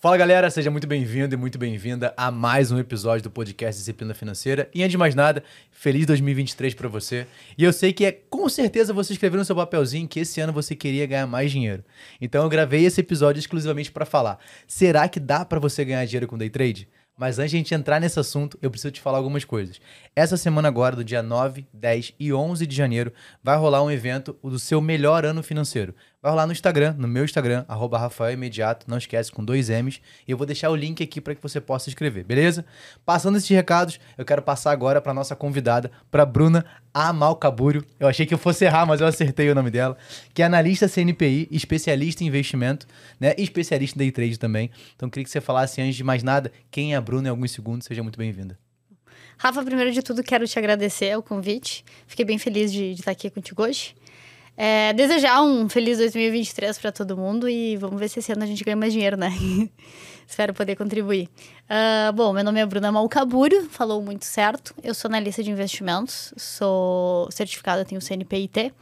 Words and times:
Fala 0.00 0.16
galera, 0.16 0.48
seja 0.48 0.70
muito 0.70 0.86
bem-vindo 0.86 1.34
e 1.34 1.36
muito 1.36 1.58
bem-vinda 1.58 2.14
a 2.16 2.30
mais 2.30 2.70
um 2.70 2.78
episódio 2.78 3.24
do 3.24 3.32
podcast 3.32 3.80
Disciplina 3.80 4.14
Financeira. 4.14 4.70
E 4.72 4.80
antes 4.80 4.92
de 4.92 4.96
mais 4.96 5.12
nada, 5.12 5.42
feliz 5.72 6.06
2023 6.06 6.72
para 6.72 6.88
você. 6.88 7.26
E 7.58 7.64
eu 7.64 7.72
sei 7.72 7.92
que 7.92 8.04
é 8.04 8.12
com 8.12 8.48
certeza 8.48 8.92
você 8.92 9.14
escreveu 9.14 9.40
no 9.40 9.44
seu 9.44 9.56
papelzinho 9.56 10.06
que 10.06 10.20
esse 10.20 10.40
ano 10.40 10.52
você 10.52 10.76
queria 10.76 11.04
ganhar 11.04 11.26
mais 11.26 11.50
dinheiro. 11.50 11.84
Então 12.20 12.44
eu 12.44 12.48
gravei 12.48 12.84
esse 12.84 13.00
episódio 13.00 13.40
exclusivamente 13.40 13.90
para 13.90 14.06
falar. 14.06 14.38
Será 14.68 15.08
que 15.08 15.18
dá 15.18 15.44
para 15.44 15.58
você 15.58 15.84
ganhar 15.84 16.04
dinheiro 16.04 16.28
com 16.28 16.38
day 16.38 16.48
trade? 16.48 16.88
Mas 17.18 17.40
antes 17.40 17.50
de 17.50 17.56
a 17.56 17.58
gente 17.58 17.74
entrar 17.74 18.00
nesse 18.00 18.20
assunto, 18.20 18.56
eu 18.62 18.70
preciso 18.70 18.92
te 18.92 19.00
falar 19.00 19.18
algumas 19.18 19.44
coisas. 19.44 19.80
Essa 20.14 20.36
semana 20.36 20.68
agora, 20.68 20.94
do 20.94 21.02
dia 21.02 21.20
9, 21.20 21.66
10 21.72 22.14
e 22.20 22.32
11 22.32 22.64
de 22.64 22.76
janeiro, 22.76 23.12
vai 23.42 23.56
rolar 23.56 23.82
um 23.82 23.90
evento 23.90 24.38
do 24.40 24.56
seu 24.56 24.80
melhor 24.80 25.24
ano 25.24 25.42
financeiro. 25.42 25.92
Vai 26.20 26.32
rolar 26.32 26.46
no 26.46 26.52
Instagram, 26.52 26.96
no 26.98 27.06
meu 27.06 27.24
Instagram, 27.24 27.64
arroba 27.68 27.96
Rafael 27.96 28.32
Imediato, 28.32 28.90
não 28.90 28.98
esquece, 28.98 29.30
com 29.30 29.44
dois 29.44 29.68
M's. 29.68 30.00
E 30.26 30.32
eu 30.32 30.36
vou 30.36 30.44
deixar 30.44 30.68
o 30.68 30.74
link 30.74 31.00
aqui 31.00 31.20
para 31.20 31.32
que 31.32 31.40
você 31.40 31.60
possa 31.60 31.88
escrever, 31.88 32.24
beleza? 32.24 32.64
Passando 33.06 33.38
esses 33.38 33.48
recados, 33.48 34.00
eu 34.16 34.24
quero 34.24 34.42
passar 34.42 34.72
agora 34.72 35.00
para 35.00 35.14
nossa 35.14 35.36
convidada, 35.36 35.92
para 36.10 36.26
Bruna 36.26 36.66
Amalcabúrio. 36.92 37.84
Eu 38.00 38.08
achei 38.08 38.26
que 38.26 38.34
eu 38.34 38.38
fosse 38.38 38.64
errar, 38.64 38.84
mas 38.84 39.00
eu 39.00 39.06
acertei 39.06 39.48
o 39.48 39.54
nome 39.54 39.70
dela. 39.70 39.96
Que 40.34 40.42
é 40.42 40.46
analista 40.46 40.88
CNPI, 40.88 41.46
especialista 41.52 42.24
em 42.24 42.26
investimento, 42.26 42.84
né? 43.20 43.36
Especialista 43.38 43.96
em 43.96 44.00
day 44.00 44.10
trade 44.10 44.40
também. 44.40 44.72
Então, 44.96 45.08
queria 45.08 45.22
que 45.22 45.30
você 45.30 45.40
falasse, 45.40 45.80
antes 45.80 45.94
de 45.94 46.02
mais 46.02 46.24
nada, 46.24 46.50
quem 46.68 46.94
é 46.94 46.96
a 46.96 47.00
Bruna 47.00 47.28
em 47.28 47.30
alguns 47.30 47.52
segundos. 47.52 47.86
Seja 47.86 48.02
muito 48.02 48.18
bem-vinda. 48.18 48.58
Rafa, 49.36 49.62
primeiro 49.62 49.92
de 49.92 50.02
tudo, 50.02 50.24
quero 50.24 50.48
te 50.48 50.58
agradecer 50.58 51.16
o 51.16 51.22
convite. 51.22 51.84
Fiquei 52.08 52.24
bem 52.24 52.38
feliz 52.38 52.72
de, 52.72 52.94
de 52.94 53.02
estar 53.02 53.12
aqui 53.12 53.30
contigo 53.30 53.62
hoje. 53.62 53.94
É, 54.60 54.92
desejar 54.92 55.40
um 55.40 55.68
feliz 55.68 55.98
2023 55.98 56.76
para 56.80 56.90
todo 56.90 57.16
mundo 57.16 57.48
e 57.48 57.76
vamos 57.76 57.96
ver 58.00 58.08
se 58.08 58.18
esse 58.18 58.32
ano 58.32 58.42
a 58.42 58.46
gente 58.46 58.64
ganha 58.64 58.76
mais 58.76 58.92
dinheiro, 58.92 59.16
né? 59.16 59.32
Espero 60.26 60.52
poder 60.52 60.74
contribuir. 60.74 61.28
Uh, 61.70 62.12
bom, 62.12 62.32
meu 62.32 62.42
nome 62.42 62.58
é 62.58 62.66
Bruna 62.66 62.90
Malcaburo, 62.90 63.68
falou 63.70 64.02
muito 64.02 64.24
certo. 64.24 64.74
Eu 64.82 64.94
sou 64.94 65.08
analista 65.08 65.44
de 65.44 65.50
investimentos, 65.52 66.34
sou 66.36 67.30
certificada, 67.30 67.84
tenho 67.84 68.00
CNPIT 68.00 68.74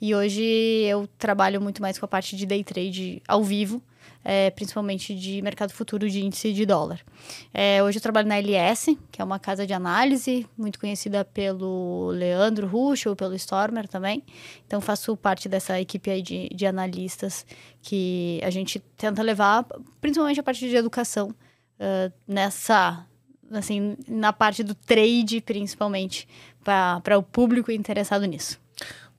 e 0.00 0.14
hoje 0.14 0.42
eu 0.42 1.06
trabalho 1.18 1.60
muito 1.60 1.82
mais 1.82 1.98
com 1.98 2.06
a 2.06 2.08
parte 2.08 2.34
de 2.34 2.46
day 2.46 2.64
trade 2.64 3.22
ao 3.28 3.44
vivo 3.44 3.82
é, 4.24 4.50
principalmente 4.50 5.14
de 5.14 5.40
mercado 5.42 5.72
futuro 5.72 6.08
de 6.08 6.24
índice 6.24 6.52
de 6.52 6.66
dólar. 6.66 7.00
É, 7.52 7.82
hoje 7.82 7.98
eu 7.98 8.02
trabalho 8.02 8.28
na 8.28 8.38
LS, 8.38 8.98
que 9.10 9.20
é 9.20 9.24
uma 9.24 9.38
casa 9.38 9.66
de 9.66 9.72
análise, 9.72 10.46
muito 10.56 10.78
conhecida 10.78 11.24
pelo 11.24 12.10
Leandro 12.10 12.66
Ruschel, 12.66 13.16
pelo 13.16 13.34
Stormer 13.34 13.88
também. 13.88 14.22
Então 14.66 14.80
faço 14.80 15.16
parte 15.16 15.48
dessa 15.48 15.80
equipe 15.80 16.10
aí 16.10 16.22
de, 16.22 16.48
de 16.48 16.66
analistas 16.66 17.46
que 17.82 18.40
a 18.42 18.50
gente 18.50 18.78
tenta 18.96 19.22
levar, 19.22 19.66
principalmente 20.00 20.40
a 20.40 20.42
parte 20.42 20.68
de 20.68 20.76
educação, 20.76 21.28
uh, 21.30 22.12
nessa 22.26 23.06
assim, 23.50 23.96
na 24.06 24.32
parte 24.32 24.62
do 24.62 24.74
trade, 24.74 25.40
principalmente, 25.40 26.28
para 26.62 27.18
o 27.18 27.22
público 27.22 27.72
interessado 27.72 28.24
nisso. 28.24 28.60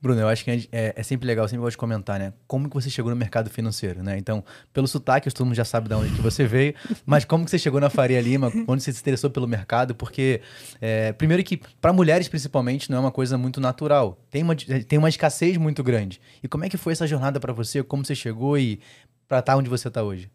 Bruno, 0.02 0.20
eu 0.20 0.28
acho 0.28 0.44
que 0.44 0.68
é, 0.72 0.94
é, 0.96 1.04
sempre 1.04 1.28
legal, 1.28 1.48
sempre 1.48 1.62
gosto 1.62 1.74
de 1.74 1.78
comentar, 1.78 2.18
né? 2.18 2.34
Como 2.48 2.68
que 2.68 2.74
você 2.74 2.90
chegou 2.90 3.12
no 3.12 3.16
mercado 3.16 3.52
financeiro, 3.52 4.02
né? 4.02 4.18
Então, 4.18 4.44
pelo 4.74 4.88
sotaque, 4.88 5.32
todo 5.32 5.46
mundo 5.46 5.56
já 5.56 5.64
sabe 5.64 5.88
de 5.88 5.94
onde 5.94 6.12
que 6.16 6.22
você 6.22 6.44
veio, 6.44 6.74
mas 7.06 7.24
como 7.24 7.46
que 7.46 7.52
você 7.52 7.60
chegou 7.60 7.80
na 7.80 7.88
Faria 7.88 8.20
Lima, 8.20 8.50
quando 8.66 8.80
você 8.80 8.92
se 8.92 9.00
interessou 9.00 9.30
pelo 9.30 9.48
mercado? 9.48 9.94
Porque, 9.94 10.42
é, 10.82 11.14
primeiro 11.14 11.44
que, 11.44 11.62
para 11.80 11.94
mulheres 11.94 12.28
principalmente, 12.28 12.90
não 12.90 12.98
é 12.98 13.02
uma 13.02 13.12
coisa 13.12 13.38
muito 13.38 13.62
natural. 13.62 14.18
Tem 14.32 14.42
uma, 14.42 14.56
tem 14.56 14.98
uma 14.98 15.08
escassez 15.08 15.56
muito 15.58 15.84
grande. 15.84 16.20
E 16.42 16.48
como 16.48 16.66
é 16.66 16.70
que 16.70 16.78
foi 16.78 16.94
essa 16.94 17.06
jornada 17.06 17.40
para 17.40 17.54
você? 17.54 17.84
Como 17.84 18.04
você 18.04 18.16
chegou 18.16 18.58
e 18.58 18.80
para 19.28 19.38
estar 19.38 19.54
tá 19.54 19.58
onde 19.60 19.70
você 19.70 19.88
está 19.88 20.02
hoje? 20.02 20.32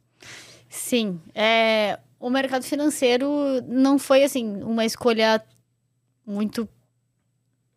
Sim, 0.69 1.21
é, 1.35 1.99
o 2.21 2.31
mercado 2.31 2.63
financeiro 2.63 3.29
não 3.67 3.99
foi, 3.99 4.23
assim, 4.23 4.63
uma 4.63 4.85
escolha 4.85 5.43
muito 6.25 6.69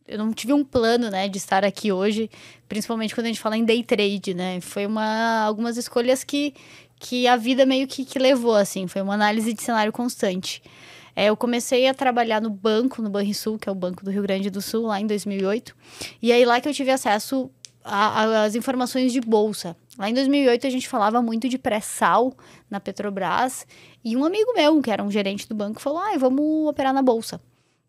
eu 0.09 0.17
não 0.17 0.33
tive 0.33 0.51
um 0.53 0.63
plano, 0.63 1.09
né, 1.09 1.29
de 1.29 1.37
estar 1.37 1.63
aqui 1.63 1.91
hoje, 1.91 2.29
principalmente 2.67 3.13
quando 3.13 3.25
a 3.25 3.29
gente 3.29 3.39
fala 3.39 3.55
em 3.55 3.63
day 3.63 3.83
trade, 3.83 4.33
né? 4.33 4.59
Foi 4.59 4.85
uma 4.85 5.43
algumas 5.43 5.77
escolhas 5.77 6.23
que 6.23 6.53
que 6.99 7.27
a 7.27 7.37
vida 7.37 7.65
meio 7.65 7.87
que, 7.87 8.03
que 8.03 8.19
levou 8.19 8.55
assim, 8.55 8.85
foi 8.85 9.01
uma 9.01 9.13
análise 9.13 9.53
de 9.53 9.63
cenário 9.63 9.93
constante. 9.93 10.61
É, 11.15 11.27
eu 11.27 11.37
comecei 11.37 11.87
a 11.87 11.93
trabalhar 11.93 12.41
no 12.41 12.49
banco, 12.49 13.01
no 13.01 13.09
Banrisul, 13.09 13.57
que 13.57 13.69
é 13.69 13.71
o 13.71 13.75
Banco 13.75 14.03
do 14.03 14.11
Rio 14.11 14.21
Grande 14.21 14.49
do 14.49 14.61
Sul, 14.61 14.85
lá 14.85 14.99
em 14.99 15.07
2008. 15.07 15.73
E 16.21 16.31
aí 16.33 16.43
lá 16.43 16.59
que 16.59 16.67
eu 16.67 16.73
tive 16.73 16.91
acesso 16.91 17.49
às 17.83 18.53
informações 18.55 19.13
de 19.13 19.21
bolsa. 19.21 19.77
Lá 19.97 20.09
em 20.09 20.13
2008 20.13 20.67
a 20.67 20.69
gente 20.69 20.89
falava 20.89 21.21
muito 21.21 21.47
de 21.47 21.57
pré-sal 21.57 22.33
na 22.69 22.79
Petrobras. 22.79 23.65
E 24.03 24.17
um 24.17 24.25
amigo 24.25 24.53
meu, 24.53 24.81
que 24.81 24.91
era 24.91 25.03
um 25.03 25.11
gerente 25.11 25.47
do 25.47 25.55
banco, 25.55 25.81
falou: 25.81 25.99
ah, 25.99 26.17
vamos 26.17 26.67
operar 26.67 26.93
na 26.93 27.01
bolsa. 27.01 27.41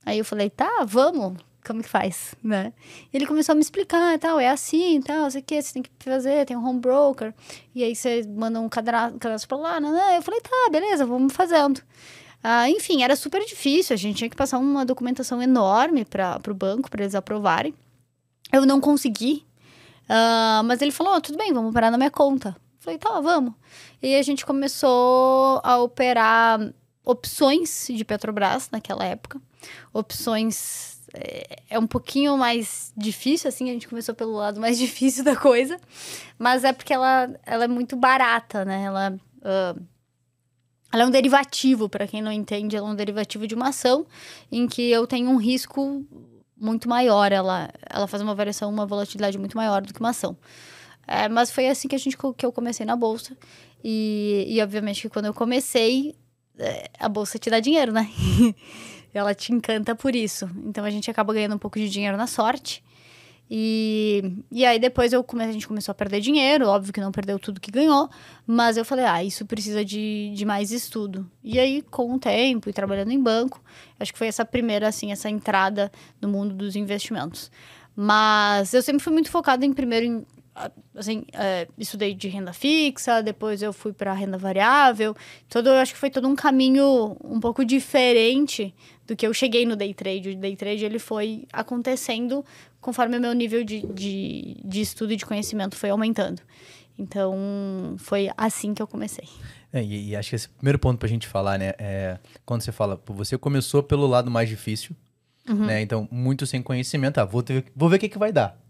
Aí 0.04 0.18
eu 0.18 0.24
falei, 0.24 0.50
tá, 0.50 0.84
vamos 0.86 1.36
como 1.66 1.82
que 1.82 1.88
faz, 1.88 2.34
né? 2.42 2.72
E 3.12 3.16
ele 3.16 3.26
começou 3.26 3.52
a 3.52 3.56
me 3.56 3.60
explicar, 3.60 4.18
tal, 4.18 4.40
é 4.40 4.48
assim, 4.48 5.00
tal, 5.00 5.30
sei 5.30 5.42
que, 5.42 5.60
você 5.60 5.74
tem 5.74 5.82
que 5.82 5.90
fazer, 5.98 6.46
tem 6.46 6.56
um 6.56 6.66
home 6.66 6.80
broker, 6.80 7.34
e 7.74 7.84
aí 7.84 7.94
você 7.94 8.22
manda 8.26 8.60
um 8.60 8.68
cadastro, 8.68 9.48
pra 9.48 9.58
lá, 9.58 9.80
né, 9.80 9.90
né? 9.90 10.16
Eu 10.18 10.22
falei, 10.22 10.40
tá, 10.40 10.68
beleza, 10.70 11.04
vamos 11.04 11.32
fazendo. 11.32 11.80
Ah, 12.42 12.68
enfim, 12.70 13.02
era 13.02 13.14
super 13.14 13.44
difícil, 13.44 13.94
a 13.94 13.96
gente 13.96 14.16
tinha 14.16 14.30
que 14.30 14.36
passar 14.36 14.58
uma 14.58 14.84
documentação 14.84 15.42
enorme 15.42 16.04
para 16.04 16.40
o 16.48 16.54
banco, 16.54 16.90
para 16.90 17.02
eles 17.02 17.14
aprovarem. 17.14 17.74
Eu 18.52 18.64
não 18.64 18.80
consegui, 18.80 19.44
ah, 20.08 20.62
mas 20.64 20.80
ele 20.82 20.90
falou, 20.90 21.14
oh, 21.14 21.20
tudo 21.20 21.38
bem, 21.38 21.52
vamos 21.52 21.70
operar 21.70 21.90
na 21.90 21.98
minha 21.98 22.10
conta. 22.10 22.56
Eu 22.58 22.84
falei, 22.84 22.98
tá, 22.98 23.20
vamos. 23.20 23.52
E 24.02 24.16
a 24.16 24.22
gente 24.22 24.46
começou 24.46 25.60
a 25.62 25.78
operar 25.78 26.72
opções 27.04 27.86
de 27.88 28.04
Petrobras 28.04 28.70
naquela 28.70 29.04
época, 29.04 29.40
opções 29.92 30.99
é 31.68 31.78
um 31.78 31.86
pouquinho 31.86 32.36
mais 32.36 32.92
difícil, 32.96 33.48
assim, 33.48 33.70
a 33.70 33.72
gente 33.72 33.88
começou 33.88 34.14
pelo 34.14 34.32
lado 34.32 34.60
mais 34.60 34.78
difícil 34.78 35.24
da 35.24 35.36
coisa, 35.36 35.78
mas 36.38 36.64
é 36.64 36.72
porque 36.72 36.92
ela, 36.92 37.30
ela 37.44 37.64
é 37.64 37.68
muito 37.68 37.96
barata, 37.96 38.64
né? 38.64 38.84
Ela, 38.84 39.18
uh, 39.38 39.82
ela 40.92 41.02
é 41.02 41.06
um 41.06 41.10
derivativo, 41.10 41.88
para 41.88 42.06
quem 42.06 42.22
não 42.22 42.32
entende, 42.32 42.76
ela 42.76 42.88
é 42.88 42.92
um 42.92 42.96
derivativo 42.96 43.46
de 43.46 43.54
uma 43.54 43.68
ação 43.68 44.06
em 44.50 44.66
que 44.66 44.90
eu 44.90 45.06
tenho 45.06 45.30
um 45.30 45.36
risco 45.36 46.04
muito 46.56 46.88
maior, 46.88 47.32
ela, 47.32 47.70
ela 47.88 48.06
faz 48.06 48.22
uma 48.22 48.34
variação, 48.34 48.68
uma 48.68 48.84
volatilidade 48.84 49.38
muito 49.38 49.56
maior 49.56 49.80
do 49.82 49.94
que 49.94 50.00
uma 50.00 50.10
ação. 50.10 50.36
É, 51.06 51.28
mas 51.28 51.50
foi 51.50 51.68
assim 51.68 51.88
que, 51.88 51.94
a 51.94 51.98
gente, 51.98 52.16
que 52.36 52.46
eu 52.46 52.52
comecei 52.52 52.84
na 52.84 52.94
bolsa, 52.94 53.36
e, 53.82 54.44
e 54.46 54.62
obviamente 54.62 55.02
que 55.02 55.08
quando 55.08 55.26
eu 55.26 55.34
comecei, 55.34 56.14
é, 56.58 56.90
a 56.98 57.08
bolsa 57.08 57.38
te 57.38 57.48
dá 57.48 57.58
dinheiro, 57.58 57.92
né? 57.92 58.08
ela 59.12 59.34
te 59.34 59.52
encanta 59.52 59.94
por 59.94 60.14
isso. 60.14 60.48
Então 60.64 60.84
a 60.84 60.90
gente 60.90 61.10
acaba 61.10 61.32
ganhando 61.32 61.54
um 61.54 61.58
pouco 61.58 61.78
de 61.78 61.88
dinheiro 61.88 62.16
na 62.16 62.26
sorte. 62.26 62.82
E, 63.52 64.22
e 64.52 64.64
aí 64.64 64.78
depois 64.78 65.12
eu 65.12 65.24
come, 65.24 65.42
a 65.42 65.50
gente 65.50 65.66
começou 65.66 65.90
a 65.90 65.94
perder 65.94 66.20
dinheiro, 66.20 66.68
óbvio 66.68 66.92
que 66.92 67.00
não 67.00 67.10
perdeu 67.10 67.36
tudo 67.36 67.60
que 67.60 67.72
ganhou, 67.72 68.08
mas 68.46 68.76
eu 68.76 68.84
falei, 68.84 69.04
ah, 69.04 69.24
isso 69.24 69.44
precisa 69.44 69.84
de, 69.84 70.30
de 70.32 70.44
mais 70.44 70.70
estudo. 70.70 71.28
E 71.42 71.58
aí, 71.58 71.82
com 71.82 72.14
o 72.14 72.18
tempo 72.18 72.70
e 72.70 72.72
trabalhando 72.72 73.10
em 73.10 73.20
banco, 73.20 73.60
acho 73.98 74.12
que 74.12 74.18
foi 74.18 74.28
essa 74.28 74.44
primeira, 74.44 74.86
assim, 74.86 75.10
essa 75.10 75.28
entrada 75.28 75.90
no 76.20 76.28
mundo 76.28 76.54
dos 76.54 76.76
investimentos. 76.76 77.50
Mas 77.96 78.72
eu 78.72 78.82
sempre 78.82 79.02
fui 79.02 79.12
muito 79.12 79.30
focada 79.30 79.66
em 79.66 79.72
primeiro 79.72 80.06
em 80.06 80.26
assim, 80.94 81.24
é, 81.32 81.66
estudei 81.78 82.14
de 82.14 82.28
renda 82.28 82.52
fixa, 82.52 83.22
depois 83.22 83.62
eu 83.62 83.72
fui 83.72 83.92
para 83.92 84.12
renda 84.12 84.36
variável. 84.36 85.14
Todo, 85.48 85.68
eu 85.68 85.74
acho 85.74 85.92
que 85.94 85.98
foi 85.98 86.10
todo 86.10 86.28
um 86.28 86.34
caminho 86.34 87.16
um 87.22 87.40
pouco 87.40 87.64
diferente 87.64 88.74
do 89.06 89.16
que 89.16 89.26
eu 89.26 89.32
cheguei 89.32 89.64
no 89.64 89.76
day 89.76 89.94
trade. 89.94 90.30
O 90.30 90.36
day 90.36 90.56
trade 90.56 90.84
ele 90.84 90.98
foi 90.98 91.46
acontecendo 91.52 92.44
conforme 92.80 93.16
o 93.16 93.20
meu 93.20 93.32
nível 93.32 93.64
de, 93.64 93.82
de, 93.86 94.56
de 94.64 94.80
estudo 94.80 95.12
e 95.12 95.16
de 95.16 95.26
conhecimento 95.26 95.76
foi 95.76 95.90
aumentando. 95.90 96.42
Então, 96.98 97.96
foi 97.98 98.30
assim 98.36 98.74
que 98.74 98.82
eu 98.82 98.86
comecei. 98.86 99.26
É, 99.72 99.82
e, 99.82 100.10
e, 100.10 100.16
acho 100.16 100.30
que 100.30 100.36
esse 100.36 100.48
primeiro 100.48 100.78
ponto 100.78 100.98
para 100.98 101.06
a 101.06 101.08
gente 101.08 101.26
falar, 101.26 101.58
né, 101.58 101.72
é 101.78 102.18
quando 102.44 102.62
você 102.62 102.72
fala, 102.72 103.00
você 103.06 103.38
começou 103.38 103.82
pelo 103.82 104.06
lado 104.06 104.30
mais 104.30 104.48
difícil, 104.48 104.94
uhum. 105.48 105.66
né, 105.66 105.80
então 105.80 106.08
muito 106.10 106.44
sem 106.46 106.60
conhecimento, 106.60 107.18
ah, 107.18 107.24
vou, 107.24 107.42
ter, 107.42 107.64
vou 107.74 107.88
ver 107.88 107.96
o 107.96 107.98
que, 107.98 108.08
que 108.08 108.18
vai 108.18 108.32
dar 108.32 108.60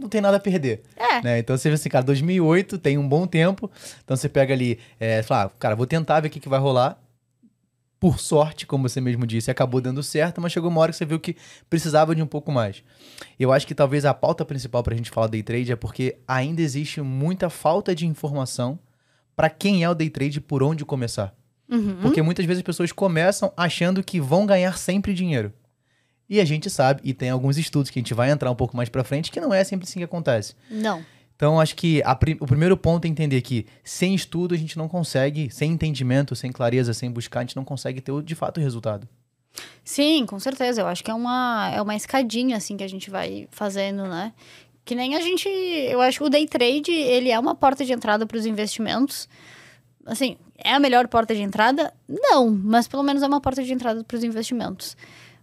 não 0.00 0.08
tem 0.08 0.20
nada 0.20 0.36
a 0.36 0.40
perder. 0.40 0.82
É. 0.96 1.22
Né? 1.22 1.38
Então 1.38 1.56
você 1.56 1.68
vê 1.68 1.74
assim, 1.74 1.88
cara, 1.88 2.04
2008 2.04 2.78
tem 2.78 2.98
um 2.98 3.08
bom 3.08 3.26
tempo. 3.26 3.70
Então 4.04 4.16
você 4.16 4.28
pega 4.28 4.52
ali, 4.52 4.78
é, 4.98 5.22
fala, 5.22 5.44
ah, 5.44 5.50
cara, 5.58 5.76
vou 5.76 5.86
tentar 5.86 6.20
ver 6.20 6.28
o 6.28 6.30
que, 6.30 6.40
que 6.40 6.48
vai 6.48 6.60
rolar. 6.60 7.00
Por 7.98 8.18
sorte, 8.18 8.66
como 8.66 8.88
você 8.88 8.98
mesmo 8.98 9.26
disse, 9.26 9.50
acabou 9.50 9.78
dando 9.78 10.02
certo, 10.02 10.40
mas 10.40 10.52
chegou 10.52 10.70
uma 10.70 10.80
hora 10.80 10.90
que 10.90 10.96
você 10.96 11.04
viu 11.04 11.20
que 11.20 11.36
precisava 11.68 12.14
de 12.14 12.22
um 12.22 12.26
pouco 12.26 12.50
mais. 12.50 12.82
Eu 13.38 13.52
acho 13.52 13.66
que 13.66 13.74
talvez 13.74 14.06
a 14.06 14.14
pauta 14.14 14.42
principal 14.42 14.82
para 14.82 14.94
a 14.94 14.96
gente 14.96 15.10
falar 15.10 15.26
day 15.26 15.42
trade 15.42 15.72
é 15.72 15.76
porque 15.76 16.16
ainda 16.26 16.62
existe 16.62 17.02
muita 17.02 17.50
falta 17.50 17.94
de 17.94 18.06
informação 18.06 18.78
para 19.36 19.50
quem 19.50 19.84
é 19.84 19.90
o 19.90 19.94
day 19.94 20.08
trade 20.08 20.38
e 20.38 20.40
por 20.40 20.62
onde 20.62 20.82
começar. 20.82 21.34
Uhum. 21.70 21.98
Porque 22.00 22.22
muitas 22.22 22.46
vezes 22.46 22.60
as 22.60 22.66
pessoas 22.66 22.90
começam 22.90 23.52
achando 23.54 24.02
que 24.02 24.18
vão 24.18 24.46
ganhar 24.46 24.78
sempre 24.78 25.12
dinheiro. 25.12 25.52
E 26.30 26.40
a 26.40 26.44
gente 26.44 26.70
sabe, 26.70 27.00
e 27.02 27.12
tem 27.12 27.28
alguns 27.28 27.58
estudos 27.58 27.90
que 27.90 27.98
a 27.98 28.00
gente 28.00 28.14
vai 28.14 28.30
entrar 28.30 28.48
um 28.52 28.54
pouco 28.54 28.76
mais 28.76 28.88
pra 28.88 29.02
frente, 29.02 29.32
que 29.32 29.40
não 29.40 29.52
é 29.52 29.64
sempre 29.64 29.84
assim 29.84 29.98
que 29.98 30.04
acontece. 30.04 30.54
Não. 30.70 31.04
Então, 31.34 31.58
acho 31.58 31.74
que 31.74 32.00
o 32.38 32.46
primeiro 32.46 32.76
ponto 32.76 33.04
é 33.04 33.08
entender 33.08 33.40
que 33.40 33.66
sem 33.82 34.14
estudo 34.14 34.54
a 34.54 34.58
gente 34.58 34.78
não 34.78 34.86
consegue, 34.86 35.50
sem 35.50 35.72
entendimento, 35.72 36.36
sem 36.36 36.52
clareza, 36.52 36.94
sem 36.94 37.10
buscar, 37.10 37.40
a 37.40 37.42
gente 37.42 37.56
não 37.56 37.64
consegue 37.64 38.00
ter 38.00 38.22
de 38.22 38.34
fato 38.36 38.58
o 38.58 38.60
resultado. 38.60 39.08
Sim, 39.82 40.24
com 40.24 40.38
certeza. 40.38 40.82
Eu 40.82 40.86
acho 40.86 41.02
que 41.02 41.10
é 41.10 41.14
uma, 41.14 41.72
é 41.74 41.82
uma 41.82 41.96
escadinha, 41.96 42.56
assim, 42.56 42.76
que 42.76 42.84
a 42.84 42.88
gente 42.88 43.10
vai 43.10 43.48
fazendo, 43.50 44.04
né? 44.04 44.32
Que 44.84 44.94
nem 44.94 45.16
a 45.16 45.20
gente. 45.20 45.48
Eu 45.48 46.00
acho 46.00 46.18
que 46.18 46.24
o 46.24 46.28
day 46.28 46.46
trade, 46.46 46.92
ele 46.92 47.30
é 47.30 47.38
uma 47.38 47.56
porta 47.56 47.84
de 47.84 47.92
entrada 47.92 48.24
para 48.24 48.36
os 48.36 48.46
investimentos. 48.46 49.28
Assim, 50.06 50.36
é 50.56 50.74
a 50.74 50.78
melhor 50.78 51.08
porta 51.08 51.34
de 51.34 51.42
entrada? 51.42 51.92
Não, 52.08 52.50
mas 52.50 52.86
pelo 52.86 53.02
menos 53.02 53.22
é 53.22 53.26
uma 53.26 53.40
porta 53.40 53.64
de 53.64 53.72
entrada 53.72 54.04
para 54.04 54.16
os 54.16 54.22
investimentos. 54.22 54.96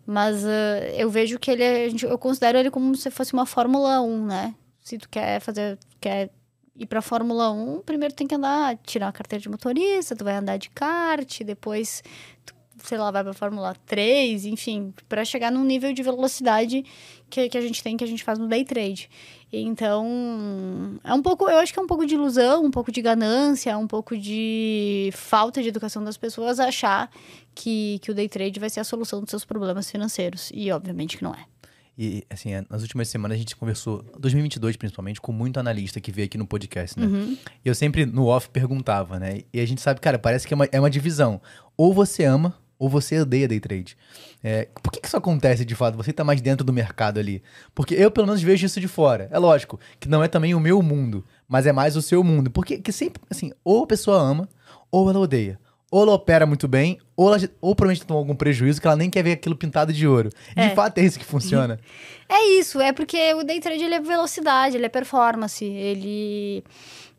Mas 0.07 0.41
uh, 0.45 0.47
eu 0.95 1.09
vejo 1.09 1.37
que 1.37 1.51
ele 1.51 1.63
é, 1.63 1.89
eu 2.03 2.17
considero 2.17 2.57
ele 2.57 2.71
como 2.71 2.95
se 2.95 3.11
fosse 3.11 3.33
uma 3.33 3.45
Fórmula 3.45 3.99
1, 3.99 4.25
né? 4.25 4.55
Se 4.79 4.97
tu 4.97 5.09
quer 5.09 5.41
fazer, 5.41 5.77
quer 5.99 6.29
ir 6.77 6.85
para 6.85 7.01
Fórmula 7.01 7.51
1, 7.51 7.81
primeiro 7.81 8.15
tem 8.15 8.25
que 8.25 8.33
andar, 8.33 8.77
tirar 8.77 9.09
a 9.09 9.11
carteira 9.11 9.41
de 9.41 9.49
motorista, 9.49 10.15
tu 10.15 10.23
vai 10.23 10.35
andar 10.35 10.55
de 10.55 10.69
kart, 10.69 11.41
depois 11.43 12.01
tu 12.45 12.55
sei 12.83 12.97
lá, 12.97 13.11
vai 13.11 13.23
para 13.23 13.33
Fórmula 13.33 13.75
3, 13.85 14.45
enfim, 14.45 14.93
para 15.09 15.25
chegar 15.25 15.51
num 15.51 15.63
nível 15.63 15.93
de 15.93 16.03
velocidade 16.03 16.85
que, 17.29 17.49
que 17.49 17.57
a 17.57 17.61
gente 17.61 17.83
tem, 17.83 17.97
que 17.97 18.03
a 18.03 18.07
gente 18.07 18.23
faz 18.23 18.37
no 18.39 18.47
day 18.47 18.63
trade. 18.63 19.09
Então, 19.51 20.99
é 21.03 21.13
um 21.13 21.21
pouco, 21.21 21.49
eu 21.49 21.57
acho 21.57 21.71
que 21.71 21.79
é 21.79 21.81
um 21.81 21.87
pouco 21.87 22.05
de 22.05 22.15
ilusão, 22.15 22.65
um 22.65 22.71
pouco 22.71 22.91
de 22.91 23.01
ganância, 23.01 23.77
um 23.77 23.87
pouco 23.87 24.17
de 24.17 25.09
falta 25.13 25.61
de 25.61 25.69
educação 25.69 26.03
das 26.03 26.17
pessoas 26.17 26.59
achar 26.59 27.09
que, 27.55 27.99
que 27.99 28.11
o 28.11 28.13
day 28.13 28.27
trade 28.27 28.59
vai 28.59 28.69
ser 28.69 28.81
a 28.81 28.83
solução 28.83 29.21
dos 29.21 29.29
seus 29.29 29.45
problemas 29.45 29.89
financeiros. 29.89 30.51
E, 30.53 30.69
obviamente, 30.71 31.17
que 31.17 31.23
não 31.23 31.33
é. 31.33 31.45
E, 31.97 32.23
assim, 32.29 32.53
é, 32.53 32.63
nas 32.69 32.83
últimas 32.83 33.07
semanas 33.07 33.35
a 33.35 33.39
gente 33.39 33.55
conversou, 33.55 34.05
2022 34.19 34.75
principalmente, 34.75 35.19
com 35.19 35.31
muito 35.31 35.59
analista 35.59 35.99
que 35.99 36.11
veio 36.11 36.27
aqui 36.27 36.37
no 36.37 36.45
podcast, 36.45 36.99
né? 36.99 37.07
Uhum. 37.07 37.37
E 37.65 37.67
eu 37.67 37.73
sempre, 37.73 38.05
no 38.05 38.27
off, 38.27 38.49
perguntava, 38.49 39.17
né? 39.17 39.41
E 39.51 39.59
a 39.59 39.65
gente 39.65 39.81
sabe, 39.81 39.99
cara, 39.99 40.19
parece 40.19 40.45
que 40.47 40.53
é 40.53 40.55
uma, 40.55 40.65
é 40.71 40.79
uma 40.79 40.91
divisão. 40.91 41.41
Ou 41.75 41.93
você 41.93 42.23
ama 42.23 42.53
ou 42.79 42.89
você 42.89 43.19
odeia 43.19 43.47
day 43.47 43.59
trade. 43.59 43.97
É, 44.43 44.67
por 44.81 44.91
que, 44.91 44.99
que 44.99 45.07
isso 45.07 45.17
acontece 45.17 45.65
de 45.65 45.75
fato? 45.75 45.97
Você 45.97 46.11
está 46.11 46.23
mais 46.23 46.41
dentro 46.41 46.63
do 46.63 46.71
mercado 46.71 47.19
ali. 47.19 47.41
Porque 47.73 47.95
eu, 47.95 48.11
pelo 48.11 48.27
menos, 48.27 48.41
vejo 48.41 48.65
isso 48.65 48.79
de 48.79 48.87
fora. 48.87 49.27
É 49.31 49.39
lógico 49.39 49.79
que 49.99 50.07
não 50.07 50.23
é 50.23 50.27
também 50.27 50.53
o 50.53 50.59
meu 50.59 50.81
mundo, 50.81 51.25
mas 51.47 51.65
é 51.65 51.71
mais 51.71 51.95
o 51.95 52.01
seu 52.01 52.23
mundo. 52.23 52.51
Porque 52.51 52.77
que 52.77 52.91
sempre, 52.91 53.21
assim, 53.29 53.51
ou 53.63 53.83
a 53.83 53.87
pessoa 53.87 54.19
ama, 54.19 54.47
ou 54.91 55.09
ela 55.09 55.19
odeia. 55.19 55.59
Ou 55.89 56.03
ela 56.03 56.13
opera 56.13 56.45
muito 56.45 56.67
bem, 56.67 56.99
ou, 57.15 57.33
ela, 57.33 57.49
ou 57.61 57.73
provavelmente 57.73 58.05
tomou 58.05 58.19
algum 58.19 58.35
prejuízo 58.35 58.81
que 58.81 58.87
ela 58.87 58.97
nem 58.97 59.09
quer 59.09 59.23
ver 59.23 59.31
aquilo 59.31 59.55
pintado 59.55 59.93
de 59.93 60.05
ouro. 60.05 60.29
É. 60.53 60.67
De 60.67 60.75
fato, 60.75 60.97
é 60.97 61.01
isso 61.01 61.17
que 61.19 61.25
funciona. 61.25 61.79
É 62.29 62.59
isso, 62.59 62.81
é 62.81 62.91
porque 62.91 63.33
o 63.35 63.41
day 63.41 63.61
trade 63.61 63.81
ele 63.81 63.95
é 63.95 64.01
velocidade, 64.01 64.75
ele 64.75 64.85
é 64.85 64.89
performance, 64.89 65.63
ele 65.63 66.61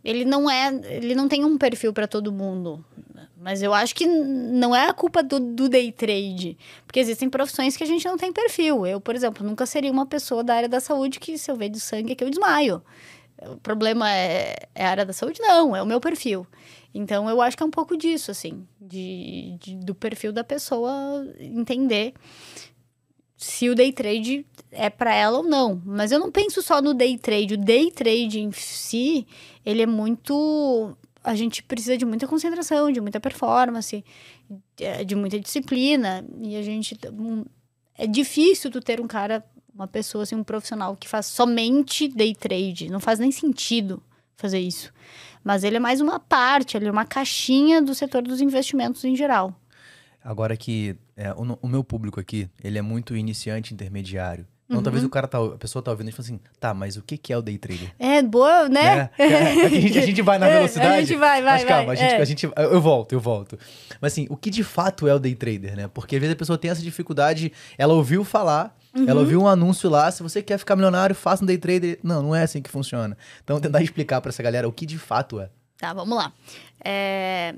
ele 0.05 0.25
não 0.25 0.51
é, 0.51 0.69
ele 0.85 1.15
não 1.15 1.29
tem 1.29 1.45
um 1.47 1.57
perfil 1.59 1.95
para 1.95 2.07
todo 2.07 2.31
mundo. 2.31 2.85
Mas 3.41 3.63
eu 3.63 3.73
acho 3.73 3.95
que 3.95 4.05
não 4.05 4.75
é 4.75 4.89
a 4.89 4.93
culpa 4.93 5.23
do, 5.23 5.39
do, 5.39 5.69
day 5.69 5.93
trade. 5.93 6.59
Porque 6.85 6.99
existem 6.99 7.31
profissões 7.31 7.77
que 7.77 7.85
a 7.85 7.87
gente 7.87 8.05
não 8.05 8.17
tem 8.17 8.33
perfil. 8.33 8.85
Eu, 8.85 9.01
por 9.01 9.15
exemplo, 9.15 9.47
nunca 9.47 9.65
seria 9.65 9.93
uma 9.93 10.07
pessoa 10.07 10.43
da 10.43 10.55
área 10.55 10.69
da 10.69 10.81
saúde 10.81 11.21
que, 11.21 11.39
se 11.39 11.51
eu 11.51 11.55
ver 11.55 11.69
de 11.69 11.79
sangue, 11.79 12.13
é 12.13 12.15
que 12.17 12.25
eu 12.25 12.31
desmaio. 12.31 12.83
O 13.41 13.57
problema 13.59 14.11
é, 14.11 14.57
é 14.75 14.85
a 14.85 14.91
área 14.91 15.07
da 15.07 15.13
saúde? 15.13 15.41
Não, 15.41 15.77
é 15.77 15.81
o 15.81 15.87
meu 15.87 16.01
perfil. 16.01 16.45
Então, 16.93 17.31
eu 17.31 17.41
acho 17.41 17.57
que 17.57 17.63
é 17.63 17.67
um 17.67 17.71
pouco 17.71 17.97
disso, 17.97 18.33
assim, 18.33 18.67
de, 18.81 19.57
de 19.61 19.77
do 19.77 19.95
perfil 19.95 20.33
da 20.33 20.43
pessoa 20.43 21.25
entender 21.39 22.15
se 23.37 23.71
o 23.71 23.75
day 23.75 23.93
trade 23.93 24.45
é 24.73 24.91
para 24.91 25.15
ela 25.15 25.39
ou 25.39 25.45
não. 25.45 25.81
Mas 25.85 26.11
eu 26.11 26.19
não 26.19 26.33
penso 26.33 26.61
só 26.61 26.83
no 26.83 26.93
day 26.93 27.17
trade. 27.17 27.55
O 27.55 27.59
day 27.59 27.93
trade 27.93 28.41
em 28.41 28.51
si, 28.51 29.29
ele 29.65 29.83
é 29.83 29.87
muito 29.87 30.97
a 31.23 31.35
gente 31.35 31.63
precisa 31.63 31.97
de 31.97 32.05
muita 32.05 32.27
concentração, 32.27 32.91
de 32.91 33.01
muita 33.01 33.21
performance, 33.21 34.05
de 35.07 35.15
muita 35.15 35.39
disciplina. 35.39 36.25
E 36.41 36.57
a 36.57 36.63
gente. 36.63 36.99
É 37.97 38.07
difícil 38.07 38.71
tu 38.71 38.81
ter 38.81 39.01
um 39.01 39.07
cara, 39.07 39.45
uma 39.75 39.89
pessoa, 39.89 40.23
assim, 40.23 40.37
um 40.37 40.45
profissional 40.45 40.97
que 40.97 41.09
faz 41.09 41.27
somente 41.27 42.09
day 42.09 42.35
trade. 42.35 42.89
Não 42.89 43.01
faz 43.01 43.19
nem 43.19 43.33
sentido 43.33 44.03
fazer 44.37 44.61
isso. 44.61 44.93
Mas 45.43 45.65
ele 45.65 45.77
é 45.77 45.81
mais 45.81 46.01
uma 46.01 46.21
parte, 46.21 46.77
ele 46.77 46.87
é 46.87 46.91
uma 46.91 47.05
caixinha 47.05 47.83
do 47.83 47.95
setor 47.95 48.23
dos 48.23 48.41
investimentos 48.41 49.05
em 49.05 49.17
geral. 49.17 49.55
Agora 50.23 50.57
que 50.57 50.97
é, 51.17 51.33
o, 51.33 51.59
o 51.63 51.69
meu 51.69 51.83
público 51.83 52.21
aqui, 52.21 52.49
ele 52.63 52.79
é 52.79 52.83
muito 52.83 53.17
iniciante 53.17 53.75
intermediário. 53.75 54.47
Então, 54.69 54.79
uhum. 54.79 54.83
talvez 54.83 55.03
o 55.03 55.09
cara 55.09 55.27
tá, 55.27 55.39
a 55.43 55.57
pessoa 55.57 55.83
tá 55.83 55.91
ouvindo 55.91 56.11
e 56.11 56.13
fala 56.13 56.27
assim, 56.27 56.41
tá, 56.61 56.75
mas 56.75 56.99
o 56.99 57.03
que, 57.03 57.17
que 57.17 57.33
é 57.33 57.39
o 57.39 57.41
day 57.41 57.57
trader? 57.57 57.91
É, 57.99 58.23
boa, 58.23 58.69
né? 58.69 59.09
É, 59.19 59.25
é, 59.25 59.65
a, 59.65 59.69
gente, 59.69 59.99
a, 59.99 60.03
gente, 60.03 60.23
vai 60.23 60.39
na 60.39 60.47
é, 60.47 60.57
velocidade. 60.57 60.95
a 60.95 61.01
gente 61.01 61.17
vai, 61.17 61.43
vai, 61.43 61.53
Mas 61.55 61.65
calma, 61.65 61.87
vai, 61.87 61.97
a, 61.97 61.99
gente, 61.99 62.13
é. 62.13 62.21
a 62.21 62.25
gente. 62.25 62.51
Eu 62.57 62.81
volto, 62.81 63.13
eu 63.13 63.21
volto. 63.21 63.59
Mas 64.01 64.13
assim, 64.13 64.27
o 64.29 64.37
que 64.37 64.51
de 64.51 64.63
fato 64.63 65.09
é 65.09 65.15
o 65.15 65.19
day 65.19 65.35
trader, 65.35 65.75
né? 65.75 65.89
Porque 65.89 66.17
às 66.17 66.21
vezes 66.21 66.35
a 66.35 66.37
pessoa 66.37 66.59
tem 66.59 66.71
essa 66.71 66.83
dificuldade, 66.83 67.51
ela 67.79 67.95
ouviu 67.95 68.25
falar, 68.25 68.77
uhum. 68.95 69.09
ela 69.09 69.21
ouviu 69.21 69.41
um 69.41 69.49
anúncio 69.49 69.89
lá, 69.89 70.11
se 70.11 70.23
você 70.23 70.43
quer 70.43 70.59
ficar 70.59 70.77
milionário, 70.77 71.17
faça 71.17 71.43
um 71.43 71.47
day 71.47 71.57
trader. 71.57 71.99
Não, 72.03 72.23
não 72.23 72.35
é 72.35 72.43
assim 72.43 72.61
que 72.61 72.71
funciona. 72.71 73.17
Então, 73.43 73.59
tentar 73.59 73.81
explicar 73.83 74.21
para 74.21 74.29
essa 74.29 74.43
galera 74.43 74.69
o 74.69 74.73
que 74.73 74.85
de 74.85 74.99
fato 74.99 75.41
é. 75.41 75.49
Tá, 75.79 75.95
vamos 75.95 76.17
lá. 76.17 76.33
É, 76.85 77.55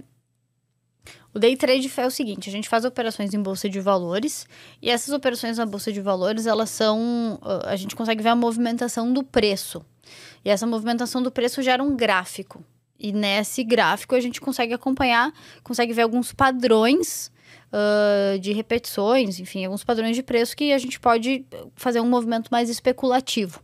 o 1.33 1.39
day 1.39 1.57
trade 1.57 1.91
é 1.97 2.07
o 2.07 2.11
seguinte, 2.11 2.49
a 2.49 2.53
gente 2.53 2.69
faz 2.69 2.85
operações 2.85 3.33
em 3.33 3.41
bolsa 3.41 3.69
de 3.69 3.81
valores 3.81 4.47
e 4.83 4.91
essas 4.91 5.15
operações 5.15 5.59
na 5.59 5.67
bolsa 5.67 5.93
de 5.93 6.01
valores, 6.01 6.47
elas 6.47 6.71
são 6.71 7.39
a 7.65 7.77
gente 7.77 7.95
consegue 7.95 8.23
ver 8.23 8.31
a 8.31 8.37
movimentação 8.37 9.13
do 9.13 9.23
preço. 9.23 9.85
E 10.45 10.51
essa 10.51 10.67
movimentação 10.67 11.23
do 11.23 11.31
preço 11.31 11.63
gera 11.63 11.83
um 11.83 11.95
gráfico. 11.95 12.65
E 12.99 13.13
nesse 13.13 13.63
gráfico 13.63 14.15
a 14.15 14.21
gente 14.21 14.41
consegue 14.41 14.75
acompanhar, 14.75 15.33
consegue 15.63 15.93
ver 15.93 16.03
alguns 16.03 16.33
padrões 16.33 17.31
uh, 17.73 18.39
de 18.39 18.53
repetições, 18.53 19.39
enfim, 19.39 19.65
alguns 19.65 19.85
padrões 19.85 20.17
de 20.17 20.23
preço 20.23 20.57
que 20.57 20.73
a 20.73 20.79
gente 20.79 20.99
pode 20.99 21.47
fazer 21.77 22.01
um 22.01 22.09
movimento 22.09 22.49
mais 22.51 22.69
especulativo. 22.69 23.63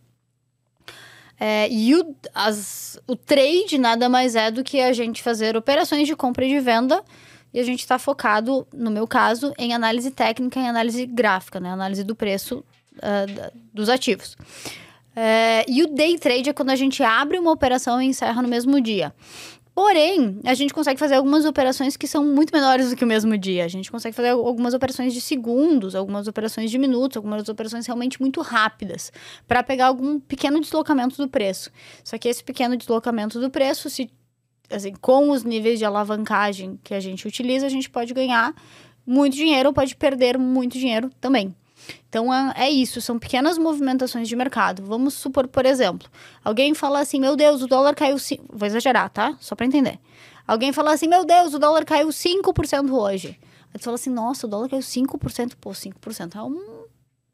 É, 1.39 1.69
e 1.71 1.95
o, 1.95 2.15
as, 2.35 2.99
o 3.07 3.15
trade 3.15 3.79
nada 3.79 4.09
mais 4.09 4.35
é 4.35 4.51
do 4.51 4.65
que 4.65 4.81
a 4.81 4.93
gente 4.93 5.23
fazer 5.23 5.57
operações 5.57 6.07
de 6.07 6.17
compra 6.17 6.45
e 6.45 6.49
de 6.49 6.61
venda 6.61 7.05
e 7.53 7.61
a 7.61 7.63
gente 7.63 7.81
está 7.81 7.99
focado, 7.99 8.67
no 8.73 8.91
meu 8.91 9.07
caso, 9.07 9.53
em 9.59 9.73
análise 9.73 10.11
técnica 10.11 10.61
e 10.61 10.67
análise 10.67 11.07
gráfica, 11.07 11.59
né? 11.59 11.71
Análise 11.71 12.05
do 12.05 12.15
preço 12.15 12.63
uh, 12.97 13.53
dos 13.73 13.89
ativos. 13.89 14.37
É, 15.15 15.65
e 15.67 15.83
o 15.83 15.87
day 15.87 16.19
trade 16.19 16.51
é 16.51 16.53
quando 16.53 16.69
a 16.69 16.77
gente 16.77 17.03
abre 17.03 17.39
uma 17.39 17.51
operação 17.51 18.03
e 18.03 18.05
encerra 18.05 18.43
no 18.43 18.49
mesmo 18.49 18.79
dia. 18.79 19.15
Porém, 19.77 20.41
a 20.43 20.55
gente 20.55 20.73
consegue 20.73 20.99
fazer 20.99 21.17
algumas 21.17 21.45
operações 21.45 21.99
que 21.99 22.09
são 22.09 22.25
muito 22.25 22.51
menores 22.51 22.89
do 22.89 22.97
que 22.97 23.05
o 23.05 23.07
mesmo 23.07 23.37
dia. 23.37 23.63
A 23.63 23.69
gente 23.69 23.93
consegue 23.93 24.17
fazer 24.17 24.31
algumas 24.31 24.73
operações 24.73 25.13
de 25.13 25.21
segundos, 25.21 25.95
algumas 25.95 26.27
operações 26.27 26.71
de 26.71 26.79
minutos, 26.79 27.15
algumas 27.15 27.47
operações 27.47 27.85
realmente 27.85 28.19
muito 28.19 28.41
rápidas, 28.41 29.13
para 29.47 29.63
pegar 29.63 29.89
algum 29.89 30.19
pequeno 30.19 30.63
deslocamento 30.63 31.19
do 31.19 31.29
preço. 31.29 31.71
Só 32.03 32.17
que 32.17 32.27
esse 32.27 32.43
pequeno 32.43 32.75
deslocamento 32.75 33.39
do 33.39 33.51
preço, 33.51 33.91
se 33.91 34.09
assim, 34.71 34.95
com 34.95 35.29
os 35.29 35.45
níveis 35.45 35.79
de 35.79 35.85
alavancagem 35.85 36.81
que 36.83 36.95
a 36.95 37.01
gente 37.01 37.29
utiliza, 37.29 37.67
a 37.67 37.69
gente 37.69 37.91
pode 37.91 38.15
ganhar 38.15 38.55
muito 39.07 39.37
dinheiro 39.37 39.69
ou 39.69 39.75
pode 39.75 39.95
perder 39.95 40.39
muito 40.39 40.79
dinheiro 40.79 41.11
também. 41.21 41.55
Então 42.09 42.33
é 42.55 42.71
isso, 42.71 43.01
são 43.01 43.19
pequenas 43.19 43.59
movimentações 43.59 44.29
de 44.29 44.37
mercado. 44.37 44.83
Vamos 44.85 45.15
supor, 45.15 45.47
por 45.49 45.67
exemplo, 45.67 46.09
alguém 46.45 46.75
fala 46.75 47.01
assim: 47.01 47.21
meu 47.21 47.37
Deus, 47.37 47.63
o 47.63 47.67
dólar 47.67 47.95
caiu. 47.95 48.17
Vou 48.51 48.67
exagerar, 48.67 49.11
tá? 49.11 49.37
Só 49.41 49.55
para 49.55 49.67
entender. 49.67 49.99
Alguém 50.47 50.73
fala 50.73 50.93
assim: 50.93 51.09
meu 51.09 51.25
Deus, 51.25 51.55
o 51.55 51.59
dólar 51.59 51.85
caiu 51.85 52.09
5% 52.09 52.91
hoje. 52.91 53.39
Aí 53.73 53.79
tu 53.79 53.85
fala 53.85 53.97
assim: 53.97 54.11
nossa, 54.11 54.47
o 54.47 54.51
dólar 54.51 54.69
caiu 54.69 54.83
5%. 54.83 55.55
Pô, 55.61 55.71
5% 55.71 56.37
é, 56.37 56.43
um, 56.43 56.87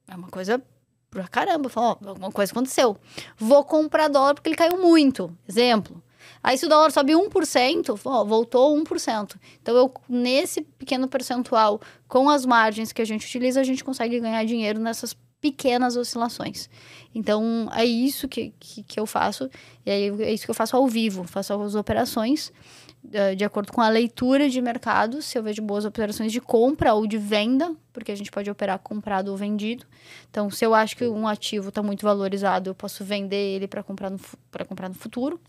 é 0.08 0.16
uma 0.16 0.28
coisa 0.28 0.62
pra 1.10 1.28
caramba. 1.28 1.70
Ó, 1.76 1.96
alguma 2.04 2.32
coisa 2.32 2.52
aconteceu. 2.52 2.96
Vou 3.36 3.64
comprar 3.64 4.08
dólar 4.08 4.34
porque 4.34 4.48
ele 4.48 4.56
caiu 4.56 4.78
muito. 4.78 5.36
Exemplo. 5.48 6.02
Aí 6.42 6.58
se 6.58 6.66
o 6.66 6.68
dólar 6.68 6.90
sobe 6.90 7.12
1%, 7.12 8.00
ó, 8.04 8.24
voltou 8.24 8.76
1%. 8.76 9.36
Então, 9.60 9.76
eu, 9.76 9.94
nesse 10.08 10.62
pequeno 10.62 11.06
percentual, 11.06 11.80
com 12.08 12.28
as 12.28 12.44
margens 12.44 12.92
que 12.92 13.00
a 13.00 13.04
gente 13.04 13.26
utiliza, 13.26 13.60
a 13.60 13.64
gente 13.64 13.84
consegue 13.84 14.18
ganhar 14.18 14.44
dinheiro 14.44 14.80
nessas 14.80 15.16
pequenas 15.40 15.96
oscilações. 15.96 16.68
Então, 17.14 17.68
é 17.74 17.84
isso 17.84 18.28
que, 18.28 18.52
que, 18.58 18.82
que 18.82 18.98
eu 18.98 19.06
faço. 19.06 19.48
E 19.84 19.90
aí, 19.90 20.22
é 20.22 20.32
isso 20.32 20.44
que 20.44 20.50
eu 20.50 20.54
faço 20.54 20.76
ao 20.76 20.86
vivo. 20.86 21.24
Faço 21.24 21.52
as 21.52 21.74
operações 21.74 22.52
eh, 23.12 23.34
de 23.34 23.44
acordo 23.44 23.72
com 23.72 23.80
a 23.80 23.88
leitura 23.88 24.48
de 24.48 24.62
mercado, 24.62 25.20
se 25.20 25.36
eu 25.36 25.42
vejo 25.42 25.60
boas 25.60 25.84
operações 25.84 26.30
de 26.30 26.40
compra 26.40 26.94
ou 26.94 27.06
de 27.06 27.18
venda, 27.18 27.74
porque 27.92 28.12
a 28.12 28.14
gente 28.14 28.30
pode 28.30 28.48
operar 28.48 28.78
comprado 28.78 29.28
ou 29.28 29.36
vendido. 29.36 29.84
Então, 30.30 30.48
se 30.48 30.64
eu 30.64 30.72
acho 30.72 30.96
que 30.96 31.04
um 31.06 31.26
ativo 31.26 31.70
está 31.70 31.82
muito 31.82 32.02
valorizado, 32.02 32.70
eu 32.70 32.74
posso 32.74 33.04
vender 33.04 33.56
ele 33.56 33.66
para 33.66 33.82
comprar, 33.82 34.10
no, 34.10 34.20
comprar 34.68 34.88
no 34.88 34.94
futuro. 34.94 35.40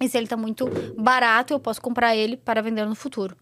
E 0.00 0.08
se 0.08 0.16
ele 0.16 0.24
está 0.26 0.36
muito 0.36 0.66
barato, 0.96 1.54
eu 1.54 1.60
posso 1.60 1.80
comprar 1.80 2.14
ele 2.14 2.36
para 2.36 2.60
vender 2.60 2.84
no 2.84 2.94
futuro. 2.94 3.36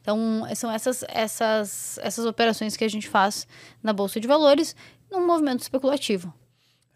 Então, 0.00 0.42
são 0.56 0.70
essas, 0.70 1.04
essas, 1.08 1.98
essas 2.02 2.24
operações 2.24 2.76
que 2.76 2.84
a 2.84 2.88
gente 2.88 3.08
faz 3.08 3.46
na 3.82 3.92
Bolsa 3.92 4.18
de 4.18 4.26
Valores 4.26 4.74
num 5.10 5.26
movimento 5.26 5.60
especulativo. 5.60 6.32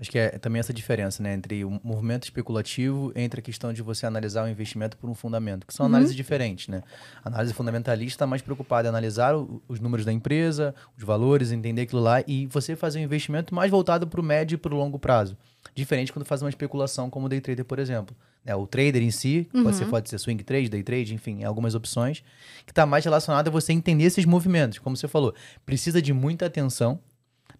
Acho 0.00 0.11
que 0.11 0.19
é 0.19 0.31
também 0.38 0.59
essa 0.59 0.73
diferença, 0.73 1.23
né? 1.23 1.33
Entre 1.35 1.64
o 1.64 1.78
movimento 1.85 2.25
especulativo 2.25 3.12
entre 3.14 3.38
a 3.38 3.42
questão 3.42 3.73
de 3.73 3.83
você 3.83 4.04
analisar 4.04 4.45
o 4.45 4.49
investimento 4.49 4.97
por 4.97 5.09
um 5.09 5.14
fundamento, 5.14 5.64
que 5.64 5.73
são 5.73 5.85
Uhum. 5.87 5.92
análises 5.92 6.16
diferentes, 6.16 6.66
né? 6.66 6.83
A 7.23 7.28
análise 7.28 7.54
fundamentalista 7.54 8.14
está 8.16 8.26
mais 8.26 8.42
preocupada 8.42 8.88
em 8.88 8.90
analisar 8.90 9.37
o- 9.37 9.62
os 9.69 9.78
números 9.78 10.04
da 10.04 10.12
empresa, 10.12 10.75
os 10.99 11.04
valores, 11.04 11.52
entender 11.52 11.83
aquilo 11.83 12.00
lá 12.02 12.21
e 12.26 12.47
você 12.47 12.75
fazer 12.75 12.99
um 12.99 13.02
investimento 13.02 13.54
mais 13.54 13.71
voltado 13.71 14.07
para 14.09 14.21
o 14.21 14.25
médio 14.25 14.57
e 14.57 14.59
para 14.59 14.75
o 14.75 14.76
longo 14.76 14.99
prazo. 14.99 15.37
Diferente 15.73 16.12
quando 16.12 16.25
faz 16.25 16.42
uma 16.42 16.49
especulação 16.50 17.09
como 17.09 17.26
o 17.26 17.28
day 17.28 17.40
trader, 17.40 17.64
por 17.64 17.78
exemplo. 17.78 18.16
Né? 18.44 18.54
O 18.56 18.66
trader 18.66 19.02
em 19.02 19.11
si, 19.11 19.49
pode, 19.62 19.76
ser, 19.76 19.87
pode 19.87 20.08
ser 20.11 20.18
swing 20.18 20.42
trade, 20.42 20.68
day 20.68 20.82
trade, 20.82 21.14
enfim, 21.14 21.44
algumas 21.44 21.75
opções, 21.75 22.22
que 22.66 22.72
está 22.72 22.84
mais 22.84 23.04
relacionado 23.04 23.49
a 23.49 23.50
você 23.50 23.72
entender 23.72 24.04
esses 24.04 24.25
movimentos. 24.25 24.78
Como 24.78 24.96
você 24.96 25.06
falou, 25.08 25.34
precisa 25.64 26.02
de 26.02 26.12
muita 26.12 26.46
atenção, 26.46 26.99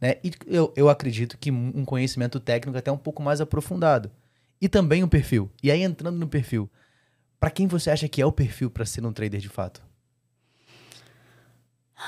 né? 0.01 0.17
E 0.25 0.33
eu, 0.47 0.73
eu 0.77 0.89
acredito 0.89 1.39
que 1.39 1.51
um 1.51 1.85
conhecimento 1.85 2.41
técnico 2.41 2.77
até 2.79 2.91
um 2.91 2.99
pouco 2.99 3.23
mais 3.23 3.41
aprofundado. 3.41 4.11
E 4.61 4.69
também 4.69 5.03
o 5.03 5.09
perfil. 5.09 5.51
E 5.63 5.71
aí, 5.71 5.83
entrando 5.83 6.17
no 6.19 6.27
perfil, 6.29 6.71
para 7.41 7.51
quem 7.51 7.67
você 7.67 7.91
acha 7.91 8.09
que 8.09 8.23
é 8.23 8.27
o 8.27 8.31
perfil 8.33 8.71
para 8.71 8.85
ser 8.85 9.05
um 9.05 9.13
trader 9.13 9.41
de 9.41 9.49
fato? 9.49 9.83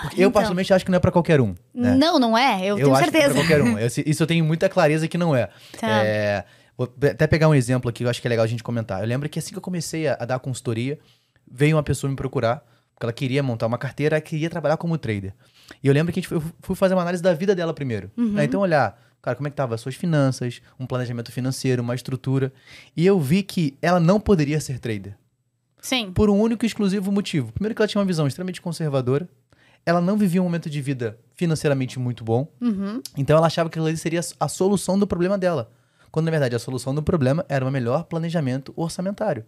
Porque 0.02 0.16
eu, 0.16 0.22
Então. 0.22 0.32
particularmente, 0.32 0.72
acho 0.74 0.84
que 0.84 0.90
não 0.90 0.96
é 0.96 1.00
para 1.00 1.12
qualquer 1.12 1.40
um. 1.40 1.54
Né? 1.72 1.94
Não, 1.94 2.18
não 2.18 2.36
é. 2.36 2.64
Eu, 2.64 2.76
tenho 2.76 2.92
acho 2.94 3.04
que 3.04 3.10
certeza. 3.10 3.26
é 3.26 3.34
pra 3.34 3.42
qualquer 3.42 3.62
um. 3.62 3.78
Eu- 3.78 3.86
isso 3.86 4.22
eu 4.22 4.26
tenho 4.26 4.44
muita 4.44 4.68
clareza 4.68 5.06
que 5.06 5.16
não 5.16 5.34
é. 5.36 5.48
Tá. 5.78 6.04
É, 6.04 6.44
vou 6.76 6.92
até 7.10 7.26
pegar 7.26 7.48
um 7.48 7.54
exemplo 7.54 7.88
aqui 7.88 7.98
que 7.98 8.04
eu 8.04 8.10
acho 8.10 8.20
que 8.20 8.28
é 8.28 8.30
legal 8.30 8.44
a 8.44 8.48
gente 8.48 8.62
comentar. 8.62 9.00
Eu 9.00 9.06
lembro 9.06 9.28
que 9.28 9.38
assim 9.38 9.50
que 9.50 9.58
eu 9.58 9.62
comecei 9.62 10.08
a, 10.08 10.16
a 10.20 10.24
dar 10.24 10.38
consultoria, 10.38 10.98
veio 11.50 11.76
uma 11.76 11.82
pessoa 11.82 12.10
me 12.10 12.16
procurar, 12.16 12.64
porque 12.94 13.04
ela 13.06 13.12
queria 13.12 13.42
montar 13.42 13.66
uma 13.66 13.78
carteira, 13.78 14.20
queria 14.20 14.50
trabalhar 14.50 14.76
como 14.76 14.96
trader. 14.98 15.34
E 15.82 15.86
eu 15.86 15.94
lembro 15.94 16.12
que 16.12 16.18
a 16.18 16.22
gente 16.22 16.28
foi, 16.28 16.38
eu 16.38 16.44
fui 16.60 16.76
fazer 16.76 16.94
uma 16.94 17.02
análise 17.02 17.22
da 17.22 17.32
vida 17.32 17.54
dela 17.54 17.72
primeiro. 17.72 18.10
né? 18.16 18.44
Então, 18.44 18.60
olhar, 18.60 19.00
cara, 19.22 19.36
como 19.36 19.46
é 19.48 19.50
que 19.50 19.56
tava 19.56 19.74
as 19.74 19.80
suas 19.80 19.94
finanças, 19.94 20.60
um 20.78 20.86
planejamento 20.86 21.32
financeiro, 21.32 21.82
uma 21.82 21.94
estrutura. 21.94 22.52
E 22.96 23.06
eu 23.06 23.18
vi 23.18 23.42
que 23.42 23.76
ela 23.80 23.98
não 23.98 24.20
poderia 24.20 24.60
ser 24.60 24.78
trader. 24.78 25.16
Sim. 25.80 26.12
Por 26.12 26.30
um 26.30 26.40
único 26.40 26.64
e 26.64 26.66
exclusivo 26.66 27.12
motivo. 27.12 27.52
Primeiro 27.52 27.74
que 27.74 27.82
ela 27.82 27.88
tinha 27.88 28.00
uma 28.00 28.06
visão 28.06 28.26
extremamente 28.26 28.60
conservadora. 28.60 29.28
Ela 29.84 30.00
não 30.00 30.16
vivia 30.16 30.40
um 30.40 30.44
momento 30.44 30.70
de 30.70 30.80
vida 30.80 31.18
financeiramente 31.34 31.98
muito 31.98 32.24
bom. 32.24 32.48
Uhum. 32.58 33.02
Então 33.18 33.36
ela 33.36 33.46
achava 33.46 33.68
que 33.68 33.74
aquilo 33.74 33.86
ali 33.86 33.96
seria 33.98 34.20
a 34.40 34.48
solução 34.48 34.98
do 34.98 35.06
problema 35.06 35.36
dela. 35.36 35.70
Quando 36.14 36.26
na 36.26 36.30
verdade 36.30 36.54
a 36.54 36.60
solução 36.60 36.94
do 36.94 37.02
problema 37.02 37.44
era 37.48 37.66
um 37.66 37.70
melhor 37.72 38.04
planejamento 38.04 38.72
orçamentário. 38.76 39.44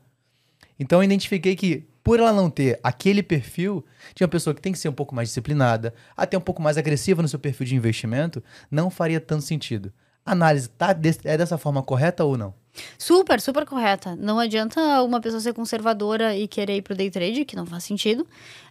Então 0.81 0.99
eu 0.99 1.05
identifiquei 1.05 1.55
que, 1.55 1.87
por 2.03 2.19
ela 2.19 2.33
não 2.33 2.51
ter 2.51 2.81
aquele 2.83 3.23
perfil, 3.23 3.85
de 4.17 4.25
uma 4.25 4.29
pessoa 4.29 4.53
que 4.53 4.61
tem 4.61 4.73
que 4.73 4.79
ser 4.81 4.89
um 4.89 4.93
pouco 4.93 5.15
mais 5.15 5.29
disciplinada, 5.29 5.95
até 6.17 6.37
um 6.37 6.41
pouco 6.41 6.61
mais 6.61 6.77
agressiva 6.77 7.23
no 7.23 7.29
seu 7.29 7.39
perfil 7.39 7.65
de 7.69 7.77
investimento, 7.77 8.43
não 8.69 8.91
faria 8.91 9.21
tanto 9.21 9.45
sentido. 9.45 9.93
A 10.25 10.33
análise 10.33 10.69
tá 10.71 10.93
des- 10.93 11.21
é 11.23 11.39
dessa 11.39 11.57
forma 11.57 11.85
correta 11.85 12.25
ou 12.25 12.37
não? 12.37 12.53
Super, 12.99 13.41
super 13.41 13.65
correta. 13.65 14.17
Não 14.17 14.41
adianta 14.41 15.03
uma 15.05 15.21
pessoa 15.21 15.41
ser 15.41 15.55
conservadora 15.55 16.37
e 16.37 16.49
querer 16.49 16.79
ir 16.79 16.83
pro 16.83 16.97
day 16.97 17.13
trade, 17.13 17.45
que 17.45 17.55
não 17.55 17.65
faz 17.65 17.85
sentido. 17.85 18.27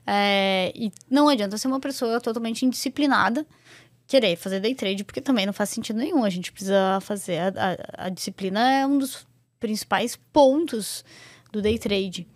É, 0.05 0.73
e 0.75 0.91
não 1.09 1.29
adianta 1.29 1.57
ser 1.57 1.69
uma 1.69 1.79
pessoa 1.79 2.19
totalmente 2.19 2.65
indisciplinada 2.65 3.45
querer 4.07 4.35
fazer 4.35 4.59
day 4.59 4.75
trade, 4.75 5.03
porque 5.03 5.21
também 5.21 5.45
não 5.45 5.53
faz 5.53 5.69
sentido 5.69 5.97
nenhum. 5.97 6.23
A 6.23 6.29
gente 6.29 6.51
precisa 6.51 6.99
fazer. 7.01 7.37
A, 7.39 7.47
a- 7.47 8.05
a 8.05 8.09
disciplina 8.09 8.71
é 8.71 8.85
um 8.85 8.97
dos 8.97 9.25
principais 9.59 10.15
pontos 10.31 11.03
do 11.51 11.61
day 11.61 11.77
trade. 11.79 12.27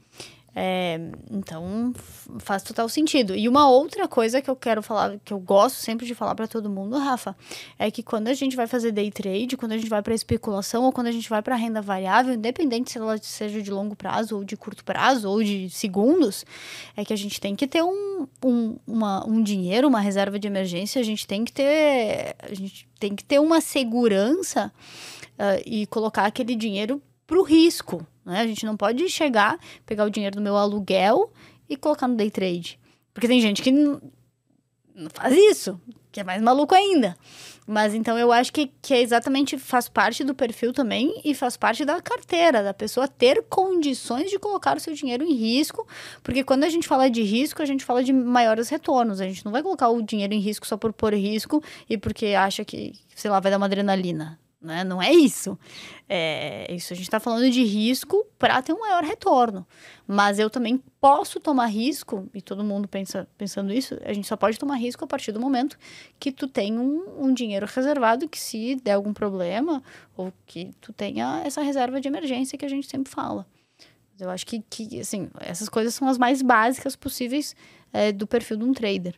É, 0.56 1.00
então 1.30 1.94
faz 2.40 2.64
total 2.64 2.90
sentido. 2.90 3.36
E 3.36 3.48
uma 3.48 3.70
outra 3.70 4.08
coisa 4.08 4.42
que 4.42 4.50
eu 4.50 4.56
quero 4.56 4.82
falar, 4.82 5.20
que 5.24 5.32
eu 5.32 5.40
gosto 5.40 5.76
sempre 5.76 6.06
de 6.06 6.16
falar 6.16 6.34
para 6.36 6.48
todo 6.48 6.70
mundo, 6.70 6.98
Rafa, 6.98 7.36
é 7.78 7.92
que 7.92 8.02
quando 8.02 8.28
a 8.28 8.34
gente 8.34 8.56
vai 8.56 8.66
fazer 8.68 8.92
day 8.92 9.12
trade, 9.12 9.56
quando 9.56 9.74
a 9.74 9.78
gente 9.78 9.90
vai 9.90 10.02
para 10.02 10.14
especulação 10.14 10.84
ou 10.86 10.92
quando 10.92 11.08
a 11.08 11.12
gente 11.12 11.30
vai 11.30 11.42
para 11.42 11.56
renda 11.56 11.82
variável, 11.82 12.34
independente 12.34 12.92
se 12.92 12.98
ela 12.98 13.18
seja 13.22 13.62
de 13.62 13.70
longo 13.72 13.96
prazo 13.96 14.38
ou 14.38 14.44
de 14.44 14.58
curto 14.58 14.84
prazo 14.84 15.30
ou 15.30 15.44
de 15.44 15.70
segundos, 15.70 16.44
é 16.98 17.06
que 17.06 17.14
a 17.14 17.18
gente 17.18 17.40
tem 17.40 17.56
que 17.56 17.68
ter 17.68 17.84
um, 17.84 18.28
um, 18.44 18.76
uma- 18.88 19.26
um 19.28 19.42
dinheiro, 19.44 19.88
uma 19.88 20.00
reserva 20.02 20.40
de 20.40 20.48
emergência, 20.48 21.00
a 21.00 21.06
gente 21.06 21.28
tem 21.28 21.46
que 21.46 21.52
ter, 21.52 22.36
a 22.42 22.54
gente 22.54 22.88
tem 23.00 23.16
que 23.16 23.24
ter 23.24 23.40
uma 23.40 23.62
segurança 23.62 24.72
ah, 25.38 25.58
e 25.66 25.86
colocar 25.86 26.26
aquele 26.26 26.56
dinheiro 26.56 27.02
pro 27.30 27.44
risco, 27.44 28.04
né? 28.26 28.42
A 28.42 28.48
gente 28.48 28.66
não 28.66 28.76
pode 28.76 29.08
chegar, 29.08 29.60
pegar 29.86 30.04
o 30.04 30.10
dinheiro 30.10 30.38
do 30.38 30.42
meu 30.42 30.58
aluguel 30.58 31.32
e 31.70 31.78
colocar 31.78 32.08
no 32.08 32.16
day 32.16 32.32
trade. 32.32 32.80
Porque 33.14 33.28
tem 33.28 33.40
gente 33.40 33.62
que 33.62 33.72
não 33.72 34.02
faz 35.14 35.36
isso, 35.36 35.80
que 36.12 36.20
é 36.20 36.24
mais 36.24 36.42
maluco 36.42 36.74
ainda. 36.74 37.16
Mas 37.68 37.94
então 37.94 38.18
eu 38.18 38.32
acho 38.32 38.52
que, 38.52 38.72
que 38.82 38.96
é 38.96 39.02
exatamente 39.02 39.60
faz 39.60 39.88
parte 39.88 40.24
do 40.24 40.34
perfil 40.34 40.74
também 40.74 41.22
e 41.24 41.36
faz 41.36 41.56
parte 41.56 41.86
da 41.86 42.02
carteira, 42.02 42.64
da 42.64 42.74
pessoa 42.74 43.08
ter 43.08 43.44
condições 43.48 44.32
de 44.32 44.40
colocar 44.40 44.76
o 44.76 44.80
seu 44.80 44.96
dinheiro 44.96 45.24
em 45.24 45.36
risco, 45.36 45.88
porque 46.24 46.44
quando 46.44 46.64
a 46.64 46.70
gente 46.70 46.88
fala 46.88 47.12
de 47.12 47.22
risco, 47.22 47.62
a 47.62 47.66
gente 47.66 47.86
fala 47.86 48.04
de 48.04 48.12
maiores 48.12 48.70
retornos. 48.70 49.22
A 49.22 49.26
gente 49.26 49.46
não 49.46 49.52
vai 49.52 49.62
colocar 49.62 49.88
o 49.90 50.02
dinheiro 50.02 50.34
em 50.34 50.40
risco 50.40 50.66
só 50.66 50.78
por 50.78 50.92
pôr 50.92 51.14
risco 51.14 51.64
e 51.88 51.96
porque 51.96 52.34
acha 52.34 52.66
que, 52.66 52.94
sei 53.16 53.30
lá, 53.30 53.40
vai 53.40 53.52
dar 53.52 53.58
uma 53.58 53.68
adrenalina. 53.68 54.39
Né? 54.62 54.84
Não 54.84 55.02
é 55.02 55.12
isso. 55.12 55.58
É 56.08 56.74
isso. 56.74 56.92
A 56.92 56.96
gente 56.96 57.06
está 57.06 57.20
falando 57.20 57.50
de 57.50 57.64
risco 57.64 58.26
para 58.38 58.62
ter 58.62 58.74
um 58.74 58.80
maior 58.80 59.04
retorno. 59.04 59.66
Mas 60.06 60.38
eu 60.38 60.50
também 60.50 60.84
posso 61.00 61.40
tomar 61.40 61.68
risco, 61.68 62.28
e 62.34 62.42
todo 62.42 62.64
mundo 62.64 62.88
pensa 62.88 63.28
pensando 63.38 63.72
isso, 63.72 63.98
a 64.04 64.12
gente 64.12 64.28
só 64.28 64.36
pode 64.36 64.60
tomar 64.60 64.76
risco 64.76 65.04
a 65.04 65.08
partir 65.08 65.32
do 65.32 65.40
momento 65.40 65.78
que 66.20 66.32
tu 66.32 66.48
tem 66.48 66.78
um, 66.78 67.26
um 67.26 67.34
dinheiro 67.34 67.66
reservado 67.66 68.28
que 68.28 68.40
se 68.40 68.76
der 68.84 68.94
algum 68.94 69.14
problema, 69.14 69.82
ou 70.18 70.34
que 70.46 70.72
tu 70.82 70.92
tenha 70.92 71.42
essa 71.46 71.62
reserva 71.62 72.02
de 72.02 72.10
emergência 72.10 72.58
que 72.58 72.66
a 72.66 72.70
gente 72.70 72.88
sempre 72.88 73.12
fala. 73.12 73.48
Eu 74.20 74.30
acho 74.30 74.46
que, 74.46 74.62
que 74.70 75.00
assim, 75.00 75.30
essas 75.40 75.70
coisas 75.70 75.94
são 75.94 76.10
as 76.10 76.18
mais 76.18 76.42
básicas 76.42 76.98
possíveis 76.98 77.56
é, 77.94 78.12
do 78.12 78.28
perfil 78.28 78.58
de 78.58 78.66
um 78.66 78.74
trader. 78.74 79.16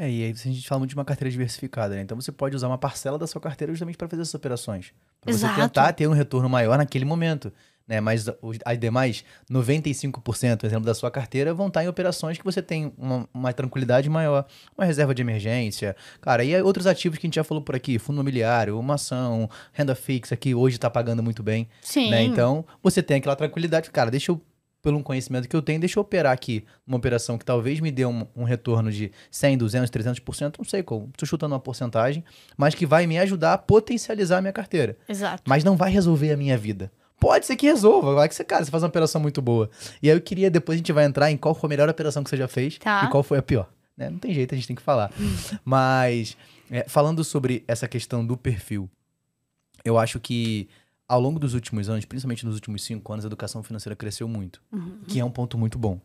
É, 0.00 0.08
e 0.08 0.22
aí 0.24 0.30
a 0.30 0.34
gente 0.34 0.68
fala 0.68 0.78
muito 0.78 0.90
de 0.90 0.96
uma 0.96 1.04
carteira 1.04 1.28
diversificada, 1.28 1.96
né? 1.96 2.02
Então 2.02 2.20
você 2.20 2.30
pode 2.30 2.54
usar 2.54 2.68
uma 2.68 2.78
parcela 2.78 3.18
da 3.18 3.26
sua 3.26 3.40
carteira 3.40 3.72
justamente 3.72 3.96
para 3.98 4.08
fazer 4.08 4.22
essas 4.22 4.34
operações. 4.34 4.92
Para 5.20 5.32
você 5.32 5.46
tentar 5.56 5.92
ter 5.92 6.06
um 6.06 6.12
retorno 6.12 6.48
maior 6.48 6.78
naquele 6.78 7.04
momento. 7.04 7.52
Né? 7.86 8.00
Mas 8.00 8.28
os- 8.42 8.58
as 8.66 8.78
demais 8.78 9.24
95%, 9.50 10.64
exemplo, 10.66 10.84
da 10.84 10.94
sua 10.94 11.10
carteira 11.10 11.52
vão 11.54 11.68
estar 11.68 11.82
em 11.82 11.88
operações 11.88 12.38
que 12.38 12.44
você 12.44 12.60
tem 12.62 12.92
uma, 12.98 13.28
uma 13.32 13.52
tranquilidade 13.52 14.08
maior. 14.08 14.46
Uma 14.76 14.84
reserva 14.84 15.14
de 15.14 15.22
emergência. 15.22 15.96
Cara, 16.20 16.44
e 16.44 16.54
outros 16.62 16.86
ativos 16.86 17.18
que 17.18 17.26
a 17.26 17.28
gente 17.28 17.36
já 17.36 17.44
falou 17.44 17.62
por 17.64 17.74
aqui, 17.74 17.98
fundo 17.98 18.16
imobiliário, 18.16 18.78
uma 18.78 18.94
ação, 18.94 19.48
renda 19.72 19.94
fixa, 19.94 20.36
que 20.36 20.54
hoje 20.54 20.76
está 20.76 20.88
pagando 20.90 21.22
muito 21.22 21.42
bem. 21.42 21.68
Sim. 21.80 22.10
né? 22.10 22.22
Então, 22.22 22.64
você 22.82 23.02
tem 23.02 23.16
aquela 23.16 23.34
tranquilidade, 23.34 23.90
cara, 23.90 24.10
deixa 24.10 24.30
eu, 24.32 24.40
pelo 24.82 25.02
conhecimento 25.02 25.48
que 25.48 25.56
eu 25.56 25.62
tenho, 25.62 25.80
deixa 25.80 25.98
eu 25.98 26.02
operar 26.02 26.32
aqui 26.32 26.64
uma 26.86 26.96
operação 26.96 27.36
que 27.36 27.44
talvez 27.44 27.80
me 27.80 27.90
dê 27.90 28.04
um, 28.06 28.26
um 28.36 28.44
retorno 28.44 28.90
de 28.92 29.10
100, 29.30 29.58
200, 29.58 29.90
300%, 29.90 30.54
não 30.58 30.64
sei 30.64 30.82
como, 30.82 31.10
tô 31.16 31.26
chutando 31.26 31.54
uma 31.54 31.60
porcentagem, 31.60 32.24
mas 32.56 32.74
que 32.74 32.86
vai 32.86 33.06
me 33.06 33.18
ajudar 33.18 33.54
a 33.54 33.58
potencializar 33.58 34.38
a 34.38 34.40
minha 34.40 34.52
carteira. 34.52 34.96
Exato. 35.08 35.42
Mas 35.46 35.64
não 35.64 35.76
vai 35.76 35.90
resolver 35.90 36.32
a 36.32 36.36
minha 36.36 36.56
vida. 36.56 36.92
Pode 37.20 37.46
ser 37.46 37.56
que 37.56 37.66
resolva, 37.66 38.14
vai 38.14 38.28
que 38.28 38.34
você, 38.36 38.44
cara, 38.44 38.64
você 38.64 38.70
faz 38.70 38.82
uma 38.84 38.88
operação 38.88 39.20
muito 39.20 39.42
boa. 39.42 39.68
E 40.00 40.08
aí 40.08 40.16
eu 40.16 40.20
queria, 40.20 40.48
depois 40.48 40.76
a 40.76 40.78
gente 40.78 40.92
vai 40.92 41.04
entrar 41.04 41.30
em 41.32 41.36
qual 41.36 41.52
foi 41.54 41.66
a 41.66 41.70
melhor 41.70 41.88
operação 41.88 42.22
que 42.22 42.30
você 42.30 42.36
já 42.36 42.46
fez 42.46 42.78
Tá. 42.78 43.04
e 43.04 43.10
qual 43.10 43.24
foi 43.24 43.38
a 43.38 43.42
pior. 43.42 43.68
Né? 43.96 44.08
Não 44.08 44.18
tem 44.20 44.32
jeito, 44.32 44.54
a 44.54 44.56
gente 44.56 44.68
tem 44.68 44.76
que 44.76 44.82
falar. 44.82 45.10
Mas, 45.64 46.36
é, 46.70 46.84
falando 46.88 47.24
sobre 47.24 47.64
essa 47.66 47.88
questão 47.88 48.24
do 48.24 48.36
perfil, 48.36 48.88
eu 49.84 49.98
acho 49.98 50.20
que 50.20 50.68
ao 51.08 51.18
longo 51.20 51.38
dos 51.38 51.54
últimos 51.54 51.88
anos, 51.88 52.04
principalmente 52.04 52.44
nos 52.44 52.54
últimos 52.54 52.84
cinco 52.84 53.12
anos, 53.12 53.24
a 53.24 53.28
educação 53.28 53.62
financeira 53.62 53.96
cresceu 53.96 54.28
muito, 54.28 54.60
Uhum. 54.70 55.00
que 55.08 55.18
é 55.18 55.24
um 55.24 55.30
ponto 55.30 55.56
muito 55.56 55.78
bom. 55.78 55.98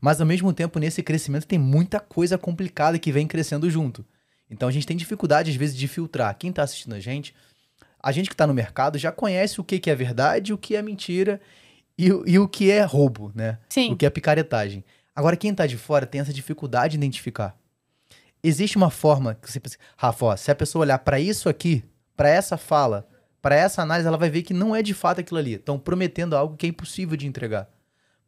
Mas 0.00 0.20
ao 0.20 0.26
mesmo 0.26 0.52
tempo, 0.52 0.78
nesse 0.78 1.02
crescimento 1.02 1.46
tem 1.46 1.58
muita 1.58 2.00
coisa 2.00 2.36
complicada 2.36 2.98
que 2.98 3.12
vem 3.12 3.26
crescendo 3.26 3.70
junto. 3.70 4.04
Então 4.50 4.68
a 4.68 4.72
gente 4.72 4.86
tem 4.86 4.96
dificuldade, 4.96 5.50
às 5.50 5.56
vezes, 5.56 5.76
de 5.76 5.86
filtrar. 5.88 6.36
Quem 6.36 6.50
está 6.50 6.62
assistindo 6.64 6.94
a 6.94 7.00
gente, 7.00 7.34
a 8.02 8.10
gente 8.12 8.28
que 8.28 8.34
está 8.34 8.46
no 8.46 8.52
mercado 8.52 8.98
já 8.98 9.12
conhece 9.12 9.60
o 9.60 9.64
que, 9.64 9.78
que 9.78 9.88
é 9.88 9.94
verdade, 9.94 10.52
o 10.52 10.58
que 10.58 10.74
é 10.74 10.82
mentira 10.82 11.40
e, 11.96 12.12
o- 12.12 12.24
e 12.26 12.38
o 12.38 12.48
que 12.48 12.70
é 12.70 12.82
roubo, 12.82 13.30
né? 13.34 13.58
Sim. 13.68 13.92
O 13.92 13.96
que 13.96 14.04
é 14.04 14.10
picaretagem. 14.10 14.84
Agora, 15.14 15.36
quem 15.36 15.54
tá 15.54 15.66
de 15.66 15.76
fora 15.76 16.04
tem 16.06 16.20
essa 16.20 16.32
dificuldade 16.32 16.92
de 16.92 16.96
identificar. 16.96 17.56
Existe 18.42 18.76
uma 18.76 18.90
forma 18.90 19.34
que 19.34 19.50
você 19.50 19.60
pensa, 19.60 19.76
Rafa, 19.96 20.24
ó, 20.26 20.36
se 20.36 20.50
a 20.50 20.54
pessoa 20.54 20.82
olhar 20.82 20.98
para 20.98 21.20
isso 21.20 21.48
aqui, 21.48 21.84
para 22.16 22.28
essa 22.30 22.56
fala, 22.56 23.06
para 23.40 23.54
essa 23.54 23.82
análise, 23.82 24.06
ela 24.06 24.18
vai 24.18 24.30
ver 24.30 24.42
que 24.42 24.52
não 24.52 24.74
é 24.74 24.82
de 24.82 24.94
fato 24.94 25.20
aquilo 25.20 25.38
ali. 25.38 25.54
Estão 25.54 25.78
prometendo 25.78 26.36
algo 26.36 26.56
que 26.56 26.66
é 26.66 26.68
impossível 26.68 27.16
de 27.16 27.26
entregar. 27.26 27.68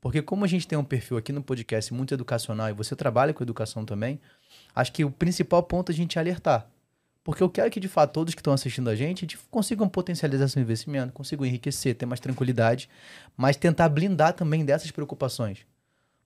Porque 0.00 0.20
como 0.20 0.44
a 0.44 0.48
gente 0.48 0.66
tem 0.66 0.76
um 0.76 0.84
perfil 0.84 1.16
aqui 1.16 1.32
no 1.32 1.42
podcast 1.42 1.94
muito 1.94 2.12
educacional 2.12 2.68
e 2.68 2.72
você 2.72 2.96
trabalha 2.96 3.32
com 3.32 3.42
educação 3.42 3.84
também, 3.84 4.20
acho 4.74 4.92
que 4.92 5.04
o 5.04 5.10
principal 5.10 5.62
ponto 5.62 5.90
é 5.90 5.92
a 5.92 5.96
gente 5.96 6.18
alertar. 6.18 6.66
Porque 7.22 7.40
eu 7.40 7.48
quero 7.48 7.70
que, 7.70 7.78
de 7.78 7.86
fato, 7.86 8.12
todos 8.12 8.34
que 8.34 8.40
estão 8.40 8.52
assistindo 8.52 8.90
a 8.90 8.96
gente 8.96 9.38
consigam 9.48 9.88
potencializar 9.88 10.48
seu 10.48 10.60
investimento, 10.60 11.12
consigam 11.12 11.46
enriquecer, 11.46 11.94
ter 11.94 12.04
mais 12.04 12.18
tranquilidade, 12.18 12.88
mas 13.36 13.56
tentar 13.56 13.88
blindar 13.88 14.32
também 14.32 14.64
dessas 14.64 14.90
preocupações. 14.90 15.64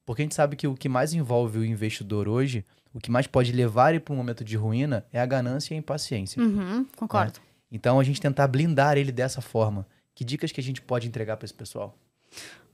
Porque 0.07 0.23
a 0.23 0.25
gente 0.25 0.35
sabe 0.35 0.57
que 0.57 0.67
o 0.67 0.75
que 0.75 0.89
mais 0.89 1.13
envolve 1.13 1.59
o 1.59 1.65
investidor 1.65 2.29
hoje, 2.29 2.65
o 2.95 3.01
que 3.01 3.11
mais 3.11 3.27
pode 3.27 3.53
levar 3.53 3.91
ele 3.91 4.01
para 4.01 4.15
um 4.15 4.17
momento 4.17 4.43
de 4.43 4.57
ruína, 4.57 5.05
é 5.13 5.21
a 5.21 5.27
ganância 5.27 5.75
e 5.75 5.77
a 5.77 5.79
impaciência. 5.79 6.41
Uhum, 6.41 6.87
concordo. 6.97 7.41
Então 7.71 7.99
a 7.99 8.05
gente 8.05 8.21
tentar 8.21 8.47
blindar 8.49 8.97
ele 8.97 9.13
dessa 9.13 9.41
forma. 9.41 9.87
Que 10.15 10.25
dicas 10.25 10.53
que 10.53 10.61
a 10.61 10.63
gente 10.63 10.81
pode 10.81 11.07
entregar 11.07 11.37
para 11.37 11.45
esse 11.45 11.55
pessoal? 11.55 11.99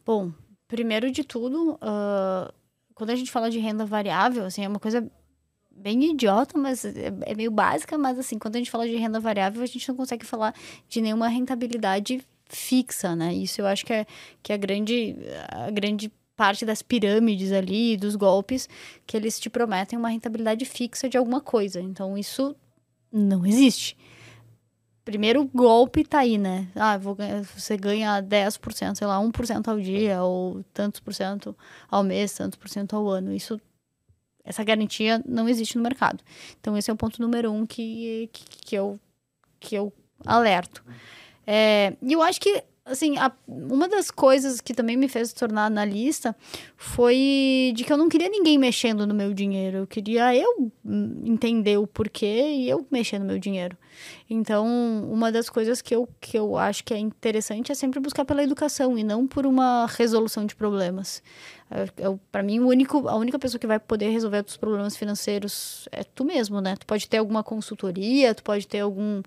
Bom, 0.04 0.32
primeiro 0.68 1.10
de 1.10 1.24
tudo, 1.24 1.72
uh, 1.74 2.52
quando 2.94 3.10
a 3.10 3.16
gente 3.16 3.30
fala 3.30 3.50
de 3.50 3.58
renda 3.58 3.84
variável, 3.84 4.44
assim, 4.44 4.64
é 4.64 4.68
uma 4.68 4.78
coisa 4.78 5.10
bem 5.70 6.04
idiota, 6.10 6.58
mas 6.58 6.84
é, 6.84 7.12
é 7.22 7.34
meio 7.34 7.50
básica, 7.50 7.96
mas 7.98 8.18
assim, 8.18 8.38
quando 8.38 8.56
a 8.56 8.58
gente 8.58 8.70
fala 8.70 8.86
de 8.86 8.96
renda 8.96 9.18
variável, 9.18 9.62
a 9.62 9.66
gente 9.66 9.88
não 9.88 9.96
consegue 9.96 10.24
falar 10.24 10.54
de 10.88 11.00
nenhuma 11.00 11.28
rentabilidade 11.28 12.24
fixa, 12.46 13.16
né? 13.16 13.32
Isso 13.34 13.60
eu 13.60 13.66
acho 13.66 13.84
que 13.84 13.92
é, 13.92 14.06
que 14.42 14.52
é 14.52 14.54
a 14.54 14.58
grande, 14.58 15.16
a 15.48 15.70
grande 15.70 16.12
parte 16.36 16.64
das 16.64 16.82
pirâmides 16.82 17.52
ali, 17.52 17.96
dos 17.96 18.16
golpes, 18.16 18.68
que 19.06 19.16
eles 19.16 19.38
te 19.38 19.48
prometem 19.48 19.98
uma 19.98 20.08
rentabilidade 20.08 20.64
fixa 20.64 21.08
de 21.08 21.16
alguma 21.16 21.40
coisa. 21.40 21.80
Então, 21.80 22.16
isso 22.16 22.54
não 23.12 23.46
existe. 23.46 23.96
Primeiro 25.04 25.44
golpe 25.52 26.04
tá 26.04 26.20
aí, 26.20 26.38
né? 26.38 26.68
Ah, 26.76 26.96
vou 26.96 27.16
você 27.56 27.76
ganha 27.76 28.22
10%, 28.22 28.96
sei 28.96 29.06
lá, 29.06 29.18
1% 29.18 29.68
ao 29.68 29.80
dia, 29.80 30.22
ou 30.22 30.64
tantos 30.72 31.00
por 31.00 31.12
cento 31.12 31.56
ao 31.90 32.04
mês, 32.04 32.32
tantos 32.32 32.56
por 32.56 32.68
cento 32.68 32.94
ao 32.94 33.08
ano. 33.08 33.32
Isso, 33.32 33.60
essa 34.44 34.62
garantia 34.62 35.20
não 35.26 35.48
existe 35.48 35.76
no 35.76 35.82
mercado. 35.82 36.22
Então, 36.60 36.76
esse 36.76 36.90
é 36.90 36.94
o 36.94 36.96
ponto 36.96 37.20
número 37.20 37.50
um 37.50 37.66
que, 37.66 38.30
que, 38.32 38.44
que 38.64 38.74
eu, 38.76 39.00
que 39.58 39.74
eu 39.74 39.92
alerto. 40.24 40.84
É, 41.44 41.96
e 42.00 42.12
eu 42.12 42.22
acho 42.22 42.40
que 42.40 42.62
assim, 42.84 43.16
a, 43.16 43.32
uma 43.46 43.88
das 43.88 44.10
coisas 44.10 44.60
que 44.60 44.74
também 44.74 44.96
me 44.96 45.08
fez 45.08 45.32
tornar 45.32 45.66
analista 45.66 46.34
foi 46.76 47.72
de 47.74 47.84
que 47.84 47.92
eu 47.92 47.96
não 47.96 48.08
queria 48.08 48.28
ninguém 48.28 48.58
mexendo 48.58 49.06
no 49.06 49.14
meu 49.14 49.32
dinheiro. 49.32 49.78
Eu 49.78 49.86
queria 49.86 50.34
eu 50.34 50.72
hum, 50.84 51.22
entender 51.24 51.78
o 51.78 51.86
porquê 51.86 52.50
e 52.56 52.68
eu 52.68 52.86
mexer 52.90 53.18
no 53.18 53.24
meu 53.24 53.38
dinheiro. 53.38 53.76
Então, 54.28 54.66
uma 55.10 55.30
das 55.30 55.48
coisas 55.48 55.82
que 55.82 55.94
eu, 55.94 56.08
que 56.20 56.38
eu 56.38 56.56
acho 56.56 56.84
que 56.84 56.94
é 56.94 56.98
interessante 56.98 57.72
é 57.72 57.74
sempre 57.74 58.00
buscar 58.00 58.24
pela 58.24 58.42
educação 58.42 58.98
e 58.98 59.04
não 59.04 59.26
por 59.26 59.46
uma 59.46 59.86
resolução 59.86 60.46
de 60.46 60.54
problemas. 60.54 61.22
Para 62.30 62.42
mim, 62.42 62.60
o 62.60 62.68
único, 62.68 63.08
a 63.08 63.16
única 63.16 63.38
pessoa 63.38 63.58
que 63.58 63.66
vai 63.66 63.78
poder 63.78 64.10
resolver 64.10 64.44
os 64.46 64.56
problemas 64.58 64.94
financeiros 64.94 65.88
é 65.90 66.04
tu 66.04 66.24
mesmo, 66.24 66.60
né? 66.60 66.76
Tu 66.76 66.84
pode 66.84 67.08
ter 67.08 67.16
alguma 67.16 67.42
consultoria, 67.42 68.34
tu 68.34 68.42
pode 68.42 68.68
ter 68.68 68.80
algum, 68.80 69.22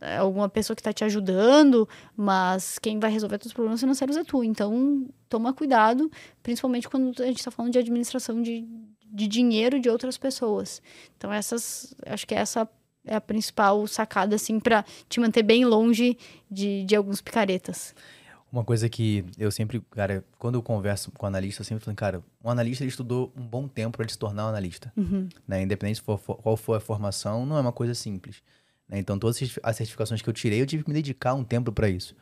é, 0.00 0.16
alguma 0.16 0.48
pessoa 0.48 0.74
que 0.74 0.80
está 0.80 0.92
te 0.92 1.04
ajudando, 1.04 1.88
mas 2.16 2.80
quem 2.80 2.98
vai 2.98 3.10
resolver 3.10 3.38
os 3.44 3.52
problemas 3.52 3.78
financeiros 3.78 4.16
é 4.16 4.24
tu. 4.24 4.42
Então, 4.42 5.06
toma 5.28 5.52
cuidado, 5.52 6.10
principalmente 6.42 6.88
quando 6.88 7.22
a 7.22 7.26
gente 7.26 7.38
está 7.38 7.50
falando 7.52 7.72
de 7.72 7.78
administração 7.78 8.42
de, 8.42 8.66
de 9.04 9.28
dinheiro 9.28 9.78
de 9.78 9.88
outras 9.88 10.18
pessoas. 10.18 10.82
Então, 11.16 11.32
essas, 11.32 11.94
acho 12.06 12.26
que 12.26 12.34
essa 12.34 12.68
é 13.06 13.14
a 13.14 13.20
principal 13.20 13.86
sacada, 13.86 14.36
assim, 14.36 14.58
para 14.58 14.84
te 15.08 15.20
manter 15.20 15.42
bem 15.42 15.64
longe 15.64 16.16
de, 16.50 16.84
de 16.84 16.96
alguns 16.96 17.20
picaretas. 17.20 17.94
Uma 18.50 18.64
coisa 18.64 18.88
que 18.88 19.24
eu 19.36 19.50
sempre, 19.50 19.80
cara, 19.90 20.24
quando 20.38 20.54
eu 20.54 20.62
converso 20.62 21.10
com 21.10 21.26
analista, 21.26 21.62
eu 21.62 21.64
sempre 21.64 21.84
falo, 21.84 21.96
cara, 21.96 22.22
um 22.42 22.48
analista 22.48 22.84
ele 22.84 22.88
estudou 22.88 23.32
um 23.36 23.44
bom 23.44 23.66
tempo 23.66 23.96
para 23.96 24.04
ele 24.04 24.12
se 24.12 24.18
tornar 24.18 24.46
um 24.46 24.48
analista. 24.48 24.92
Uhum. 24.96 25.28
Né? 25.46 25.62
Independente 25.62 26.00
for, 26.00 26.18
qual 26.18 26.56
for 26.56 26.74
a 26.74 26.80
formação, 26.80 27.44
não 27.44 27.56
é 27.56 27.60
uma 27.60 27.72
coisa 27.72 27.94
simples. 27.94 28.42
Né? 28.88 28.98
Então, 28.98 29.18
todas 29.18 29.40
as 29.62 29.76
certificações 29.76 30.22
que 30.22 30.28
eu 30.28 30.32
tirei, 30.32 30.62
eu 30.62 30.66
tive 30.66 30.84
que 30.84 30.88
me 30.88 30.94
dedicar 30.94 31.34
um 31.34 31.42
tempo 31.42 31.72
para 31.72 31.88
isso. 31.88 32.14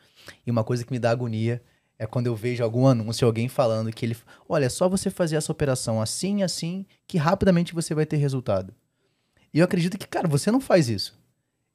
E 0.45 0.49
uma 0.49 0.63
coisa 0.63 0.83
que 0.83 0.91
me 0.91 0.97
dá 0.97 1.11
agonia 1.11 1.61
é 1.99 2.07
quando 2.07 2.27
eu 2.27 2.35
vejo 2.35 2.63
algum 2.63 2.87
anúncio, 2.87 3.27
alguém 3.27 3.47
falando 3.47 3.91
que 3.91 4.05
ele, 4.05 4.17
olha, 4.49 4.65
é 4.65 4.69
só 4.69 4.89
você 4.89 5.09
fazer 5.11 5.35
essa 5.35 5.51
operação 5.51 6.01
assim 6.01 6.39
e 6.39 6.43
assim, 6.43 6.85
que 7.07 7.17
rapidamente 7.17 7.73
você 7.73 7.93
vai 7.93 8.05
ter 8.05 8.17
resultado. 8.17 8.73
E 9.53 9.59
eu 9.59 9.65
acredito 9.65 9.97
que, 9.97 10.07
cara, 10.07 10.27
você 10.27 10.51
não 10.51 10.59
faz 10.59 10.89
isso 10.89 11.21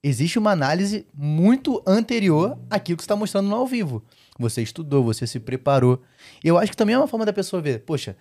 existe 0.03 0.39
uma 0.39 0.51
análise 0.51 1.07
muito 1.15 1.83
anterior 1.87 2.59
àquilo 2.71 2.97
que 2.97 3.03
você 3.03 3.07
está 3.07 3.17
mostrando 3.17 3.49
no 3.49 3.57
ao 3.57 3.67
vivo. 3.67 4.05
Você 4.39 4.63
estudou, 4.63 5.03
você 5.03 5.27
se 5.27 5.41
preparou. 5.41 6.03
Eu 6.43 6.57
acho 6.59 6.71
que 6.71 6.77
também 6.77 6.95
é 6.95 6.99
uma 6.99 7.09
forma 7.09 7.27
da 7.27 7.33
pessoa 7.33 7.61
ver, 7.61 7.81
poxa, 7.81 8.17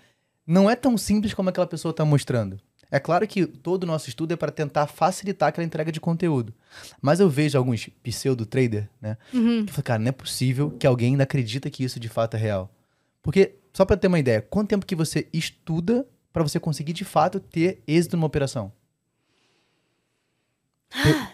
não 0.46 0.70
é 0.70 0.76
tão 0.76 0.98
simples 0.98 1.34
como 1.34 1.50
aquela 1.50 1.68
pessoa 1.68 1.92
está 1.92 2.04
mostrando. 2.04 2.60
É 2.90 3.00
claro 3.00 3.28
que 3.28 3.46
todo 3.46 3.84
o 3.84 3.86
nosso 3.86 4.08
estudo 4.08 4.32
é 4.32 4.38
para 4.38 4.52
tentar 4.52 4.88
facilitar 4.88 5.50
aquela 5.50 5.66
entrega 5.66 5.92
de 5.92 6.00
conteúdo. 6.00 6.54
Mas 7.02 7.20
eu 7.20 7.30
vejo 7.30 7.58
alguns 7.58 7.90
pseudo-trader, 8.02 8.90
né? 9.02 9.18
Uhum. 9.34 9.66
Que 9.66 9.74
falam, 9.74 9.84
cara, 9.84 10.00
não 10.00 10.10
é 10.10 10.14
possível 10.14 10.72
que 10.72 10.88
alguém 10.88 11.12
ainda 11.12 11.24
acredita 11.24 11.70
que 11.70 11.84
isso 11.84 12.00
de 12.00 12.08
fato 12.08 12.38
é 12.38 12.40
real. 12.40 12.72
Porque, 13.22 13.56
só 13.74 13.84
para 13.84 13.98
ter 13.98 14.08
uma 14.08 14.20
ideia, 14.20 14.42
quanto 14.42 14.70
tempo 14.70 14.86
que 14.86 14.96
você 14.96 15.28
estuda 15.34 16.08
para 16.32 16.44
você 16.44 16.62
conseguir 16.62 16.94
de 16.94 17.04
fato 17.04 17.42
ter 17.42 17.84
êxito 17.86 18.16
numa 18.16 18.28
operação? 18.28 18.72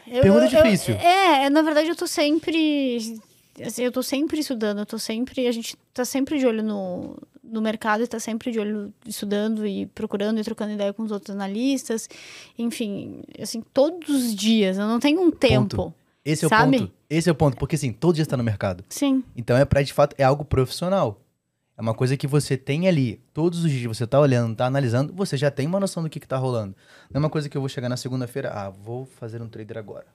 Eu, 0.08 0.22
Pergunta 0.22 0.46
eu, 0.46 0.50
difícil. 0.50 0.96
Eu, 0.96 1.02
é, 1.02 1.50
na 1.50 1.62
verdade 1.62 1.89
eu 1.89 1.96
tô 1.96 2.08
sempre. 2.08 3.20
Assim, 3.66 3.84
eu 3.84 3.92
tô 3.92 4.02
sempre 4.02 4.39
estudando, 4.39 4.80
eu 4.80 4.86
tô 4.86 5.00
sempre. 5.00 5.48
A 5.48 5.52
gente 5.52 5.78
tá 5.94 6.04
sempre 6.04 6.39
de 6.39 6.46
olho 6.46 6.63
no, 6.63 7.18
no 7.44 7.62
mercado 7.62 8.04
e 8.04 8.08
tá 8.08 8.20
sempre 8.20 8.52
de 8.52 8.60
olho 8.60 8.94
estudando 9.06 9.66
e 9.66 9.86
procurando 9.88 10.39
e 10.39 10.44
trocando 10.44 10.74
ideia 10.74 10.94
com 10.94 11.04
os 11.04 11.12
outros 11.12 11.36
analistas. 11.36 12.10
Enfim, 12.58 13.22
assim, 13.39 13.63
todos 13.74 14.10
os 14.10 14.36
dias. 14.36 14.78
Eu 14.78 14.88
não 14.88 15.00
tenho 15.00 15.22
um 15.22 15.32
tempo. 15.32 15.76
Ponto. 15.76 15.94
Esse 16.26 16.46
é 16.46 16.50
sabe? 16.50 16.78
o 16.78 16.80
ponto. 16.80 16.94
Esse 17.10 17.30
é 17.30 17.32
o 17.32 17.36
ponto, 17.36 17.58
porque 17.58 17.76
assim, 17.76 17.92
todo 17.92 18.16
dia 18.16 18.24
está 18.24 18.38
no 18.38 18.44
mercado. 18.44 18.84
Sim. 18.89 19.24
Então 19.36 19.56
é 19.58 19.66
para 19.66 19.82
de 19.84 19.94
fato 19.94 20.16
é 20.18 20.24
algo 20.24 20.44
profissional. 20.44 21.20
É 21.76 21.82
uma 21.82 21.94
coisa 21.94 22.16
que 22.16 22.28
você 22.28 22.56
tem 22.56 22.88
ali, 22.88 23.20
todos 23.34 23.64
os 23.64 23.72
dias 23.72 23.98
você 23.98 24.06
tá 24.06 24.20
olhando, 24.20 24.56
tá 24.56 24.66
analisando, 24.66 25.12
você 25.14 25.36
já 25.36 25.50
tem 25.50 25.66
uma 25.66 25.80
noção 25.80 26.04
do 26.04 26.10
que, 26.10 26.20
que 26.20 26.28
tá 26.28 26.38
rolando. 26.38 26.76
Não 27.10 27.18
é 27.18 27.20
uma 27.20 27.30
coisa 27.30 27.50
que 27.50 27.58
eu 27.58 27.62
vou 27.62 27.70
chegar 27.70 27.90
na 27.90 27.98
segunda-feira, 27.98 28.52
ah, 28.54 28.70
vou 28.70 29.06
fazer 29.06 29.42
um 29.42 29.48
trader 29.50 29.78
agora. 29.78 30.06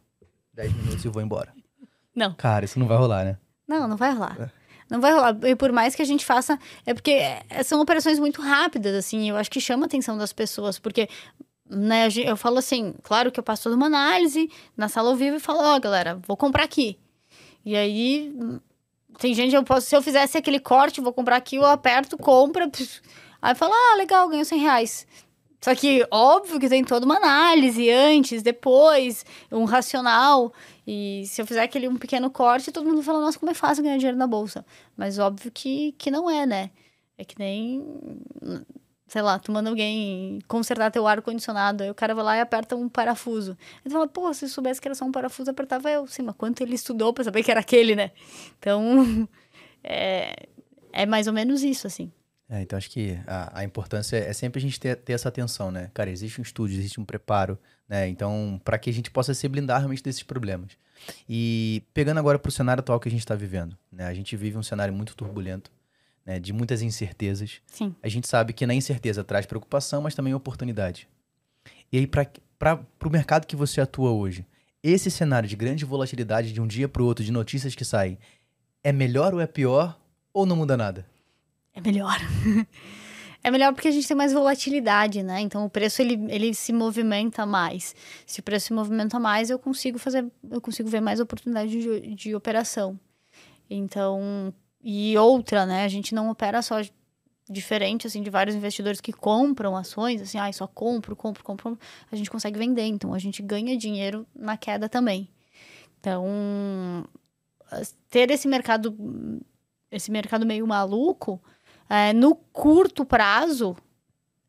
10 0.55 0.73
minutos 0.73 1.05
e 1.05 1.09
vou 1.09 1.21
embora. 1.21 1.53
Não. 2.15 2.35
Cara, 2.35 2.65
isso 2.65 2.79
não 2.79 2.87
vai 2.87 2.97
rolar, 2.97 3.25
né? 3.25 3.39
Não, 3.67 3.89
não 3.89 3.97
vai 3.97 4.13
rolar. 4.13 4.37
É. 4.41 4.51
Não 4.91 5.01
vai 5.01 5.13
rolar. 5.13 5.37
E 5.45 5.55
por 5.55 5.71
mais 5.73 5.95
que 5.95 6.03
a 6.03 6.05
gente 6.05 6.25
faça. 6.25 6.59
É 6.87 6.95
porque 6.95 7.11
é, 7.11 7.63
são 7.63 7.81
operações 7.81 8.19
muito 8.19 8.41
rápidas, 8.41 8.95
assim. 8.95 9.29
Eu 9.29 9.37
acho 9.37 9.51
que 9.51 9.61
chama 9.61 9.85
a 9.85 9.87
atenção 9.87 10.17
das 10.17 10.33
pessoas. 10.33 10.79
Porque, 10.79 11.09
né, 11.69 12.09
eu 12.25 12.37
falo 12.37 12.59
assim, 12.59 12.95
claro 13.03 13.31
que 13.31 13.39
eu 13.39 13.45
passo 13.45 13.65
toda 13.65 13.77
uma 13.77 13.87
análise 13.87 14.51
na 14.77 14.89
sala 14.89 15.11
ao 15.11 15.17
vivo 15.17 15.37
e 15.37 15.41
falo, 15.41 15.61
ó, 15.61 15.77
oh, 15.77 15.81
galera, 15.81 16.19
vou 16.27 16.37
comprar 16.37 16.65
aqui. 16.65 16.99
E 17.65 17.77
aí 17.77 18.35
tem 19.19 19.35
gente, 19.35 19.55
eu 19.55 19.65
posso, 19.65 19.87
se 19.87 19.97
eu 19.97 20.03
fizesse 20.03 20.37
aquele 20.37 20.61
corte, 20.61 21.01
vou 21.01 21.13
comprar 21.13 21.37
aqui, 21.37 21.57
eu 21.57 21.65
aperto, 21.65 22.17
compra. 22.17 22.71
Aí 23.41 23.55
fala, 23.55 23.75
ah, 23.75 23.97
legal, 23.97 24.29
ganhou 24.29 24.45
100 24.45 24.59
reais. 24.59 25.07
Só 25.61 25.75
que, 25.75 26.07
óbvio 26.11 26.61
que 26.61 26.69
tem 26.69 26.85
toda 26.85 27.05
uma 27.05 27.17
análise 27.17 27.91
antes, 27.91 28.43
depois, 28.43 29.25
um 29.51 29.65
racional. 29.65 30.53
E 30.87 31.25
se 31.27 31.43
eu 31.43 31.47
fizer 31.47 31.63
aquele 31.63 31.89
um 31.89 31.97
pequeno 31.97 32.31
corte, 32.31 32.71
todo 32.71 32.87
mundo 32.87 33.03
fala, 33.03 33.21
nossa, 33.21 33.39
como 33.39 33.51
é 33.51 33.55
fácil 33.55 33.83
ganhar 33.83 33.97
dinheiro 33.97 34.17
na 34.17 34.27
bolsa. 34.27 34.65
Mas 34.97 35.19
óbvio 35.19 35.51
que, 35.51 35.93
que 35.99 36.11
não 36.11 36.31
é, 36.31 36.47
né? 36.47 36.71
É 37.17 37.25
que 37.25 37.37
nem 37.39 37.85
sei 39.09 39.23
lá, 39.23 39.39
tu 39.39 39.51
manda 39.51 39.71
alguém 39.71 40.39
consertar 40.47 40.91
teu 40.91 41.07
ar-condicionado, 41.07 41.83
aí 41.83 41.91
o 41.91 41.95
cara 41.95 42.15
vai 42.15 42.25
lá 42.25 42.37
e 42.37 42.41
aperta 42.41 42.77
um 42.77 42.89
parafuso. 42.89 43.57
Tu 43.83 43.91
fala, 43.91 44.07
pô, 44.07 44.33
se 44.35 44.49
soubesse 44.49 44.81
que 44.81 44.87
era 44.87 44.95
só 44.95 45.05
um 45.05 45.13
parafuso, 45.13 45.51
apertava 45.51 45.91
eu. 45.91 46.07
Sim, 46.07 46.23
mas 46.23 46.37
quanto 46.37 46.63
ele 46.63 46.75
estudou 46.75 47.13
pra 47.13 47.25
saber 47.25 47.43
que 47.43 47.51
era 47.51 47.61
aquele, 47.61 47.97
né? 47.97 48.13
Então, 48.59 49.27
é, 49.83 50.47
é 50.93 51.07
mais 51.07 51.27
ou 51.27 51.33
menos 51.33 51.63
isso, 51.63 51.87
assim. 51.87 52.13
É, 52.51 52.63
então 52.63 52.79
acho 52.79 52.91
que 52.91 53.19
a, 53.27 53.61
a 53.61 53.65
importância 53.65 54.17
é 54.17 54.33
sempre 54.33 54.59
a 54.59 54.63
gente 54.63 54.81
ter, 54.81 54.97
ter 54.97 55.13
essa 55.13 55.29
atenção, 55.29 55.71
né? 55.71 55.91
Cara, 55.93 56.11
existe 56.11 56.41
um 56.41 56.43
estudo, 56.43 56.73
existe 56.73 57.01
um 57.01 57.05
preparo, 57.05 57.59
né? 57.89 58.09
Então, 58.09 58.61
para 58.65 58.79
que 58.79 58.89
a 58.89 58.93
gente 58.93 59.11
possa 59.11 59.35
se 59.35 59.47
blindar 59.49 59.79
realmente 59.79 60.03
desses 60.03 60.23
problemas. 60.23 60.73
E 61.29 61.83
pegando 61.93 62.19
agora 62.19 62.39
para 62.39 62.49
o 62.49 62.53
cenário 62.53 62.81
atual 62.81 62.99
que 62.99 63.09
a 63.09 63.11
gente 63.11 63.21
está 63.21 63.35
vivendo, 63.35 63.77
né? 63.93 64.07
A 64.07 64.15
gente 64.15 64.35
vive 64.37 64.57
um 64.57 64.63
cenário 64.63 64.93
muito 64.93 65.15
turbulento, 65.15 65.71
né, 66.29 66.39
de 66.39 66.53
muitas 66.53 66.83
incertezas. 66.83 67.63
Sim. 67.67 67.95
A 68.03 68.09
gente 68.09 68.29
sabe 68.29 68.53
que 68.53 68.67
na 68.67 68.75
incerteza 68.75 69.25
traz 69.25 69.47
preocupação, 69.47 70.03
mas 70.03 70.15
também 70.15 70.35
oportunidade. 70.35 71.09
E 71.91 71.97
aí, 71.97 72.07
para 72.07 72.85
o 73.03 73.11
mercado 73.11 73.47
que 73.47 73.57
você 73.57 73.81
atua 73.81 74.11
hoje, 74.11 74.47
esse 74.83 75.11
cenário 75.11 75.49
de 75.49 75.57
grande 75.57 75.87
volatilidade 75.87 76.53
de 76.53 76.61
um 76.61 76.67
dia 76.67 76.87
para 76.87 77.03
o 77.03 77.07
outro, 77.07 77.25
de 77.25 77.33
notícias 77.33 77.75
que 77.75 77.83
saem, 77.83 78.19
é 78.85 78.93
melhor 78.93 79.33
ou 79.33 79.41
é 79.41 79.47
pior 79.47 79.99
ou 80.31 80.45
não 80.45 80.55
muda 80.55 80.77
nada? 80.77 81.07
É 81.75 81.81
melhor. 81.81 82.19
é 83.43 83.51
melhor 83.51 83.73
porque 83.73 83.89
a 83.89 83.91
gente 83.91 84.07
tem 84.07 84.17
mais 84.17 84.35
volatilidade, 84.35 85.23
né? 85.23 85.41
Então 85.41 85.65
o 85.65 85.71
preço 85.71 86.03
ele, 86.03 86.27
ele 86.29 86.53
se 86.53 86.75
movimenta 86.75 87.47
mais. 87.47 87.97
Se 88.27 88.41
o 88.41 88.43
preço 88.43 88.67
se 88.67 88.73
movimenta 88.75 89.19
mais, 89.19 89.49
eu 89.49 89.59
consigo 89.59 89.99
fazer, 89.99 90.27
eu 90.51 90.61
consigo 90.61 90.91
ver 90.91 91.01
mais 91.01 91.21
oportunidade 91.21 91.71
de, 91.71 92.15
de 92.15 92.35
operação. 92.35 93.01
Então, 93.71 94.53
e 94.83 95.17
outra, 95.19 95.67
né? 95.67 95.85
A 95.85 95.89
gente 95.89 96.15
não 96.15 96.31
opera 96.31 96.63
só 96.63 96.81
diferente, 97.49 98.07
assim, 98.07 98.23
de 98.23 98.31
vários 98.31 98.55
investidores 98.55 99.01
que 99.01 99.13
compram 99.13 99.77
ações, 99.77 100.21
assim, 100.21 100.39
ah, 100.39 100.53
só 100.53 100.67
compro, 100.67 101.17
compro, 101.17 101.43
compro. 101.43 101.79
A 102.13 102.17
gente 102.17 102.31
consegue 102.31 102.59
vender, 102.59 102.85
então 102.85 103.15
a 103.15 103.19
gente 103.19 103.43
ganha 103.43 103.77
dinheiro 103.77 104.27
na 104.35 104.57
queda 104.57 104.89
também. 104.89 105.29
Então, 105.99 107.05
ter 108.11 108.31
esse 108.31 108.47
mercado, 108.47 108.95
esse 109.91 110.11
mercado 110.11 110.47
meio 110.47 110.67
maluco, 110.67 111.43
é, 111.89 112.13
no 112.13 112.35
curto 112.35 113.05
prazo, 113.05 113.77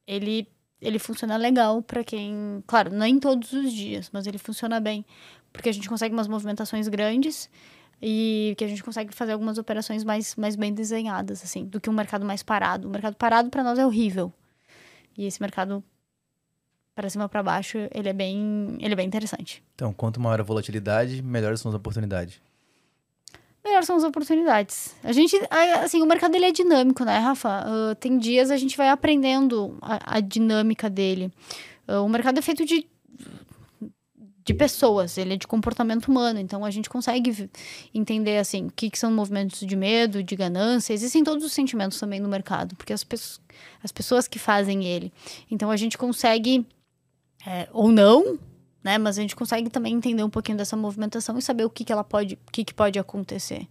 ele, 0.06 0.48
ele 0.82 1.00
funciona 1.00 1.38
legal 1.38 1.82
para 1.82 2.04
quem, 2.04 2.62
claro, 2.68 2.92
nem 2.92 3.18
todos 3.18 3.54
os 3.54 3.72
dias, 3.72 4.10
mas 4.12 4.28
ele 4.28 4.38
funciona 4.38 4.80
bem 4.80 5.06
porque 5.52 5.70
a 5.70 5.72
gente 5.72 5.90
consegue 5.90 6.14
umas 6.14 6.28
movimentações 6.28 6.88
grandes 6.88 7.50
e 8.02 8.54
que 8.58 8.64
a 8.64 8.68
gente 8.68 8.84
consegue 8.84 9.14
fazer 9.14 9.34
algumas 9.34 9.58
operações 9.58 10.04
mais, 10.04 10.36
mais 10.36 10.56
bem 10.56 10.74
desenhadas, 10.74 11.44
assim, 11.44 11.66
do 11.66 11.80
que 11.80 11.90
um 11.90 11.94
mercado 11.94 12.26
mais 12.26 12.42
parado. 12.42 12.88
O 12.88 12.92
mercado 12.92 13.16
parado 13.16 13.50
para 13.50 13.64
nós 13.64 13.78
é 13.78 13.86
horrível. 13.86 14.32
E 15.18 15.26
esse 15.26 15.42
mercado 15.42 15.84
para 16.96 17.10
cima 17.10 17.30
para 17.30 17.42
baixo, 17.42 17.78
ele 17.94 18.10
é 18.10 18.14
bem, 18.14 18.78
ele 18.80 18.94
é 18.94 18.96
bem 18.96 19.08
interessante. 19.08 19.64
Então, 19.76 19.94
quanto 19.94 20.20
maior 20.20 20.40
a 20.40 20.44
volatilidade, 20.44 21.22
melhores 21.22 21.62
são 21.62 21.70
as 21.70 21.76
oportunidades. 21.76 22.42
Melhores 23.64 23.86
são 23.86 23.96
as 23.98 24.04
oportunidades. 24.04 24.96
A 25.04 25.12
gente, 25.12 25.40
assim, 25.82 26.02
o 26.02 26.06
mercado 26.06 26.36
ele 26.36 26.46
é 26.46 26.52
dinâmico, 26.52 27.04
né, 27.04 27.18
Rafa? 27.20 27.66
Uh, 27.68 27.96
tem 27.96 28.18
dias 28.18 28.52
a 28.52 28.58
gente 28.58 28.76
vai 28.76 28.90
aprendendo 28.90 29.78
a, 29.82 30.18
a 30.18 30.20
dinâmica 30.20 30.90
dele. 30.90 31.32
Uh, 31.88 32.04
o 32.04 32.10
mercado 32.10 32.38
é 32.40 32.42
feito 32.42 32.66
de 32.66 32.86
de 34.50 34.54
pessoas, 34.56 35.16
ele 35.16 35.36
é 35.36 35.38
de 35.38 35.46
comportamento 35.46 36.08
humano, 36.08 36.40
então 36.40 36.66
a 36.66 36.72
gente 36.72 36.90
consegue 36.90 37.48
entender 37.94 38.40
assim 38.40 38.66
o 38.66 38.72
que, 38.72 38.90
que 38.90 38.98
são 38.98 39.12
movimentos 39.12 39.60
de 39.60 39.76
medo, 39.76 40.24
de 40.24 40.36
ganância, 40.36 40.92
existem 40.92 41.24
todos 41.24 41.46
os 41.46 41.54
sentimentos 41.54 42.00
também 42.00 42.20
no 42.20 42.28
mercado, 42.28 42.76
porque 42.76 42.92
as, 42.92 43.04
pe 43.04 43.16
as 43.84 43.92
pessoas 43.92 44.28
que 44.28 44.40
fazem 44.40 44.86
ele. 44.86 45.14
Então 45.52 45.70
a 45.70 45.78
gente 45.78 46.00
consegue, 46.00 46.66
é, 47.46 47.70
ou 47.72 47.92
não, 47.92 48.40
né? 48.84 48.98
Mas 48.98 49.20
a 49.20 49.22
gente 49.22 49.36
consegue 49.36 49.70
também 49.70 49.94
entender 49.94 50.24
um 50.24 50.32
pouquinho 50.32 50.58
dessa 50.58 50.76
movimentação 50.76 51.38
e 51.38 51.44
saber 51.44 51.66
o 51.66 51.70
que, 51.70 51.84
que 51.84 51.94
ela 51.94 52.04
pode, 52.04 52.34
o 52.48 52.52
que, 52.52 52.64
que 52.64 52.74
pode 52.74 52.98
acontecer. 52.98 53.68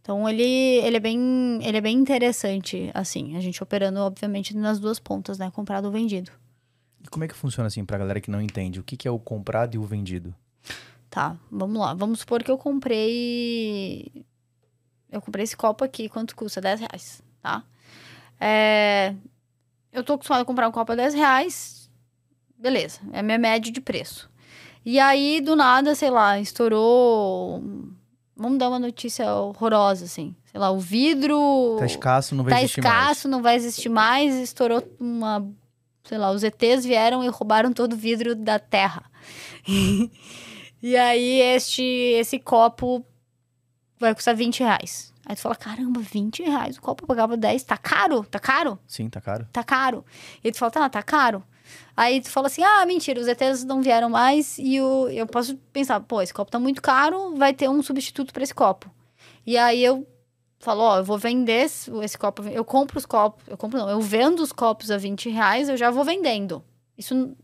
Então 0.00 0.28
ele, 0.28 0.42
ele, 0.42 0.96
é 0.96 1.00
bem, 1.00 1.60
ele 1.62 1.76
é 1.78 1.80
bem 1.80 1.96
interessante, 1.96 2.90
assim, 2.92 3.36
a 3.36 3.40
gente 3.40 3.62
operando, 3.62 4.00
obviamente, 4.00 4.56
nas 4.56 4.80
duas 4.80 4.98
pontas, 4.98 5.38
né? 5.38 5.52
Comprado 5.52 5.84
ou 5.84 5.92
vendido. 5.92 6.32
E 7.04 7.08
como 7.08 7.22
é 7.22 7.28
que 7.28 7.34
funciona 7.34 7.66
assim 7.66 7.84
pra 7.84 7.98
galera 7.98 8.18
que 8.18 8.30
não 8.30 8.40
entende? 8.40 8.80
O 8.80 8.82
que, 8.82 8.96
que 8.96 9.06
é 9.06 9.10
o 9.10 9.18
comprado 9.18 9.74
e 9.74 9.78
o 9.78 9.84
vendido? 9.84 10.34
Tá, 11.10 11.36
vamos 11.50 11.78
lá. 11.78 11.92
Vamos 11.92 12.20
supor 12.20 12.42
que 12.42 12.50
eu 12.50 12.56
comprei. 12.56 14.24
Eu 15.12 15.20
comprei 15.20 15.44
esse 15.44 15.54
copo 15.54 15.84
aqui, 15.84 16.08
quanto 16.08 16.34
custa? 16.34 16.62
10 16.62 16.80
reais, 16.80 17.22
tá? 17.42 17.62
É... 18.40 19.14
Eu 19.92 20.02
tô 20.02 20.14
acostumado 20.14 20.42
a 20.42 20.44
comprar 20.46 20.66
um 20.66 20.72
copo 20.72 20.92
a 20.92 20.96
10 20.96 21.14
reais. 21.14 21.90
Beleza, 22.58 23.00
é 23.12 23.20
a 23.20 23.22
minha 23.22 23.38
média 23.38 23.70
de 23.70 23.80
preço. 23.82 24.30
E 24.82 24.98
aí, 24.98 25.42
do 25.42 25.54
nada, 25.54 25.94
sei 25.94 26.10
lá, 26.10 26.40
estourou. 26.40 27.62
Vamos 28.34 28.58
dar 28.58 28.70
uma 28.70 28.78
notícia 28.78 29.32
horrorosa, 29.32 30.06
assim. 30.06 30.34
Sei 30.46 30.58
lá, 30.58 30.70
o 30.70 30.78
vidro. 30.78 31.76
Tá 31.78 31.86
escasso, 31.86 32.34
não 32.34 32.44
vai 32.44 32.54
tá 32.54 32.60
existir 32.60 32.80
escasso, 32.80 33.28
mais. 33.28 33.32
não 33.36 33.42
vai 33.42 33.56
existir 33.56 33.88
mais. 33.90 34.34
Estourou 34.36 34.82
uma 34.98 35.46
sei 36.04 36.18
lá, 36.18 36.30
os 36.30 36.44
ETs 36.44 36.84
vieram 36.84 37.24
e 37.24 37.28
roubaram 37.28 37.72
todo 37.72 37.94
o 37.94 37.96
vidro 37.96 38.34
da 38.34 38.58
terra. 38.58 39.10
e 40.82 40.96
aí 40.96 41.40
este, 41.40 41.82
esse 41.82 42.38
copo 42.38 43.04
vai 43.98 44.14
custar 44.14 44.36
20 44.36 44.60
reais. 44.60 45.12
Aí 45.26 45.34
tu 45.34 45.40
fala, 45.40 45.56
caramba, 45.56 46.00
20 46.00 46.42
reais. 46.42 46.76
O 46.76 46.82
copo 46.82 47.04
eu 47.04 47.08
pagava 47.08 47.36
10. 47.36 47.64
Tá 47.64 47.78
caro? 47.78 48.24
Tá 48.24 48.38
caro? 48.38 48.78
Sim, 48.86 49.08
tá 49.08 49.20
caro. 49.20 49.48
Tá 49.50 49.64
caro. 49.64 50.04
E 50.42 50.52
tu 50.52 50.58
fala, 50.58 50.70
tá, 50.70 50.88
tá 50.90 51.02
caro. 51.02 51.42
Aí 51.96 52.20
tu 52.20 52.28
fala 52.28 52.48
assim, 52.48 52.62
ah, 52.62 52.84
mentira, 52.84 53.18
os 53.18 53.26
ETs 53.26 53.64
não 53.64 53.80
vieram 53.80 54.10
mais. 54.10 54.58
E 54.58 54.78
o, 54.82 55.08
eu 55.08 55.26
posso 55.26 55.56
pensar, 55.72 55.98
pô, 56.00 56.20
esse 56.20 56.34
copo 56.34 56.50
tá 56.50 56.58
muito 56.58 56.82
caro, 56.82 57.34
vai 57.36 57.54
ter 57.54 57.70
um 57.70 57.82
substituto 57.82 58.34
para 58.34 58.42
esse 58.42 58.54
copo. 58.54 58.90
E 59.46 59.56
aí 59.56 59.82
eu 59.82 60.06
falou, 60.64 60.86
ó, 60.86 60.98
eu 60.98 61.04
vou 61.04 61.18
vender 61.18 61.66
esse 61.66 62.18
copo, 62.18 62.42
eu 62.48 62.64
compro 62.64 62.98
os 62.98 63.06
copos, 63.06 63.44
eu 63.46 63.56
compro 63.56 63.78
não, 63.78 63.88
eu 63.88 64.00
vendo 64.00 64.40
os 64.40 64.52
copos 64.52 64.90
a 64.90 64.96
20 64.96 65.28
reais, 65.30 65.68
eu 65.68 65.76
já 65.76 65.90
vou 65.90 66.04
vendendo. 66.04 66.64
Isso 66.96 67.36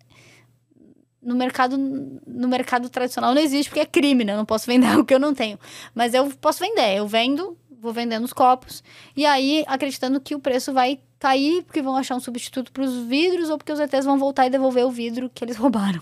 no 1.22 1.35
mercado, 1.35 1.76
no 1.76 2.48
mercado 2.48 2.88
tradicional 2.88 3.35
não 3.35 3.42
existe, 3.42 3.68
porque 3.68 3.80
é 3.80 3.87
crime, 3.87 4.24
né? 4.24 4.33
Eu 4.33 4.38
não 4.38 4.44
posso 4.44 4.66
vender 4.66 4.87
algo 4.90 5.04
que 5.04 5.14
eu 5.14 5.18
não 5.18 5.35
tenho. 5.35 5.59
Mas 5.94 6.14
eu 6.14 6.30
posso 6.40 6.61
vender, 6.61 6.96
eu 6.96 7.06
vendo, 7.06 7.56
vou 7.80 7.92
vendendo 7.92 8.24
os 8.24 8.33
copos, 8.33 8.83
e 9.16 9.26
aí 9.26 9.64
acreditando 9.66 10.20
que 10.20 10.35
o 10.35 10.40
preço 10.40 10.72
vai 10.72 11.00
cair, 11.18 11.62
porque 11.64 11.83
vão 11.83 11.96
achar 11.96 12.16
um 12.16 12.20
substituto 12.20 12.72
para 12.72 12.83
os 12.83 12.96
vidros, 13.04 13.50
ou 13.50 13.59
porque 13.59 13.72
os 13.72 13.80
ETs 13.80 14.04
vão 14.04 14.18
voltar 14.18 14.46
e 14.46 14.50
devolver 14.50 14.87
o 14.87 14.90
vidro 14.90 15.30
que 15.33 15.44
eles 15.44 15.56
roubaram. 15.59 16.00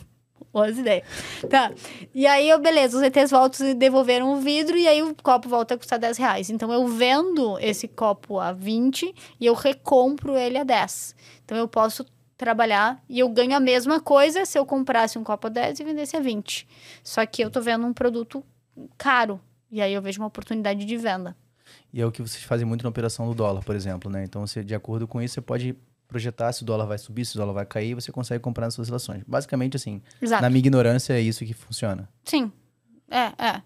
Boas 0.52 0.78
ideias. 0.78 1.06
Tá. 1.48 1.72
E 2.14 2.26
aí, 2.26 2.48
eu, 2.48 2.58
beleza, 2.58 2.96
os 2.96 3.02
ETs 3.02 3.30
voltam 3.30 3.68
e 3.68 3.74
devolveram 3.74 4.32
o 4.32 4.36
vidro 4.36 4.76
e 4.76 4.88
aí 4.88 5.02
o 5.02 5.14
copo 5.14 5.48
volta 5.48 5.74
a 5.74 5.78
custar 5.78 5.98
10 5.98 6.16
reais. 6.16 6.50
Então, 6.50 6.72
eu 6.72 6.86
vendo 6.86 7.58
esse 7.58 7.86
copo 7.86 8.38
a 8.38 8.52
20 8.52 9.14
e 9.38 9.46
eu 9.46 9.54
recompro 9.54 10.36
ele 10.36 10.56
a 10.58 10.64
10. 10.64 11.14
Então, 11.44 11.56
eu 11.56 11.68
posso 11.68 12.04
trabalhar 12.36 13.02
e 13.08 13.18
eu 13.18 13.28
ganho 13.28 13.54
a 13.54 13.60
mesma 13.60 14.00
coisa 14.00 14.44
se 14.46 14.58
eu 14.58 14.64
comprasse 14.64 15.18
um 15.18 15.24
copo 15.24 15.48
a 15.48 15.50
10 15.50 15.80
e 15.80 15.84
vendesse 15.84 16.16
a 16.16 16.20
20. 16.20 16.66
Só 17.02 17.24
que 17.26 17.42
eu 17.42 17.50
tô 17.50 17.60
vendo 17.60 17.86
um 17.86 17.92
produto 17.92 18.42
caro. 18.96 19.40
E 19.70 19.82
aí, 19.82 19.92
eu 19.92 20.00
vejo 20.00 20.20
uma 20.20 20.28
oportunidade 20.28 20.84
de 20.84 20.96
venda. 20.96 21.36
E 21.92 22.00
é 22.00 22.06
o 22.06 22.10
que 22.10 22.22
vocês 22.22 22.42
fazem 22.42 22.66
muito 22.66 22.82
na 22.82 22.88
operação 22.88 23.28
do 23.28 23.34
dólar, 23.34 23.62
por 23.62 23.76
exemplo, 23.76 24.10
né? 24.10 24.24
Então, 24.24 24.46
você, 24.46 24.64
de 24.64 24.74
acordo 24.74 25.06
com 25.06 25.20
isso, 25.20 25.34
você 25.34 25.40
pode 25.42 25.76
projetar 26.08 26.52
se 26.52 26.62
o 26.62 26.66
dólar 26.66 26.86
vai 26.86 26.98
subir, 26.98 27.24
se 27.24 27.36
o 27.36 27.38
dólar 27.38 27.52
vai 27.52 27.66
cair, 27.66 27.94
você 27.94 28.10
consegue 28.10 28.42
comprar 28.42 28.66
nas 28.66 28.74
suas 28.74 28.88
relações. 28.88 29.22
Basicamente, 29.26 29.76
assim, 29.76 30.02
Exato. 30.20 30.42
na 30.42 30.48
minha 30.48 30.58
ignorância, 30.58 31.12
é 31.12 31.20
isso 31.20 31.44
que 31.44 31.52
funciona. 31.52 32.08
Sim. 32.24 32.50
É, 33.10 33.32
é. 33.38 33.62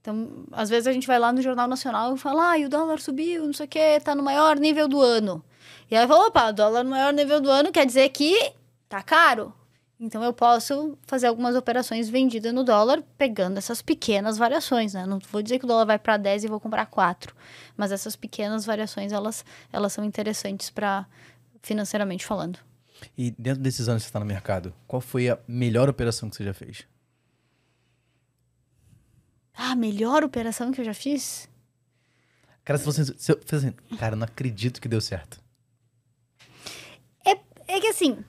Então, 0.00 0.44
às 0.52 0.68
vezes 0.68 0.86
a 0.86 0.92
gente 0.92 1.06
vai 1.06 1.18
lá 1.18 1.32
no 1.32 1.42
Jornal 1.42 1.66
Nacional 1.66 2.14
e 2.14 2.18
fala, 2.18 2.50
ah, 2.50 2.58
e 2.58 2.64
o 2.64 2.68
dólar 2.68 3.00
subiu, 3.00 3.44
não 3.46 3.52
sei 3.52 3.66
o 3.66 3.68
quê, 3.68 4.00
tá 4.04 4.14
no 4.14 4.22
maior 4.22 4.56
nível 4.56 4.86
do 4.86 5.00
ano. 5.00 5.42
E 5.90 5.96
aí 5.96 6.06
fala, 6.06 6.26
opa, 6.26 6.50
o 6.50 6.52
dólar 6.52 6.84
no 6.84 6.90
maior 6.90 7.12
nível 7.12 7.40
do 7.40 7.50
ano 7.50 7.72
quer 7.72 7.86
dizer 7.86 8.08
que 8.10 8.52
tá 8.88 9.02
caro. 9.02 9.52
Então 9.98 10.22
eu 10.22 10.32
posso 10.32 10.96
fazer 11.06 11.26
algumas 11.26 11.56
operações 11.56 12.08
vendidas 12.08 12.52
no 12.52 12.62
dólar, 12.62 13.02
pegando 13.16 13.56
essas 13.56 13.80
pequenas 13.80 14.36
variações, 14.36 14.92
né? 14.92 15.06
Não 15.06 15.18
vou 15.30 15.42
dizer 15.42 15.58
que 15.58 15.64
o 15.64 15.68
dólar 15.68 15.86
vai 15.86 15.98
para 15.98 16.18
10 16.18 16.44
e 16.44 16.48
vou 16.48 16.60
comprar 16.60 16.84
4, 16.86 17.34
mas 17.76 17.90
essas 17.90 18.14
pequenas 18.14 18.66
variações, 18.66 19.10
elas, 19.10 19.44
elas 19.72 19.92
são 19.94 20.04
interessantes 20.04 20.68
para 20.68 21.06
financeiramente 21.62 22.24
falando. 22.24 22.58
E 23.16 23.30
dentro 23.32 23.62
desses 23.62 23.88
anos 23.88 24.02
que 24.02 24.06
você 24.06 24.10
está 24.10 24.20
no 24.20 24.26
mercado, 24.26 24.74
qual 24.86 25.00
foi 25.00 25.28
a 25.28 25.38
melhor 25.46 25.88
operação 25.88 26.30
que 26.30 26.36
você 26.36 26.44
já 26.44 26.54
fez? 26.54 26.86
Ah, 29.54 29.72
a 29.72 29.76
melhor 29.76 30.22
operação 30.22 30.70
que 30.70 30.80
eu 30.80 30.84
já 30.84 30.94
fiz? 30.94 31.48
Cara, 32.64 32.78
se 32.78 32.84
você. 32.84 33.04
Se 33.04 33.32
eu, 33.32 33.40
assim, 33.52 33.72
cara, 33.98 34.16
não 34.16 34.24
acredito 34.24 34.80
que 34.80 34.88
deu 34.88 35.00
certo. 35.00 35.40
É, 37.24 37.32
é 37.68 37.80
que 37.80 37.86
assim. 37.88 38.24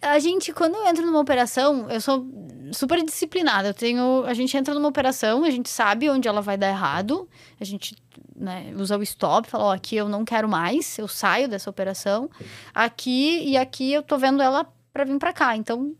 A 0.00 0.18
gente, 0.18 0.52
quando 0.52 0.76
eu 0.76 0.86
entro 0.86 1.04
numa 1.04 1.18
operação, 1.20 1.90
eu 1.90 2.00
sou 2.00 2.26
super 2.72 3.02
disciplinada. 3.04 3.68
Eu 3.68 3.74
tenho. 3.74 4.24
A 4.26 4.34
gente 4.34 4.56
entra 4.56 4.74
numa 4.74 4.88
operação, 4.88 5.44
a 5.44 5.50
gente 5.50 5.68
sabe 5.68 6.08
onde 6.08 6.28
ela 6.28 6.40
vai 6.40 6.56
dar 6.56 6.68
errado. 6.68 7.28
A 7.60 7.64
gente 7.64 7.96
né, 8.36 8.72
usa 8.76 8.96
o 8.96 9.02
stop, 9.02 9.48
fala, 9.48 9.64
ó, 9.64 9.74
aqui 9.74 9.96
eu 9.96 10.08
não 10.08 10.24
quero 10.24 10.48
mais, 10.48 10.98
eu 10.98 11.08
saio 11.08 11.48
dessa 11.48 11.68
operação. 11.68 12.30
Aqui 12.74 13.42
e 13.44 13.56
aqui 13.56 13.92
eu 13.92 14.02
tô 14.02 14.16
vendo 14.16 14.42
ela 14.42 14.66
para 14.92 15.04
vir 15.04 15.18
para 15.18 15.32
cá. 15.32 15.56
Então, 15.56 15.94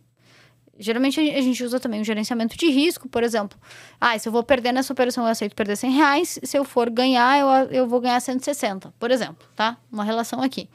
geralmente 0.79 1.19
a 1.19 1.41
gente 1.41 1.63
usa 1.65 1.81
também 1.81 2.01
o 2.01 2.05
gerenciamento 2.05 2.57
de 2.57 2.71
risco, 2.71 3.09
por 3.09 3.23
exemplo. 3.23 3.59
Ah, 4.01 4.19
se 4.19 4.29
eu 4.29 4.33
vou 4.33 4.43
perder 4.43 4.73
nessa 4.73 4.93
operação, 4.93 5.25
eu 5.25 5.31
aceito 5.31 5.55
perder 5.55 5.77
100 5.77 5.91
reais. 5.91 6.39
Se 6.43 6.57
eu 6.57 6.65
for 6.65 6.89
ganhar, 6.89 7.39
eu, 7.39 7.49
eu 7.71 7.87
vou 7.87 8.01
ganhar 8.01 8.21
160, 8.21 8.95
por 8.99 9.11
exemplo, 9.11 9.47
tá? 9.57 9.77
Uma 9.91 10.05
relação 10.05 10.41
aqui. 10.41 10.69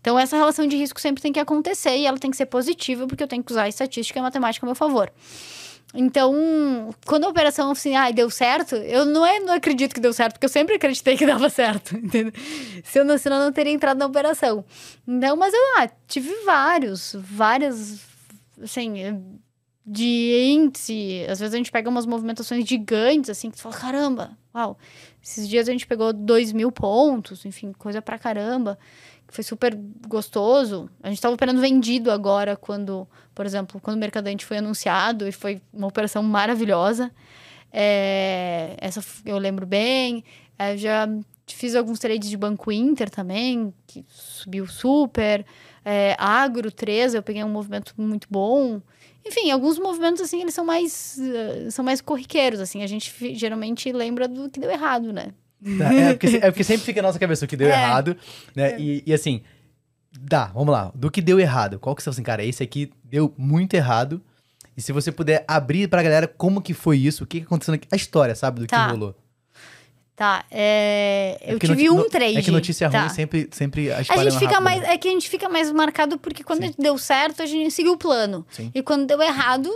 Então, 0.00 0.18
essa 0.18 0.36
relação 0.36 0.66
de 0.66 0.76
risco 0.76 1.00
sempre 1.00 1.22
tem 1.22 1.32
que 1.32 1.40
acontecer 1.40 1.96
e 1.96 2.06
ela 2.06 2.18
tem 2.18 2.30
que 2.30 2.36
ser 2.36 2.46
positiva, 2.46 3.06
porque 3.06 3.22
eu 3.22 3.28
tenho 3.28 3.42
que 3.42 3.52
usar 3.52 3.64
a 3.64 3.68
estatística 3.68 4.18
e 4.18 4.20
a 4.20 4.22
matemática 4.22 4.64
a 4.64 4.68
meu 4.68 4.74
favor. 4.74 5.12
Então, 5.92 6.94
quando 7.04 7.24
a 7.24 7.28
operação 7.28 7.70
assim, 7.72 7.96
ah, 7.96 8.10
deu 8.12 8.30
certo, 8.30 8.76
eu 8.76 9.04
não, 9.04 9.26
é, 9.26 9.40
não 9.40 9.54
acredito 9.54 9.92
que 9.92 10.00
deu 10.00 10.12
certo, 10.12 10.34
porque 10.34 10.46
eu 10.46 10.50
sempre 10.50 10.76
acreditei 10.76 11.16
que 11.16 11.26
dava 11.26 11.50
certo, 11.50 11.96
entendeu? 11.96 12.32
Se 12.84 13.00
eu 13.00 13.04
não, 13.04 13.18
senão 13.18 13.38
eu 13.38 13.44
não 13.46 13.52
teria 13.52 13.72
entrado 13.72 13.98
na 13.98 14.06
operação. 14.06 14.64
Então, 15.06 15.36
mas 15.36 15.52
eu 15.52 15.60
ah, 15.78 15.90
tive 16.06 16.32
vários, 16.44 17.16
várias, 17.18 18.00
assim, 18.62 18.94
de 19.86 20.52
índice. 20.52 21.24
Às 21.28 21.40
vezes 21.40 21.54
a 21.54 21.56
gente 21.56 21.72
pega 21.72 21.88
umas 21.88 22.06
movimentações 22.06 22.66
gigantes, 22.66 23.30
assim, 23.30 23.50
que 23.50 23.56
tu 23.56 23.62
fala, 23.62 23.76
caramba, 23.76 24.38
uau. 24.54 24.78
Esses 25.22 25.48
dias 25.48 25.68
a 25.68 25.72
gente 25.72 25.86
pegou 25.86 26.12
dois 26.12 26.52
mil 26.52 26.70
pontos, 26.72 27.44
enfim, 27.44 27.72
coisa 27.72 28.00
pra 28.00 28.18
caramba 28.18 28.78
foi 29.30 29.44
super 29.44 29.78
gostoso. 30.08 30.90
A 31.02 31.08
gente 31.08 31.18
estava 31.18 31.34
operando 31.34 31.60
vendido 31.60 32.10
agora, 32.10 32.56
quando, 32.56 33.08
por 33.34 33.46
exemplo, 33.46 33.80
quando 33.80 33.96
o 33.96 34.00
Mercadante 34.00 34.44
foi 34.44 34.58
anunciado 34.58 35.26
e 35.26 35.32
foi 35.32 35.60
uma 35.72 35.86
operação 35.86 36.22
maravilhosa. 36.22 37.10
É, 37.72 38.76
essa 38.78 39.02
eu 39.24 39.38
lembro 39.38 39.64
bem. 39.66 40.24
É, 40.58 40.76
já 40.76 41.08
fiz 41.46 41.74
alguns 41.74 41.98
trades 41.98 42.28
de 42.28 42.36
Banco 42.36 42.70
Inter 42.72 43.08
também, 43.08 43.72
que 43.86 44.04
subiu 44.08 44.66
super. 44.66 45.46
É, 45.84 46.16
Agro 46.18 46.70
3, 46.70 47.14
eu 47.14 47.22
peguei 47.22 47.42
um 47.44 47.48
movimento 47.48 47.94
muito 47.96 48.26
bom. 48.28 48.82
Enfim, 49.26 49.50
alguns 49.50 49.78
movimentos 49.78 50.20
assim, 50.22 50.40
eles 50.40 50.54
são 50.54 50.64
mais 50.64 51.18
uh, 51.18 51.70
são 51.70 51.84
mais 51.84 52.00
corriqueiros, 52.00 52.60
assim, 52.60 52.82
a 52.82 52.86
gente 52.86 53.12
geralmente 53.34 53.92
lembra 53.92 54.26
do 54.26 54.48
que 54.48 54.58
deu 54.58 54.70
errado, 54.70 55.12
né? 55.12 55.32
Tá, 55.78 55.92
é, 55.92 56.14
porque, 56.14 56.26
é 56.36 56.50
porque 56.50 56.64
sempre 56.64 56.86
fica 56.86 57.02
na 57.02 57.08
nossa 57.08 57.18
cabeça 57.18 57.44
o 57.44 57.48
que 57.48 57.56
deu 57.56 57.68
é. 57.70 57.72
errado, 57.72 58.16
né? 58.56 58.72
É. 58.72 58.80
E, 58.80 59.02
e, 59.06 59.12
assim, 59.12 59.42
dá, 60.18 60.46
vamos 60.46 60.72
lá. 60.72 60.90
Do 60.94 61.10
que 61.10 61.20
deu 61.20 61.38
errado, 61.38 61.78
qual 61.78 61.94
que 61.94 62.02
você 62.02 62.10
assim, 62.10 62.22
cara, 62.22 62.42
esse 62.44 62.62
aqui 62.62 62.90
deu 63.04 63.34
muito 63.36 63.74
errado. 63.74 64.22
E 64.76 64.80
se 64.80 64.92
você 64.92 65.12
puder 65.12 65.44
abrir 65.46 65.88
pra 65.88 66.02
galera 66.02 66.26
como 66.26 66.62
que 66.62 66.72
foi 66.72 66.96
isso, 66.96 67.24
o 67.24 67.26
que, 67.26 67.40
que 67.40 67.46
aconteceu, 67.46 67.78
a 67.92 67.96
história, 67.96 68.34
sabe, 68.34 68.60
do 68.60 68.66
Tá. 68.66 68.86
que 68.86 68.92
rolou. 68.92 69.14
Tá, 70.20 70.44
é, 70.50 71.38
É 71.40 71.54
eu 71.54 71.58
porque 71.58 71.68
tive 71.68 71.88
um 71.88 72.06
trade. 72.06 72.36
É 72.36 72.42
que 72.42 72.50
notícia 72.50 72.90
tá. 72.90 73.00
ruim 73.00 73.08
sempre, 73.08 73.48
sempre 73.52 73.90
A 73.90 74.02
gente 74.02 74.38
fica 74.38 74.50
rápido, 74.50 74.62
mais, 74.64 74.82
né? 74.82 74.92
é 74.92 74.98
que 74.98 75.08
a 75.08 75.10
gente 75.12 75.30
fica 75.30 75.48
mais 75.48 75.72
marcado 75.72 76.18
porque 76.18 76.44
quando 76.44 76.62
Sim. 76.62 76.74
deu 76.78 76.98
certo, 76.98 77.42
a 77.42 77.46
gente 77.46 77.70
seguiu 77.70 77.94
o 77.94 77.96
plano. 77.96 78.46
Sim. 78.50 78.70
E 78.74 78.82
quando 78.82 79.06
deu 79.06 79.22
errado, 79.22 79.70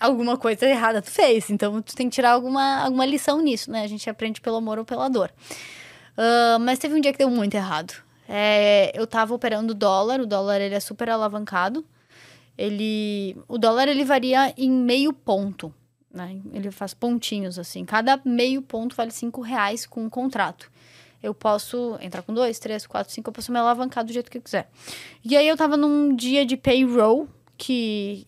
alguma 0.00 0.38
coisa 0.38 0.64
errada 0.64 1.02
tu 1.02 1.10
fez. 1.10 1.50
Então 1.50 1.82
tu 1.82 1.94
tem 1.94 2.08
que 2.08 2.14
tirar 2.14 2.30
alguma, 2.30 2.78
alguma 2.78 3.04
lição 3.04 3.42
nisso, 3.42 3.70
né? 3.70 3.82
A 3.82 3.86
gente 3.86 4.08
aprende 4.08 4.40
pelo 4.40 4.56
amor 4.56 4.78
ou 4.78 4.86
pela 4.86 5.10
dor. 5.10 5.30
Ah, 6.16 6.56
mas 6.58 6.78
teve 6.78 6.94
um 6.94 7.00
dia 7.00 7.12
que 7.12 7.18
deu 7.18 7.28
muito 7.28 7.54
errado. 7.54 7.92
É, 8.26 8.90
eu 8.94 9.06
tava 9.06 9.34
operando 9.34 9.74
dólar, 9.74 10.18
o 10.18 10.26
dólar 10.26 10.62
ele 10.62 10.74
é 10.74 10.80
super 10.80 11.10
alavancado. 11.10 11.84
Ele, 12.56 13.36
o 13.46 13.58
dólar 13.58 13.88
ele 13.88 14.02
varia 14.02 14.54
em 14.56 14.70
meio 14.70 15.12
ponto, 15.12 15.74
né? 16.14 16.40
Ele 16.52 16.70
faz 16.70 16.94
pontinhos 16.94 17.58
assim. 17.58 17.84
Cada 17.84 18.20
meio 18.24 18.62
ponto 18.62 18.94
vale 18.94 19.10
cinco 19.10 19.40
reais 19.40 19.84
com 19.84 20.04
um 20.04 20.08
contrato. 20.08 20.70
Eu 21.22 21.34
posso 21.34 21.98
entrar 22.00 22.22
com 22.22 22.32
dois, 22.32 22.58
três, 22.58 22.86
quatro, 22.86 23.12
cinco, 23.12 23.30
eu 23.30 23.32
posso 23.32 23.50
me 23.50 23.58
alavancar 23.58 24.04
do 24.04 24.12
jeito 24.12 24.30
que 24.30 24.38
eu 24.38 24.42
quiser. 24.42 24.70
E 25.24 25.36
aí 25.36 25.48
eu 25.48 25.56
tava 25.56 25.76
num 25.76 26.14
dia 26.14 26.44
de 26.44 26.56
payroll 26.56 27.28
que 27.56 28.26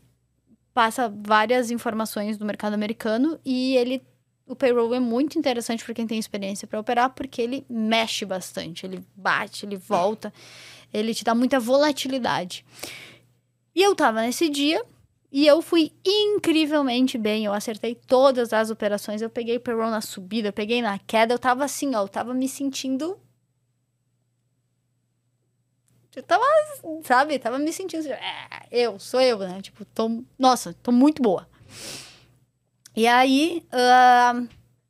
passa 0.72 1.08
várias 1.08 1.70
informações 1.70 2.36
do 2.36 2.44
mercado 2.44 2.74
americano 2.74 3.38
e 3.44 3.76
ele 3.76 4.02
o 4.46 4.54
payroll 4.54 4.94
é 4.94 5.00
muito 5.00 5.38
interessante 5.38 5.84
para 5.84 5.92
quem 5.92 6.06
tem 6.06 6.18
experiência 6.18 6.68
para 6.68 6.78
operar 6.78 7.10
porque 7.10 7.42
ele 7.42 7.66
mexe 7.68 8.24
bastante, 8.24 8.86
ele 8.86 9.04
bate, 9.16 9.66
ele 9.66 9.76
volta, 9.76 10.32
ele 10.92 11.12
te 11.12 11.24
dá 11.24 11.34
muita 11.34 11.58
volatilidade. 11.58 12.64
E 13.74 13.82
eu 13.82 13.94
tava 13.94 14.22
nesse 14.22 14.48
dia 14.48 14.82
e 15.30 15.46
eu 15.46 15.60
fui 15.60 15.92
incrivelmente 16.04 17.18
bem, 17.18 17.44
eu 17.44 17.52
acertei 17.52 17.94
todas 17.94 18.52
as 18.52 18.70
operações, 18.70 19.22
eu 19.22 19.30
peguei 19.30 19.58
payroll 19.58 19.90
na 19.90 20.00
subida, 20.00 20.48
eu 20.48 20.52
peguei 20.52 20.80
na 20.80 20.98
queda, 20.98 21.34
eu 21.34 21.38
tava 21.38 21.64
assim, 21.64 21.94
ó, 21.94 22.02
eu 22.02 22.08
tava 22.08 22.32
me 22.32 22.48
sentindo 22.48 23.18
eu 26.16 26.22
tava, 26.22 26.42
sabe, 27.04 27.38
tava 27.38 27.58
me 27.58 27.70
sentindo, 27.70 28.00
assim, 28.00 28.10
é, 28.10 28.66
eu, 28.72 28.98
sou 28.98 29.20
eu, 29.20 29.38
né? 29.38 29.60
Tipo, 29.60 29.84
tô, 29.84 30.24
nossa, 30.38 30.72
tô 30.82 30.90
muito 30.90 31.22
boa. 31.22 31.46
E 32.96 33.06
aí, 33.06 33.62
ah, 33.70 34.42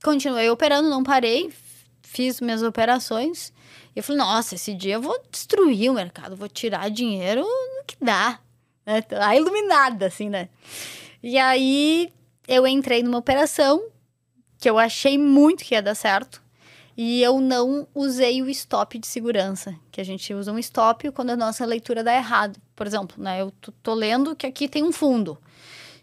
continuei 0.05 0.49
operando, 0.49 0.89
não 0.89 1.03
parei, 1.03 1.53
fiz 2.01 2.41
minhas 2.41 2.63
operações. 2.63 3.53
Eu 3.95 4.05
falei, 4.05 4.23
nossa, 4.23 4.55
esse 4.55 4.73
dia 4.73 4.95
eu 4.95 5.03
vou 5.03 5.21
destruir 5.29 5.91
o 5.91 5.95
mercado, 5.95 6.37
vou 6.37 6.49
tirar 6.49 6.89
dinheiro 6.91 7.41
no 7.41 7.85
que 7.85 7.97
dá. 8.01 8.39
Né? 8.87 9.03
A 9.21 9.37
iluminada, 9.37 10.07
assim, 10.07 10.31
né? 10.31 10.49
E 11.23 11.37
aí, 11.37 12.13
eu 12.47 12.67
entrei 12.67 13.03
numa 13.03 13.19
operação 13.19 13.83
que 14.59 14.71
eu 14.71 14.79
achei 14.79 15.19
muito 15.19 15.65
que 15.65 15.75
ia 15.75 15.83
dar 15.83 15.95
certo. 15.95 16.43
E 16.97 17.23
eu 17.23 17.41
não 17.41 17.87
usei 17.95 18.41
o 18.41 18.49
stop 18.49 18.99
de 18.99 19.07
segurança, 19.07 19.75
que 19.93 20.01
a 20.01 20.05
gente 20.05 20.33
usa 20.33 20.51
um 20.51 20.59
stop 20.59 21.11
quando 21.11 21.31
a 21.31 21.37
nossa 21.37 21.67
leitura 21.67 22.03
dá 22.03 22.15
errado. 22.15 22.59
Por 22.75 22.87
exemplo, 22.87 23.23
né, 23.23 23.43
eu 23.43 23.53
tô, 23.83 23.93
lendo 23.93 24.35
que 24.35 24.47
aqui 24.47 24.67
tem 24.67 24.83
um 24.83 24.91
fundo. 24.91 25.37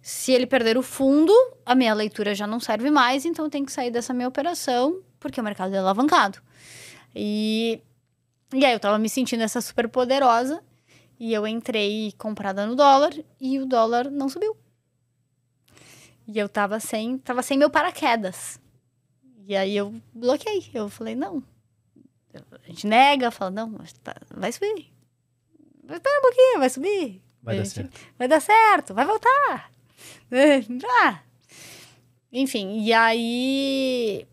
Se 0.04 0.32
ele 0.32 0.46
perder 0.46 0.78
o 0.78 0.84
fundo, 0.84 1.34
a 1.66 1.74
minha 1.74 1.94
leitura 1.96 2.36
já 2.36 2.46
não 2.46 2.60
serve 2.60 2.92
mais, 2.92 3.26
então 3.26 3.46
eu 3.46 3.50
tenho 3.50 3.66
que 3.66 3.72
sair 3.72 3.90
dessa 3.90 4.14
minha 4.14 4.28
operação, 4.28 5.02
porque 5.20 5.42
o 5.42 5.44
mercado 5.44 5.74
é 5.74 5.80
alavancado. 5.80 6.40
E, 7.16 7.82
e 8.54 8.64
aí 8.64 8.74
eu 8.74 8.80
tava 8.80 9.00
me 9.00 9.10
sentindo 9.10 9.42
essa 9.42 9.62
super 9.62 9.88
poderosa, 9.88 10.62
e 11.20 11.34
eu 11.34 11.46
entrei 11.48 12.14
comprada 12.18 12.66
no 12.66 12.76
dólar, 12.76 13.14
e 13.40 13.60
o 13.60 13.66
dólar 13.66 14.10
não 14.12 14.30
subiu. 14.30 14.56
E 16.28 16.38
eu 16.40 16.48
tava 16.48 16.80
sem, 16.80 17.18
tava 17.18 17.42
sem 17.44 17.58
meu 17.58 17.70
paraquedas. 17.70 18.60
E 19.46 19.56
aí 19.56 19.76
eu 19.76 19.94
bloqueei. 20.14 20.70
Eu 20.74 20.90
falei, 20.90 21.16
não. 21.16 21.44
A 22.34 22.68
gente 22.68 22.88
nega, 22.88 23.30
fala, 23.30 23.52
não, 23.52 23.74
tá- 24.02 24.16
vai 24.32 24.52
subir. 24.52 24.92
Espera 25.84 26.20
um 26.20 26.22
pouquinho, 26.22 26.60
vai 26.60 26.70
subir. 26.70 27.22
Vai 27.42 27.58
dar 27.58 27.66
certo. 27.66 28.00
Vai 28.18 28.28
dar 28.28 28.40
certo, 28.42 28.94
vai 28.94 29.06
voltar. 29.06 29.72
Ah. 31.04 31.22
Enfim, 32.32 32.82
e 32.82 32.92
aí 32.92 34.26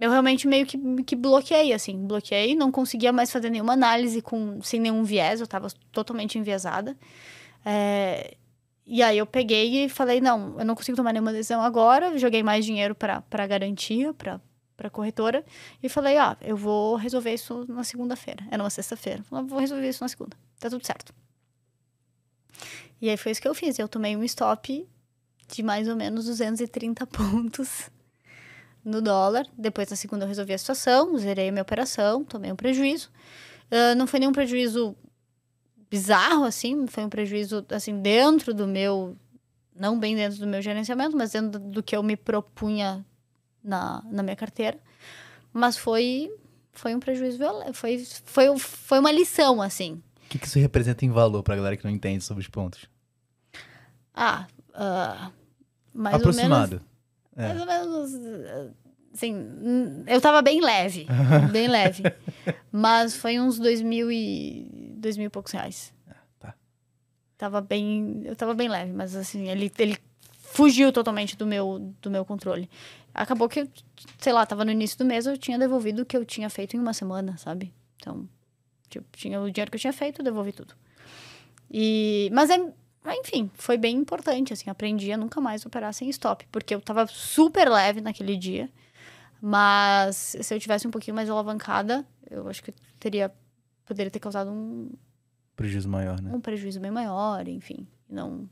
eu 0.00 0.10
realmente 0.10 0.46
meio 0.46 0.66
que, 0.66 0.78
que 1.04 1.16
bloqueei, 1.16 1.72
assim, 1.72 2.06
bloqueei, 2.06 2.54
não 2.54 2.70
conseguia 2.70 3.12
mais 3.12 3.30
fazer 3.30 3.50
nenhuma 3.50 3.72
análise 3.72 4.20
com, 4.20 4.60
sem 4.62 4.78
nenhum 4.80 5.02
viés, 5.04 5.40
eu 5.40 5.46
tava 5.46 5.68
totalmente 5.90 6.38
enviesada. 6.38 6.96
É, 7.64 8.36
e 8.84 9.02
aí 9.02 9.18
eu 9.18 9.26
peguei 9.26 9.84
e 9.84 9.88
falei, 9.88 10.20
não, 10.20 10.58
eu 10.58 10.64
não 10.64 10.74
consigo 10.74 10.96
tomar 10.96 11.12
nenhuma 11.12 11.32
decisão 11.32 11.62
agora, 11.62 12.16
joguei 12.18 12.42
mais 12.42 12.64
dinheiro 12.64 12.94
para 12.94 13.46
garantia, 13.46 14.12
para 14.12 14.40
para 14.76 14.90
corretora 14.90 15.42
e 15.82 15.88
falei, 15.88 16.18
ó, 16.18 16.36
eu 16.42 16.56
vou 16.56 16.96
resolver 16.96 17.32
isso 17.32 17.64
na 17.66 17.82
segunda-feira. 17.82 18.46
Era 18.50 18.62
uma 18.62 18.68
sexta-feira. 18.68 19.22
Falei, 19.22 19.46
vou 19.46 19.58
resolver 19.58 19.88
isso 19.88 20.04
na 20.04 20.08
segunda. 20.08 20.36
Tá 20.60 20.68
tudo 20.68 20.86
certo. 20.86 21.14
E 23.00 23.08
aí 23.08 23.16
foi 23.16 23.32
isso 23.32 23.40
que 23.40 23.48
eu 23.48 23.54
fiz. 23.54 23.78
Eu 23.78 23.88
tomei 23.88 24.16
um 24.16 24.24
stop 24.24 24.86
de 25.48 25.62
mais 25.62 25.88
ou 25.88 25.96
menos 25.96 26.26
230 26.26 27.06
pontos 27.06 27.90
no 28.86 29.02
dólar. 29.02 29.46
Depois 29.58 29.90
na 29.90 29.96
segunda 29.96 30.24
eu 30.24 30.28
resolvi 30.28 30.54
a 30.54 30.58
situação, 30.58 31.18
zerei 31.18 31.48
a 31.48 31.52
minha 31.52 31.62
operação, 31.62 32.24
tomei 32.24 32.52
um 32.52 32.56
prejuízo. 32.56 33.10
Ah, 33.70 33.94
não 33.96 34.06
foi 34.06 34.20
nenhum 34.20 34.32
prejuízo 34.32 34.96
bizarro, 35.90 36.44
assim, 36.44 36.86
foi 36.86 37.04
um 37.04 37.08
prejuízo, 37.08 37.66
assim, 37.68 38.00
dentro 38.00 38.54
do 38.54 38.66
meu... 38.66 39.16
Não 39.78 39.98
bem 39.98 40.16
dentro 40.16 40.38
do 40.38 40.46
meu 40.46 40.62
gerenciamento, 40.62 41.14
mas 41.14 41.32
dentro 41.32 41.60
do 41.60 41.82
que 41.82 41.94
eu 41.94 42.02
me 42.02 42.16
propunha 42.16 43.04
na, 43.62 44.02
na 44.06 44.22
minha 44.22 44.36
carteira. 44.36 44.78
Mas 45.52 45.76
foi, 45.76 46.30
foi 46.72 46.94
um 46.94 47.00
prejuízo 47.00 47.36
violento. 47.36 47.74
Foi, 47.74 48.02
foi, 48.24 48.58
foi 48.58 48.98
uma 48.98 49.12
lição, 49.12 49.60
assim. 49.60 50.02
O 50.24 50.28
que, 50.30 50.38
que 50.38 50.46
isso 50.46 50.58
representa 50.58 51.04
em 51.04 51.10
valor 51.10 51.42
pra 51.42 51.56
galera 51.56 51.76
que 51.76 51.84
não 51.84 51.90
entende 51.90 52.24
sobre 52.24 52.40
os 52.40 52.48
pontos? 52.48 52.86
Ah, 54.14 54.46
ah, 54.72 55.30
mais 55.92 56.16
Aproximado. 56.16 56.76
ou 56.76 56.95
É. 57.36 57.48
Mais 57.48 57.60
ou 57.60 57.66
menos. 57.66 58.14
ah, 58.46 58.70
Assim, 59.14 59.34
eu 60.06 60.20
tava 60.20 60.42
bem 60.42 60.60
leve. 60.60 61.06
bem 61.50 61.68
leve. 61.68 62.02
Mas 62.70 63.16
foi 63.16 63.40
uns 63.40 63.58
dois 63.58 63.80
mil 63.80 64.12
e. 64.12 64.94
dois 64.98 65.16
mil 65.16 65.26
e 65.28 65.30
poucos 65.30 65.52
reais. 65.52 65.94
tá. 66.38 66.54
Tava 67.38 67.60
bem. 67.62 68.20
Eu 68.24 68.36
tava 68.36 68.52
bem 68.52 68.68
leve, 68.68 68.92
mas 68.92 69.16
assim, 69.16 69.48
ele, 69.48 69.72
ele 69.78 69.96
fugiu 70.38 70.92
totalmente 70.92 71.34
do 71.36 71.46
meu, 71.46 71.94
do 72.02 72.10
meu 72.10 72.26
controle. 72.26 72.68
Acabou 73.14 73.48
que, 73.48 73.66
sei 74.18 74.32
lá, 74.34 74.44
tava 74.44 74.64
no 74.66 74.70
início 74.70 74.98
do 74.98 75.04
mês, 75.06 75.24
eu 75.26 75.38
tinha 75.38 75.58
devolvido 75.58 76.02
o 76.02 76.04
que 76.06 76.16
eu 76.16 76.24
tinha 76.24 76.50
feito 76.50 76.76
em 76.76 76.80
uma 76.80 76.92
semana, 76.92 77.38
sabe? 77.38 77.72
Então, 77.96 78.28
tipo, 78.90 79.06
tinha 79.16 79.40
o 79.40 79.50
dinheiro 79.50 79.70
que 79.70 79.76
eu 79.76 79.80
tinha 79.80 79.92
feito, 79.94 80.22
devolvi 80.22 80.52
tudo. 80.52 80.74
E, 81.70 82.28
mas 82.32 82.50
é, 82.50 82.58
mas, 83.06 83.20
enfim, 83.20 83.48
foi 83.54 83.78
bem 83.78 83.96
importante, 83.96 84.52
assim, 84.52 84.68
aprendi 84.68 85.12
a 85.12 85.16
nunca 85.16 85.40
mais 85.40 85.64
operar 85.64 85.94
sem 85.94 86.08
stop, 86.10 86.44
porque 86.50 86.74
eu 86.74 86.80
tava 86.80 87.06
super 87.06 87.68
leve 87.68 88.00
naquele 88.00 88.36
dia, 88.36 88.68
mas 89.40 90.34
se 90.40 90.52
eu 90.52 90.58
tivesse 90.58 90.88
um 90.88 90.90
pouquinho 90.90 91.14
mais 91.14 91.30
alavancada, 91.30 92.04
eu 92.28 92.48
acho 92.48 92.64
que 92.64 92.72
teria, 92.98 93.32
poderia 93.84 94.10
ter 94.10 94.18
causado 94.18 94.50
um, 94.50 94.90
Prejuízo 95.54 95.88
maior, 95.88 96.20
né? 96.20 96.32
um 96.34 96.40
prejuízo 96.40 96.80
bem 96.80 96.90
maior, 96.90 97.46
enfim, 97.46 97.86
não... 98.10 98.50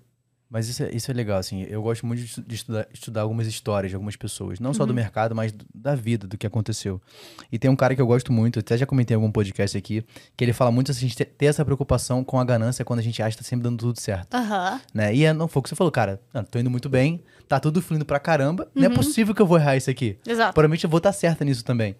Mas 0.54 0.68
isso 0.68 0.84
é, 0.84 0.90
isso 0.94 1.10
é 1.10 1.14
legal, 1.14 1.36
assim. 1.38 1.62
Eu 1.68 1.82
gosto 1.82 2.06
muito 2.06 2.20
de 2.20 2.26
estu- 2.26 2.42
de 2.42 2.54
estudar, 2.54 2.86
estudar 2.94 3.22
algumas 3.22 3.48
histórias 3.48 3.90
de 3.90 3.96
algumas 3.96 4.14
pessoas. 4.14 4.60
Não 4.60 4.72
só 4.72 4.86
do 4.86 4.94
mercado, 4.94 5.34
mas 5.34 5.52
da 5.74 5.96
vida, 5.96 6.28
do 6.28 6.38
que 6.38 6.46
aconteceu. 6.46 7.02
E 7.50 7.58
tem 7.58 7.68
um 7.68 7.74
cara 7.74 7.92
que 7.96 8.00
eu 8.00 8.06
gosto 8.06 8.32
muito, 8.32 8.60
até 8.60 8.78
já 8.78 8.86
comentei 8.86 9.16
em 9.16 9.18
algum 9.18 9.32
podcast 9.32 9.76
aqui, 9.76 10.04
que 10.36 10.44
ele 10.44 10.52
fala 10.52 10.70
muito 10.70 10.92
assim, 10.92 11.06
a 11.06 11.08
gente 11.08 11.24
ter- 11.24 11.44
essa 11.44 11.64
preocupação 11.64 12.22
com 12.22 12.38
a 12.38 12.44
ganância 12.44 12.84
quando 12.84 13.00
a 13.00 13.02
gente 13.02 13.20
acha 13.20 13.36
que 13.36 13.42
tá 13.42 13.48
sempre 13.48 13.64
dando 13.64 13.78
tudo 13.78 13.98
certo. 13.98 14.32
Aham, 14.32 14.80
Né? 14.94 15.12
E 15.12 15.24
é, 15.24 15.32
não 15.32 15.48
foi 15.48 15.58
o 15.58 15.62
que 15.64 15.68
você 15.70 15.74
falou, 15.74 15.90
cara. 15.90 16.20
Não, 16.32 16.44
tô 16.44 16.56
indo 16.60 16.70
muito 16.70 16.88
bem, 16.88 17.20
tá 17.48 17.58
tudo 17.58 17.82
fluindo 17.82 18.04
pra 18.04 18.20
caramba. 18.20 18.70
Não 18.76 18.84
é 18.84 18.88
possível 18.90 19.34
que 19.34 19.42
eu 19.42 19.46
vou 19.46 19.58
errar 19.58 19.76
isso 19.76 19.90
aqui. 19.90 20.16
exato. 20.24 20.54
Provavelmente 20.54 20.84
eu 20.84 20.90
vou 20.90 20.98
estar 20.98 21.12
certa 21.12 21.44
nisso 21.44 21.64
também. 21.64 21.96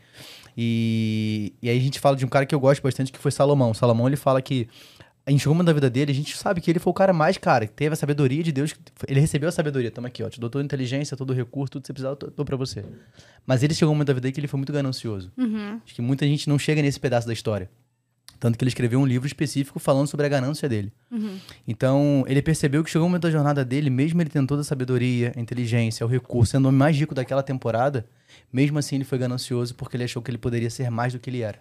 E, 0.56 1.52
e 1.60 1.68
aí 1.68 1.76
a 1.76 1.80
gente 1.80 1.98
fala 1.98 2.14
de 2.16 2.24
um 2.24 2.28
cara 2.28 2.46
que 2.46 2.54
eu 2.54 2.60
gosto 2.60 2.80
bastante, 2.82 3.10
que 3.12 3.18
foi 3.18 3.32
Salomão. 3.32 3.74
Salomão, 3.74 4.06
ele 4.06 4.16
fala 4.16 4.40
que 4.40 4.68
em 5.26 5.36
algum 5.38 5.50
momento 5.54 5.66
da 5.66 5.72
vida 5.72 5.88
dele, 5.88 6.12
a 6.12 6.14
gente 6.14 6.36
sabe 6.36 6.60
que 6.60 6.70
ele 6.70 6.78
foi 6.78 6.90
o 6.90 6.94
cara 6.94 7.12
mais, 7.12 7.38
cara, 7.38 7.66
que 7.66 7.72
teve 7.72 7.94
a 7.94 7.96
sabedoria 7.96 8.42
de 8.42 8.52
Deus. 8.52 8.74
Ele 9.08 9.20
recebeu 9.20 9.48
a 9.48 9.52
sabedoria. 9.52 9.90
Toma 9.90 10.08
aqui, 10.08 10.22
ó. 10.22 10.28
Te 10.28 10.38
dou 10.38 10.50
toda 10.50 10.62
a 10.62 10.66
inteligência, 10.66 11.16
todo 11.16 11.30
o 11.30 11.32
recurso, 11.32 11.72
tudo 11.72 11.82
que 11.82 11.86
você 11.86 11.92
precisar, 11.94 12.10
eu 12.10 12.30
dou- 12.36 12.44
pra 12.44 12.56
você. 12.56 12.84
Mas 13.46 13.62
ele 13.62 13.72
chegou 13.72 13.92
um 13.92 13.94
momento 13.96 14.08
da 14.08 14.12
vida 14.14 14.22
dele 14.22 14.32
que 14.32 14.40
ele 14.40 14.48
foi 14.48 14.58
muito 14.58 14.72
ganancioso. 14.72 15.32
Uhum. 15.38 15.80
Acho 15.84 15.94
que 15.94 16.02
muita 16.02 16.26
gente 16.26 16.48
não 16.48 16.58
chega 16.58 16.82
nesse 16.82 17.00
pedaço 17.00 17.26
da 17.26 17.32
história. 17.32 17.70
Tanto 18.38 18.58
que 18.58 18.64
ele 18.64 18.68
escreveu 18.68 19.00
um 19.00 19.06
livro 19.06 19.26
específico 19.26 19.78
falando 19.78 20.06
sobre 20.08 20.26
a 20.26 20.28
ganância 20.28 20.68
dele. 20.68 20.92
Uhum. 21.10 21.38
Então, 21.66 22.24
ele 22.28 22.42
percebeu 22.42 22.84
que 22.84 22.90
chegou 22.90 23.06
um 23.06 23.08
momento 23.08 23.22
da 23.22 23.30
jornada 23.30 23.64
dele, 23.64 23.88
mesmo 23.88 24.20
ele 24.20 24.28
tendo 24.28 24.46
toda 24.46 24.60
a 24.60 24.64
sabedoria, 24.64 25.32
a 25.34 25.40
inteligência, 25.40 26.04
o 26.04 26.08
recurso, 26.08 26.52
sendo 26.52 26.66
o 26.66 26.68
homem 26.68 26.78
mais 26.78 26.96
rico 26.98 27.14
daquela 27.14 27.42
temporada, 27.42 28.04
mesmo 28.52 28.78
assim 28.78 28.96
ele 28.96 29.04
foi 29.04 29.16
ganancioso 29.16 29.74
porque 29.74 29.96
ele 29.96 30.04
achou 30.04 30.20
que 30.20 30.30
ele 30.30 30.36
poderia 30.36 30.68
ser 30.68 30.90
mais 30.90 31.12
do 31.14 31.18
que 31.18 31.30
ele 31.30 31.40
era. 31.40 31.58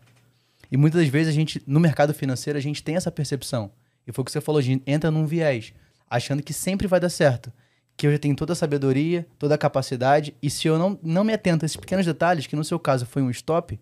E 0.73 0.77
muitas 0.77 1.01
das 1.01 1.09
vezes 1.11 1.31
a 1.31 1.35
gente, 1.35 1.61
no 1.67 1.79
mercado 1.79 2.15
financeiro, 2.15 2.57
a 2.57 2.61
gente 2.61 2.81
tem 2.81 2.95
essa 2.95 3.11
percepção. 3.11 3.71
E 4.07 4.11
foi 4.11 4.23
o 4.23 4.25
que 4.25 4.31
você 4.31 4.41
falou, 4.41 4.57
a 4.57 4.63
gente 4.63 4.81
entra 4.87 5.11
num 5.11 5.23
viés, 5.23 5.71
achando 6.09 6.41
que 6.41 6.51
sempre 6.51 6.87
vai 6.87 6.99
dar 6.99 7.09
certo. 7.09 7.53
que 7.95 8.07
eu 8.07 8.11
já 8.11 8.17
tenho 8.17 8.35
toda 8.35 8.53
a 8.53 8.55
sabedoria, 8.55 9.27
toda 9.37 9.53
a 9.53 9.57
capacidade, 9.57 10.35
e 10.41 10.49
se 10.49 10.67
eu 10.67 10.79
não, 10.79 10.99
não 11.03 11.23
me 11.23 11.31
atento 11.31 11.63
a 11.63 11.67
esses 11.67 11.77
pequenos 11.77 12.07
detalhes, 12.07 12.47
que 12.47 12.55
no 12.55 12.63
seu 12.63 12.79
caso 12.79 13.05
foi 13.05 13.21
um 13.21 13.29
stop, 13.29 13.79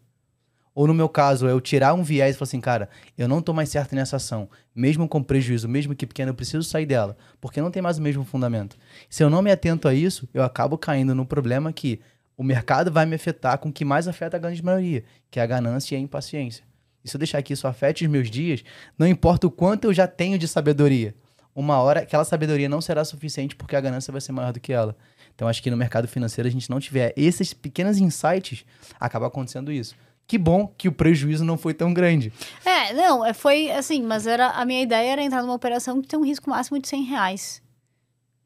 ou 0.75 0.85
no 0.85 0.93
meu 0.93 1.07
caso, 1.07 1.47
é 1.47 1.51
eu 1.53 1.61
tirar 1.61 1.93
um 1.93 2.03
viés 2.03 2.35
e 2.35 2.37
falar 2.37 2.47
assim, 2.47 2.59
cara, 2.59 2.89
eu 3.17 3.25
não 3.25 3.41
tô 3.41 3.53
mais 3.53 3.69
certo 3.69 3.95
nessa 3.95 4.17
ação, 4.17 4.49
mesmo 4.75 5.07
com 5.07 5.23
prejuízo, 5.23 5.69
mesmo 5.69 5.95
que 5.95 6.05
pequeno, 6.05 6.31
eu 6.31 6.35
preciso 6.35 6.63
sair 6.63 6.85
dela, 6.85 7.15
porque 7.39 7.61
não 7.61 7.71
tem 7.71 7.81
mais 7.81 7.99
o 7.99 8.01
mesmo 8.01 8.25
fundamento. 8.25 8.77
Se 9.09 9.23
eu 9.23 9.29
não 9.29 9.41
me 9.41 9.49
atento 9.49 9.87
a 9.87 9.93
isso, 9.93 10.27
eu 10.33 10.43
acabo 10.43 10.77
caindo 10.77 11.15
no 11.15 11.25
problema 11.25 11.71
que 11.71 12.01
o 12.35 12.43
mercado 12.43 12.91
vai 12.91 13.05
me 13.05 13.15
afetar 13.15 13.57
com 13.59 13.69
o 13.69 13.73
que 13.73 13.85
mais 13.85 14.09
afeta 14.09 14.35
a 14.35 14.39
grande 14.41 14.61
maioria, 14.61 15.05
que 15.29 15.39
é 15.39 15.43
a 15.43 15.47
ganância 15.47 15.95
e 15.95 15.97
a 15.97 16.01
impaciência. 16.01 16.69
E 17.03 17.09
se 17.09 17.15
eu 17.15 17.19
deixar 17.19 17.41
que 17.41 17.53
isso 17.53 17.67
afete 17.67 18.05
os 18.05 18.11
meus 18.11 18.29
dias, 18.29 18.63
não 18.97 19.07
importa 19.07 19.47
o 19.47 19.51
quanto 19.51 19.85
eu 19.85 19.93
já 19.93 20.07
tenho 20.07 20.37
de 20.37 20.47
sabedoria, 20.47 21.15
uma 21.55 21.79
hora 21.79 22.01
aquela 22.01 22.23
sabedoria 22.23 22.69
não 22.69 22.81
será 22.81 23.03
suficiente 23.03 23.55
porque 23.55 23.75
a 23.75 23.81
ganância 23.81 24.11
vai 24.11 24.21
ser 24.21 24.31
maior 24.31 24.53
do 24.53 24.59
que 24.59 24.71
ela. 24.71 24.95
Então 25.35 25.47
acho 25.47 25.61
que 25.61 25.71
no 25.71 25.77
mercado 25.77 26.07
financeiro 26.07 26.47
a 26.47 26.51
gente 26.51 26.69
não 26.69 26.79
tiver 26.79 27.13
esses 27.15 27.53
pequenos 27.53 27.97
insights, 27.97 28.65
acaba 28.99 29.27
acontecendo 29.27 29.71
isso. 29.71 29.95
Que 30.27 30.37
bom 30.37 30.67
que 30.77 30.87
o 30.87 30.91
prejuízo 30.91 31.43
não 31.43 31.57
foi 31.57 31.73
tão 31.73 31.93
grande. 31.93 32.31
É, 32.63 32.93
não, 32.93 33.25
é, 33.25 33.33
foi 33.33 33.69
assim, 33.71 34.01
mas 34.01 34.25
era 34.25 34.51
a 34.51 34.63
minha 34.63 34.81
ideia 34.81 35.11
era 35.11 35.21
entrar 35.21 35.41
numa 35.41 35.53
operação 35.53 36.01
que 36.01 36.07
tem 36.07 36.17
um 36.17 36.23
risco 36.23 36.49
máximo 36.49 36.79
de 36.79 36.87
100 36.87 37.03
reais. 37.03 37.61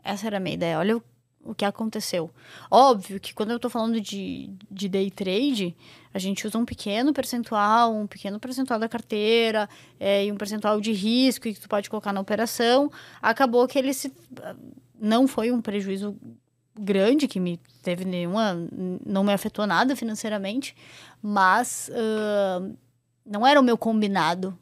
Essa 0.04 0.28
era 0.28 0.38
a 0.38 0.40
minha 0.40 0.56
ideia. 0.56 0.80
Olha 0.80 0.98
o, 0.98 1.04
o 1.46 1.54
que 1.54 1.64
aconteceu. 1.64 2.32
Óbvio 2.70 3.20
que 3.20 3.34
quando 3.34 3.52
eu 3.52 3.60
tô 3.60 3.70
falando 3.70 4.02
de, 4.02 4.50
de 4.70 4.90
day 4.90 5.12
trade, 5.12 5.76
a 6.14 6.18
gente 6.18 6.46
usa 6.46 6.58
um 6.58 6.66
pequeno 6.66 7.14
percentual, 7.14 7.96
um 7.96 8.08
pequeno 8.08 8.40
percentual 8.40 8.80
da 8.80 8.90
carteira 8.90 9.70
é, 10.00 10.26
e 10.26 10.32
um 10.32 10.36
percentual 10.36 10.82
de 10.82 10.92
risco 10.92 11.44
que 11.44 11.60
tu 11.60 11.70
pode 11.70 11.90
colocar 11.90 12.12
na 12.12 12.20
operação. 12.20 12.92
Acabou 13.22 13.68
que 13.68 13.78
ele 13.78 13.94
se, 13.94 14.12
não 15.00 15.28
foi 15.28 15.52
um 15.52 15.62
prejuízo 15.62 16.18
grande 16.78 17.28
que 17.28 17.40
me 17.40 17.58
teve 17.82 18.04
nenhuma 18.04 18.54
não 19.06 19.24
me 19.24 19.32
afetou 19.32 19.66
nada 19.66 19.96
financeiramente 19.96 20.76
mas 21.22 21.90
uh, 21.90 22.76
não 23.26 23.48
era 23.48 23.60
o 23.60 23.64
meu 23.64 23.78
combinado 23.78 24.58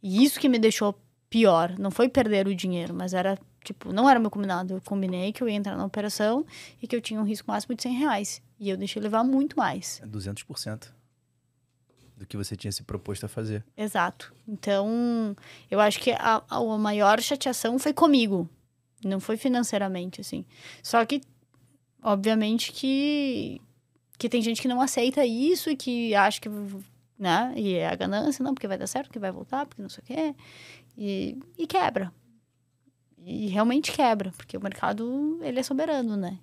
e 0.00 0.22
isso 0.22 0.38
que 0.38 0.48
me 0.48 0.58
deixou 0.58 0.94
pior 1.28 1.76
não 1.78 1.90
foi 1.90 2.08
perder 2.08 2.46
o 2.46 2.54
dinheiro 2.54 2.94
mas 2.94 3.12
era 3.12 3.36
tipo 3.64 3.92
não 3.92 4.08
era 4.08 4.18
meu 4.18 4.30
combinado. 4.30 4.74
Eu 4.74 4.80
combinei 4.80 5.32
que 5.32 5.42
eu 5.42 5.48
ia 5.48 5.54
entrar 5.54 5.76
na 5.76 5.84
operação 5.84 6.44
e 6.80 6.86
que 6.86 6.94
eu 6.94 7.00
tinha 7.00 7.20
um 7.20 7.24
risco 7.24 7.50
máximo 7.50 7.74
de 7.74 7.82
100 7.82 7.94
reais. 7.94 8.42
E 8.58 8.70
eu 8.70 8.76
deixei 8.76 9.00
levar 9.02 9.24
muito 9.24 9.56
mais. 9.56 10.00
200% 10.06 10.88
do 12.16 12.26
que 12.26 12.36
você 12.36 12.54
tinha 12.56 12.70
se 12.70 12.82
proposto 12.82 13.24
a 13.24 13.28
fazer. 13.28 13.64
Exato. 13.76 14.34
Então 14.46 15.36
eu 15.70 15.80
acho 15.80 15.98
que 16.00 16.12
a, 16.12 16.42
a 16.48 16.78
maior 16.78 17.20
chateação 17.20 17.78
foi 17.78 17.92
comigo. 17.92 18.48
Não 19.04 19.18
foi 19.18 19.36
financeiramente, 19.36 20.20
assim. 20.20 20.44
Só 20.82 21.04
que 21.04 21.20
obviamente 22.02 22.72
que 22.72 23.60
que 24.18 24.28
tem 24.28 24.40
gente 24.40 24.62
que 24.62 24.68
não 24.68 24.80
aceita 24.80 25.24
isso 25.26 25.68
e 25.68 25.76
que 25.76 26.14
acha 26.14 26.40
que 26.40 26.48
né 27.18 27.52
e 27.56 27.74
é 27.74 27.88
a 27.88 27.94
ganância 27.96 28.42
não 28.42 28.54
porque 28.54 28.68
vai 28.68 28.78
dar 28.78 28.86
certo 28.86 29.10
que 29.10 29.18
vai 29.18 29.32
voltar 29.32 29.66
porque 29.66 29.82
não 29.82 29.88
sei 29.88 30.02
o 30.02 30.06
quê 30.06 30.34
e, 30.96 31.38
e 31.58 31.66
quebra 31.66 32.12
e 33.24 33.48
realmente 33.48 33.92
quebra 33.92 34.32
porque 34.36 34.56
o 34.56 34.62
mercado 34.62 35.38
ele 35.42 35.60
é 35.60 35.62
soberano 35.62 36.16
né 36.16 36.38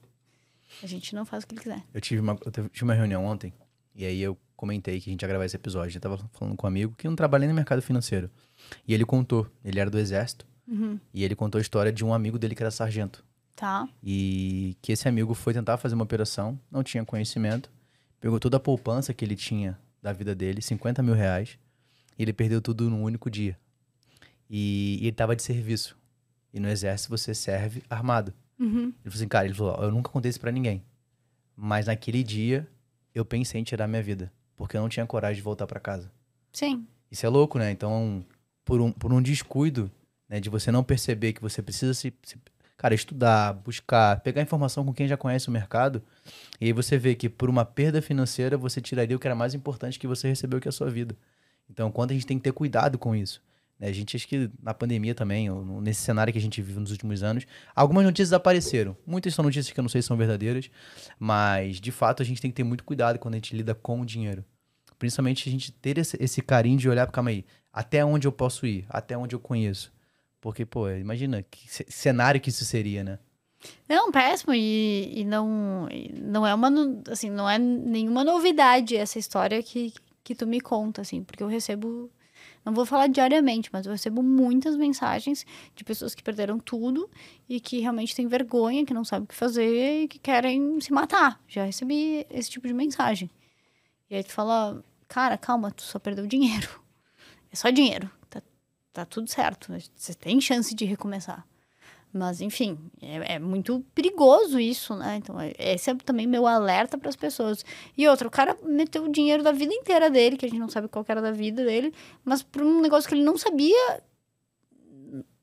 a 0.84 0.88
gente 0.88 1.16
não 1.16 1.26
faz 1.26 1.44
o 1.44 1.48
que 1.48 1.56
ele 1.56 1.62
quiser 1.62 1.84
eu 1.94 2.02
tive 2.02 2.22
uma 2.22 2.38
eu 2.46 2.52
tive 2.70 2.84
uma 2.84 2.94
reunião 2.94 3.26
ontem 3.26 3.54
e 3.96 4.06
aí 4.06 4.22
eu 4.22 4.38
comentei 4.56 5.00
que 5.00 5.10
a 5.10 5.12
gente 5.12 5.22
ia 5.22 5.28
gravar 5.28 5.46
esse 5.46 5.56
episódio 5.56 5.96
eu 5.98 6.02
tava 6.02 6.18
falando 6.34 6.56
com 6.56 6.68
um 6.68 6.70
amigo 6.70 6.94
que 6.98 7.08
não 7.08 7.16
trabalhei 7.16 7.48
no 7.48 7.54
mercado 7.54 7.82
financeiro 7.82 8.30
e 8.88 8.94
ele 8.94 9.06
contou 9.06 9.48
ele 9.64 9.80
era 9.80 9.90
do 9.90 10.00
exército 10.00 10.46
uhum. 10.68 11.00
e 11.14 11.24
ele 11.24 11.36
contou 11.36 11.60
a 11.60 11.62
história 11.62 11.92
de 11.92 12.04
um 12.04 12.14
amigo 12.14 12.38
dele 12.38 12.56
que 12.56 12.64
era 12.64 12.72
sargento 12.72 13.24
Tá. 13.60 13.90
E 14.02 14.78
que 14.82 14.94
esse 14.94 15.06
amigo 15.10 15.34
foi 15.34 15.54
tentar 15.54 15.76
fazer 15.76 15.94
uma 15.94 16.06
operação, 16.06 16.58
não 16.72 16.82
tinha 16.82 17.04
conhecimento, 17.04 17.70
pegou 18.22 18.40
toda 18.40 18.56
a 18.56 18.60
poupança 18.60 19.14
que 19.14 19.26
ele 19.26 19.36
tinha 19.36 19.78
da 20.02 20.14
vida 20.14 20.34
dele, 20.34 20.62
50 20.62 21.04
mil 21.04 21.14
reais, 21.14 21.60
e 22.18 22.24
ele 22.24 22.32
perdeu 22.32 22.62
tudo 22.62 22.90
num 22.90 23.04
único 23.04 23.30
dia. 23.30 23.60
E, 24.50 24.98
e 25.02 25.08
ele 25.08 25.12
tava 25.12 25.36
de 25.36 25.44
serviço. 25.44 25.98
E 26.54 26.60
no 26.60 26.70
exército 26.70 27.10
você 27.10 27.34
serve 27.34 27.84
armado. 27.90 28.34
Uhum. 28.60 28.86
Ele 28.86 28.94
falou 29.04 29.16
assim, 29.16 29.28
cara, 29.28 29.46
ele 29.46 29.54
falou, 29.54 29.76
eu 29.84 29.92
nunca 29.92 30.10
contei 30.12 30.30
isso 30.30 30.40
pra 30.40 30.52
ninguém. 30.52 30.84
Mas 31.56 31.88
naquele 31.88 32.24
dia, 32.24 32.68
eu 33.14 33.24
pensei 33.24 33.62
em 33.62 33.64
tirar 33.64 33.88
minha 33.88 34.04
vida. 34.04 34.32
Porque 34.56 34.76
eu 34.76 34.82
não 34.82 34.90
tinha 34.90 35.06
coragem 35.06 35.36
de 35.36 35.42
voltar 35.42 35.68
para 35.68 35.80
casa. 35.80 36.12
Sim. 36.52 36.86
Isso 37.12 37.26
é 37.26 37.30
louco, 37.30 37.58
né? 37.58 37.72
Então, 37.72 38.26
por 38.66 38.82
um, 38.82 38.92
por 38.92 39.14
um 39.14 39.22
descuido, 39.22 39.92
né, 40.28 40.40
de 40.40 40.50
você 40.50 40.72
não 40.72 40.84
perceber 40.84 41.34
que 41.34 41.42
você 41.42 41.62
precisa 41.62 41.94
se, 41.94 42.14
se 42.24 42.38
cara, 42.78 42.94
estudar, 42.94 43.54
buscar, 43.54 44.20
pegar 44.22 44.42
informação 44.42 44.86
com 44.86 44.94
quem 44.94 45.08
já 45.08 45.18
conhece 45.18 45.50
o 45.50 45.52
mercado, 45.52 46.02
e 46.62 46.66
aí 46.66 46.74
você 46.74 46.98
vê 46.98 47.16
que 47.16 47.28
por 47.28 47.50
uma 47.50 47.66
perda 47.66 48.02
financeira 48.02 48.58
você 48.58 48.80
tiraria 48.80 49.16
o 49.16 49.20
que 49.20 49.28
era 49.28 49.36
mais 49.36 49.54
importante 49.54 50.00
que 50.00 50.08
você 50.08 50.28
recebeu, 50.28 50.62
que 50.62 50.68
é 50.68 50.70
a 50.70 50.74
sua 50.74 50.90
vida. 50.90 51.16
Então, 51.70 51.92
quanto 51.92 52.12
a 52.12 52.14
gente 52.14 52.26
tem 52.26 52.38
que 52.38 52.44
ter 52.44 52.54
cuidado 52.54 52.98
com 52.98 53.16
isso. 53.16 53.42
Né? 53.80 53.88
A 53.88 53.92
gente 53.92 54.16
acha 54.16 54.28
que 54.28 54.50
na 54.62 54.74
pandemia 54.74 55.16
também, 55.16 55.50
nesse 55.82 56.02
cenário 56.02 56.34
que 56.34 56.40
a 56.40 56.42
gente 56.42 56.62
vive 56.62 56.80
nos 56.80 56.92
últimos 56.92 57.24
anos, 57.24 57.46
algumas 57.76 58.04
notícias 58.04 58.34
apareceram. 58.34 58.96
Muitas 59.06 59.34
são 59.34 59.44
notícias 59.44 59.72
que 59.72 59.80
eu 59.80 59.84
não 59.84 59.90
sei 59.90 60.02
se 60.02 60.08
são 60.08 60.18
verdadeiras, 60.18 60.70
mas 61.18 61.80
de 61.80 61.92
fato 61.92 62.22
a 62.22 62.26
gente 62.26 62.42
tem 62.42 62.52
que 62.52 62.56
ter 62.56 62.64
muito 62.64 62.84
cuidado 62.84 63.18
quando 63.18 63.36
a 63.36 63.38
gente 63.38 63.56
lida 63.56 63.74
com 63.74 64.02
o 64.02 64.06
dinheiro. 64.06 64.44
Principalmente 64.98 65.48
a 65.48 65.52
gente 65.52 65.72
ter 65.72 65.98
esse, 65.98 66.18
esse 66.20 66.42
carinho 66.42 66.78
de 66.78 66.90
olhar, 66.90 67.10
calma 67.10 67.30
aí, 67.30 67.46
até 67.72 68.04
onde 68.04 68.28
eu 68.28 68.32
posso 68.32 68.66
ir, 68.66 68.86
até 68.90 69.18
onde 69.18 69.34
eu 69.34 69.40
conheço. 69.40 69.94
Porque, 70.42 70.66
pô, 70.66 70.90
imagina 70.90 71.44
que 71.44 71.68
cenário 71.90 72.40
que 72.40 72.50
isso 72.50 72.66
seria, 72.66 73.04
né? 73.04 73.20
Não, 73.88 74.12
péssimo. 74.12 74.54
E, 74.54 75.20
e 75.22 75.26
não, 75.26 75.88
não 76.22 76.48
é 76.48 76.54
uma, 76.54 76.70
assim, 77.10 77.30
não 77.30 77.50
é 77.50 77.58
nenhuma 77.58 78.24
novidade 78.24 78.96
essa 78.96 79.20
história 79.20 79.62
que, 79.62 79.94
que 80.24 80.34
tu 80.34 80.48
me 80.48 80.62
conta, 80.62 81.02
assim, 81.02 81.24
porque 81.24 81.44
eu 81.44 81.48
recebo, 81.48 82.10
não 82.70 82.76
vou 82.76 82.86
falar 82.86 83.08
diariamente, 83.08 83.70
mas 83.72 83.86
eu 83.86 83.92
recebo 83.92 84.24
muitas 84.24 84.76
mensagens 84.76 85.46
de 85.76 85.84
pessoas 85.84 86.16
que 86.16 86.24
perderam 86.24 86.60
tudo 86.60 87.10
e 87.48 87.60
que 87.60 87.80
realmente 87.80 88.16
têm 88.16 88.28
vergonha, 88.28 88.86
que 88.86 88.94
não 88.94 89.04
sabem 89.04 89.26
o 89.26 89.28
que 89.28 89.36
fazer 89.36 90.04
e 90.04 90.08
que 90.08 90.20
querem 90.20 90.80
se 90.82 90.94
matar. 90.94 91.42
Já 91.48 91.66
recebi 91.66 92.26
esse 92.30 92.50
tipo 92.50 92.68
de 92.68 92.74
mensagem. 92.74 93.30
E 94.10 94.16
aí 94.16 94.24
tu 94.24 94.32
fala, 94.32 94.84
cara, 95.08 95.38
calma, 95.38 95.72
tu 95.72 95.84
só 95.84 96.00
perdeu 96.00 96.26
dinheiro. 96.26 96.68
É 97.52 97.56
só 97.56 97.72
dinheiro 97.72 98.10
tá 99.00 99.06
tudo 99.06 99.30
certo. 99.30 99.74
Você 99.96 100.14
tem 100.14 100.40
chance 100.42 100.74
de 100.74 100.86
recomeçar. 100.86 101.46
Mas, 102.12 102.42
enfim, 102.42 102.78
é, 103.02 103.36
é, 103.36 103.40
muito 103.40 103.86
perigoso 103.94 104.60
isso, 104.60 104.96
né? 104.96 105.18
Então, 105.18 105.40
é, 105.40 105.54
esse 105.58 105.92
é 105.92 105.96
também 105.96 106.26
meu 106.26 106.48
alerta 106.48 106.98
para 106.98 107.10
as 107.10 107.16
pessoas. 107.16 107.64
E 107.96 108.08
outro, 108.08 108.28
o 108.28 108.32
cara 108.32 108.58
meteu 108.64 109.04
o 109.04 109.12
dinheiro 109.12 109.44
da 109.44 109.52
vida 109.52 109.74
inteira 109.74 110.10
dele, 110.10 110.36
que 110.36 110.46
a 110.46 110.50
gente 110.50 110.60
não 110.60 110.70
sabe 110.70 110.88
qual 110.88 111.06
era 111.08 111.22
da 111.22 111.32
vida 111.32 111.64
dele, 111.64 111.94
mas 112.26 112.42
por 112.42 112.64
um 112.64 112.82
negócio 112.82 113.08
que 113.08 113.14
ele 113.14 113.24
não 113.24 113.38
sabia, 113.38 114.02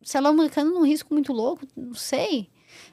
se 0.03 0.19
alavancando 0.19 0.73
num 0.73 0.85
risco 0.85 1.15
muito 1.15 1.33
louco, 1.33 1.67
não 1.77 1.95
sei. 1.95 2.51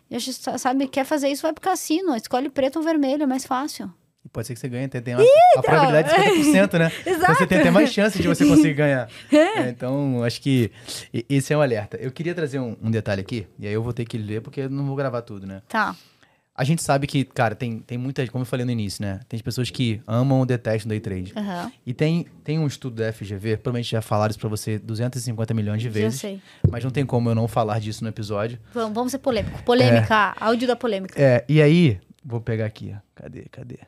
E 0.10 0.16
a 0.16 0.20
gente 0.20 0.40
sabe, 0.60 0.88
quer 0.88 1.06
fazer 1.06 1.30
isso, 1.30 1.42
vai 1.42 1.54
pro 1.54 1.62
cassino. 1.62 2.16
Escolhe 2.16 2.50
preto 2.50 2.78
ou 2.78 2.84
vermelho, 2.84 3.24
é 3.24 3.28
mais 3.28 3.46
fácil. 3.46 3.92
E 4.26 4.30
pode 4.30 4.48
ser 4.48 4.54
que 4.54 4.60
você 4.60 4.70
ganhe 4.70 4.86
até 4.86 5.02
tem 5.02 5.16
uma, 5.16 5.26
a 5.58 5.62
probabilidade 5.62 6.10
de 6.10 6.50
50%, 6.50 6.80
né? 6.80 6.92
Exato. 7.06 7.24
Então 7.24 7.36
você 7.36 7.48
tem 7.48 7.60
até 7.60 7.72
mais 7.72 7.92
chance 7.92 8.22
de 8.22 8.28
você 8.28 8.46
conseguir 8.46 8.74
ganhar. 8.74 9.10
É. 9.32 9.60
É, 9.60 9.70
então, 9.70 10.24
acho 10.24 10.42
que 10.42 10.72
esse 11.30 11.54
é 11.54 11.58
um 11.58 11.62
alerta. 11.62 11.98
Eu 11.98 12.12
queria 12.12 12.34
trazer 12.34 12.60
um, 12.60 12.78
um, 12.82 12.92
detalhe 12.92 13.22
aqui, 13.22 13.48
e 13.60 13.68
aí 13.68 13.74
eu 13.74 13.82
vou 13.82 13.94
ter 13.94 14.06
que 14.06 14.18
ler, 14.18 14.42
porque 14.42 14.62
eu 14.62 14.70
não 14.70 14.86
vou 14.86 14.96
gravar 14.96 15.22
tudo, 15.22 15.46
né? 15.46 15.62
Tá. 15.68 15.96
A 16.56 16.64
gente 16.64 16.84
sabe 16.84 17.08
que, 17.08 17.24
cara, 17.24 17.56
tem, 17.56 17.80
tem 17.80 17.98
muita, 17.98 18.26
como 18.28 18.44
eu 18.44 18.46
falei 18.46 18.64
no 18.64 18.72
início, 18.72 19.04
né? 19.04 19.22
Tem 19.28 19.40
pessoas 19.40 19.72
que 19.72 20.02
amam 20.06 20.40
ou 20.40 20.46
detestam 20.46 20.88
day 20.88 21.00
trade. 21.00 21.34
Uhum. 21.36 21.72
E 21.86 21.94
tem, 21.94 22.28
tem 22.44 22.60
um 22.60 22.68
estudo 22.68 22.98
da 22.98 23.12
FGV, 23.12 23.58
provavelmente 23.58 23.90
já 23.90 24.02
falaram 24.02 24.30
isso 24.30 24.40
pra 24.40 24.50
você 24.50 24.78
250 24.78 25.54
milhões 25.54 25.82
de 25.82 25.90
vezes. 25.90 26.20
Já 26.20 26.28
sei. 26.28 26.42
Mas 26.70 26.84
não 26.84 26.92
tem 26.92 27.06
como 27.06 27.30
eu 27.30 27.36
não 27.36 27.48
falar 27.48 27.80
disso 27.80 28.04
no 28.04 28.10
episódio. 28.10 28.60
Vamos, 28.72 28.94
vamos 28.94 29.12
ser 29.12 29.18
polêmico. 29.18 29.64
Polêmica, 29.64 30.36
é. 30.40 30.44
áudio 30.44 30.68
da 30.68 30.76
polêmica. 30.76 31.20
É, 31.20 31.44
e 31.50 31.60
aí, 31.60 32.00
vou 32.24 32.40
pegar 32.40 32.68
aqui, 32.68 32.94
ó. 32.96 33.00
Cadê, 33.16 33.46
cadê? 33.50 33.80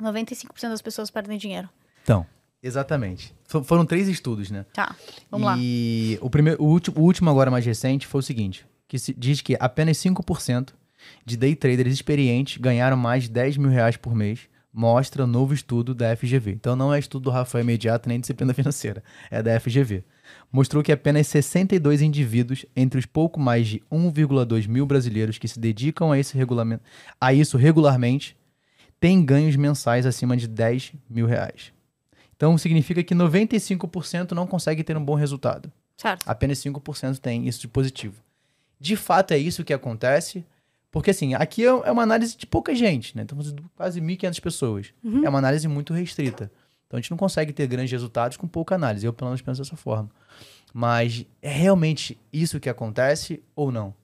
95% 0.00 0.68
das 0.68 0.82
pessoas 0.82 1.10
perdem 1.10 1.38
dinheiro. 1.38 1.68
Então, 2.02 2.26
exatamente. 2.62 3.34
foram 3.64 3.84
três 3.84 4.08
estudos, 4.08 4.50
né? 4.50 4.64
Tá, 4.72 4.94
vamos 5.30 5.46
lá. 5.46 5.56
E 5.58 6.18
o, 6.20 6.30
primeiro, 6.30 6.62
o, 6.62 6.66
último, 6.66 7.00
o 7.00 7.02
último 7.02 7.30
agora 7.30 7.50
mais 7.50 7.64
recente 7.64 8.06
foi 8.06 8.20
o 8.20 8.22
seguinte, 8.22 8.66
que 8.88 8.98
se, 8.98 9.14
diz 9.14 9.40
que 9.40 9.56
apenas 9.58 9.96
5% 9.98 10.72
de 11.24 11.36
day 11.36 11.54
traders 11.54 11.92
experientes 11.92 12.58
ganharam 12.58 12.96
mais 12.96 13.24
de 13.24 13.30
10 13.30 13.56
mil 13.56 13.70
reais 13.70 13.96
por 13.96 14.14
mês, 14.14 14.48
mostra 14.72 15.26
novo 15.26 15.52
estudo 15.52 15.94
da 15.94 16.14
FGV. 16.16 16.52
Então 16.52 16.76
não 16.76 16.94
é 16.94 16.98
estudo 16.98 17.24
do 17.24 17.30
Rafael 17.30 17.62
Imediato 17.62 18.08
nem 18.08 18.20
disciplina 18.20 18.54
financeira, 18.54 19.02
é 19.30 19.42
da 19.42 19.58
FGV. 19.58 20.04
Mostrou 20.52 20.82
que 20.82 20.92
apenas 20.92 21.26
62 21.26 22.02
indivíduos, 22.02 22.64
entre 22.74 22.98
os 22.98 23.06
pouco 23.06 23.40
mais 23.40 23.66
de 23.66 23.82
1,2 23.90 24.68
mil 24.68 24.86
brasileiros 24.86 25.38
que 25.38 25.48
se 25.48 25.58
dedicam 25.58 26.12
a, 26.12 26.18
esse 26.18 26.36
regulamento, 26.36 26.84
a 27.20 27.32
isso 27.32 27.56
regularmente, 27.56 28.36
tem 29.00 29.24
ganhos 29.24 29.56
mensais 29.56 30.04
acima 30.04 30.36
de 30.36 30.46
10 30.46 30.92
mil 31.08 31.26
reais. 31.26 31.72
Então 32.36 32.56
significa 32.56 33.02
que 33.02 33.14
95% 33.14 34.32
não 34.32 34.46
consegue 34.46 34.84
ter 34.84 34.96
um 34.96 35.04
bom 35.04 35.14
resultado. 35.14 35.72
Certo. 35.96 36.28
Apenas 36.28 36.58
5% 36.58 37.18
tem 37.18 37.48
isso 37.48 37.60
de 37.60 37.68
positivo. 37.68 38.22
De 38.78 38.96
fato 38.96 39.32
é 39.32 39.38
isso 39.38 39.64
que 39.64 39.72
acontece? 39.72 40.44
Porque 40.90 41.10
assim, 41.10 41.34
aqui 41.34 41.64
é 41.64 41.68
é 41.68 41.90
uma 41.90 42.02
análise 42.02 42.36
de 42.36 42.46
pouca 42.46 42.74
gente, 42.74 43.16
né? 43.16 43.22
Estamos 43.22 43.54
quase 43.76 44.00
1.500 44.00 44.40
pessoas. 44.40 44.94
Uhum. 45.02 45.24
É 45.24 45.28
uma 45.28 45.38
análise 45.38 45.66
muito 45.68 45.92
restrita. 45.92 46.50
Então 46.86 46.98
a 46.98 47.00
gente 47.00 47.10
não 47.10 47.18
consegue 47.18 47.52
ter 47.52 47.66
grandes 47.66 47.92
resultados 47.92 48.36
com 48.36 48.48
pouca 48.48 48.74
análise. 48.74 49.06
Eu, 49.06 49.12
pelo 49.12 49.30
menos, 49.30 49.42
penso 49.42 49.62
dessa 49.62 49.76
forma. 49.76 50.10
Mas 50.72 51.24
é 51.40 51.50
realmente 51.50 52.18
isso 52.32 52.58
que 52.58 52.68
acontece 52.68 53.42
ou 53.54 53.70
não? 53.70 53.94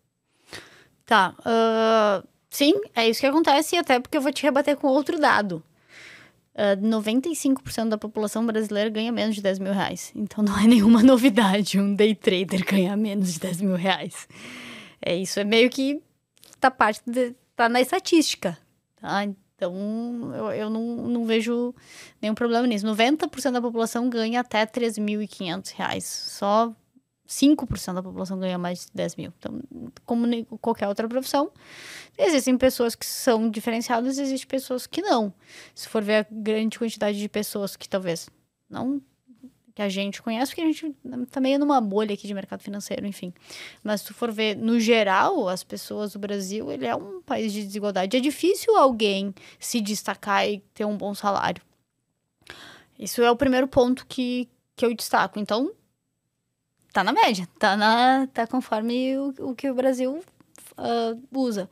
Tá. 1.05 1.35
ah, 1.45 2.23
sim, 2.57 2.75
é 2.95 3.09
isso 3.09 3.21
que 3.21 3.27
acontece, 3.27 3.77
e 3.77 3.79
até 3.79 4.01
porque 4.01 4.17
eu 4.17 4.23
vou 4.23 4.33
te 4.33 4.43
rebater 4.43 4.77
com 4.77 4.89
outro 4.89 5.19
dado. 5.19 5.63
Ah, 6.57 6.75
95% 6.75 7.91
da 7.91 7.99
população 7.99 8.47
brasileira 8.47 8.89
ganha 8.89 9.13
menos 9.13 9.35
de 9.35 9.43
10 9.43 9.59
mil 9.59 9.75
reais. 9.75 10.11
Então 10.15 10.43
não 10.43 10.59
é 10.59 10.67
nenhuma 10.67 11.03
novidade 11.05 11.79
um 11.79 11.95
day 11.95 12.15
trader 12.15 12.65
ganhar 12.65 12.97
menos 12.97 13.35
de 13.35 13.41
10 13.41 13.61
mil 13.61 13.77
reais. 13.77 14.27
É, 15.03 15.15
isso 15.15 15.39
é 15.39 15.45
meio 15.45 15.69
que 15.69 16.01
tá 16.59 16.71
parte 16.71 17.03
de, 17.07 17.35
tá 17.55 17.69
na 17.69 17.81
estatística. 17.81 18.57
Tá? 18.99 19.25
Então 19.25 20.33
eu, 20.35 20.51
eu 20.53 20.71
não, 20.71 20.83
não 21.09 21.27
vejo 21.27 21.75
nenhum 22.23 22.35
problema 22.35 22.67
nisso. 22.67 22.87
90% 22.87 23.53
da 23.53 23.61
população 23.61 24.09
ganha 24.09 24.41
até 24.41 24.65
3.500 24.65 25.75
reais. 25.77 26.05
Só 26.05 26.75
5% 27.27 27.95
da 27.95 28.03
população 28.03 28.39
ganha 28.39 28.59
mais 28.59 28.87
de 28.87 28.93
10 28.95 29.17
mil. 29.17 29.33
Então, 29.39 29.61
como 30.05 30.27
qualquer 30.61 30.89
outra 30.89 31.09
profissão, 31.09 31.51
existem 32.17 32.57
pessoas 32.57 32.95
que 32.95 33.07
são 33.07 33.51
diferenciadas 33.51 34.19
existem 34.19 34.49
pessoas 34.49 34.87
que 34.87 35.03
não. 35.03 35.33
Se 35.75 35.89
for 35.89 36.03
ver 36.03 36.25
a 36.25 36.27
grande 36.31 36.79
quantidade 36.79 37.19
de 37.19 37.29
pessoas 37.29 37.77
que 37.77 37.89
talvez 37.89 38.29
não 38.69 39.01
que 39.77 39.83
a 39.83 39.91
gente 39.91 40.23
conhece, 40.23 40.53
porque 40.53 40.63
a 40.63 40.65
gente 40.65 40.97
tá 41.31 41.39
meio 41.39 41.59
numa 41.59 41.83
bolha 41.83 42.15
aqui 42.15 42.27
de 42.27 42.33
mercado 42.33 42.63
financeiro, 42.63 43.07
enfim. 43.07 43.31
Mas 43.85 44.01
se 44.01 44.15
for 44.15 44.33
ver, 44.33 44.57
no 44.57 44.81
geral, 44.81 45.51
as 45.51 45.63
pessoas 45.63 46.15
do 46.15 46.19
Brasil, 46.19 46.73
ele 46.73 46.87
é 46.87 46.97
um 46.97 47.21
país 47.21 47.53
de 47.53 47.63
desigualdade. 47.63 48.17
É 48.17 48.21
difícil 48.21 48.75
alguém 48.75 49.35
se 49.61 49.83
destacar 49.83 50.49
e 50.49 50.61
ter 50.73 50.87
um 50.87 50.97
bom 50.97 51.15
salário. 51.15 51.63
Isso 52.99 53.23
é 53.23 53.31
o 53.31 53.37
primeiro 53.37 53.69
ponto 53.69 54.07
que, 54.07 54.49
que 54.75 54.87
eu 54.87 54.95
destaco. 54.95 55.39
Então, 55.39 55.71
tá 56.97 57.05
na 57.05 57.13
média, 57.13 57.47
tá, 57.59 57.77
na, 57.77 58.27
tá 58.33 58.47
conforme 58.47 59.19
o, 59.19 59.51
o 59.51 59.55
que 59.55 59.69
o 59.71 59.75
Brasil 59.75 60.23
ah, 60.79 61.15
usa. 61.31 61.69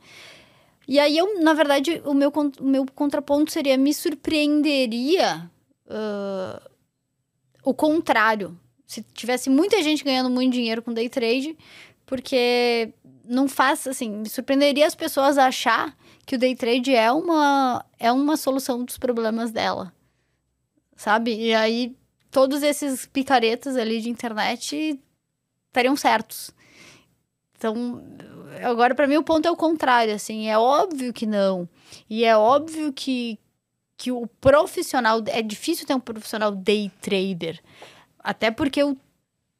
E 0.87 0.99
aí, 0.99 1.17
eu, 1.17 1.41
na 1.41 1.53
verdade, 1.53 1.99
o 2.05 2.13
meu, 2.13 2.31
o 2.59 2.63
meu 2.63 2.85
contraponto 2.93 3.51
seria: 3.51 3.75
me 3.75 3.91
surpreenderia 3.91 5.49
ah, 5.89 6.61
o 7.63 7.73
contrário. 7.73 8.55
Se 8.85 9.01
tivesse 9.15 9.49
muita 9.49 9.81
gente 9.81 10.03
ganhando 10.03 10.29
muito 10.29 10.53
dinheiro 10.53 10.83
com 10.83 10.93
day 10.93 11.09
trade, 11.09 11.57
porque 12.05 12.93
não 13.27 13.47
faz 13.47 13.87
assim, 13.87 14.11
me 14.11 14.29
surpreenderia 14.29 14.85
as 14.85 14.93
pessoas 14.93 15.39
achar 15.39 15.97
que 16.23 16.35
o 16.35 16.37
day 16.37 16.55
trade 16.55 16.93
é 16.93 17.11
uma, 17.11 17.83
é 17.97 18.11
uma 18.11 18.37
solução 18.37 18.85
dos 18.85 18.99
problemas 18.99 19.49
dela. 19.51 19.91
Sabe? 20.95 21.35
E 21.35 21.51
aí, 21.51 21.95
todos 22.29 22.61
esses 22.61 23.07
picaretas 23.07 23.75
ali 23.75 23.99
de 23.99 24.09
internet 24.11 24.99
estariam 25.75 25.95
certos. 25.95 26.51
Então, 27.57 28.01
agora 28.63 28.95
para 28.95 29.07
mim 29.07 29.17
o 29.17 29.23
ponto 29.23 29.47
é 29.47 29.51
o 29.51 29.55
contrário, 29.55 30.13
assim, 30.13 30.47
é 30.47 30.57
óbvio 30.57 31.11
que 31.11 31.25
não. 31.25 31.67
E 32.09 32.23
é 32.23 32.37
óbvio 32.37 32.93
que, 32.93 33.37
que 33.97 34.11
o 34.11 34.27
profissional, 34.39 35.21
é 35.27 35.41
difícil 35.41 35.85
ter 35.85 35.93
um 35.93 35.99
profissional 35.99 36.51
day 36.51 36.91
trader. 37.01 37.61
Até 38.19 38.51
porque 38.51 38.83
o 38.83 38.97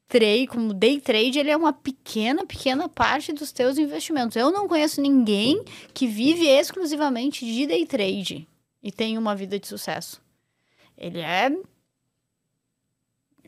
trade, 0.07 0.47
como 0.47 0.74
day 0.74 0.99
trade, 0.99 1.39
ele 1.39 1.49
é 1.49 1.57
uma 1.57 1.74
pequena, 1.74 2.45
pequena 2.45 2.88
parte 2.88 3.34
dos 3.34 3.51
teus 3.51 3.78
investimentos. 3.78 4.36
Eu 4.36 4.51
não 4.51 4.68
conheço 4.68 5.01
ninguém 5.01 5.63
que 5.93 6.07
vive 6.07 6.47
exclusivamente 6.47 7.45
de 7.45 7.66
day 7.66 7.86
trade 7.86 8.47
e 8.84 8.91
tem 8.91 9.18
uma 9.18 9.36
vida 9.36 9.59
de 9.59 9.68
sucesso. 9.68 10.22
Ele 10.97 11.20
é 11.20 11.51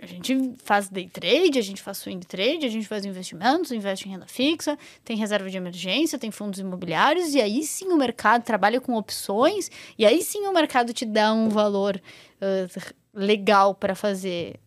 a 0.02 0.06
gente 0.06 0.54
faz 0.64 0.89
day 0.89 1.10
trade, 1.10 1.58
a 1.58 1.62
gente 1.62 1.82
faz 1.82 1.98
swing 1.98 2.26
trade, 2.26 2.66
a 2.66 2.70
gente 2.70 2.88
faz 2.88 3.06
investimentos, 3.06 3.72
investe 3.72 4.08
em 4.08 4.12
renda 4.12 4.28
fixa, 4.28 4.78
tem 5.04 5.18
reserva 5.18 5.50
de 5.50 5.58
emergência, 5.58 6.20
tem 6.20 6.32
fundos 6.32 6.60
imobiliários, 6.60 7.34
e 7.34 7.41
aí 7.41 7.64
sim 7.64 7.88
o 7.88 7.98
mercado 7.98 8.43
trabalha 8.43 8.80
com 8.80 8.93
opções, 8.95 9.70
e 9.98 10.06
aí 10.06 10.22
sim 10.22 10.45
o 10.45 10.54
mercado 10.54 10.93
te 10.93 11.06
dá 11.06 11.34
um 11.34 11.50
valor 11.50 12.02
ah, 12.41 12.68
legal 13.14 13.74
para 13.74 13.95
fazer. 13.95 14.60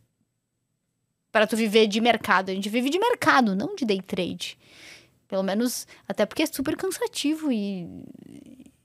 para 1.30 1.46
tu 1.46 1.56
viver 1.56 1.86
de 1.86 2.00
mercado. 2.00 2.50
A 2.50 2.54
gente 2.54 2.68
vive 2.68 2.90
de 2.90 2.98
mercado, 2.98 3.54
não 3.54 3.74
de 3.76 3.84
day 3.84 4.02
trade. 4.02 4.58
Pelo 5.28 5.44
menos, 5.44 5.86
até 6.08 6.26
porque 6.26 6.42
é 6.42 6.46
super 6.46 6.76
cansativo 6.76 7.52
e, 7.52 7.86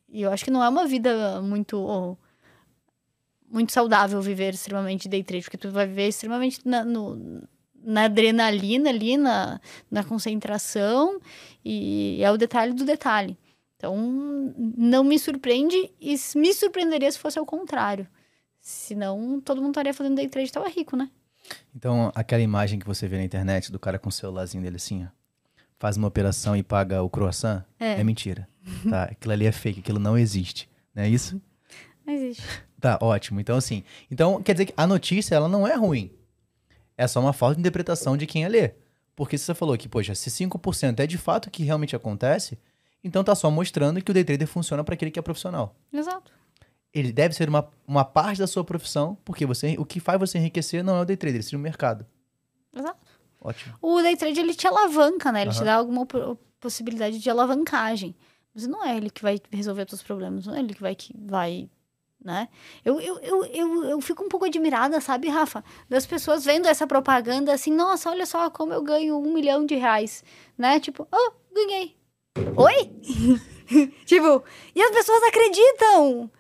e 0.10 0.22
eu 0.22 0.32
acho 0.32 0.46
que 0.46 0.52
não 0.52 0.64
é 0.64 0.70
uma 0.70 0.86
vida 0.88 1.42
muito. 1.42 1.78
oh, 1.80 2.18
muito 3.56 3.72
saudável 3.72 4.22
viver 4.22 4.54
extremamente 4.54 5.08
day 5.10 5.24
trade, 5.24 5.44
porque 5.46 5.58
tu 5.58 5.72
vai 5.72 5.88
viver 5.88 6.08
extremamente 6.10 6.60
na, 6.68 6.84
no- 6.86 7.42
na 7.84 8.04
adrenalina 8.06 8.90
ali, 8.90 9.16
na, 9.18 9.60
na 9.90 10.04
concentração, 10.04 11.20
e 11.64 12.20
é 12.22 12.32
o 12.32 12.38
detalhe 12.38 12.74
do 12.74 12.84
detalhe. 12.86 13.38
Então, 13.78 13.96
não 14.78 15.04
me 15.04 15.18
surpreende 15.20 15.76
e 16.02 16.16
me 16.36 16.54
surpreenderia 16.54 17.12
se 17.12 17.20
fosse 17.20 17.38
ao 17.40 17.46
contrário. 17.46 18.08
Senão, 18.60 19.40
todo 19.42 19.62
mundo 19.62 19.72
estaria 19.72 19.94
fazendo 19.94 20.16
day 20.16 20.28
trade 20.28 20.50
e 20.50 20.52
tava 20.52 20.68
rico, 20.68 20.96
né? 20.98 21.10
Então, 21.76 22.12
aquela 22.16 22.42
imagem 22.42 22.80
que 22.80 22.88
você 22.88 23.08
vê 23.08 23.18
na 23.18 23.24
internet 23.24 23.72
do 23.72 23.78
cara 23.80 24.00
com 24.00 24.10
o 24.10 24.12
celularzinho 24.12 24.64
dele 24.64 24.78
assim, 24.78 25.04
ó, 25.06 25.08
faz 25.78 25.96
uma 25.98 26.08
operação 26.08 26.56
e 26.56 26.64
paga 26.64 27.04
o 27.04 27.10
croissant, 27.10 27.64
É. 27.80 28.00
é, 28.00 28.04
mentira. 28.04 28.48
Tá? 28.90 29.04
Aquilo 29.04 29.34
ali 29.34 29.46
é 29.46 29.52
fake, 29.52 29.82
aquilo 29.82 30.00
não 30.00 30.18
existe. 30.18 30.68
Não 30.96 31.04
é 31.04 31.10
isso? 31.10 31.40
Não 32.06 32.14
existe. 32.14 32.44
Tá, 32.80 33.00
ótimo. 33.02 33.40
Então, 33.40 33.58
assim. 33.58 33.84
Então, 34.12 34.42
quer 34.44 34.54
dizer 34.54 34.66
que 34.68 34.74
a 34.78 34.86
notícia, 34.86 35.34
ela 35.36 35.48
não 35.50 35.68
é 35.68 35.74
ruim. 35.76 36.12
É 36.98 37.08
só 37.08 37.20
uma 37.20 37.34
falta 37.34 37.56
de 37.56 37.62
interpretação 37.62 38.16
de 38.16 38.26
quem 38.28 38.46
a 38.46 38.48
lê. 38.48 38.74
Porque 39.16 39.38
se 39.38 39.46
você 39.46 39.54
falou 39.56 39.78
que, 39.78 39.88
poxa, 39.90 40.14
se 40.14 40.30
5% 40.30 41.00
é 41.00 41.08
de 41.08 41.18
fato 41.18 41.48
o 41.48 41.52
que 41.52 41.64
realmente 41.64 41.96
acontece, 41.96 42.60
então 43.04 43.24
tá 43.24 43.34
só 43.34 43.50
mostrando 43.50 44.02
que 44.04 44.12
o 44.12 44.14
day 44.14 44.24
trader 44.24 44.48
funciona 44.48 44.84
para 44.84 44.94
aquele 44.94 45.10
que 45.10 45.18
é 45.18 45.22
profissional. 45.22 45.76
Exato. 45.92 46.32
Ele 46.94 47.12
deve 47.12 47.34
ser 47.34 47.50
uma, 47.50 47.68
uma 47.88 48.06
parte 48.06 48.40
da 48.40 48.48
sua 48.48 48.64
profissão, 48.64 49.18
porque 49.26 49.46
você, 49.46 49.76
o 49.80 49.86
que 49.86 50.00
faz 50.00 50.20
você 50.20 50.38
enriquecer 50.38 50.84
não 50.84 50.98
é 50.98 51.02
o 51.02 51.06
day 51.06 51.18
trader, 51.18 51.44
sim 51.44 51.56
o 51.56 51.60
mercado. 51.60 52.06
Exato. 52.74 53.00
Ótimo. 53.42 53.76
O 53.82 54.02
day 54.02 54.16
trade, 54.18 54.40
ele 54.40 54.54
te 54.54 54.68
alavanca, 54.68 55.32
né? 55.32 55.44
Ele 55.44 55.52
te 55.52 55.58
Aham. 55.58 55.66
dá 55.66 55.76
alguma 55.76 56.06
po- 56.06 56.38
possibilidade 56.60 57.20
de 57.20 57.30
alavancagem. 57.30 58.16
Mas 58.54 58.66
não 58.68 58.84
é 58.86 58.96
ele 58.98 59.10
que 59.10 59.22
vai 59.22 59.40
resolver 59.52 59.84
os 59.84 59.90
teus 59.90 60.04
problemas, 60.04 60.46
não 60.46 60.56
é 60.56 60.60
ele 60.60 60.74
que 60.74 60.82
vai, 60.82 60.96
que 60.96 61.14
vai 61.18 61.70
né? 62.26 62.50
Eu, 62.84 63.00
eu, 63.00 63.20
eu, 63.20 63.46
eu, 63.46 63.84
eu 63.86 64.02
fico 64.02 64.24
um 64.24 64.28
pouco 64.28 64.48
admirada, 64.48 65.00
sabe, 65.00 65.30
Rafa? 65.30 65.64
Das 65.88 66.08
pessoas 66.08 66.44
vendo 66.44 66.66
essa 66.68 66.88
propaganda 66.88 67.54
assim, 67.54 67.72
nossa, 67.72 68.10
olha 68.10 68.26
só 68.26 68.50
como 68.50 68.74
eu 68.74 68.82
ganho 68.82 69.16
um 69.18 69.32
milhão 69.32 69.64
de 69.64 69.76
reais, 69.76 70.24
né? 70.58 70.80
Tipo, 70.80 71.08
oh, 71.12 71.32
ganhei. 71.54 71.96
Oi? 72.58 72.92
tipo, 74.06 74.44
e 74.74 74.82
as 74.82 74.92
pessoas 74.92 75.22
acreditam. 75.24 76.32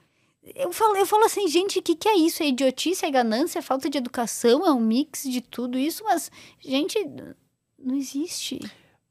Eu 0.55 0.73
falo, 0.73 0.95
eu 0.97 1.05
falo 1.05 1.25
assim, 1.25 1.47
gente, 1.47 1.79
o 1.79 1.81
que, 1.81 1.95
que 1.95 2.07
é 2.09 2.15
isso? 2.17 2.41
É 2.41 2.47
idiotice, 2.47 3.05
é 3.05 3.11
ganância, 3.11 3.59
é 3.59 3.61
falta 3.61 3.87
de 3.89 3.97
educação, 3.99 4.65
é 4.65 4.71
um 4.71 4.79
mix 4.79 5.23
de 5.23 5.41
tudo 5.41 5.77
isso, 5.77 6.03
mas, 6.03 6.31
gente, 6.59 6.97
não 7.79 7.95
existe. 7.95 8.59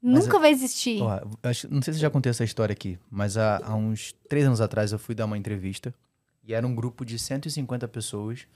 Mas 0.01 0.25
Nunca 0.25 0.39
vai 0.39 0.51
existir. 0.51 1.01
Ó, 1.01 1.17
eu 1.17 1.49
acho- 1.49 1.73
não 1.73 1.81
sei 1.81 1.93
se 1.93 1.99
eu 1.99 2.01
já 2.01 2.09
contei 2.09 2.29
essa 2.29 2.43
história 2.43 2.73
aqui, 2.73 2.99
mas 3.09 3.37
há, 3.37 3.59
há 3.65 3.75
uns 3.75 4.13
três 4.29 4.45
anos 4.45 4.61
atrás 4.61 4.91
eu 4.91 4.99
fui 4.99 5.15
dar 5.15 5.25
uma 5.25 5.37
entrevista 5.37 5.93
e 6.45 6.53
era 6.53 6.65
um 6.65 6.73
grupo 6.75 7.03
de 7.05 7.17
150 7.17 7.87
pessoas 7.87 8.47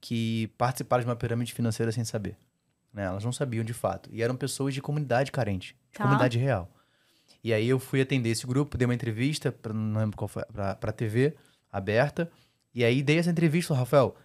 que 0.00 0.48
participaram 0.58 1.02
de 1.02 1.08
uma 1.08 1.16
pirâmide 1.16 1.52
financeira 1.52 1.90
sem 1.92 2.04
saber. 2.04 2.36
Né? 2.92 3.04
Elas 3.04 3.24
não 3.24 3.32
sabiam 3.32 3.64
de 3.64 3.72
fato. 3.72 4.08
E 4.12 4.22
eram 4.22 4.36
pessoas 4.36 4.74
de 4.74 4.80
comunidade 4.80 5.30
carente, 5.32 5.76
de 5.92 5.98
Tá. 5.98 6.04
comunidade 6.04 6.38
real. 6.38 6.70
E 7.42 7.52
aí 7.52 7.68
eu 7.68 7.78
fui 7.78 8.00
atender 8.00 8.30
esse 8.30 8.46
grupo, 8.46 8.76
dei 8.76 8.84
uma 8.86 8.94
entrevista, 8.94 9.52
pra, 9.52 9.72
não 9.72 10.00
lembro 10.00 10.16
qual 10.16 10.28
foi, 10.28 10.44
pra, 10.52 10.74
pra 10.74 10.92
TV 10.92 11.34
aberta. 11.72 12.30
E 12.74 12.84
aí 12.84 13.02
dei 13.02 13.18
essa 13.18 13.30
entrevista, 13.30 13.74
Rafael, 13.74 14.16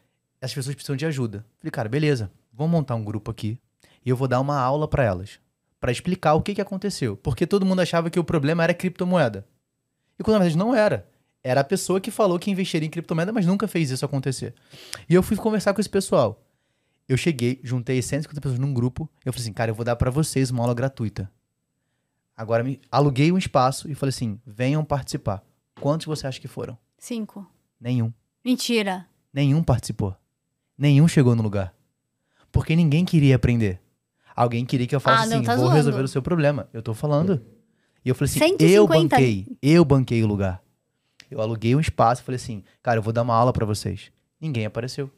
essas 0.41 0.55
pessoas 0.55 0.75
precisam 0.75 0.95
de 0.95 1.05
ajuda. 1.05 1.45
Falei, 1.59 1.71
cara, 1.71 1.87
beleza, 1.89 2.31
vamos 2.51 2.71
montar 2.71 2.95
um 2.95 3.03
grupo 3.03 3.29
aqui 3.31 3.59
e 4.05 4.09
eu 4.09 4.15
vou 4.15 4.27
dar 4.27 4.39
uma 4.39 4.59
aula 4.59 4.87
pra 4.87 5.03
elas 5.03 5.39
para 5.79 5.91
explicar 5.91 6.33
o 6.33 6.41
que, 6.41 6.55
que 6.55 6.61
aconteceu. 6.61 7.15
Porque 7.17 7.45
todo 7.45 7.65
mundo 7.65 7.81
achava 7.81 8.09
que 8.09 8.19
o 8.19 8.23
problema 8.23 8.63
era 8.63 8.73
criptomoeda. 8.73 9.45
E 10.17 10.23
quando 10.23 10.35
na 10.35 10.43
verdade 10.43 10.57
não 10.57 10.73
era. 10.73 11.07
Era 11.43 11.61
a 11.61 11.63
pessoa 11.63 11.99
que 11.99 12.09
falou 12.09 12.39
que 12.39 12.49
investiria 12.49 12.87
em 12.87 12.89
criptomoeda, 12.89 13.33
mas 13.33 13.45
nunca 13.45 13.67
fez 13.67 13.91
isso 13.91 14.05
acontecer. 14.05 14.53
E 15.09 15.13
eu 15.13 15.21
fui 15.21 15.35
conversar 15.35 15.73
com 15.73 15.81
esse 15.81 15.89
pessoal. 15.89 16.41
Eu 17.07 17.17
cheguei, 17.17 17.59
juntei 17.63 18.01
150 18.01 18.39
pessoas 18.39 18.59
num 18.59 18.73
grupo. 18.73 19.09
Eu 19.25 19.33
falei 19.33 19.43
assim, 19.43 19.53
cara, 19.53 19.71
eu 19.71 19.75
vou 19.75 19.83
dar 19.83 19.97
para 19.97 20.09
vocês 20.09 20.49
uma 20.51 20.63
aula 20.63 20.73
gratuita. 20.73 21.29
Agora 22.35 22.63
me 22.63 22.79
aluguei 22.89 23.31
um 23.31 23.37
espaço 23.37 23.91
e 23.91 23.93
falei 23.93 24.09
assim, 24.11 24.39
venham 24.45 24.85
participar. 24.85 25.43
Quantos 25.81 26.07
você 26.07 26.25
acha 26.25 26.39
que 26.39 26.47
foram? 26.47 26.77
Cinco. 26.97 27.45
Nenhum. 27.79 28.11
Mentira. 28.43 29.05
Nenhum 29.33 29.61
participou. 29.61 30.15
Nenhum 30.77 31.07
chegou 31.07 31.35
no 31.35 31.43
lugar. 31.43 31.75
Porque 32.51 32.75
ninguém 32.75 33.03
queria 33.03 33.35
aprender. 33.35 33.81
Alguém 34.35 34.65
queria 34.65 34.87
que 34.87 34.95
eu 34.95 34.99
falasse 35.01 35.33
Ah, 35.33 35.35
assim, 35.35 35.43
tá 35.45 35.55
vou 35.55 35.65
zoando. 35.65 35.75
resolver 35.75 36.03
o 36.03 36.07
seu 36.07 36.21
problema. 36.21 36.69
Eu 36.71 36.81
tô 36.81 36.93
falando. 36.93 37.45
E 38.03 38.09
eu 38.09 38.15
falei 38.15 38.29
assim, 38.29 38.39
150 38.39 38.63
eu 38.73 38.87
banquei, 38.87 39.57
eu 39.61 39.85
banquei 39.85 40.23
o 40.23 40.27
lugar. 40.27 40.62
Eu 41.33 41.41
aluguei 41.41 41.75
um 41.75 41.79
espaço 41.79 42.21
e 42.21 42.25
falei 42.25 42.35
assim, 42.35 42.63
cara, 42.83 42.99
eu 42.99 43.01
vou 43.01 43.11
dar 43.11 43.23
uma 43.23 43.33
aula 43.33 43.51
pra 43.51 43.65
vocês. 43.65 44.11
Ninguém 44.39 44.67
apareceu. 44.67 45.09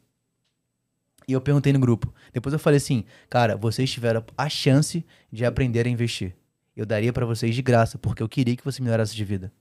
E 1.28 1.34
eu 1.34 1.41
perguntei 1.41 1.74
no 1.74 1.80
grupo. 1.80 2.13
Depois 2.32 2.53
eu 2.53 2.59
falei 2.59 2.78
assim, 2.78 3.03
cara, 3.30 3.57
vocês 3.57 3.91
tiveram 3.91 4.24
a 4.38 4.47
chance 4.47 5.05
de 5.30 5.43
aprender 5.43 5.86
a 5.86 5.89
investir. 5.89 6.34
Eu 6.74 6.86
daria 6.86 7.11
pra 7.11 7.26
vocês 7.26 7.53
de 7.53 7.61
graça, 7.61 7.97
porque 7.97 8.24
eu 8.24 8.30
queria 8.30 8.55
que 8.55 8.63
você 8.63 8.82
melhorasse 8.82 9.13
de 9.13 9.26
vida. 9.26 9.51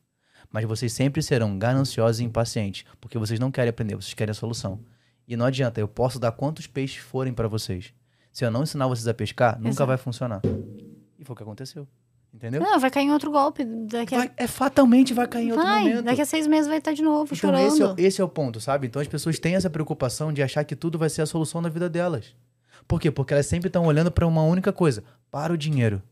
Mas 0.49 0.65
vocês 0.65 0.93
sempre 0.93 1.23
serão 1.23 1.59
gananciosos 1.59 2.21
e 2.21 2.25
impacientes, 2.25 2.85
porque 3.01 3.19
vocês 3.19 3.41
não 3.41 3.51
querem 3.51 3.71
aprender, 3.71 3.97
vocês 3.97 4.15
querem 4.15 4.31
a 4.31 4.35
solução. 4.35 4.79
E 5.27 5.37
não 5.37 5.47
adianta, 5.47 5.81
eu 5.81 5.89
posso 5.89 6.21
dar 6.21 6.31
quantos 6.31 6.69
peixes 6.69 6.99
forem 6.99 7.33
pra 7.33 7.49
vocês. 7.49 7.93
Se 8.33 8.45
eu 8.45 8.51
não 8.51 8.63
ensinar 8.63 8.87
vocês 8.87 9.09
a 9.09 9.15
pescar, 9.15 9.57
nunca 9.57 9.71
Exato. 9.71 9.89
vai 9.89 9.97
funcionar. 9.97 10.41
E 11.19 11.25
foi 11.25 11.33
o 11.33 11.37
que 11.37 11.43
aconteceu. 11.43 11.89
Entendeu? 12.35 12.61
Não, 12.61 12.81
vai 12.81 12.91
cair 12.91 13.05
em 13.05 13.13
outro 13.13 13.31
golpe. 13.31 13.65
Daqui 13.65 14.15
a, 14.15 14.19
Vai- 14.19 14.33
é 14.37 14.47
fatalmente 14.49 15.15
vai 15.15 15.29
cair 15.29 15.47
em 15.47 15.51
outro 15.53 15.65
vai, 15.65 15.85
momento. 15.85 16.03
daqui 16.05 16.21
a 16.21 16.27
seis 16.27 16.47
meses 16.49 16.67
vai 16.67 16.79
estar 16.79 16.93
de 16.93 17.01
novo 17.03 17.27
Então 17.33 17.37
chorando. 17.37 17.67
esse 17.69 17.83
é, 17.83 18.07
esse 18.07 18.21
é 18.21 18.25
o 18.25 18.29
ponto, 18.29 18.61
sabe? 18.61 18.89
Então 18.89 19.01
as 19.01 19.07
pessoas 19.07 19.39
têm 19.39 19.55
essa 19.55 19.71
preocupação 19.71 20.33
de 20.33 20.43
achar 20.43 20.65
que 20.65 20.75
tudo 20.75 20.99
vai 20.99 21.09
ser 21.09 21.23
a 21.23 21.27
solução 21.27 21.63
da 21.63 21.69
vida 21.69 21.89
delas. 21.89 22.35
Por 22.89 23.01
quê? 23.01 23.11
Porque 23.11 23.33
elas 23.33 23.47
sempre 23.47 23.69
estão 23.69 23.87
olhando 23.87 24.11
para 24.11 24.27
uma 24.27 24.43
única 24.43 24.73
coisa, 24.73 25.05
para 25.31 25.53
o 25.53 25.57
dinheiro. 25.57 26.03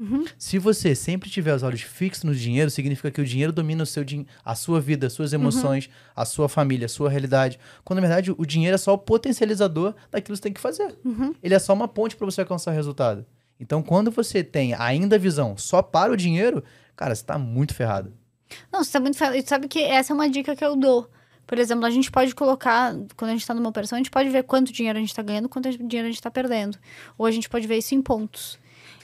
Uhum. 0.00 0.24
Se 0.38 0.58
você 0.58 0.94
sempre 0.94 1.28
tiver 1.28 1.52
os 1.54 1.62
olhos 1.64 1.82
fixos 1.82 2.22
no 2.24 2.32
dinheiro, 2.34 2.70
significa 2.70 3.10
que 3.10 3.20
o 3.20 3.24
dinheiro 3.24 3.52
domina 3.52 3.82
o 3.82 3.86
seu, 3.86 4.04
din- 4.04 4.26
a 4.44 4.54
sua 4.54 4.80
vida, 4.80 5.08
as 5.08 5.12
suas 5.12 5.32
emoções, 5.32 5.90
a 6.14 6.24
sua 6.24 6.48
família, 6.48 6.86
a 6.86 6.88
sua 6.88 7.10
realidade. 7.10 7.58
Quando 7.84 8.00
na 8.00 8.06
verdade 8.06 8.32
o 8.36 8.46
dinheiro 8.46 8.74
é 8.76 8.78
só 8.78 8.94
o 8.94 8.98
potencializador 8.98 9.94
daquilo 10.10 10.32
que 10.34 10.36
você 10.38 10.42
tem 10.42 10.52
que 10.52 10.60
fazer. 10.60 10.96
Uhum. 11.04 11.34
Ele 11.42 11.52
é 11.54 11.58
só 11.58 11.72
uma 11.74 11.88
ponte 11.88 12.16
para 12.16 12.24
você 12.24 12.40
alcançar 12.40 12.70
resultado. 12.70 13.26
Então 13.60 13.82
quando 13.82 14.10
você 14.10 14.42
tem 14.44 14.74
ainda 14.74 15.16
a 15.16 15.18
visão 15.18 15.56
só 15.56 15.82
para 15.82 16.12
o 16.12 16.16
dinheiro, 16.16 16.62
cara, 16.96 17.14
você 17.14 17.24
tá 17.24 17.38
muito 17.38 17.74
ferrado. 17.74 18.12
Não, 18.72 18.82
você 18.82 18.92
tá 18.92 19.00
muito 19.00 19.16
fel- 19.18 19.34
e 19.34 19.42
Sabe 19.42 19.68
que 19.68 19.80
essa 19.82 20.12
é 20.12 20.14
uma 20.14 20.28
dica 20.28 20.56
que 20.56 20.64
eu 20.64 20.74
dou. 20.76 21.08
Por 21.46 21.58
exemplo, 21.58 21.86
a 21.86 21.90
gente 21.90 22.10
pode 22.10 22.34
colocar, 22.34 22.94
quando 23.16 23.30
a 23.30 23.32
gente 23.34 23.46
tá 23.46 23.54
numa 23.54 23.70
operação, 23.70 23.96
a 23.96 24.00
gente 24.00 24.10
pode 24.10 24.28
ver 24.28 24.42
quanto 24.44 24.70
dinheiro 24.72 24.98
a 24.98 25.00
gente 25.00 25.14
tá 25.14 25.22
ganhando, 25.22 25.48
quanto 25.48 25.70
dinheiro 25.70 26.06
a 26.06 26.10
gente 26.10 26.20
tá 26.20 26.30
perdendo. 26.30 26.76
Ou 27.16 27.24
a 27.24 27.30
gente 27.30 27.48
pode 27.48 27.66
ver 27.66 27.78
isso 27.78 27.94
em 27.94 28.02
pontos. 28.02 28.58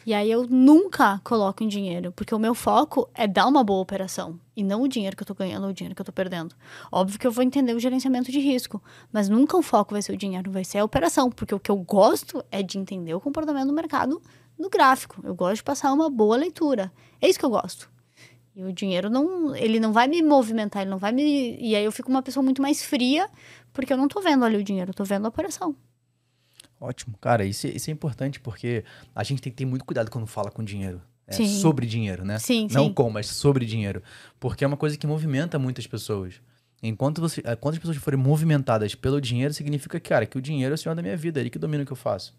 E 0.06 0.12
aí 0.12 0.30
eu 0.30 0.46
nunca 0.46 1.18
coloco 1.24 1.64
em 1.64 1.68
dinheiro, 1.68 2.12
porque 2.12 2.34
o 2.34 2.38
meu 2.38 2.54
foco 2.54 3.08
é 3.14 3.26
dar 3.26 3.46
uma 3.46 3.64
boa 3.64 3.80
operação. 3.80 4.38
E 4.54 4.62
não 4.62 4.82
o 4.82 4.88
dinheiro 4.88 5.16
que 5.16 5.22
eu 5.22 5.26
tô 5.26 5.34
ganhando 5.34 5.64
ou 5.64 5.70
o 5.70 5.72
dinheiro 5.72 5.94
que 5.94 6.02
eu 6.02 6.04
tô 6.04 6.12
perdendo. 6.12 6.54
Óbvio 6.92 7.18
que 7.18 7.26
eu 7.26 7.32
vou 7.32 7.42
entender 7.42 7.72
o 7.74 7.80
gerenciamento 7.80 8.30
de 8.30 8.38
risco, 8.38 8.82
mas 9.10 9.30
nunca 9.30 9.56
o 9.56 9.62
foco 9.62 9.94
vai 9.94 10.02
ser 10.02 10.12
o 10.12 10.16
dinheiro, 10.16 10.50
vai 10.50 10.64
ser 10.64 10.76
a 10.78 10.84
operação. 10.84 11.30
Porque 11.30 11.54
o 11.54 11.58
que 11.58 11.70
eu 11.70 11.76
gosto 11.78 12.44
é 12.50 12.62
de 12.62 12.76
entender 12.78 13.14
o 13.14 13.20
comportamento 13.20 13.68
do 13.68 13.72
mercado 13.72 14.20
no 14.58 14.68
gráfico. 14.70 15.20
Eu 15.24 15.34
gosto 15.34 15.56
de 15.56 15.62
passar 15.64 15.92
uma 15.92 16.08
boa 16.10 16.36
leitura. 16.36 16.92
É 17.20 17.28
isso 17.28 17.38
que 17.38 17.44
eu 17.44 17.50
gosto. 17.50 17.90
E 18.56 18.62
o 18.62 18.72
dinheiro 18.72 19.10
não, 19.10 19.54
ele 19.56 19.80
não 19.80 19.92
vai 19.92 20.06
me 20.06 20.22
movimentar, 20.22 20.82
ele 20.82 20.90
não 20.90 20.98
vai 20.98 21.10
me, 21.10 21.56
e 21.60 21.74
aí 21.74 21.84
eu 21.84 21.90
fico 21.90 22.08
uma 22.08 22.22
pessoa 22.22 22.42
muito 22.42 22.62
mais 22.62 22.84
fria, 22.84 23.28
porque 23.72 23.92
eu 23.92 23.96
não 23.96 24.06
tô 24.06 24.20
vendo 24.20 24.44
ali 24.44 24.56
o 24.56 24.62
dinheiro, 24.62 24.90
eu 24.90 24.94
tô 24.94 25.02
vendo 25.04 25.24
a 25.26 25.28
operação. 25.28 25.74
Ótimo. 26.80 27.16
Cara, 27.20 27.44
isso, 27.44 27.66
é- 27.66 27.70
isso 27.70 27.90
é 27.90 27.92
importante 27.92 28.38
porque 28.40 28.84
a 29.14 29.24
gente 29.24 29.40
tem 29.42 29.50
que 29.50 29.56
ter 29.56 29.64
muito 29.64 29.84
cuidado 29.84 30.10
quando 30.10 30.26
fala 30.26 30.50
com 30.50 30.62
dinheiro. 30.62 31.00
É, 31.26 31.32
Sim. 31.32 31.46
sobre 31.46 31.86
dinheiro, 31.86 32.22
né? 32.24 32.38
Sim, 32.38 32.68
Não 32.70 32.86
sim. 32.88 32.92
com, 32.92 33.08
mas 33.10 33.26
sobre 33.28 33.64
dinheiro. 33.64 34.02
Porque 34.38 34.62
é 34.62 34.66
uma 34.66 34.76
coisa 34.76 34.96
que 34.98 35.06
movimenta 35.06 35.58
muitas 35.58 35.86
pessoas. 35.86 36.34
Enquanto 36.82 37.18
você, 37.22 37.40
eh, 37.44 37.56
quando 37.56 37.74
as 37.74 37.78
pessoas 37.80 37.96
forem 37.96 38.20
movimentadas 38.20 38.94
pelo 38.94 39.18
dinheiro, 39.20 39.54
significa, 39.54 39.98
cara, 39.98 40.26
que 40.26 40.36
o 40.36 40.42
dinheiro 40.42 40.74
é 40.74 40.76
o 40.76 40.78
senhor 40.78 40.94
da 40.94 41.00
minha 41.00 41.16
vida, 41.16 41.40
é 41.40 41.42
ele 41.42 41.48
que 41.50 41.58
domina 41.58 41.82
o 41.82 41.86
que 41.86 41.92
eu 41.92 41.96
faço. 41.96 42.36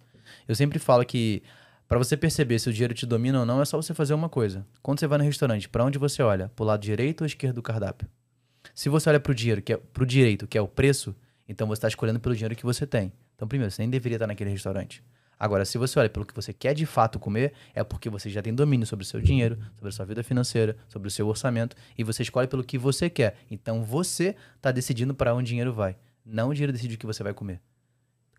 Eu 0.47 0.53
sempre 0.53 0.78
falo 0.78 1.03
que 1.03 1.41
para 1.88 2.00
você 2.00 2.18
perceber 2.18 2.58
se 2.58 2.70
o 2.70 2.74
dinheiro 2.74 2.94
te 2.94 3.06
domina 3.06 3.42
ou 3.42 3.46
não, 3.46 3.62
é 3.62 3.66
só 3.66 3.78
você 3.78 3.94
fazer 3.94 4.14
uma 4.14 4.28
coisa. 4.28 4.66
Quando 4.82 5.00
você 5.00 5.06
vai 5.06 5.20
no 5.20 5.24
restaurante, 5.24 5.70
para 5.70 5.84
onde 5.84 6.00
você 6.00 6.24
olha? 6.24 6.50
Pro 6.56 6.66
lado 6.66 6.82
direito 6.82 7.22
ou 7.22 7.28
esquerdo 7.28 7.56
do 7.56 7.62
cardápio? 7.62 8.08
Se 8.74 8.90
você 8.90 9.10
olha 9.10 9.20
pro 9.20 9.36
dinheiro, 9.36 9.62
que 9.62 9.74
é 9.74 9.78
pro 9.78 10.06
direito, 10.06 10.48
que 10.48 10.58
é 10.58 10.62
o 10.62 10.68
preço, 10.68 11.16
então 11.48 11.68
você 11.68 11.78
está 11.78 11.88
escolhendo 11.88 12.20
pelo 12.20 12.34
dinheiro 12.34 12.56
que 12.56 12.66
você 12.66 12.88
tem. 12.88 13.14
Então, 13.36 13.48
primeiro, 13.48 13.72
você 13.72 13.82
nem 13.84 13.90
deveria 13.90 14.16
estar 14.16 14.28
naquele 14.28 14.50
restaurante. 14.50 15.04
Agora, 15.38 15.66
se 15.66 15.78
você 15.78 16.00
olha 16.00 16.10
pelo 16.10 16.26
que 16.26 16.34
você 16.34 16.54
quer 16.54 16.74
de 16.74 16.86
fato 16.86 17.20
comer, 17.20 17.54
é 17.74 17.84
porque 17.84 18.10
você 18.10 18.30
já 18.30 18.42
tem 18.42 18.54
domínio 18.54 18.88
sobre 18.88 19.04
o 19.04 19.06
seu 19.06 19.22
dinheiro, 19.22 19.58
sobre 19.76 19.90
a 19.90 19.92
sua 19.92 20.06
vida 20.06 20.24
financeira, 20.24 20.78
sobre 20.88 21.08
o 21.08 21.12
seu 21.12 21.28
orçamento, 21.28 21.76
e 21.98 22.04
você 22.04 22.24
escolhe 22.24 22.48
pelo 22.48 22.64
que 22.64 22.78
você 22.78 23.10
quer. 23.10 23.38
Então, 23.52 23.84
você 23.84 24.36
está 24.56 24.72
decidindo 24.72 25.14
para 25.14 25.36
onde 25.36 25.44
o 25.44 25.50
dinheiro 25.50 25.74
vai. 25.74 25.98
Não 26.26 26.50
o 26.50 26.54
dinheiro 26.54 26.74
decide 26.74 26.96
o 26.96 26.98
que 26.98 27.06
você 27.06 27.22
vai 27.22 27.34
comer. 27.34 27.62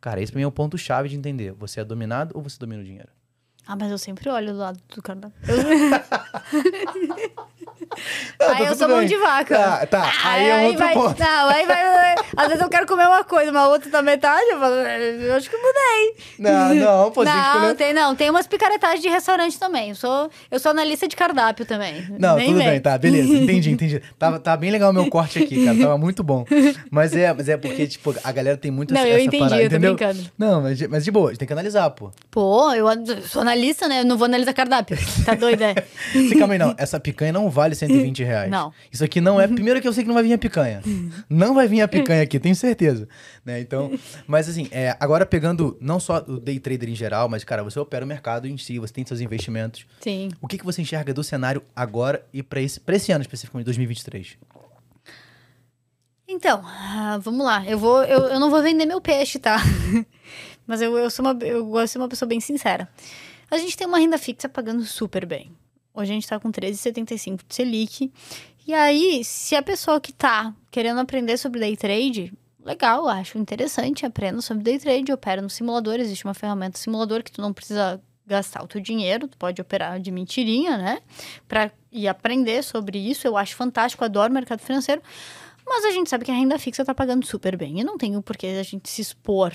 Cara, 0.00 0.20
esse 0.20 0.32
pra 0.32 0.38
mim 0.38 0.44
é 0.44 0.46
o 0.46 0.52
ponto-chave 0.52 1.08
de 1.08 1.16
entender. 1.16 1.52
Você 1.52 1.80
é 1.80 1.84
dominado 1.84 2.32
ou 2.34 2.42
você 2.42 2.58
domina 2.58 2.82
o 2.82 2.84
dinheiro? 2.84 3.10
Ah, 3.66 3.76
mas 3.76 3.90
eu 3.90 3.98
sempre 3.98 4.28
olho 4.30 4.52
do 4.52 4.58
lado 4.58 4.78
do 4.94 5.02
cardápio. 5.02 5.36
Não, 8.40 8.48
aí 8.50 8.66
eu 8.66 8.74
sou 8.74 8.88
mão 8.88 8.98
bem. 8.98 9.08
de 9.08 9.16
vaca. 9.16 9.56
Tá, 9.56 9.86
tá. 9.86 10.12
Aí 10.24 10.48
é 10.48 10.66
outro 10.66 10.78
vai, 10.78 10.94
ponto. 10.94 11.20
Não, 11.20 11.48
aí 11.48 11.66
vai. 11.66 12.14
Às 12.36 12.48
vezes 12.48 12.62
eu 12.62 12.68
quero 12.68 12.86
comer 12.86 13.06
uma 13.06 13.24
coisa, 13.24 13.50
uma 13.50 13.68
outra 13.68 13.90
da 13.90 14.02
metade, 14.02 14.44
eu 14.50 14.58
falo, 14.60 14.74
eu 14.74 15.34
acho 15.34 15.48
que 15.50 15.56
mudei. 15.56 16.14
Não, 16.38 16.74
não, 16.74 17.10
pô, 17.10 17.24
não, 17.24 17.54
escolher. 17.54 17.74
tem, 17.76 17.92
não, 17.94 18.14
tem 18.14 18.30
umas 18.30 18.46
picaretagens 18.46 19.00
de 19.02 19.08
restaurante 19.08 19.58
também. 19.58 19.90
Eu 19.90 19.94
sou, 19.94 20.30
eu 20.50 20.58
sou 20.58 20.70
analista 20.70 21.08
de 21.08 21.16
cardápio 21.16 21.64
também. 21.64 22.06
Não, 22.18 22.36
Nem 22.36 22.48
tudo 22.48 22.58
vem. 22.58 22.68
bem, 22.70 22.80
tá, 22.80 22.98
beleza, 22.98 23.32
entendi, 23.36 23.70
entendi. 23.70 24.02
Tava, 24.18 24.38
tá 24.38 24.56
bem 24.56 24.70
legal 24.70 24.90
o 24.90 24.94
meu 24.94 25.08
corte 25.08 25.38
aqui, 25.42 25.64
cara, 25.64 25.78
tava 25.78 25.98
muito 25.98 26.22
bom. 26.22 26.44
Mas 26.90 27.14
é, 27.16 27.32
mas 27.32 27.48
é 27.48 27.56
porque, 27.56 27.86
tipo, 27.86 28.14
a 28.22 28.32
galera 28.32 28.56
tem 28.56 28.70
muito 28.70 28.92
Não, 28.92 29.00
essa, 29.00 29.08
eu 29.08 29.14
essa 29.16 29.24
entendi, 29.24 29.42
parada, 29.44 29.62
eu 29.62 29.70
tô 29.70 29.76
entendeu? 29.76 29.94
brincando. 29.94 30.30
Não, 30.38 30.62
mas, 30.62 30.78
de- 30.78 30.88
mas 30.88 31.04
de 31.04 31.10
boa, 31.10 31.28
a 31.28 31.30
gente 31.30 31.38
tem 31.38 31.46
que 31.46 31.52
analisar, 31.52 31.88
pô. 31.90 32.10
Pô, 32.30 32.72
eu 32.72 32.86
sou 33.26 33.42
analista, 33.42 33.88
né? 33.88 34.00
Eu 34.00 34.04
não 34.04 34.16
vou 34.18 34.26
analisar 34.26 34.52
cardápio. 34.52 34.96
Tá 35.24 35.34
doida? 35.34 35.66
é? 35.70 35.74
Calma 36.38 36.54
aí, 36.54 36.58
não, 36.58 36.74
essa 36.78 36.98
picanha 37.00 37.32
não 37.32 37.48
vale 37.50 37.74
120 37.86 38.24
reais. 38.24 38.50
Não. 38.50 38.72
Isso 38.90 39.04
aqui 39.04 39.20
não 39.20 39.40
é, 39.40 39.46
primeiro 39.46 39.80
que 39.80 39.88
eu 39.88 39.92
sei 39.92 40.04
que 40.04 40.08
não 40.08 40.14
vai 40.14 40.22
vir 40.22 40.32
a 40.32 40.38
picanha. 40.38 40.82
Não 41.28 41.54
vai 41.54 41.66
vir 41.66 41.80
a 41.80 41.88
picanha 41.88 42.22
aqui, 42.22 42.38
tenho 42.40 42.54
certeza. 42.54 43.08
Né, 43.44 43.60
então, 43.60 43.90
mas 44.26 44.48
assim, 44.48 44.68
é, 44.70 44.96
agora 45.00 45.24
pegando 45.24 45.76
não 45.80 45.98
só 45.98 46.18
o 46.18 46.38
day 46.40 46.58
trader 46.58 46.88
em 46.88 46.94
geral, 46.94 47.28
mas, 47.28 47.44
cara, 47.44 47.62
você 47.62 47.78
opera 47.78 48.04
o 48.04 48.08
mercado 48.08 48.46
em 48.46 48.56
si, 48.58 48.78
você 48.78 48.92
tem 48.92 49.04
seus 49.04 49.20
investimentos. 49.20 49.86
Sim. 50.00 50.30
O 50.40 50.48
que, 50.48 50.58
que 50.58 50.64
você 50.64 50.82
enxerga 50.82 51.12
do 51.12 51.22
cenário 51.24 51.62
agora 51.74 52.24
e 52.32 52.42
pra 52.42 52.60
esse, 52.60 52.80
pra 52.80 52.96
esse 52.96 53.12
ano 53.12 53.22
especificamente, 53.22 53.66
2023? 53.66 54.36
Então, 56.28 56.60
ah, 56.64 57.18
vamos 57.22 57.44
lá. 57.44 57.64
Eu, 57.64 57.78
vou, 57.78 58.02
eu, 58.02 58.20
eu 58.24 58.40
não 58.40 58.50
vou 58.50 58.60
vender 58.60 58.84
meu 58.84 59.00
peixe, 59.00 59.38
tá? 59.38 59.58
Mas 60.66 60.82
eu, 60.82 60.96
eu, 60.98 61.08
sou 61.08 61.24
uma, 61.24 61.38
eu 61.44 61.64
gosto 61.64 61.84
de 61.84 61.90
ser 61.92 61.98
uma 61.98 62.08
pessoa 62.08 62.28
bem 62.28 62.40
sincera. 62.40 62.88
A 63.48 63.56
gente 63.58 63.76
tem 63.76 63.86
uma 63.86 63.98
renda 63.98 64.18
fixa 64.18 64.48
pagando 64.48 64.84
super 64.84 65.24
bem. 65.24 65.52
Hoje 65.96 66.12
a 66.12 66.14
gente 66.14 66.28
tá 66.28 66.38
com 66.38 66.52
13,75 66.52 67.40
de 67.48 67.54
Selic. 67.54 68.12
E 68.66 68.74
aí, 68.74 69.24
se 69.24 69.56
a 69.56 69.62
pessoa 69.62 69.98
que 69.98 70.12
tá 70.12 70.54
querendo 70.70 71.00
aprender 71.00 71.38
sobre 71.38 71.58
day 71.58 71.74
trade, 71.74 72.34
legal, 72.62 73.08
acho 73.08 73.38
interessante, 73.38 74.04
aprenda 74.04 74.42
sobre 74.42 74.62
day 74.62 74.78
trade, 74.78 75.10
opera 75.10 75.40
no 75.40 75.48
simulador. 75.48 75.94
Existe 75.94 76.26
uma 76.26 76.34
ferramenta 76.34 76.78
simulador 76.78 77.22
que 77.22 77.32
tu 77.32 77.40
não 77.40 77.50
precisa 77.50 77.98
gastar 78.26 78.62
o 78.62 78.66
teu 78.66 78.78
dinheiro, 78.78 79.26
tu 79.26 79.38
pode 79.38 79.62
operar 79.62 79.98
de 79.98 80.10
mentirinha, 80.10 80.76
né? 80.76 80.98
Pra, 81.48 81.70
e 81.90 82.06
aprender 82.06 82.62
sobre 82.62 82.98
isso, 82.98 83.26
eu 83.26 83.34
acho 83.34 83.56
fantástico, 83.56 84.04
adoro 84.04 84.30
mercado 84.30 84.60
financeiro. 84.60 85.00
Mas 85.64 85.82
a 85.86 85.92
gente 85.92 86.10
sabe 86.10 86.26
que 86.26 86.30
a 86.30 86.34
renda 86.34 86.58
fixa 86.58 86.84
tá 86.84 86.94
pagando 86.94 87.24
super 87.24 87.56
bem. 87.56 87.80
E 87.80 87.84
não 87.84 87.96
tem 87.96 88.18
o 88.18 88.22
porquê 88.22 88.48
a 88.48 88.62
gente 88.62 88.90
se 88.90 89.00
expor 89.00 89.54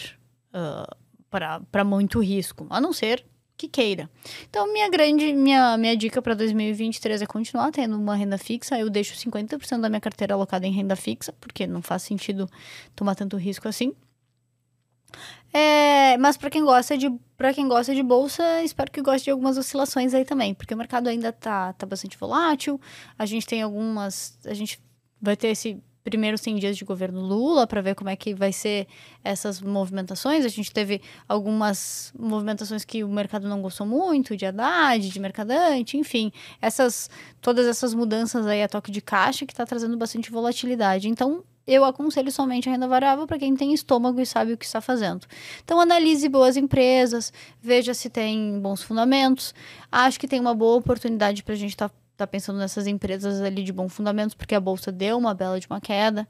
ah, 0.52 0.96
para 1.30 1.84
muito 1.84 2.20
risco, 2.20 2.66
a 2.68 2.82
não 2.82 2.92
ser 2.92 3.24
que 3.62 3.68
queira. 3.68 4.10
Então, 4.50 4.72
minha 4.74 4.90
grande, 4.90 5.32
minha, 5.34 5.78
minha 5.78 5.96
dica 5.96 6.22
para 6.22 6.34
2023 6.34 7.22
é 7.22 7.26
continuar 7.28 7.72
tendo 7.72 7.96
uma 7.96 8.16
renda 8.16 8.38
fixa. 8.38 8.80
Eu 8.80 8.90
deixo 8.90 9.16
50% 9.16 9.80
da 9.80 9.90
minha 9.90 10.02
carteira 10.02 10.34
alocada 10.34 10.66
em 10.66 10.72
renda 10.72 10.96
fixa, 10.96 11.34
porque 11.40 11.68
não 11.68 11.82
faz 11.82 12.02
sentido 12.02 12.50
tomar 12.96 13.14
tanto 13.14 13.38
risco 13.38 13.68
assim. 13.68 13.94
É, 15.54 16.18
mas 16.18 16.38
para 16.38 16.50
quem 16.50 16.64
gosta 16.64 16.98
de 16.98 17.12
para 17.38 17.54
quem 17.54 17.68
gosta 17.68 17.94
de 17.94 18.02
bolsa, 18.02 18.64
espero 18.64 18.92
que 18.92 19.02
goste 19.02 19.26
de 19.26 19.32
algumas 19.32 19.58
oscilações 19.58 20.14
aí 20.14 20.24
também, 20.24 20.54
porque 20.54 20.74
o 20.74 20.78
mercado 20.78 21.08
ainda 21.10 21.34
tá, 21.34 21.74
tá 21.74 21.86
bastante 21.86 22.18
volátil. 22.18 22.80
A 23.18 23.26
gente 23.26 23.46
tem 23.46 23.62
algumas, 23.62 24.38
a 24.46 24.54
gente 24.54 24.80
vai 25.22 25.36
ter 25.36 25.50
esse 25.50 25.82
primeiro 26.04 26.38
100 26.38 26.56
dias 26.58 26.78
de 26.78 26.86
governo 26.86 27.22
Lula 27.22 27.68
para 27.68 27.82
ver 27.82 27.96
como 27.96 28.10
é 28.10 28.16
que 28.16 28.34
vai 28.34 28.52
ser 28.52 28.88
essas 29.24 29.62
movimentações. 29.62 30.46
A 30.46 30.50
gente 30.50 30.72
teve 30.72 31.02
algumas 31.28 32.14
movimentações 32.18 32.84
que 32.84 33.04
o 33.04 33.10
mercado 33.10 33.48
não 33.48 33.62
gostou 33.62 33.86
muito, 33.86 34.36
de 34.36 34.46
Haddad, 34.46 35.10
de 35.10 35.20
Mercadante, 35.20 35.98
enfim, 35.98 36.32
essas 36.62 37.10
todas 37.40 37.68
essas 37.68 37.94
mudanças 37.94 38.46
aí 38.46 38.64
a 38.64 38.68
toque 38.68 38.92
de 38.92 39.02
caixa 39.02 39.46
que 39.46 39.54
está 39.54 39.66
trazendo 39.66 39.98
bastante 39.98 40.32
volatilidade. 40.32 41.08
Então, 41.08 41.44
eu 41.68 41.86
aconselho 41.86 42.32
somente 42.32 42.68
a 42.68 42.72
renda 42.72 42.88
variável 42.88 43.28
para 43.28 43.38
quem 43.38 43.56
tem 43.56 43.74
estômago 43.74 44.20
e 44.20 44.26
sabe 44.26 44.54
o 44.54 44.58
que 44.58 44.66
está 44.66 44.82
fazendo. 44.82 45.26
Então, 45.64 45.80
analise 45.80 46.28
boas 46.28 46.58
empresas, 46.58 47.32
veja 47.62 47.94
se 47.94 48.10
tem 48.10 48.60
bons 48.60 48.82
fundamentos. 48.82 49.54
Acho 49.92 50.20
que 50.20 50.28
tem 50.28 50.40
uma 50.40 50.54
boa 50.54 50.78
oportunidade 50.78 51.44
para 51.44 51.54
a 51.54 51.58
gente 51.58 51.72
estar 51.72 51.90
tá 51.90 51.96
pensando 52.28 52.60
nessas 52.60 52.88
empresas 52.88 53.42
ali 53.42 53.64
de 53.64 53.72
bons 53.72 53.94
fundamentos, 53.94 54.34
porque 54.34 54.56
a 54.56 54.60
bolsa 54.60 54.92
deu 54.92 55.18
uma 55.18 55.34
bela 55.34 55.60
de 55.60 55.68
uma 55.68 55.80
queda. 55.82 56.28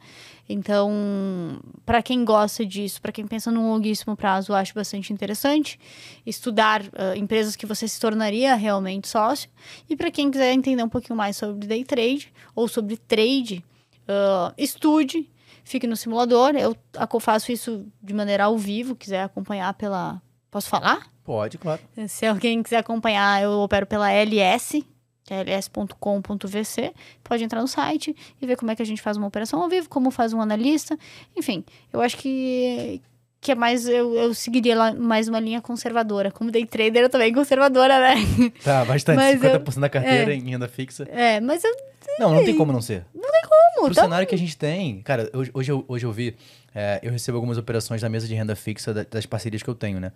Então, 0.48 1.60
para 1.86 2.02
quem 2.02 2.26
gosta 2.26 2.66
disso, 2.66 3.02
para 3.02 3.12
quem 3.12 3.26
pensa 3.26 3.52
num 3.52 3.70
longuíssimo 3.70 4.16
prazo, 4.16 4.52
eu 4.52 4.56
acho 4.56 4.74
bastante 4.74 5.14
interessante 5.14 5.80
estudar 6.26 6.82
uh, 6.82 7.16
empresas 7.16 7.56
que 7.56 7.66
você 7.66 7.88
se 7.88 8.00
tornaria 8.00 8.56
realmente 8.56 9.08
sócio. 9.08 9.50
E 9.90 9.96
para 9.96 10.12
quem 10.12 10.30
quiser 10.30 10.54
entender 10.54 10.84
um 10.84 10.90
pouquinho 10.90 11.16
mais 11.16 11.38
sobre 11.38 11.68
day 11.68 11.84
trade 11.84 12.34
ou 12.56 12.68
sobre 12.68 12.98
trade, 12.98 13.64
uh, 14.04 14.54
estude, 14.58 15.30
fique 15.64 15.88
no 15.88 15.96
simulador. 15.96 16.54
Eu 16.56 16.76
faço 17.20 17.52
isso 17.52 17.86
de 18.02 18.14
maneira 18.14 18.46
ao 18.46 18.58
vivo, 18.58 18.96
quiser 18.96 19.24
acompanhar 19.24 19.74
pela. 19.74 20.22
Posso 20.50 20.68
falar? 20.68 21.08
Pode, 21.24 21.58
claro. 21.58 21.82
Se 22.08 22.26
alguém 22.26 22.62
quiser 22.62 22.80
acompanhar, 22.80 23.42
eu 23.42 23.52
opero 23.52 23.86
pela 23.86 24.12
LS, 24.12 24.86
que 25.24 25.34
é 25.34 25.42
ls.com.vc. 25.42 26.94
Pode 27.24 27.44
entrar 27.44 27.62
no 27.62 27.68
site 27.68 28.16
e 28.42 28.46
ver 28.46 28.56
como 28.56 28.72
é 28.72 28.76
que 28.76 28.82
a 28.82 28.86
gente 28.86 29.02
faz 29.02 29.18
uma 29.18 29.28
operação 29.28 29.62
ao 29.62 29.70
vivo, 29.70 29.90
como 29.90 30.12
faz 30.12 30.34
um 30.34 30.42
analista. 30.42 30.98
Enfim, 31.36 31.64
eu 31.94 32.02
acho 32.02 32.18
que, 32.18 33.02
que 33.40 33.52
é 33.52 33.56
mais. 33.56 33.88
Eu, 33.88 34.16
eu 34.16 34.34
seguiria 34.34 34.76
lá 34.76 34.94
mais 34.94 35.28
uma 35.28 35.40
linha 35.40 35.62
conservadora. 35.62 36.32
Como 36.32 36.52
day 36.52 36.66
trader, 36.66 37.04
eu 37.04 37.10
também 37.10 37.34
conservadora, 37.34 38.00
né? 38.00 38.16
Tá, 38.64 38.86
bastante. 38.86 39.18
Mas 39.18 39.40
50% 39.40 39.76
eu, 39.76 39.82
da 39.82 39.90
carteira 39.90 40.34
é, 40.34 40.36
em 40.36 40.50
renda 40.50 40.68
fixa. 40.68 41.08
É, 41.12 41.40
mas 41.40 41.64
eu. 41.64 41.72
Não, 42.20 42.36
não 42.36 42.44
tem 42.44 42.56
como 42.56 42.74
não 42.74 42.82
ser. 42.82 43.06
Não 43.14 43.32
tem 43.32 43.42
como. 43.44 43.86
Pro 43.86 43.96
tá... 43.96 44.04
cenário 44.04 44.28
que 44.28 44.36
a 44.36 44.38
gente 44.38 44.58
tem. 44.58 45.02
Cara, 45.02 45.30
hoje, 45.34 45.52
hoje, 45.54 45.72
eu, 45.72 45.86
hoje 45.88 46.06
eu 46.06 46.12
vi. 46.12 46.36
É, 46.74 47.00
eu 47.04 47.12
recebo 47.12 47.38
algumas 47.38 47.58
operações 47.58 48.02
da 48.02 48.10
mesa 48.10 48.28
de 48.28 48.34
renda 48.34 48.56
fixa 48.56 48.94
das 48.94 49.26
parcerias 49.26 49.62
que 49.62 49.70
eu 49.70 49.76
tenho, 49.76 50.00
né? 50.00 50.12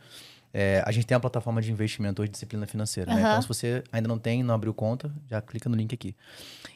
É, 0.58 0.82
a 0.86 0.92
gente 0.94 1.06
tem 1.06 1.14
uma 1.14 1.20
plataforma 1.20 1.62
de 1.62 1.70
investimento 1.70 2.22
hoje, 2.22 2.32
disciplina 2.32 2.66
financeira. 2.66 3.12
Uhum. 3.12 3.18
Né? 3.18 3.24
Então, 3.24 3.42
se 3.42 3.48
você 3.50 3.84
ainda 3.92 4.08
não 4.08 4.18
tem, 4.18 4.42
não 4.42 4.56
abriu 4.56 4.74
conta, 4.74 5.12
já 5.30 5.42
clica 5.42 5.68
no 5.68 5.76
link 5.76 5.94
aqui. 5.94 6.16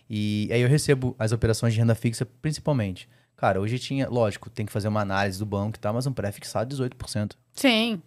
E 0.09 0.49
aí 0.51 0.59
eu 0.59 0.67
recebo 0.67 1.15
as 1.17 1.31
operações 1.31 1.73
de 1.73 1.79
renda 1.79 1.95
fixa 1.95 2.27
principalmente. 2.41 3.07
Cara, 3.37 3.61
hoje 3.61 3.79
tinha, 3.79 4.09
lógico, 4.09 4.49
tem 4.49 4.65
que 4.65 4.71
fazer 4.73 4.89
uma 4.89 4.99
análise 4.99 5.39
do 5.39 5.45
banco 5.45 5.77
e 5.77 5.79
tal, 5.79 5.93
mas 5.93 6.05
um 6.05 6.11
pré-fixado 6.11 6.75
18%. 6.75 7.35
Sim. 7.53 8.01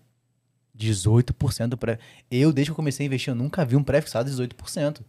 18% 0.78 1.74
pré. 1.78 1.98
Eu, 2.30 2.52
desde 2.52 2.68
que 2.68 2.72
eu 2.72 2.76
comecei 2.76 3.04
a 3.04 3.06
investir, 3.06 3.30
eu 3.30 3.34
nunca 3.34 3.64
vi 3.64 3.74
um 3.74 3.82
pré-fixado 3.82 4.30
de 4.30 4.36
18%. 4.36 5.00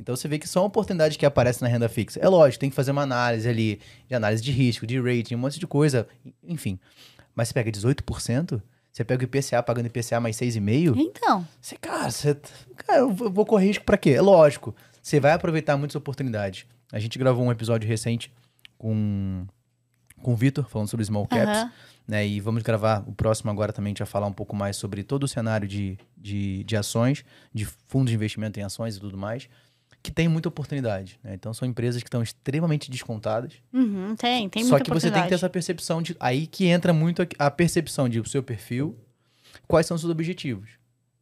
Então 0.00 0.16
você 0.16 0.26
vê 0.26 0.38
que 0.38 0.48
são 0.48 0.64
oportunidades 0.64 1.18
que 1.18 1.26
aparecem 1.26 1.68
na 1.68 1.70
renda 1.70 1.86
fixa. 1.86 2.18
É 2.18 2.28
lógico, 2.30 2.60
tem 2.60 2.70
que 2.70 2.76
fazer 2.76 2.92
uma 2.92 3.02
análise 3.02 3.46
ali, 3.46 3.78
de 4.08 4.14
análise 4.14 4.42
de 4.42 4.52
risco, 4.52 4.86
de 4.86 4.98
rating, 4.98 5.34
um 5.34 5.38
monte 5.38 5.60
de 5.60 5.66
coisa, 5.66 6.08
enfim. 6.42 6.78
Mas 7.34 7.48
você 7.48 7.54
pega 7.54 7.70
18%, 7.70 8.62
você 8.98 9.04
pega 9.04 9.22
o 9.22 9.26
IPCA 9.26 9.62
pagando 9.62 9.86
IPCA 9.86 10.18
mais 10.18 10.36
6,5? 10.36 10.96
Então. 10.96 11.46
Você, 11.60 11.76
cara, 11.76 12.10
você, 12.10 12.36
cara, 12.78 12.98
eu 12.98 13.10
vou 13.12 13.46
correr 13.46 13.68
risco 13.68 13.84
pra 13.84 13.96
quê? 13.96 14.10
É 14.10 14.20
lógico. 14.20 14.74
Você 15.00 15.20
vai 15.20 15.30
aproveitar 15.30 15.76
muitas 15.76 15.94
oportunidades. 15.94 16.66
A 16.92 16.98
gente 16.98 17.16
gravou 17.16 17.44
um 17.44 17.52
episódio 17.52 17.88
recente 17.88 18.32
com, 18.76 19.46
com 20.20 20.32
o 20.32 20.36
Vitor, 20.36 20.68
falando 20.68 20.88
sobre 20.88 21.06
small 21.06 21.28
caps. 21.28 21.62
Uhum. 21.62 21.70
Né, 22.08 22.26
e 22.26 22.40
vamos 22.40 22.64
gravar 22.64 23.04
o 23.06 23.12
próximo 23.12 23.50
agora 23.52 23.72
também, 23.72 23.90
a 23.90 23.92
gente 23.92 23.98
vai 23.98 24.06
falar 24.06 24.26
um 24.26 24.32
pouco 24.32 24.56
mais 24.56 24.76
sobre 24.76 25.04
todo 25.04 25.24
o 25.24 25.28
cenário 25.28 25.68
de, 25.68 25.96
de, 26.16 26.64
de 26.64 26.74
ações, 26.74 27.22
de 27.52 27.66
fundos 27.66 28.10
de 28.10 28.16
investimento 28.16 28.58
em 28.58 28.62
ações 28.62 28.96
e 28.96 29.00
tudo 29.00 29.16
mais 29.16 29.48
que 30.02 30.10
tem 30.10 30.28
muita 30.28 30.48
oportunidade. 30.48 31.18
Né? 31.22 31.34
Então 31.34 31.52
são 31.52 31.66
empresas 31.66 32.02
que 32.02 32.08
estão 32.08 32.22
extremamente 32.22 32.90
descontadas. 32.90 33.54
Uhum, 33.72 34.14
tem, 34.16 34.48
tem 34.48 34.64
Só 34.64 34.78
que 34.78 34.90
você 34.90 35.10
tem 35.10 35.22
que 35.22 35.28
ter 35.28 35.34
essa 35.34 35.50
percepção 35.50 36.00
de. 36.00 36.16
Aí 36.20 36.46
que 36.46 36.66
entra 36.66 36.92
muito 36.92 37.26
a 37.38 37.50
percepção 37.50 38.08
de 38.08 38.20
o 38.20 38.26
seu 38.26 38.42
perfil, 38.42 38.96
quais 39.66 39.86
são 39.86 39.94
os 39.94 40.00
seus 40.00 40.10
objetivos. 40.10 40.70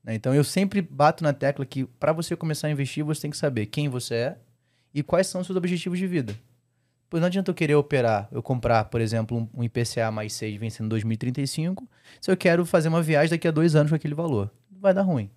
Né? 0.05 0.15
Então 0.15 0.35
eu 0.35 0.45
sempre 0.45 0.81
bato 0.81 1.25
na 1.25 1.33
tecla 1.33 1.65
que 1.65 1.85
para 1.85 2.13
você 2.13 2.37
começar 2.37 2.69
a 2.69 2.71
investir, 2.71 3.05
você 3.05 3.23
tem 3.23 3.31
que 3.31 3.37
saber 3.37 3.67
quem 3.67 3.89
você 3.89 4.15
é 4.15 4.39
e 4.95 5.03
quais 5.03 5.27
são 5.27 5.41
os 5.41 5.47
seus 5.47 5.57
objetivos 5.57 5.99
de 5.99 6.07
vida. 6.07 6.35
Pois 7.09 7.21
não 7.21 7.29
adianta 7.29 7.51
eu 7.51 7.55
querer 7.55 7.75
operar, 7.77 8.29
eu 8.33 8.43
comprar, 8.43 8.85
por 8.87 9.01
exemplo, 9.01 9.49
um 9.55 9.63
IPCA 9.63 10.11
mais 10.11 10.33
6 10.33 10.59
vencendo 10.59 10.89
2035, 10.89 11.89
se 12.21 12.31
eu 12.31 12.37
quero 12.37 12.67
fazer 12.67 12.89
uma 12.89 13.01
viagem 13.01 13.31
daqui 13.31 13.47
a 13.47 13.53
dois 13.53 13.77
anos 13.77 13.91
com 13.91 13.97
aquele 13.97 14.15
valor. 14.15 14.51
Vai 14.71 14.93
dar 14.93 15.03
ruim. 15.03 15.31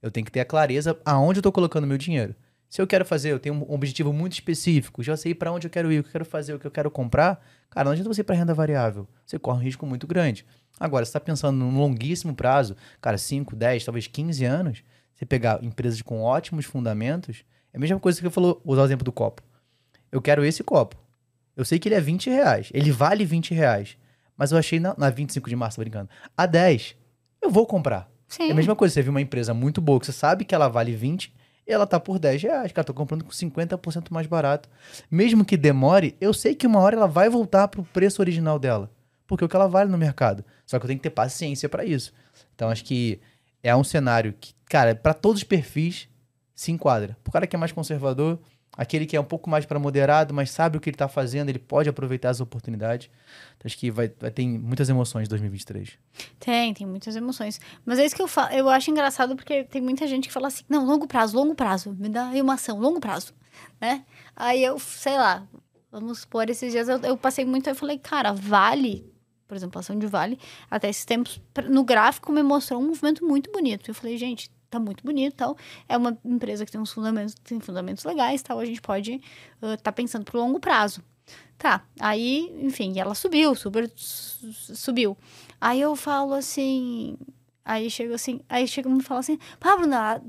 Eu 0.00 0.10
tenho 0.10 0.24
que 0.24 0.30
ter 0.30 0.40
a 0.40 0.44
clareza 0.44 0.96
aonde 1.04 1.38
eu 1.38 1.40
estou 1.40 1.50
colocando 1.50 1.86
meu 1.86 1.98
dinheiro. 1.98 2.34
Se 2.68 2.82
eu 2.82 2.86
quero 2.86 3.04
fazer, 3.04 3.30
eu 3.30 3.38
tenho 3.38 3.54
um 3.54 3.72
objetivo 3.72 4.12
muito 4.12 4.32
específico, 4.32 5.02
já 5.02 5.16
sei 5.16 5.34
para 5.34 5.52
onde 5.52 5.66
eu 5.66 5.70
quero 5.70 5.90
ir, 5.92 6.00
o 6.00 6.02
que 6.02 6.08
eu 6.08 6.12
quero 6.12 6.24
fazer, 6.24 6.54
o 6.54 6.58
que 6.58 6.66
eu 6.66 6.70
quero 6.70 6.90
comprar, 6.90 7.44
cara, 7.70 7.84
não 7.84 7.92
adianta 7.92 8.12
você 8.12 8.22
ir 8.22 8.24
para 8.24 8.34
renda 8.34 8.52
variável. 8.52 9.08
Você 9.24 9.38
corre 9.38 9.58
um 9.58 9.62
risco 9.62 9.86
muito 9.86 10.06
grande. 10.06 10.44
Agora, 10.78 11.04
você 11.04 11.10
está 11.10 11.20
pensando 11.20 11.56
num 11.56 11.78
longuíssimo 11.78 12.34
prazo, 12.34 12.76
cara, 13.00 13.16
5, 13.16 13.54
10, 13.54 13.84
talvez 13.84 14.06
15 14.06 14.44
anos, 14.44 14.82
você 15.14 15.24
pegar 15.24 15.62
empresas 15.62 16.02
com 16.02 16.22
ótimos 16.22 16.66
fundamentos, 16.66 17.44
é 17.72 17.76
a 17.76 17.80
mesma 17.80 17.98
coisa 17.98 18.20
que 18.20 18.26
eu 18.26 18.30
falou, 18.30 18.60
usar 18.64 18.82
o 18.82 18.84
exemplo 18.84 19.04
do 19.04 19.12
copo. 19.12 19.42
Eu 20.10 20.20
quero 20.20 20.44
esse 20.44 20.62
copo. 20.62 20.96
Eu 21.56 21.64
sei 21.64 21.78
que 21.78 21.88
ele 21.88 21.94
é 21.94 22.00
20 22.00 22.28
reais. 22.28 22.70
Ele 22.72 22.90
vale 22.90 23.24
20 23.24 23.54
reais. 23.54 23.96
Mas 24.36 24.52
eu 24.52 24.58
achei 24.58 24.78
na, 24.78 24.94
na 24.98 25.08
25 25.08 25.48
de 25.48 25.56
março, 25.56 25.80
brincando, 25.80 26.10
a 26.36 26.44
10. 26.44 26.94
Eu 27.40 27.50
vou 27.50 27.66
comprar. 27.66 28.10
Sim. 28.28 28.48
É 28.48 28.52
a 28.52 28.54
mesma 28.54 28.76
coisa, 28.76 28.92
você 28.92 29.02
viu 29.02 29.10
uma 29.10 29.20
empresa 29.20 29.54
muito 29.54 29.80
boa, 29.80 29.98
que 29.98 30.06
você 30.06 30.12
sabe 30.12 30.44
que 30.44 30.54
ela 30.54 30.68
vale 30.68 30.94
20, 30.94 31.26
e 31.26 31.32
ela 31.72 31.86
tá 31.86 31.98
por 31.98 32.18
10 32.18 32.42
reais. 32.42 32.72
Cara, 32.72 32.84
tô 32.84 32.94
comprando 32.94 33.24
com 33.24 33.30
50% 33.30 34.08
mais 34.10 34.26
barato. 34.26 34.68
Mesmo 35.10 35.44
que 35.44 35.56
demore, 35.56 36.16
eu 36.20 36.32
sei 36.32 36.54
que 36.54 36.66
uma 36.66 36.80
hora 36.80 36.96
ela 36.96 37.08
vai 37.08 37.28
voltar 37.28 37.68
pro 37.68 37.82
preço 37.82 38.22
original 38.22 38.58
dela. 38.58 38.90
Porque 39.26 39.42
é 39.42 39.46
o 39.46 39.48
que 39.48 39.56
ela 39.56 39.66
vale 39.66 39.90
no 39.90 39.98
mercado. 39.98 40.44
Só 40.64 40.78
que 40.78 40.84
eu 40.84 40.88
tenho 40.88 40.98
que 40.98 41.02
ter 41.02 41.10
paciência 41.10 41.68
para 41.68 41.84
isso. 41.84 42.12
Então 42.54 42.68
acho 42.68 42.84
que 42.84 43.20
é 43.62 43.74
um 43.74 43.82
cenário 43.82 44.32
que, 44.32 44.54
cara, 44.66 44.94
para 44.94 45.12
todos 45.12 45.38
os 45.38 45.44
perfis 45.44 46.08
se 46.54 46.70
enquadra. 46.70 47.16
Pro 47.22 47.32
cara 47.32 47.46
que 47.46 47.56
é 47.56 47.58
mais 47.58 47.72
conservador, 47.72 48.38
Aquele 48.76 49.06
que 49.06 49.16
é 49.16 49.20
um 49.20 49.24
pouco 49.24 49.48
mais 49.48 49.64
para 49.64 49.78
moderado, 49.78 50.34
mas 50.34 50.50
sabe 50.50 50.76
o 50.76 50.80
que 50.80 50.90
ele 50.90 50.94
está 50.94 51.08
fazendo, 51.08 51.48
ele 51.48 51.58
pode 51.58 51.88
aproveitar 51.88 52.30
as 52.30 52.40
oportunidades. 52.40 53.08
Então, 53.56 53.66
acho 53.66 53.78
que 53.78 53.90
vai, 53.90 54.12
vai 54.20 54.30
ter 54.30 54.46
muitas 54.46 54.88
emoções 54.88 55.26
em 55.26 55.30
2023. 55.30 55.98
Tem, 56.38 56.74
tem 56.74 56.86
muitas 56.86 57.16
emoções. 57.16 57.60
Mas 57.84 57.98
é 57.98 58.04
isso 58.04 58.14
que 58.14 58.22
eu 58.22 58.28
falo, 58.28 58.52
eu 58.52 58.68
acho 58.68 58.90
engraçado 58.90 59.34
porque 59.34 59.64
tem 59.64 59.80
muita 59.80 60.06
gente 60.06 60.28
que 60.28 60.34
fala 60.34 60.48
assim: 60.48 60.64
não, 60.68 60.84
longo 60.84 61.06
prazo, 61.06 61.36
longo 61.36 61.54
prazo, 61.54 61.96
me 61.98 62.08
dá 62.08 62.28
aí 62.28 62.42
uma 62.42 62.54
ação, 62.54 62.78
longo 62.78 63.00
prazo, 63.00 63.32
né? 63.80 64.04
Aí 64.34 64.62
eu, 64.62 64.78
sei 64.78 65.16
lá, 65.16 65.46
vamos 65.90 66.24
por 66.24 66.48
esses 66.50 66.72
dias 66.72 66.88
eu, 66.88 66.98
eu 66.98 67.16
passei 67.16 67.44
muito, 67.44 67.68
eu 67.68 67.74
falei, 67.74 67.98
cara, 67.98 68.32
vale 68.32 69.16
por 69.46 69.56
exemplo, 69.56 69.78
ação 69.78 69.98
de 69.98 70.06
Vale, 70.06 70.38
até 70.70 70.88
esses 70.88 71.04
tempos, 71.04 71.40
no 71.68 71.84
gráfico 71.84 72.32
me 72.32 72.42
mostrou 72.42 72.80
um 72.80 72.88
movimento 72.88 73.24
muito 73.24 73.50
bonito. 73.52 73.88
Eu 73.88 73.94
falei, 73.94 74.16
gente, 74.16 74.50
tá 74.70 74.78
muito 74.78 75.04
bonito 75.04 75.34
tal. 75.34 75.56
É 75.88 75.96
uma 75.96 76.16
empresa 76.24 76.64
que 76.64 76.72
tem 76.72 76.80
uns 76.80 76.92
fundamentos, 76.92 77.34
tem 77.34 77.60
fundamentos 77.60 78.04
legais 78.04 78.42
tal. 78.42 78.58
A 78.58 78.64
gente 78.64 78.80
pode 78.80 79.20
uh, 79.62 79.76
tá 79.82 79.92
pensando 79.92 80.24
pro 80.24 80.38
longo 80.38 80.60
prazo. 80.60 81.02
Tá, 81.58 81.82
aí, 81.98 82.52
enfim, 82.60 82.98
ela 82.98 83.14
subiu, 83.14 83.54
super 83.54 83.90
subiu. 83.96 85.16
Aí 85.60 85.80
eu 85.80 85.96
falo 85.96 86.34
assim, 86.34 87.16
aí 87.64 87.90
chega 87.90 88.14
assim, 88.14 88.40
aí 88.48 88.68
chega 88.68 88.90
e 88.90 89.02
fala 89.02 89.20
assim, 89.20 89.38
pá, 89.58 89.74
Bruna, 89.76 90.22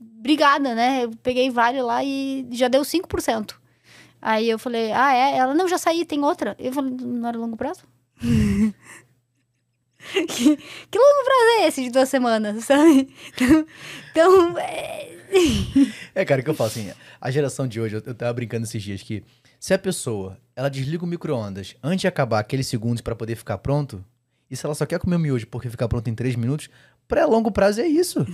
obrigada, 0.00 0.74
né? 0.74 1.04
Eu 1.04 1.12
peguei 1.22 1.50
Vale 1.50 1.80
lá 1.80 2.02
e 2.04 2.46
já 2.50 2.68
deu 2.68 2.82
5%. 2.82 3.54
Aí 4.20 4.50
eu 4.50 4.58
falei, 4.58 4.92
ah, 4.92 5.14
é? 5.14 5.36
Ela, 5.36 5.54
não, 5.54 5.68
já 5.68 5.78
saí, 5.78 6.04
tem 6.04 6.22
outra. 6.22 6.56
Eu 6.58 6.72
falei, 6.72 6.94
não 7.00 7.28
era 7.28 7.38
longo 7.38 7.56
prazo? 7.56 7.84
que, 10.12 10.56
que 10.56 10.98
longo 10.98 11.24
prazo 11.24 11.60
é 11.60 11.68
esse 11.68 11.82
de 11.82 11.90
duas 11.90 12.08
semanas, 12.08 12.64
sabe? 12.64 13.08
Então, 13.34 13.66
então 14.10 14.58
é... 14.58 15.08
é, 16.14 16.24
cara, 16.24 16.42
que 16.42 16.50
eu 16.50 16.54
falo 16.54 16.68
assim, 16.68 16.90
a 17.20 17.30
geração 17.30 17.66
de 17.66 17.80
hoje, 17.80 17.96
eu, 17.96 18.02
eu 18.04 18.14
tava 18.14 18.32
brincando 18.32 18.64
esses 18.64 18.82
dias 18.82 19.02
que 19.02 19.22
se 19.58 19.74
a 19.74 19.78
pessoa, 19.78 20.38
ela 20.56 20.70
desliga 20.70 21.04
o 21.04 21.06
micro-ondas 21.06 21.76
antes 21.82 22.00
de 22.00 22.08
acabar 22.08 22.40
aqueles 22.40 22.66
segundos 22.66 23.02
para 23.02 23.14
poder 23.14 23.36
ficar 23.36 23.58
pronto, 23.58 24.04
e 24.50 24.56
se 24.56 24.64
ela 24.64 24.74
só 24.74 24.84
quer 24.84 24.98
comer 24.98 25.16
o 25.16 25.18
miojo 25.18 25.46
porque 25.46 25.70
ficar 25.70 25.86
pronto 25.86 26.08
em 26.08 26.14
três 26.14 26.34
minutos, 26.34 26.68
para 27.06 27.26
longo 27.26 27.52
prazo 27.52 27.80
é 27.80 27.86
isso. 27.86 28.26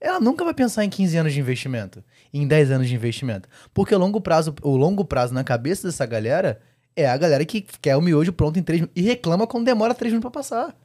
Ela 0.00 0.18
nunca 0.18 0.44
vai 0.44 0.54
pensar 0.54 0.84
em 0.84 0.88
15 0.88 1.16
anos 1.18 1.32
de 1.34 1.40
investimento, 1.40 2.02
em 2.32 2.46
10 2.46 2.70
anos 2.70 2.88
de 2.88 2.94
investimento. 2.94 3.48
Porque 3.74 3.94
o 3.94 3.98
longo 3.98 4.20
prazo, 4.20 4.54
o 4.62 4.76
longo 4.76 5.04
prazo 5.04 5.34
na 5.34 5.44
cabeça 5.44 5.86
dessa 5.86 6.06
galera 6.06 6.60
é 7.00 7.08
a 7.08 7.16
galera 7.16 7.44
que 7.44 7.62
quer 7.62 7.96
o 7.96 8.02
miojo 8.02 8.32
pronto 8.32 8.58
em 8.58 8.62
3 8.62 8.80
minutos 8.80 9.02
e 9.02 9.04
reclama 9.04 9.46
quando 9.46 9.64
demora 9.64 9.94
3 9.94 10.12
minutos 10.12 10.30
pra 10.30 10.40
passar. 10.40 10.76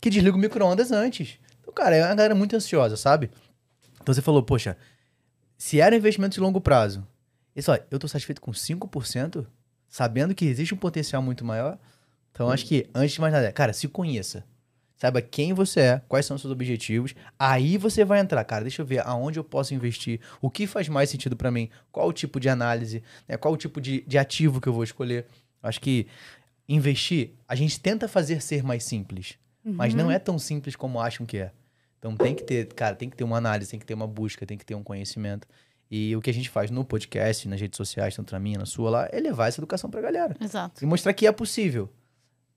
Que 0.00 0.10
desliga 0.10 0.36
o 0.36 0.40
micro-ondas 0.40 0.92
antes. 0.92 1.38
Então, 1.60 1.72
cara, 1.72 1.96
é 1.96 2.04
uma 2.04 2.14
galera 2.14 2.34
muito 2.34 2.54
ansiosa, 2.54 2.96
sabe? 2.96 3.30
Então 4.00 4.14
você 4.14 4.22
falou, 4.22 4.42
poxa, 4.42 4.76
se 5.56 5.80
era 5.80 5.96
investimento 5.96 6.34
de 6.34 6.40
longo 6.40 6.60
prazo, 6.60 7.06
isso, 7.54 7.72
ó, 7.72 7.78
eu 7.90 7.98
tô 7.98 8.06
satisfeito 8.06 8.40
com 8.40 8.52
5%, 8.52 9.44
sabendo 9.88 10.34
que 10.34 10.44
existe 10.44 10.72
um 10.72 10.78
potencial 10.78 11.20
muito 11.20 11.44
maior. 11.44 11.76
Então, 12.30 12.50
acho 12.50 12.64
que, 12.64 12.88
antes 12.94 13.14
de 13.14 13.20
mais 13.20 13.32
nada, 13.32 13.50
cara, 13.50 13.72
se 13.72 13.88
conheça. 13.88 14.44
Saiba 14.96 15.20
quem 15.20 15.52
você 15.52 15.80
é, 15.80 16.02
quais 16.08 16.26
são 16.26 16.36
os 16.36 16.40
seus 16.40 16.52
objetivos. 16.52 17.14
Aí 17.38 17.76
você 17.76 18.04
vai 18.04 18.20
entrar, 18.20 18.44
cara, 18.44 18.62
deixa 18.62 18.82
eu 18.82 18.86
ver 18.86 19.04
aonde 19.06 19.38
eu 19.38 19.44
posso 19.44 19.74
investir, 19.74 20.20
o 20.40 20.50
que 20.50 20.66
faz 20.66 20.88
mais 20.88 21.10
sentido 21.10 21.36
para 21.36 21.50
mim, 21.50 21.68
qual 21.90 22.08
o 22.08 22.12
tipo 22.12 22.38
de 22.38 22.48
análise, 22.48 23.02
né, 23.26 23.36
qual 23.36 23.54
o 23.54 23.56
tipo 23.56 23.80
de, 23.80 24.02
de 24.06 24.18
ativo 24.18 24.60
que 24.60 24.68
eu 24.68 24.72
vou 24.72 24.82
escolher. 24.84 25.26
Acho 25.62 25.80
que 25.80 26.06
investir, 26.68 27.30
a 27.46 27.54
gente 27.54 27.80
tenta 27.80 28.06
fazer 28.06 28.42
ser 28.42 28.62
mais 28.62 28.84
simples, 28.84 29.38
uhum. 29.64 29.72
mas 29.72 29.94
não 29.94 30.06
uhum. 30.06 30.10
é 30.10 30.18
tão 30.18 30.38
simples 30.38 30.76
como 30.76 31.00
acham 31.00 31.24
que 31.24 31.38
é. 31.38 31.52
Então 31.98 32.16
tem 32.16 32.34
que 32.34 32.44
ter, 32.44 32.72
cara, 32.74 32.94
tem 32.94 33.10
que 33.10 33.16
ter 33.16 33.24
uma 33.24 33.36
análise, 33.36 33.70
tem 33.70 33.80
que 33.80 33.86
ter 33.86 33.94
uma 33.94 34.06
busca, 34.06 34.46
tem 34.46 34.56
que 34.56 34.64
ter 34.64 34.74
um 34.74 34.82
conhecimento. 34.82 35.48
E 35.90 36.14
o 36.14 36.20
que 36.20 36.30
a 36.30 36.34
gente 36.34 36.50
faz 36.50 36.70
no 36.70 36.84
podcast, 36.84 37.48
nas 37.48 37.60
redes 37.60 37.76
sociais, 37.76 38.14
tanto 38.14 38.32
na 38.32 38.38
minha, 38.38 38.58
na 38.58 38.66
sua 38.66 38.90
lá, 38.90 39.08
é 39.10 39.18
levar 39.18 39.48
essa 39.48 39.58
educação 39.58 39.90
pra 39.90 40.00
galera. 40.00 40.36
Exato. 40.40 40.84
E 40.84 40.86
mostrar 40.86 41.12
que 41.14 41.26
é 41.26 41.32
possível. 41.32 41.90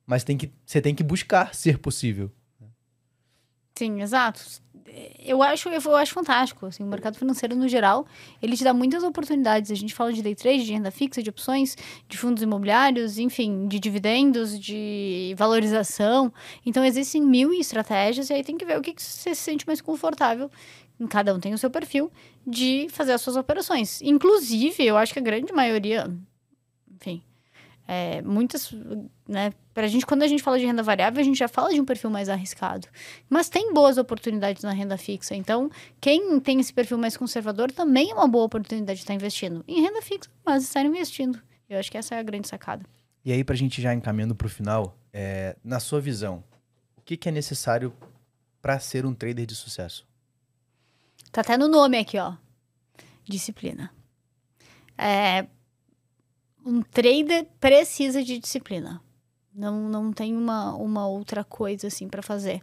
Mas 0.05 0.23
tem 0.23 0.37
que, 0.37 0.51
você 0.65 0.81
tem 0.81 0.93
que 0.93 1.03
buscar 1.03 1.55
ser 1.55 1.77
possível. 1.77 2.29
Sim, 3.75 4.01
exato. 4.01 4.41
Eu 5.19 5.41
acho, 5.41 5.69
eu 5.69 5.95
acho 5.95 6.13
fantástico. 6.13 6.65
Assim, 6.65 6.83
o 6.83 6.87
mercado 6.87 7.17
financeiro, 7.17 7.55
no 7.55 7.67
geral, 7.67 8.05
ele 8.41 8.57
te 8.57 8.63
dá 8.63 8.73
muitas 8.73 9.03
oportunidades. 9.03 9.71
A 9.71 9.75
gente 9.75 9.93
fala 9.93 10.11
de 10.11 10.21
day 10.21 10.35
trade, 10.35 10.65
de 10.65 10.73
renda 10.73 10.91
fixa, 10.91 11.21
de 11.21 11.29
opções, 11.29 11.77
de 12.07 12.17
fundos 12.17 12.43
imobiliários, 12.43 13.17
enfim, 13.17 13.67
de 13.67 13.79
dividendos, 13.79 14.59
de 14.59 15.33
valorização. 15.37 16.31
Então, 16.65 16.83
existem 16.83 17.21
mil 17.21 17.53
estratégias 17.53 18.29
e 18.29 18.33
aí 18.33 18.43
tem 18.43 18.57
que 18.57 18.65
ver 18.65 18.77
o 18.77 18.81
que, 18.81 18.93
que 18.93 19.01
você 19.01 19.35
se 19.35 19.41
sente 19.41 19.65
mais 19.67 19.81
confortável. 19.81 20.49
Cada 21.09 21.33
um 21.33 21.39
tem 21.39 21.53
o 21.53 21.57
seu 21.57 21.69
perfil 21.69 22.11
de 22.45 22.87
fazer 22.89 23.13
as 23.13 23.21
suas 23.21 23.35
operações. 23.35 24.01
Inclusive, 24.01 24.85
eu 24.85 24.97
acho 24.97 25.13
que 25.13 25.19
a 25.19 25.23
grande 25.23 25.51
maioria, 25.51 26.11
enfim, 26.95 27.23
é, 27.87 28.21
muitas, 28.21 28.73
né? 29.27 29.51
Pra 29.73 29.87
gente, 29.87 30.05
quando 30.05 30.23
a 30.23 30.27
gente 30.27 30.43
fala 30.43 30.59
de 30.59 30.65
renda 30.65 30.83
variável, 30.83 31.19
a 31.19 31.23
gente 31.23 31.37
já 31.37 31.47
fala 31.47 31.73
de 31.73 31.79
um 31.79 31.85
perfil 31.85 32.09
mais 32.09 32.29
arriscado. 32.29 32.87
Mas 33.29 33.49
tem 33.49 33.73
boas 33.73 33.97
oportunidades 33.97 34.63
na 34.63 34.71
renda 34.71 34.97
fixa. 34.97 35.35
Então, 35.35 35.69
quem 35.99 36.39
tem 36.39 36.59
esse 36.59 36.73
perfil 36.73 36.97
mais 36.97 37.15
conservador 37.17 37.71
também 37.71 38.11
é 38.11 38.13
uma 38.13 38.27
boa 38.27 38.45
oportunidade 38.45 38.97
de 38.97 39.03
estar 39.03 39.13
investindo 39.13 39.63
em 39.67 39.81
renda 39.81 40.01
fixa, 40.01 40.29
mas 40.45 40.63
estar 40.63 40.85
investindo. 40.85 41.41
Eu 41.69 41.79
acho 41.79 41.89
que 41.89 41.97
essa 41.97 42.15
é 42.15 42.19
a 42.19 42.23
grande 42.23 42.47
sacada. 42.47 42.85
E 43.23 43.31
aí, 43.31 43.43
pra 43.43 43.55
gente 43.55 43.81
já 43.81 43.93
encaminhando 43.93 44.35
pro 44.35 44.49
final, 44.49 44.97
é, 45.13 45.55
na 45.63 45.79
sua 45.79 46.01
visão, 46.01 46.43
o 46.97 47.01
que, 47.01 47.15
que 47.15 47.29
é 47.29 47.31
necessário 47.31 47.93
para 48.61 48.79
ser 48.79 49.05
um 49.05 49.13
trader 49.13 49.45
de 49.45 49.55
sucesso? 49.55 50.05
Tá 51.31 51.41
até 51.41 51.57
no 51.57 51.67
nome 51.67 51.97
aqui, 51.97 52.17
ó. 52.17 52.33
Disciplina. 53.23 53.91
É, 54.97 55.47
um 56.65 56.81
trader 56.81 57.47
precisa 57.59 58.23
de 58.23 58.37
disciplina. 58.39 59.01
Não, 59.53 59.89
não 59.89 60.13
tem 60.13 60.35
uma, 60.35 60.73
uma 60.75 61.07
outra 61.07 61.43
coisa 61.43 61.87
assim 61.87 62.07
para 62.07 62.21
fazer. 62.21 62.61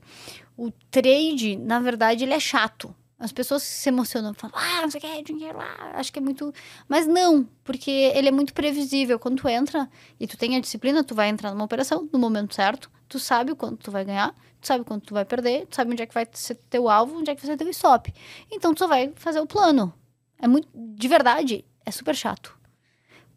O 0.57 0.71
trade, 0.91 1.57
na 1.57 1.81
verdade, 1.81 2.25
ele 2.25 2.33
é 2.33 2.41
chato. 2.41 2.95
As 3.19 3.33
pessoas 3.33 3.65
se 3.65 3.89
emocionam, 3.89 4.33
falam, 4.33 4.57
ah, 4.57 4.83
não 4.83 4.91
sei 4.91 5.01
o 5.01 5.03
que, 5.03 5.23
dinheiro, 5.25 5.59
ah, 5.61 5.93
acho 5.95 6.13
que 6.13 6.21
é 6.21 6.23
muito. 6.23 6.55
Mas 6.89 7.05
não, 7.05 7.49
porque 7.65 7.91
ele 7.91 8.29
é 8.29 8.31
muito 8.31 8.55
previsível. 8.55 9.19
Quando 9.19 9.43
tu 9.43 9.49
entra 9.49 9.91
e 10.21 10.27
tu 10.27 10.37
tem 10.37 10.57
a 10.57 10.61
disciplina, 10.61 11.03
tu 11.03 11.17
vai 11.17 11.29
entrar 11.29 11.51
numa 11.51 11.65
operação 11.65 12.09
no 12.13 12.19
momento 12.19 12.55
certo, 12.55 12.89
tu 13.09 13.19
sabe 13.19 13.51
o 13.51 13.57
quanto 13.57 13.79
tu 13.79 13.91
vai 13.91 14.05
ganhar, 14.05 14.33
tu 14.61 14.69
sabe 14.69 14.85
quanto 14.85 15.07
tu 15.07 15.15
vai 15.15 15.25
perder, 15.25 15.67
tu 15.67 15.75
sabe 15.75 15.91
onde 15.91 16.03
é 16.03 16.07
que 16.07 16.15
vai 16.15 16.29
ser 16.33 16.55
teu 16.71 16.89
alvo, 16.89 17.19
onde 17.19 17.31
é 17.31 17.35
que 17.35 17.45
vai 17.45 17.51
ser 17.51 17.57
teu 17.57 17.69
stop. 17.71 18.15
Então 18.53 18.73
tu 18.73 18.79
só 18.79 18.87
vai 18.87 19.13
fazer 19.17 19.41
o 19.41 19.47
plano. 19.47 19.93
É 20.39 20.47
muito. 20.47 20.69
De 20.73 21.09
verdade, 21.09 21.65
é 21.85 21.91
super 21.91 22.15
chato. 22.15 22.58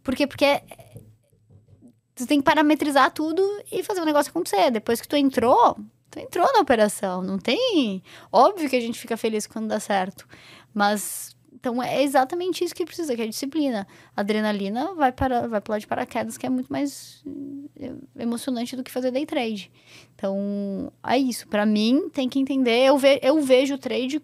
Por 0.03 0.15
quê? 0.15 0.25
Porque 0.25 0.45
é, 0.45 0.63
tu 2.15 2.27
tem 2.27 2.39
que 2.39 2.45
parametrizar 2.45 3.11
tudo 3.11 3.41
e 3.71 3.83
fazer 3.83 4.01
o 4.01 4.05
negócio 4.05 4.29
acontecer. 4.29 4.71
Depois 4.71 5.01
que 5.01 5.07
tu 5.07 5.15
entrou, 5.15 5.77
tu 6.09 6.19
entrou 6.19 6.51
na 6.53 6.59
operação. 6.59 7.21
Não 7.21 7.37
tem. 7.37 8.03
Óbvio 8.31 8.69
que 8.69 8.75
a 8.75 8.81
gente 8.81 8.99
fica 8.99 9.17
feliz 9.17 9.47
quando 9.47 9.67
dá 9.67 9.79
certo. 9.79 10.27
Mas. 10.73 11.35
Então 11.53 11.83
é 11.83 12.01
exatamente 12.01 12.63
isso 12.63 12.73
que 12.73 12.83
precisa, 12.83 13.15
que 13.15 13.21
é 13.21 13.27
disciplina. 13.27 13.87
A 14.15 14.21
adrenalina 14.21 14.95
vai 14.95 15.11
para 15.11 15.47
vai 15.47 15.61
pular 15.61 15.77
de 15.77 15.85
paraquedas, 15.85 16.35
que 16.35 16.47
é 16.47 16.49
muito 16.49 16.73
mais 16.73 17.23
eh, 17.79 17.93
emocionante 18.17 18.75
do 18.75 18.83
que 18.83 18.89
fazer 18.89 19.11
day 19.11 19.27
trade. 19.27 19.71
Então, 20.15 20.91
é 21.05 21.19
isso. 21.19 21.47
Para 21.47 21.63
mim, 21.63 22.09
tem 22.09 22.27
que 22.27 22.39
entender. 22.39 22.87
Eu, 22.87 22.97
ve, 22.97 23.19
eu 23.21 23.39
vejo 23.41 23.75
o 23.75 23.77
trade 23.77 24.19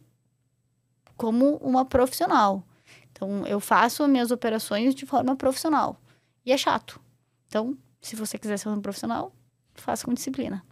como 1.15 1.57
uma 1.57 1.85
profissional. 1.85 2.63
Então, 3.17 3.47
eu 3.47 3.59
faço 3.59 4.03
as 4.03 4.09
minhas 4.09 4.29
operações 4.29 4.93
de 4.93 5.03
forma 5.03 5.35
profissional. 5.35 5.99
E 6.45 6.51
é 6.51 6.57
chato. 6.57 7.01
Então, 7.47 7.75
se 7.99 8.15
você 8.15 8.37
quiser 8.37 8.57
ser 8.57 8.69
um 8.69 8.79
profissional, 8.79 9.33
faça 9.73 10.05
com 10.05 10.13
disciplina. 10.13 10.63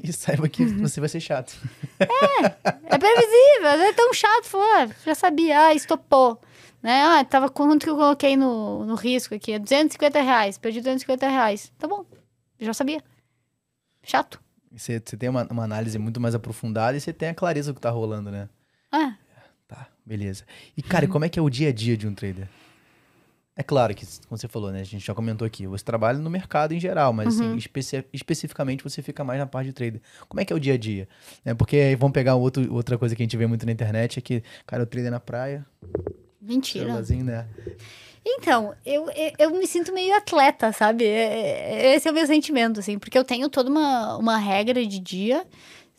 E 0.00 0.12
saiba 0.12 0.48
que 0.48 0.64
você 0.64 1.00
vai 1.00 1.08
ser 1.08 1.18
chato. 1.18 1.52
É, 1.98 2.44
é 2.44 2.98
previsível. 2.98 3.68
É 3.68 3.92
tão 3.92 4.14
chato. 4.14 4.44
Falou, 4.44 4.88
já 5.04 5.16
sabia, 5.16 5.66
ah, 5.66 5.74
estopou. 5.74 6.40
Né? 6.80 7.02
Ah, 7.02 7.24
tava 7.24 7.48
quanto 7.48 7.82
que 7.82 7.90
eu 7.90 7.96
coloquei 7.96 8.36
no, 8.36 8.84
no 8.84 8.94
risco 8.94 9.34
aqui? 9.34 9.52
É 9.52 9.58
250 9.58 10.20
reais. 10.20 10.58
Perdi 10.58 10.78
250 10.78 11.28
reais. 11.28 11.72
Tá 11.76 11.88
bom, 11.88 12.06
já 12.60 12.72
sabia. 12.72 13.02
Chato. 14.04 14.40
Você, 14.70 15.02
você 15.04 15.16
tem 15.16 15.28
uma, 15.28 15.44
uma 15.50 15.64
análise 15.64 15.98
muito 15.98 16.20
mais 16.20 16.36
aprofundada 16.36 16.96
e 16.96 17.00
você 17.00 17.12
tem 17.12 17.30
a 17.30 17.34
clareza 17.34 17.72
do 17.72 17.74
que 17.74 17.80
tá 17.80 17.90
rolando, 17.90 18.30
né? 18.30 18.48
É. 18.94 19.27
Beleza. 20.08 20.44
E, 20.74 20.80
cara, 20.80 21.06
como 21.06 21.26
é 21.26 21.28
que 21.28 21.38
é 21.38 21.42
o 21.42 21.50
dia 21.50 21.68
a 21.68 21.72
dia 21.72 21.94
de 21.94 22.08
um 22.08 22.14
trader? 22.14 22.48
É 23.54 23.62
claro 23.62 23.94
que, 23.94 24.06
como 24.26 24.38
você 24.38 24.48
falou, 24.48 24.70
né? 24.72 24.80
A 24.80 24.84
gente 24.84 25.04
já 25.04 25.14
comentou 25.14 25.44
aqui, 25.44 25.66
você 25.66 25.84
trabalha 25.84 26.18
no 26.18 26.30
mercado 26.30 26.72
em 26.72 26.80
geral, 26.80 27.12
mas 27.12 27.34
assim, 27.34 27.56
especi 27.56 28.02
especificamente 28.10 28.82
você 28.82 29.02
fica 29.02 29.22
mais 29.22 29.38
na 29.38 29.46
parte 29.46 29.66
de 29.66 29.72
trader. 29.74 30.00
Como 30.26 30.40
é 30.40 30.46
que 30.46 30.52
é 30.52 30.56
o 30.56 30.60
dia 30.60 30.74
a 30.74 30.78
dia? 30.78 31.06
É, 31.44 31.52
porque 31.52 31.76
aí 31.76 31.94
vamos 31.94 32.14
pegar 32.14 32.36
outro, 32.36 32.72
outra 32.72 32.96
coisa 32.96 33.14
que 33.14 33.22
a 33.22 33.24
gente 33.24 33.36
vê 33.36 33.46
muito 33.46 33.66
na 33.66 33.72
internet, 33.72 34.18
é 34.18 34.22
que, 34.22 34.42
cara, 34.66 34.84
o 34.84 34.86
trader 34.86 35.10
na 35.10 35.20
praia, 35.20 35.66
Mentira. 36.40 37.02
né? 37.24 37.46
Então, 38.24 38.74
eu, 38.86 39.10
eu, 39.10 39.32
eu 39.38 39.50
me 39.50 39.66
sinto 39.66 39.92
meio 39.92 40.16
atleta, 40.16 40.72
sabe? 40.72 41.04
É- 41.04 41.90
é- 41.90 41.94
Esse 41.96 42.08
é 42.08 42.10
o 42.10 42.14
meu 42.14 42.26
sentimento, 42.26 42.80
assim, 42.80 42.98
porque 42.98 43.18
eu 43.18 43.24
tenho 43.24 43.48
toda 43.50 43.68
uma, 43.68 44.16
uma 44.16 44.38
regra 44.38 44.86
de 44.86 44.98
dia 44.98 45.44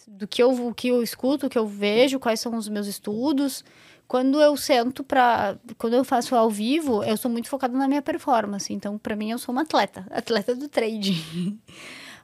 do 0.08 0.28
que 0.28 0.42
eu, 0.42 0.68
o 0.68 0.74
que 0.74 0.88
eu 0.88 1.04
escuto, 1.04 1.46
o 1.46 1.50
que 1.50 1.58
eu 1.58 1.68
vejo, 1.68 2.20
quais 2.20 2.40
são 2.40 2.56
os 2.56 2.68
meus 2.68 2.88
estudos. 2.88 3.64
Quando 4.10 4.42
eu 4.42 4.58
sento 4.58 5.04
pra. 5.04 5.56
Quando 5.78 5.94
eu 5.94 6.04
faço 6.04 6.36
ao 6.36 6.50
vivo, 6.50 7.04
eu 7.04 7.16
sou 7.16 7.30
muito 7.30 7.48
focada 7.48 7.78
na 7.78 7.88
minha 7.88 8.02
performance. 8.02 8.74
Então, 8.74 8.98
pra 8.98 9.16
mim, 9.16 9.30
eu 9.30 9.38
sou 9.38 9.54
uma 9.54 9.62
atleta, 9.62 10.04
atleta 10.10 10.56
do 10.56 10.68
trade. 10.68 11.14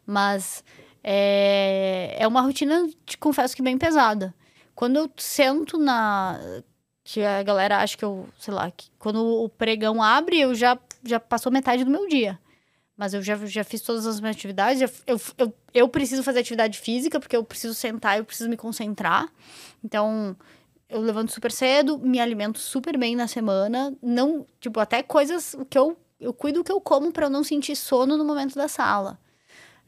Mas 0.04 0.64
é, 1.04 2.16
é 2.18 2.28
uma 2.28 2.42
rotina, 2.42 2.90
te 3.06 3.20
confesso 3.20 3.56
que 3.56 3.62
bem 3.62 3.78
pesada. 3.78 4.34
Quando 4.74 4.96
eu 4.96 5.08
sento 5.16 5.78
na. 5.78 6.40
Que 7.04 7.24
a 7.24 7.44
galera 7.44 7.78
acha 7.78 7.96
que 7.96 8.04
eu, 8.04 8.28
sei 8.40 8.52
lá, 8.52 8.72
que 8.72 8.90
quando 8.98 9.24
o 9.24 9.48
pregão 9.48 10.02
abre, 10.02 10.40
eu 10.40 10.56
já, 10.56 10.80
já 11.04 11.20
passou 11.20 11.52
metade 11.52 11.84
do 11.84 11.92
meu 11.92 12.08
dia. 12.08 12.40
Mas 12.98 13.14
eu 13.14 13.22
já, 13.22 13.36
já 13.46 13.64
fiz 13.64 13.82
todas 13.82 14.08
as 14.08 14.20
minhas 14.20 14.36
atividades. 14.36 14.82
eu, 15.06 15.22
eu, 15.38 15.54
eu 15.72 15.88
preciso 15.88 16.24
fazer 16.24 16.40
atividade 16.40 16.80
física, 16.80 17.20
porque 17.20 17.36
eu 17.36 17.44
preciso 17.44 17.76
sentar, 17.76 18.18
eu 18.18 18.26
preciso 18.26 18.50
me 18.50 18.58
concentrar. 18.58 19.30
Então, 19.84 20.36
eu 20.90 21.02
levanto 21.02 21.32
super 21.32 21.52
cedo, 21.52 21.98
me 21.98 22.20
alimento 22.20 22.60
super 22.60 22.98
bem 22.98 23.16
na 23.16 23.28
semana. 23.28 23.94
Não, 24.02 24.46
tipo, 24.60 24.80
até 24.80 25.02
coisas 25.04 25.56
que 25.70 25.78
eu, 25.78 25.98
eu 26.20 26.34
cuido 26.34 26.60
do 26.60 26.64
que 26.64 26.72
eu 26.72 26.80
como 26.82 27.12
para 27.12 27.26
eu 27.26 27.30
não 27.30 27.44
sentir 27.44 27.76
sono 27.76 28.18
no 28.18 28.26
momento 28.26 28.56
da 28.56 28.68
sala. 28.68 29.20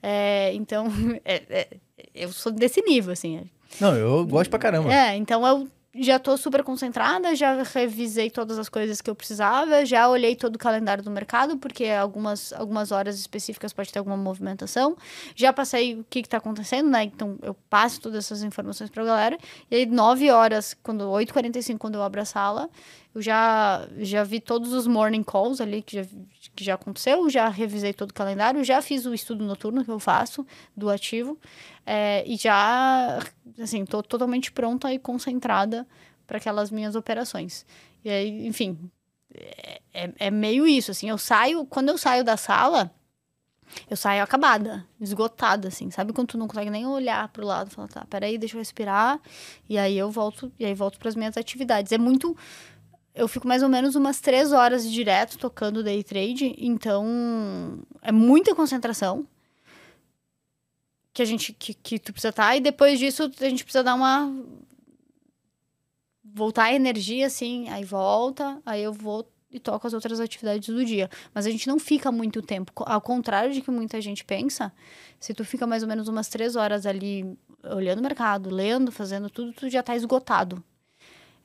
É, 0.01 0.53
então, 0.53 0.85
é- 1.25 1.43
é- 1.49 1.67
eu 2.13 2.31
sou 2.31 2.51
desse 2.51 2.81
nível, 2.81 3.13
assim. 3.13 3.49
Não, 3.79 3.95
eu 3.95 4.25
gosto 4.25 4.49
pra 4.49 4.59
caramba. 4.59 4.91
É, 4.93 5.15
então 5.15 5.45
eu 5.45 5.67
já 5.99 6.19
tô 6.19 6.37
super 6.37 6.63
concentrada, 6.63 7.35
já 7.35 7.61
revisei 7.63 8.29
todas 8.29 8.57
as 8.59 8.69
coisas 8.69 9.01
que 9.01 9.09
eu 9.09 9.15
precisava, 9.15 9.85
já 9.85 10.07
olhei 10.07 10.35
todo 10.35 10.55
o 10.55 10.59
calendário 10.59 11.03
do 11.03 11.11
mercado, 11.11 11.57
porque 11.57 11.85
algumas, 11.85 12.53
algumas 12.53 12.91
horas 12.91 13.19
específicas 13.19 13.73
pode 13.73 13.91
ter 13.91 13.99
alguma 13.99 14.17
movimentação. 14.17 14.95
Já 15.35 15.51
passei 15.51 15.99
o 15.99 16.05
que, 16.09 16.21
que 16.23 16.29
tá 16.29 16.37
acontecendo, 16.37 16.89
né? 16.89 17.03
Então 17.03 17.37
eu 17.41 17.53
passo 17.69 18.01
todas 18.01 18.25
essas 18.25 18.43
informações 18.43 18.89
pra 18.89 19.03
galera. 19.03 19.37
E 19.69 19.75
aí, 19.75 19.85
9 19.85 20.29
horas, 20.31 20.75
quando 20.83 21.03
8h45, 21.05 21.77
quando 21.77 21.95
eu 21.95 22.03
abro 22.03 22.21
a 22.21 22.25
sala, 22.25 22.69
eu 23.17 23.21
já, 23.21 23.87
já 23.97 24.23
vi 24.23 24.39
todos 24.39 24.73
os 24.73 24.85
morning 24.85 25.23
calls 25.23 25.59
ali 25.59 25.81
que 25.81 25.95
já, 25.95 26.09
que 26.55 26.63
já 26.63 26.75
aconteceu, 26.75 27.27
já 27.29 27.49
revisei 27.49 27.91
todo 27.91 28.11
o 28.11 28.13
calendário, 28.13 28.63
já 28.63 28.79
fiz 28.79 29.07
o 29.07 29.13
estudo 29.13 29.43
noturno 29.43 29.83
que 29.83 29.89
eu 29.89 29.99
faço 29.99 30.45
do 30.75 30.87
ativo. 30.87 31.35
É, 31.89 32.21
e 32.27 32.35
já, 32.35 33.17
assim, 33.61 33.85
tô 33.85 34.03
totalmente 34.03 34.51
pronta 34.51 34.91
e 34.93 34.99
concentrada 34.99 35.87
para 36.27 36.37
aquelas 36.37 36.69
minhas 36.69 36.95
operações. 36.97 37.65
E 38.03 38.09
aí, 38.09 38.45
enfim, 38.45 38.77
é, 39.33 39.81
é- 39.93 40.13
é 40.19 40.31
meio 40.31 40.67
isso, 40.67 40.91
assim, 40.91 41.09
eu 41.09 41.17
saio, 41.17 41.65
quando 41.65 41.87
eu 41.89 41.97
saio 41.97 42.25
da 42.25 42.35
sala, 42.35 42.91
eu 43.89 43.97
saio 43.97 44.23
acabada, 44.23 44.85
esgotada, 44.99 45.67
assim, 45.69 45.89
sabe 45.91 46.13
quando 46.13 46.29
tu 46.29 46.37
não 46.37 46.47
consegue 46.47 46.69
nem 46.69 46.85
olhar 46.85 47.27
pro 47.29 47.45
lado, 47.45 47.69
falar, 47.69 47.87
tá, 47.87 48.05
peraí, 48.09 48.37
deixa 48.37 48.55
eu 48.55 48.59
respirar, 48.59 49.19
e 49.69 49.77
aí 49.77 49.97
eu 49.97 50.11
volto, 50.11 50.51
e 50.59 50.65
aí 50.65 50.73
volto 50.73 50.99
para 50.99 51.09
as 51.09 51.15
minhas 51.15 51.37
atividades. 51.37 51.91
É 51.93 51.97
muito, 51.97 52.35
eu 53.15 53.27
fico 53.27 53.47
mais 53.47 53.63
ou 53.63 53.69
menos 53.69 53.95
umas 53.95 54.19
três 54.21 54.51
horas 54.51 54.89
direto 54.91 55.37
tocando 55.37 55.83
day 55.83 56.03
trade, 56.03 56.55
então 56.57 57.79
é 58.01 58.11
muita 58.11 58.55
concentração, 58.55 59.25
que 61.17 61.23
a 61.23 61.25
gente 61.25 61.51
que, 61.51 61.73
que 61.73 61.97
tu 61.97 62.13
precisa 62.13 62.29
estar 62.29 62.55
e 62.55 62.59
depois 62.59 62.99
disso 62.99 63.23
a 63.41 63.49
gente 63.49 63.63
precisa 63.63 63.83
dar 63.83 63.95
uma 63.95 64.31
voltar 66.23 66.65
a 66.65 66.73
energia 66.75 67.25
assim, 67.25 67.67
aí 67.69 67.83
volta, 67.83 68.61
aí 68.63 68.83
eu 68.83 68.93
vou 68.93 69.27
e 69.49 69.59
toco 69.59 69.87
as 69.87 69.93
outras 69.93 70.19
atividades 70.19 70.69
do 70.69 70.85
dia. 70.85 71.09
Mas 71.33 71.47
a 71.47 71.49
gente 71.49 71.67
não 71.67 71.79
fica 71.79 72.11
muito 72.11 72.39
tempo. 72.43 72.71
Ao 72.85 73.01
contrário 73.01 73.51
de 73.51 73.61
que 73.61 73.71
muita 73.71 73.99
gente 73.99 74.23
pensa, 74.23 74.71
se 75.19 75.33
tu 75.33 75.43
fica 75.43 75.65
mais 75.65 75.81
ou 75.81 75.89
menos 75.89 76.07
umas 76.07 76.27
três 76.27 76.55
horas 76.55 76.85
ali 76.85 77.35
olhando 77.63 77.97
o 77.97 78.03
mercado, 78.03 78.51
lendo, 78.51 78.91
fazendo 78.91 79.27
tudo, 79.27 79.53
tu 79.53 79.67
já 79.69 79.81
tá 79.81 79.95
esgotado. 79.95 80.63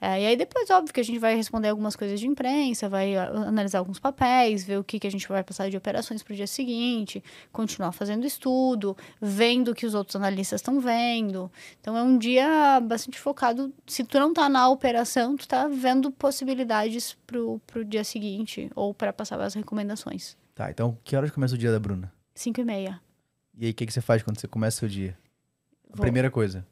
É, 0.04 0.20
e 0.20 0.26
aí 0.26 0.36
depois, 0.36 0.68
óbvio, 0.68 0.92
que 0.92 0.98
a 0.98 1.04
gente 1.04 1.20
vai 1.20 1.36
responder 1.36 1.68
algumas 1.68 1.94
coisas 1.94 2.18
de 2.18 2.26
imprensa, 2.26 2.88
vai 2.88 3.16
a- 3.16 3.28
analisar 3.28 3.78
alguns 3.78 4.00
papéis, 4.00 4.64
ver 4.64 4.76
o 4.80 4.82
que, 4.82 4.98
que 4.98 5.06
a 5.06 5.10
gente 5.10 5.28
vai 5.28 5.44
passar 5.44 5.70
de 5.70 5.76
operações 5.76 6.24
para 6.24 6.32
o 6.32 6.36
dia 6.36 6.46
seguinte, 6.48 7.22
continuar 7.52 7.92
fazendo 7.92 8.26
estudo, 8.26 8.96
vendo 9.20 9.70
o 9.70 9.74
que 9.76 9.86
os 9.86 9.94
outros 9.94 10.16
analistas 10.16 10.60
estão 10.60 10.80
vendo. 10.80 11.48
Então 11.80 11.96
é 11.96 12.02
um 12.02 12.18
dia 12.18 12.80
bastante 12.80 13.16
focado. 13.20 13.72
Se 13.86 14.02
tu 14.02 14.18
não 14.18 14.34
tá 14.34 14.48
na 14.48 14.68
operação, 14.68 15.36
tu 15.36 15.46
tá 15.46 15.68
vendo 15.68 16.10
possibilidades 16.10 17.16
pro, 17.24 17.60
pro 17.64 17.84
dia 17.84 18.02
seguinte 18.02 18.68
ou 18.74 18.92
para 18.92 19.12
passar 19.12 19.40
as 19.40 19.54
recomendações. 19.54 20.36
Tá, 20.52 20.68
então 20.68 20.98
que 21.04 21.14
horas 21.14 21.30
começa 21.30 21.54
o 21.54 21.58
dia 21.58 21.70
da 21.70 21.78
Bruna? 21.78 22.12
5 22.34 22.60
e 22.60 22.64
meia. 22.64 23.00
E 23.56 23.66
aí, 23.66 23.70
o 23.70 23.74
que, 23.74 23.86
que 23.86 23.92
você 23.92 24.00
faz 24.00 24.20
quando 24.22 24.40
você 24.40 24.48
começa 24.48 24.84
o 24.84 24.88
dia? 24.88 25.16
A 25.92 25.96
Vou- 25.96 26.02
primeira 26.02 26.28
coisa. 26.28 26.66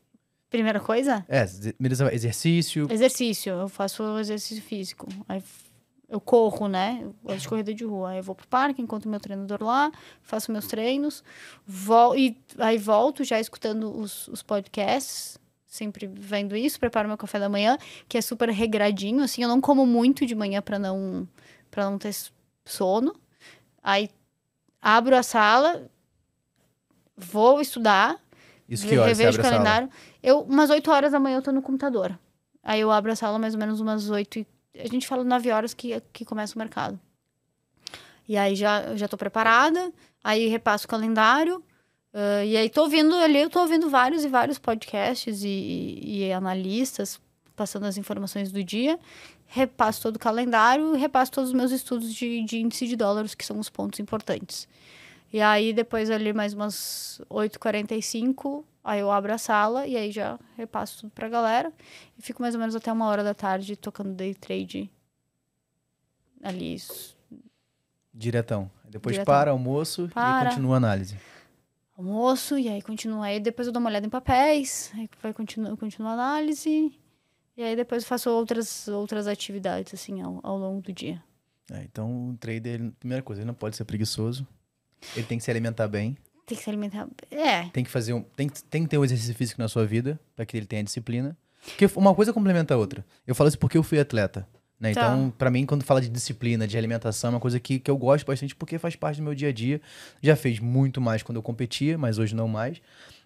Primeira 0.51 0.80
coisa, 0.80 1.24
É, 1.28 1.46
beleza, 1.78 2.12
exercício. 2.12 2.88
exercício. 2.90 3.53
Eu 3.53 3.68
faço 3.68 4.03
exercício 4.18 4.62
físico. 4.62 5.07
Aí 5.28 5.42
eu 6.09 6.20
corro, 6.20 6.66
né? 6.66 6.98
Eu 7.03 7.14
gosto 7.22 7.40
de 7.42 7.48
corrida 7.48 7.72
de 7.72 7.84
rua. 7.84 8.11
Aí 8.11 8.18
eu 8.18 8.22
vou 8.22 8.34
pro 8.34 8.48
parque, 8.48 8.82
encontro 8.82 9.09
meu 9.09 9.20
treinador 9.20 9.62
lá, 9.62 9.92
faço 10.22 10.51
meus 10.51 10.66
treinos, 10.66 11.22
vol 11.64 12.16
e 12.16 12.36
aí 12.59 12.76
volto 12.76 13.22
já 13.22 13.38
escutando 13.38 13.96
os, 13.96 14.26
os 14.26 14.42
podcasts, 14.42 15.38
sempre 15.64 16.09
vendo 16.12 16.57
isso, 16.57 16.80
preparo 16.80 17.07
meu 17.07 17.16
café 17.16 17.38
da 17.38 17.48
manhã, 17.48 17.78
que 18.09 18.18
é 18.18 18.20
super 18.20 18.48
regradinho, 18.48 19.22
assim, 19.22 19.44
eu 19.44 19.48
não 19.48 19.61
como 19.61 19.86
muito 19.86 20.26
de 20.26 20.34
manhã 20.34 20.61
para 20.61 20.80
não 20.80 21.28
para 21.70 21.88
não 21.88 21.96
ter 21.96 22.12
sono. 22.64 23.14
Aí 23.80 24.11
abro 24.82 25.16
a 25.16 25.22
sala, 25.22 25.88
vou 27.16 27.61
estudar, 27.61 28.20
Isso 28.68 28.84
que 28.84 28.98
horas 28.98 29.16
revejo 29.16 29.38
o 29.38 29.40
a 29.40 29.44
sala? 29.44 29.88
Eu, 30.23 30.41
umas 30.41 30.71
8 30.71 30.91
horas 30.91 31.12
da 31.12 31.21
manhã 31.21 31.39
eu 31.39 31.43
tô 31.43 31.53
no 31.53 31.62
computador. 31.62 32.18
Aí 32.62 32.81
eu 32.81 32.91
abro 32.91 33.11
a 33.12 33.16
sala 33.16 33.39
mais 33.39 33.55
ou 33.55 33.61
menos 33.61 33.81
umas 33.81 34.11
8 34.11 34.41
e... 34.41 34.47
A 34.79 34.87
gente 34.87 35.07
fala 35.07 35.25
9 35.25 35.51
horas 35.51 35.75
que, 35.75 36.01
que 36.12 36.25
começa 36.25 36.55
o 36.55 36.59
mercado. 36.59 36.99
E 38.29 38.37
aí 38.37 38.55
já, 38.55 38.95
já 38.95 39.09
tô 39.09 39.16
preparada. 39.16 39.93
Aí 40.23 40.47
repasso 40.47 40.87
o 40.87 40.89
calendário. 40.89 41.62
ah, 42.14 42.45
e 42.45 42.57
aí 42.57 42.71
tô 42.71 42.83
ouvindo 42.83 43.14
ali, 43.16 43.39
eu 43.41 43.51
tô 43.51 43.61
ouvindo 43.61 43.91
vários 43.91 44.25
e 44.25 44.29
vários 44.29 44.59
podcasts 44.59 45.43
e, 45.43 46.01
e 46.03 46.33
analistas 46.33 47.21
passando 47.57 47.85
as 47.87 47.99
informações 47.99 48.51
do 48.51 48.62
dia. 48.64 48.99
Repasso 49.47 50.03
todo 50.03 50.16
o 50.16 50.18
calendário, 50.18 50.93
repasso 50.95 51.33
todos 51.33 51.51
os 51.51 51.57
meus 51.57 51.73
estudos 51.73 52.14
de, 52.14 52.43
de 52.45 52.59
índice 52.59 52.87
de 52.87 52.97
dólares, 52.97 53.35
que 53.35 53.45
são 53.45 53.59
os 53.59 53.68
pontos 53.68 54.01
importantes. 54.01 54.68
E 55.33 55.41
aí, 55.41 55.72
depois 55.72 56.11
ali, 56.11 56.33
mais 56.33 56.53
umas 56.55 57.20
8h45, 57.31 58.64
aí 58.83 59.01
eu 59.01 59.11
abro 59.11 59.33
a 59.33 59.39
sala 59.39 59.87
e 59.87 59.97
aí 59.97 60.11
já 60.11 60.39
repasso 60.57 61.01
tudo 61.03 61.11
pra 61.11 61.28
galera. 61.28 61.72
E 62.18 62.22
fico 62.22 62.43
mais 62.43 62.55
ou 62.55 62.61
menos 62.61 62.74
até 62.74 62.93
uma 62.93 63.07
hora 63.07 63.22
da 63.22 63.33
tarde 63.35 63.76
tocando 63.76 64.12
day 64.12 64.35
trade 64.35 64.91
ali. 66.43 66.74
s- 66.74 67.14
Diretão. 68.12 68.70
Depois 68.89 69.14
Diretão. 69.14 69.33
para, 69.33 69.51
almoço 69.53 70.11
Para. 70.12 70.47
e 70.47 70.49
continua 70.51 70.74
a 70.74 70.78
análise. 70.78 71.16
Almoço, 71.97 72.59
e 72.59 72.68
aí 72.68 72.83
continua. 72.83 73.26
Aí 73.26 73.39
depois 73.39 73.66
eu 73.68 73.72
dou 73.72 73.81
uma 73.81 73.89
olhada 73.91 74.07
em 74.07 74.11
papéis, 74.11 74.91
aí 74.95 75.09
vai 75.22 75.33
continuar 75.33 75.76
continua 75.76 76.11
a 76.11 76.14
análise. 76.14 76.93
E 77.57 77.62
aí 77.62 77.76
depois 77.76 78.03
eu 78.03 78.09
faço 78.09 78.31
outras, 78.31 78.89
outras 78.89 79.26
atividades, 79.26 79.93
assim, 79.95 80.20
ao, 80.22 80.41
ao 80.43 80.57
longo 80.59 80.81
do 80.81 80.93
dia. 80.93 81.22
É, 81.70 81.83
então, 81.85 82.31
o 82.31 82.37
trader, 82.39 82.91
primeira 82.99 83.22
coisa, 83.22 83.43
ele 83.43 83.47
não 83.47 83.55
pode 83.55 83.76
ser 83.76 83.85
preguiçoso. 83.85 84.45
Ele 85.16 85.26
tem 85.26 85.38
que 85.38 85.44
se 85.44 85.51
alimentar 85.51 85.88
bem. 85.88 86.16
Tem 86.46 86.57
que 86.57 86.64
se 86.64 86.70
alimentar. 86.70 87.07
É, 87.30 87.68
Tem 87.68 87.84
que 87.84 87.90
fazer 87.90 88.12
um. 88.12 88.22
Tem, 88.22 88.48
tem 88.48 88.82
que 88.82 88.88
ter 88.88 88.98
um 88.98 89.05
exercício 89.05 89.34
físico 89.34 89.61
na 89.61 89.68
sua 89.68 89.86
vida, 89.86 90.18
para 90.34 90.44
que 90.44 90.57
ele 90.57 90.66
tenha 90.66 90.82
disciplina. 90.82 91.36
Porque 91.64 91.88
uma 91.96 92.14
coisa 92.14 92.32
complementa 92.32 92.74
a 92.74 92.76
outra. 92.76 93.05
Eu 93.26 93.34
falo 93.34 93.48
isso 93.48 93.59
porque 93.59 93.78
eu 93.78 93.82
fui 93.82 94.01
atleta. 94.01 94.48
Né? 94.80 94.94
Tá. 94.94 95.01
Então, 95.01 95.32
pra 95.36 95.51
mim, 95.51 95.66
quando 95.66 95.84
fala 95.84 96.01
de 96.01 96.09
disciplina, 96.09 96.66
de 96.66 96.76
alimentação, 96.76 97.28
é 97.28 97.34
uma 97.34 97.40
coisa 97.40 97.61
que, 97.61 97.78
que 97.78 97.90
eu 97.90 97.98
gosto 97.98 98.26
bastante 98.26 98.57
porque 98.57 98.78
faz 98.78 98.96
parte 98.96 99.18
do 99.18 99.22
meu 99.22 99.34
dia 99.34 99.51
a 99.51 99.53
dia. 99.53 99.80
Já 100.22 100.34
fez 100.34 100.59
muito 100.59 101.01
mais 101.01 101.22
quando 101.22 101.36
eu 101.36 101.42
competia, 101.42 101.98
mas 101.98 102.18
hoje 102.18 102.34
não 102.34 102.48
mais. 102.48 102.80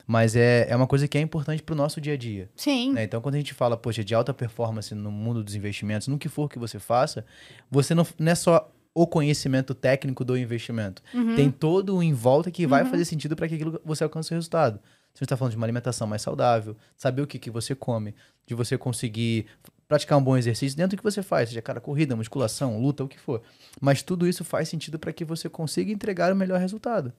Mas 0.07 0.37
é, 0.37 0.67
é 0.69 0.77
uma 0.77 0.87
coisa 0.87 1.09
que 1.09 1.17
é 1.17 1.21
importante 1.21 1.63
pro 1.63 1.75
nosso 1.75 2.01
dia 2.01 2.13
a 2.13 2.17
dia. 2.17 2.51
sim. 2.57 2.93
né? 2.93 3.05
Então, 3.05 3.21
quando 3.23 3.37
a 3.37 3.39
gente 3.39 3.55
fala, 3.55 3.77
poxa, 3.77 4.05
de 4.05 4.15
alta 4.15 4.35
performance 4.35 4.95
no 4.95 5.11
mundo 5.11 5.43
dos 5.43 5.55
investimentos, 5.55 6.09
no 6.09 6.19
que 6.19 6.29
for 6.29 6.49
que 6.49 6.59
você 6.59 6.79
faça, 6.79 7.25
você 7.71 7.95
não, 7.95 8.07
não 8.19 8.33
é 8.33 8.35
só 8.35 8.71
o 8.95 9.07
conhecimento 9.07 9.75
técnico 9.75 10.25
do 10.25 10.39
investimento. 10.39 11.03
Uhum. 11.13 11.35
Tem 11.35 11.51
todo 11.51 11.97
um 11.97 12.03
em 12.03 12.15
volta 12.15 12.51
que 12.51 12.67
vai 12.67 12.85
fazer 12.85 13.05
sentido 13.05 13.35
para 13.35 13.49
que 13.49 13.57
aquilo 13.57 13.81
você 13.85 14.05
alcance 14.05 14.31
o 14.31 14.35
resultado. 14.35 14.79
Você 15.13 15.25
está 15.25 15.37
falando 15.37 15.53
de 15.53 15.57
uma 15.57 15.67
alimentação 15.67 16.07
mais 16.07 16.23
saudável, 16.23 16.77
saber 16.97 17.23
o 17.23 17.27
que, 17.27 17.39
que 17.39 17.51
você 17.51 17.75
come, 17.75 18.15
de 18.47 18.55
você 18.55 18.79
conseguir 18.79 19.47
praticar 19.87 20.19
um 20.19 20.23
bom 20.23 20.37
exercício 20.37 20.77
dentro 20.77 20.97
do 20.97 21.01
que 21.01 21.05
você 21.05 21.23
faz, 21.23 21.49
seja 21.49 21.63
cara, 21.63 21.81
corrida, 21.81 22.17
musculação, 22.17 22.81
luta, 22.81 23.05
o 23.05 23.09
que 23.09 23.19
for. 23.19 23.43
Mas 23.81 24.03
tudo 24.03 24.27
isso 24.27 24.45
faz 24.45 24.69
sentido 24.69 24.99
para 24.99 25.13
que 25.13 25.25
você 25.25 25.49
consiga 25.49 25.93
entregar 25.93 26.33
o 26.33 26.37
melhor 26.37 26.59
resultado. 26.59 27.13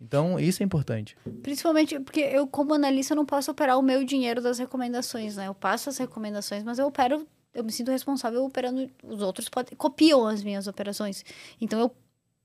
Então, 0.00 0.38
isso 0.38 0.62
é 0.62 0.66
importante. 0.66 1.16
Principalmente 1.42 1.98
porque 2.00 2.20
eu, 2.20 2.46
como 2.46 2.74
analista, 2.74 3.14
não 3.14 3.24
posso 3.24 3.50
operar 3.50 3.78
o 3.78 3.82
meu 3.82 4.04
dinheiro 4.04 4.42
das 4.42 4.58
recomendações, 4.58 5.36
né? 5.36 5.48
Eu 5.48 5.54
passo 5.54 5.88
as 5.88 5.96
recomendações, 5.98 6.62
mas 6.62 6.78
eu 6.78 6.86
opero, 6.86 7.26
eu 7.56 7.64
me 7.64 7.72
sinto 7.72 7.90
responsável 7.90 8.44
operando. 8.44 8.90
Os 9.02 9.22
outros 9.22 9.48
copiam 9.76 10.26
as 10.26 10.44
minhas 10.44 10.66
operações. 10.66 11.24
Então 11.60 11.80
eu 11.80 11.96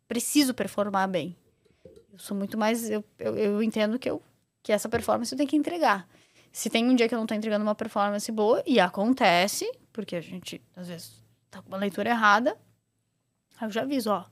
preciso 0.08 0.54
performar 0.54 1.08
bem. 1.10 1.36
Eu 2.12 2.18
sou 2.18 2.36
muito 2.36 2.58
mais. 2.58 2.90
Eu, 2.90 3.04
eu, 3.20 3.38
eu 3.38 3.64
entendo 3.64 4.00
que, 4.00 4.10
eu, 4.10 4.22
que 4.64 4.72
essa 4.72 4.88
performance 4.88 5.34
eu 5.34 5.38
tenho 5.38 5.50
que 5.50 5.56
entregar. 5.56 6.08
Se 6.52 6.70
tem 6.70 6.90
um 6.90 6.96
dia 6.96 7.08
que 7.08 7.16
eu 7.16 7.20
não 7.20 7.26
tô 7.26 7.34
entregando 7.34 7.64
uma 7.64 7.76
performance 7.76 8.30
boa, 8.32 8.62
e 8.66 8.80
acontece, 8.80 9.70
porque 9.94 10.16
a 10.16 10.22
gente, 10.22 10.62
às 10.76 10.88
vezes, 10.88 11.24
tá 11.50 11.62
com 11.62 11.70
uma 11.70 11.78
leitura 11.78 12.10
errada, 12.10 12.58
eu 13.62 13.70
já 13.70 13.84
aviso, 13.84 14.10
ó. 14.10 14.26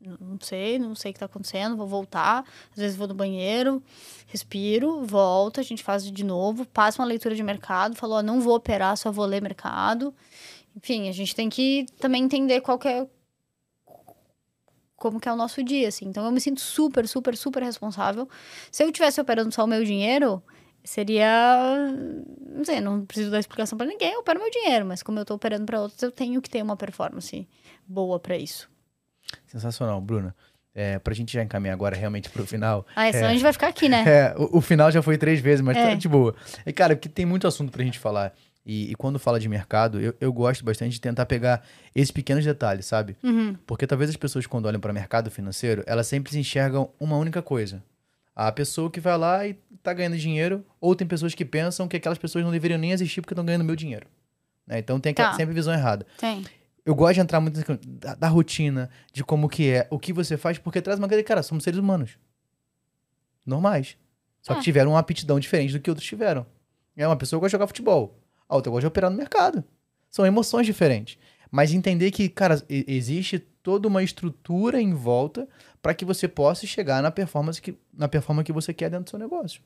Não 0.00 0.38
sei, 0.40 0.78
não 0.78 0.94
sei 0.94 1.10
o 1.10 1.14
que 1.14 1.20
tá 1.20 1.26
acontecendo, 1.26 1.76
vou 1.76 1.86
voltar. 1.86 2.44
Às 2.72 2.78
vezes 2.78 2.96
vou 2.96 3.08
no 3.08 3.14
banheiro, 3.14 3.82
respiro, 4.26 5.04
volto, 5.04 5.58
a 5.58 5.62
gente 5.62 5.82
faz 5.82 6.10
de 6.10 6.24
novo, 6.24 6.66
passa 6.66 7.00
uma 7.00 7.08
leitura 7.08 7.34
de 7.34 7.42
mercado, 7.42 7.96
falou, 7.96 8.22
não 8.22 8.40
vou 8.40 8.54
operar, 8.54 8.96
só 8.96 9.10
vou 9.10 9.24
ler 9.24 9.40
mercado. 9.42 10.14
Enfim, 10.76 11.08
a 11.08 11.12
gente 11.12 11.34
tem 11.34 11.48
que 11.48 11.86
também 11.98 12.22
entender 12.22 12.60
qual 12.60 12.78
que 12.78 12.88
é 12.88 13.06
como 14.96 15.20
que 15.20 15.28
é 15.28 15.32
o 15.32 15.36
nosso 15.36 15.62
dia, 15.62 15.88
assim. 15.88 16.06
Então 16.06 16.24
eu 16.24 16.32
me 16.32 16.40
sinto 16.40 16.60
super, 16.60 17.06
super, 17.06 17.36
super 17.36 17.62
responsável. 17.62 18.28
Se 18.70 18.82
eu 18.82 18.92
tivesse 18.92 19.20
operando 19.20 19.54
só 19.54 19.64
o 19.64 19.66
meu 19.66 19.84
dinheiro, 19.84 20.42
seria, 20.84 21.74
não 22.46 22.64
sei, 22.64 22.80
não 22.80 23.04
preciso 23.04 23.30
dar 23.30 23.38
explicação 23.38 23.76
para 23.76 23.86
ninguém, 23.86 24.12
eu 24.12 24.20
opero 24.20 24.40
meu 24.40 24.50
dinheiro, 24.50 24.86
mas 24.86 25.02
como 25.02 25.18
eu 25.18 25.24
tô 25.24 25.34
operando 25.34 25.66
para 25.66 25.80
outros, 25.80 26.02
eu 26.02 26.10
tenho 26.10 26.40
que 26.40 26.50
ter 26.50 26.62
uma 26.62 26.76
performance 26.76 27.46
boa 27.86 28.18
para 28.18 28.36
isso. 28.36 28.68
Sensacional, 29.46 30.00
Bruna. 30.00 30.34
É, 30.74 30.98
pra 30.98 31.14
gente 31.14 31.32
já 31.32 31.42
encaminhar 31.42 31.72
agora 31.72 31.96
realmente 31.96 32.28
pro 32.28 32.46
final. 32.46 32.86
Ah, 32.94 33.10
senão 33.10 33.28
a 33.28 33.32
gente 33.32 33.42
vai 33.42 33.52
ficar 33.52 33.68
aqui, 33.68 33.88
né? 33.88 34.04
É, 34.06 34.34
o, 34.36 34.58
o 34.58 34.60
final 34.60 34.90
já 34.90 35.00
foi 35.00 35.16
três 35.16 35.40
vezes, 35.40 35.62
mas 35.62 35.76
É. 35.76 35.88
tá 35.88 35.94
de 35.94 36.06
boa. 36.08 36.34
E, 36.66 36.72
cara, 36.72 36.94
porque 36.94 37.08
tem 37.08 37.24
muito 37.24 37.46
assunto 37.46 37.72
pra 37.72 37.82
gente 37.82 37.98
falar. 37.98 38.34
E, 38.64 38.90
e 38.90 38.94
quando 38.96 39.18
fala 39.18 39.38
de 39.40 39.48
mercado, 39.48 40.00
eu, 40.00 40.14
eu 40.20 40.30
gosto 40.32 40.64
bastante 40.64 40.92
de 40.92 41.00
tentar 41.00 41.24
pegar 41.24 41.62
esses 41.94 42.10
pequenos 42.10 42.44
detalhes, 42.44 42.84
sabe? 42.84 43.16
Uhum. 43.22 43.56
Porque 43.66 43.86
talvez 43.86 44.10
as 44.10 44.16
pessoas, 44.16 44.46
quando 44.46 44.66
olham 44.66 44.80
para 44.80 44.92
mercado 44.92 45.30
financeiro, 45.30 45.82
elas 45.86 46.06
sempre 46.08 46.32
se 46.32 46.38
enxergam 46.38 46.90
uma 47.00 47.16
única 47.16 47.40
coisa. 47.40 47.82
A 48.34 48.52
pessoa 48.52 48.90
que 48.90 49.00
vai 49.00 49.16
lá 49.16 49.46
e 49.46 49.54
tá 49.82 49.94
ganhando 49.94 50.18
dinheiro, 50.18 50.62
ou 50.80 50.94
tem 50.94 51.06
pessoas 51.06 51.32
que 51.34 51.44
pensam 51.44 51.88
que 51.88 51.96
aquelas 51.96 52.18
pessoas 52.18 52.44
não 52.44 52.50
deveriam 52.52 52.78
nem 52.78 52.90
existir 52.90 53.20
porque 53.22 53.32
estão 53.32 53.44
ganhando 53.46 53.64
meu 53.64 53.76
dinheiro. 53.76 54.06
né? 54.66 54.78
Então 54.80 54.98
tem 55.00 55.12
aquela- 55.12 55.30
Tá. 55.30 55.36
sempre 55.36 55.54
visão 55.54 55.72
errada. 55.72 56.04
Tem. 56.18 56.44
Eu 56.86 56.94
gosto 56.94 57.14
de 57.14 57.20
entrar 57.20 57.40
muito 57.40 57.60
da, 57.84 58.14
da 58.14 58.28
rotina, 58.28 58.88
de 59.12 59.24
como 59.24 59.48
que 59.48 59.68
é, 59.68 59.88
o 59.90 59.98
que 59.98 60.12
você 60.12 60.36
faz, 60.36 60.56
porque 60.56 60.80
traz 60.80 60.98
uma 61.00 61.08
coisa, 61.08 61.22
cara, 61.24 61.42
somos 61.42 61.64
seres 61.64 61.80
humanos. 61.80 62.16
Normais. 63.44 63.96
Só 64.40 64.54
que 64.54 64.60
É. 64.60 64.62
tiveram 64.62 64.92
uma 64.92 65.00
aptidão 65.00 65.40
diferente 65.40 65.72
do 65.72 65.80
que 65.80 65.90
outros 65.90 66.06
tiveram. 66.06 66.46
É 66.96 67.06
uma 67.06 67.16
pessoa 67.16 67.38
que 67.38 67.42
gosta 67.42 67.48
de 67.50 67.52
jogar 67.52 67.66
futebol. 67.66 68.16
A 68.48 68.54
outra 68.54 68.70
gosta 68.70 68.82
de 68.82 68.86
operar 68.86 69.10
no 69.10 69.16
mercado. 69.16 69.64
São 70.08 70.24
emoções 70.24 70.64
diferentes. 70.64 71.18
Mas 71.50 71.72
entender 71.72 72.10
que, 72.12 72.28
cara, 72.28 72.62
existe 72.68 73.40
toda 73.40 73.88
uma 73.88 74.02
estrutura 74.02 74.80
em 74.80 74.94
volta 74.94 75.48
para 75.82 75.92
que 75.94 76.04
você 76.04 76.28
possa 76.28 76.66
chegar 76.66 77.02
na 77.02 77.10
performance 77.10 77.60
que, 77.60 77.76
na 77.92 78.06
performance 78.08 78.46
que 78.46 78.52
você 78.52 78.72
quer 78.72 78.90
dentro 78.90 79.04
do 79.06 79.10
seu 79.10 79.18
negócio. 79.18 79.60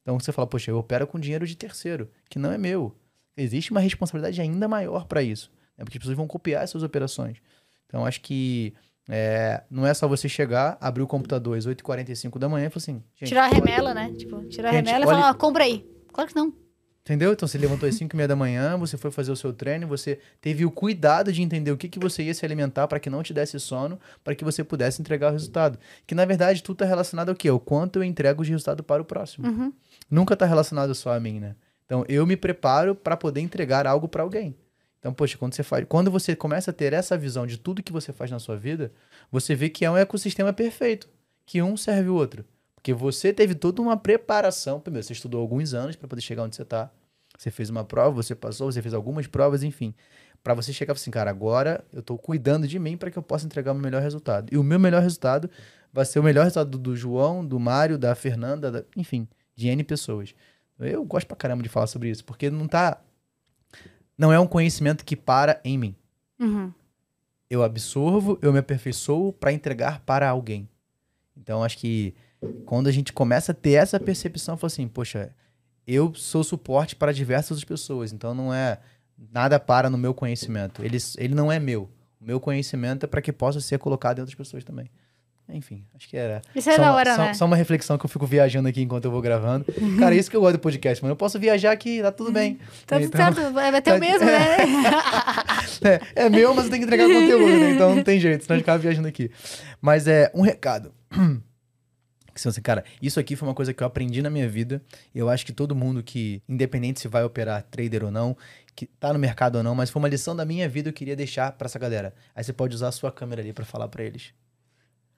Então 0.00 0.18
você 0.18 0.32
fala, 0.32 0.46
poxa, 0.46 0.70
eu 0.70 0.78
opero 0.78 1.06
com 1.06 1.18
dinheiro 1.20 1.46
de 1.46 1.54
terceiro, 1.54 2.10
que 2.28 2.38
não 2.38 2.50
é 2.50 2.56
meu. 2.58 2.96
Existe 3.36 3.70
uma 3.70 3.80
responsabilidade 3.80 4.40
ainda 4.40 4.66
maior 4.66 5.06
para 5.06 5.22
isso. 5.22 5.50
Né? 5.76 5.84
Porque 5.84 5.98
as 5.98 6.00
pessoas 6.02 6.16
vão 6.16 6.26
copiar 6.26 6.62
as 6.62 6.70
suas 6.70 6.82
operações. 6.82 7.38
Então 7.86 8.04
acho 8.06 8.20
que 8.20 8.72
é, 9.08 9.62
não 9.70 9.86
é 9.86 9.92
só 9.92 10.06
você 10.06 10.28
chegar, 10.28 10.78
abrir 10.80 11.02
o 11.02 11.06
computador 11.06 11.58
às 11.58 11.66
8h45 11.66 12.38
da 12.38 12.48
manhã 12.48 12.66
e 12.66 12.70
falar 12.70 12.78
assim. 12.82 13.02
Tirar 13.24 13.44
a 13.44 13.46
olha- 13.48 13.54
remela, 13.54 13.94
né? 13.94 14.12
Tipo, 14.16 14.42
tirar 14.44 14.68
a 14.68 14.72
remela 14.72 15.04
e 15.04 15.06
olha- 15.06 15.16
falar, 15.16 15.30
ó, 15.30 15.34
compra 15.34 15.64
aí. 15.64 15.84
Claro 16.12 16.30
que 16.30 16.36
não. 16.36 16.52
Entendeu? 17.04 17.32
Então 17.32 17.48
você 17.48 17.58
levantou 17.58 17.88
às 17.88 17.96
5 17.96 18.14
e 18.14 18.16
meia 18.16 18.28
da 18.28 18.36
manhã, 18.36 18.76
você 18.78 18.96
foi 18.96 19.10
fazer 19.10 19.32
o 19.32 19.36
seu 19.36 19.52
treino, 19.52 19.88
você 19.88 20.20
teve 20.40 20.64
o 20.64 20.70
cuidado 20.70 21.32
de 21.32 21.42
entender 21.42 21.72
o 21.72 21.76
que, 21.76 21.88
que 21.88 21.98
você 21.98 22.22
ia 22.22 22.32
se 22.32 22.44
alimentar 22.44 22.86
para 22.86 23.00
que 23.00 23.10
não 23.10 23.24
te 23.24 23.34
desse 23.34 23.58
sono, 23.58 23.98
para 24.22 24.36
que 24.36 24.44
você 24.44 24.62
pudesse 24.62 25.00
entregar 25.02 25.30
o 25.30 25.32
resultado. 25.32 25.80
Que 26.06 26.14
na 26.14 26.24
verdade 26.24 26.62
tudo 26.62 26.76
está 26.76 26.84
relacionado 26.84 27.30
ao 27.30 27.34
quê? 27.34 27.50
O 27.50 27.58
quanto 27.58 27.96
eu 27.98 28.04
entrego 28.04 28.44
de 28.44 28.52
resultado 28.52 28.84
para 28.84 29.02
o 29.02 29.04
próximo. 29.04 29.48
Uhum. 29.48 29.72
Nunca 30.08 30.34
está 30.34 30.46
relacionado 30.46 30.94
só 30.94 31.12
a 31.12 31.18
mim, 31.18 31.40
né? 31.40 31.56
Então 31.84 32.04
eu 32.08 32.24
me 32.24 32.36
preparo 32.36 32.94
para 32.94 33.16
poder 33.16 33.40
entregar 33.40 33.84
algo 33.84 34.06
para 34.06 34.22
alguém. 34.22 34.54
Então, 35.02 35.12
poxa, 35.12 35.36
quando 35.36 35.52
você 35.52 35.64
faz, 35.64 35.84
quando 35.88 36.12
você 36.12 36.36
começa 36.36 36.70
a 36.70 36.74
ter 36.74 36.92
essa 36.92 37.18
visão 37.18 37.44
de 37.44 37.58
tudo 37.58 37.82
que 37.82 37.90
você 37.90 38.12
faz 38.12 38.30
na 38.30 38.38
sua 38.38 38.56
vida, 38.56 38.92
você 39.32 39.52
vê 39.52 39.68
que 39.68 39.84
é 39.84 39.90
um 39.90 39.96
ecossistema 39.96 40.52
perfeito, 40.52 41.08
que 41.44 41.60
um 41.60 41.76
serve 41.76 42.08
o 42.08 42.14
outro. 42.14 42.44
Porque 42.76 42.94
você 42.94 43.32
teve 43.32 43.56
toda 43.56 43.82
uma 43.82 43.96
preparação. 43.96 44.78
Primeiro, 44.78 45.04
você 45.04 45.12
estudou 45.12 45.40
alguns 45.40 45.74
anos 45.74 45.96
para 45.96 46.06
poder 46.06 46.22
chegar 46.22 46.44
onde 46.44 46.54
você 46.54 46.62
está. 46.62 46.88
Você 47.36 47.50
fez 47.50 47.68
uma 47.68 47.84
prova, 47.84 48.22
você 48.22 48.32
passou, 48.32 48.70
você 48.70 48.80
fez 48.80 48.94
algumas 48.94 49.26
provas, 49.26 49.64
enfim. 49.64 49.92
Para 50.40 50.54
você 50.54 50.72
chegar 50.72 50.92
assim, 50.92 51.10
cara, 51.10 51.30
agora 51.30 51.84
eu 51.92 51.98
estou 51.98 52.16
cuidando 52.16 52.68
de 52.68 52.78
mim 52.78 52.96
para 52.96 53.10
que 53.10 53.18
eu 53.18 53.22
possa 53.24 53.44
entregar 53.44 53.72
o 53.72 53.74
meu 53.74 53.82
melhor 53.82 54.02
resultado. 54.02 54.52
E 54.52 54.56
o 54.56 54.62
meu 54.62 54.78
melhor 54.78 55.02
resultado 55.02 55.50
vai 55.92 56.04
ser 56.04 56.20
o 56.20 56.22
melhor 56.22 56.44
resultado 56.44 56.78
do, 56.78 56.94
João, 56.94 57.44
do 57.44 57.58
Mário, 57.58 57.98
da 57.98 58.14
Fernanda, 58.14 58.70
da, 58.70 58.84
enfim, 58.96 59.26
de 59.56 59.68
N 59.68 59.82
pessoas. 59.82 60.32
Eu 60.78 61.04
gosto 61.04 61.26
pra 61.26 61.36
caramba 61.36 61.62
de 61.62 61.68
falar 61.68 61.88
sobre 61.88 62.08
isso, 62.08 62.24
porque 62.24 62.50
não 62.50 62.68
tá. 62.68 63.00
Não 64.16 64.32
é 64.32 64.38
um 64.38 64.46
conhecimento 64.46 65.04
que 65.04 65.16
para 65.16 65.60
em 65.64 65.78
mim. 65.78 65.96
Uhum. 66.38 66.72
Eu 67.48 67.62
absorvo, 67.62 68.38
eu 68.40 68.52
me 68.52 68.58
aperfeiçoo 68.58 69.32
para 69.32 69.52
entregar 69.52 70.00
para 70.00 70.28
alguém. 70.28 70.68
Então, 71.36 71.62
acho 71.62 71.78
que 71.78 72.14
quando 72.64 72.86
a 72.86 72.92
gente 72.92 73.12
começa 73.12 73.52
a 73.52 73.54
ter 73.54 73.72
essa 73.72 74.00
percepção, 74.00 74.56
fala 74.56 74.68
assim, 74.68 74.88
poxa, 74.88 75.34
eu 75.86 76.14
sou 76.14 76.42
suporte 76.42 76.96
para 76.96 77.12
diversas 77.12 77.62
pessoas, 77.64 78.12
então 78.12 78.34
não 78.34 78.52
é 78.52 78.78
nada 79.30 79.58
para 79.58 79.90
no 79.90 79.98
meu 79.98 80.14
conhecimento. 80.14 80.84
Ele, 80.84 80.98
ele 81.18 81.34
não 81.34 81.50
é 81.50 81.58
meu. 81.58 81.90
O 82.20 82.24
meu 82.24 82.40
conhecimento 82.40 83.04
é 83.04 83.06
para 83.06 83.20
que 83.20 83.32
possa 83.32 83.60
ser 83.60 83.78
colocado 83.78 84.18
em 84.18 84.20
outras 84.20 84.36
pessoas 84.36 84.64
também. 84.64 84.90
Enfim, 85.48 85.84
acho 85.94 86.08
que 86.08 86.16
era. 86.16 86.40
Isso 86.54 86.70
é 86.70 86.76
só, 86.76 86.82
da 86.82 86.94
hora, 86.94 87.14
só, 87.16 87.22
né? 87.22 87.34
só 87.34 87.44
uma 87.44 87.56
reflexão 87.56 87.98
que 87.98 88.06
eu 88.06 88.08
fico 88.08 88.26
viajando 88.26 88.68
aqui 88.68 88.80
enquanto 88.80 89.04
eu 89.04 89.10
vou 89.10 89.20
gravando. 89.20 89.66
Cara, 89.98 90.14
isso 90.14 90.30
que 90.30 90.36
eu 90.36 90.40
gosto 90.40 90.54
do 90.54 90.60
podcast, 90.60 91.02
mano. 91.02 91.12
Eu 91.12 91.16
posso 91.16 91.38
viajar 91.38 91.72
aqui, 91.72 92.00
tá 92.00 92.10
tudo 92.10 92.32
bem. 92.32 92.58
Tá 92.86 92.96
tudo 92.98 93.06
Então- 93.08 93.34
certo, 93.34 93.58
é 93.58 93.80
teu 93.80 93.94
tá- 93.94 94.00
mesmo, 94.00 94.26
né? 94.26 94.56
É, 96.14 96.26
é 96.26 96.28
meu, 96.30 96.54
mas 96.54 96.66
eu 96.66 96.70
tenho 96.70 96.82
que 96.82 96.86
entregar 96.86 97.06
conteúdo, 97.12 97.44
né? 97.58 97.70
Então 97.72 97.94
não 97.94 98.04
tem 98.04 98.20
jeito, 98.20 98.44
senão 98.44 98.54
a 98.54 98.56
gente 98.58 98.62
ficava 98.64 98.78
viajando 98.78 99.08
aqui. 99.08 99.30
Mas 99.80 100.06
é 100.06 100.30
um 100.34 100.40
recado. 100.42 100.92
Que 102.34 102.40
você, 102.40 102.62
cara, 102.62 102.82
isso 103.02 103.20
aqui 103.20 103.36
foi 103.36 103.46
uma 103.46 103.54
coisa 103.54 103.74
que 103.74 103.82
eu 103.82 103.86
aprendi 103.86 104.22
na 104.22 104.30
minha 104.30 104.48
vida. 104.48 104.82
Eu 105.14 105.28
acho 105.28 105.44
que 105.44 105.52
todo 105.52 105.74
mundo 105.76 106.02
que, 106.02 106.42
independente 106.48 106.98
se 106.98 107.06
vai 107.06 107.22
operar 107.24 107.62
trader 107.70 108.02
ou 108.04 108.10
não, 108.10 108.34
que 108.74 108.86
tá 108.86 109.12
no 109.12 109.18
mercado 109.18 109.56
ou 109.56 109.62
não, 109.62 109.74
mas 109.74 109.90
foi 109.90 110.00
uma 110.00 110.08
lição 110.08 110.34
da 110.34 110.42
minha 110.44 110.66
vida 110.66 110.84
que 110.90 110.94
eu 110.94 110.98
queria 110.98 111.14
deixar 111.16 111.52
pra 111.52 111.66
essa 111.66 111.78
galera. 111.78 112.14
Aí 112.34 112.42
você 112.42 112.52
pode 112.52 112.74
usar 112.74 112.88
a 112.88 112.92
sua 112.92 113.12
câmera 113.12 113.42
ali 113.42 113.52
pra 113.52 113.66
falar 113.66 113.86
pra 113.88 114.02
eles. 114.02 114.32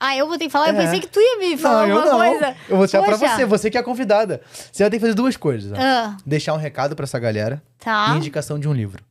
Ah, 0.01 0.17
eu 0.17 0.27
vou 0.29 0.37
ter 0.37 0.45
que 0.47 0.51
falar? 0.51 0.69
Eu 0.69 0.75
É. 0.75 0.85
pensei 0.85 1.01
que 1.01 1.07
tu 1.09 1.19
ia 1.21 1.39
me 1.39 1.57
falar 1.57 1.89
eu 1.89 1.97
uma 1.97 2.05
não. 2.05 2.17
coisa. 2.19 2.57
Eu 2.69 2.77
vou 2.77 2.87
deixar 2.87 3.03
pra 3.03 3.17
Poxa. 3.19 3.37
você, 3.37 3.45
você 3.47 3.71
que 3.71 3.77
é 3.79 3.81
a 3.81 3.85
convidada. 3.85 4.41
Você 4.73 4.83
vai 4.83 4.91
ter 4.91 4.97
que 4.97 5.01
fazer 5.01 5.15
duas 5.15 5.37
coisas. 5.37 5.73
ó. 5.73 5.77
Ah, 5.79 6.17
Deixar 6.27 6.53
um 6.55 6.59
recado 6.59 6.95
pra 6.95 7.05
essa 7.05 7.19
galera 7.19 7.63
tá. 7.79 8.09
e 8.13 8.17
indicação 8.19 8.59
de 8.59 8.69
um 8.69 8.73
livro. 8.73 9.03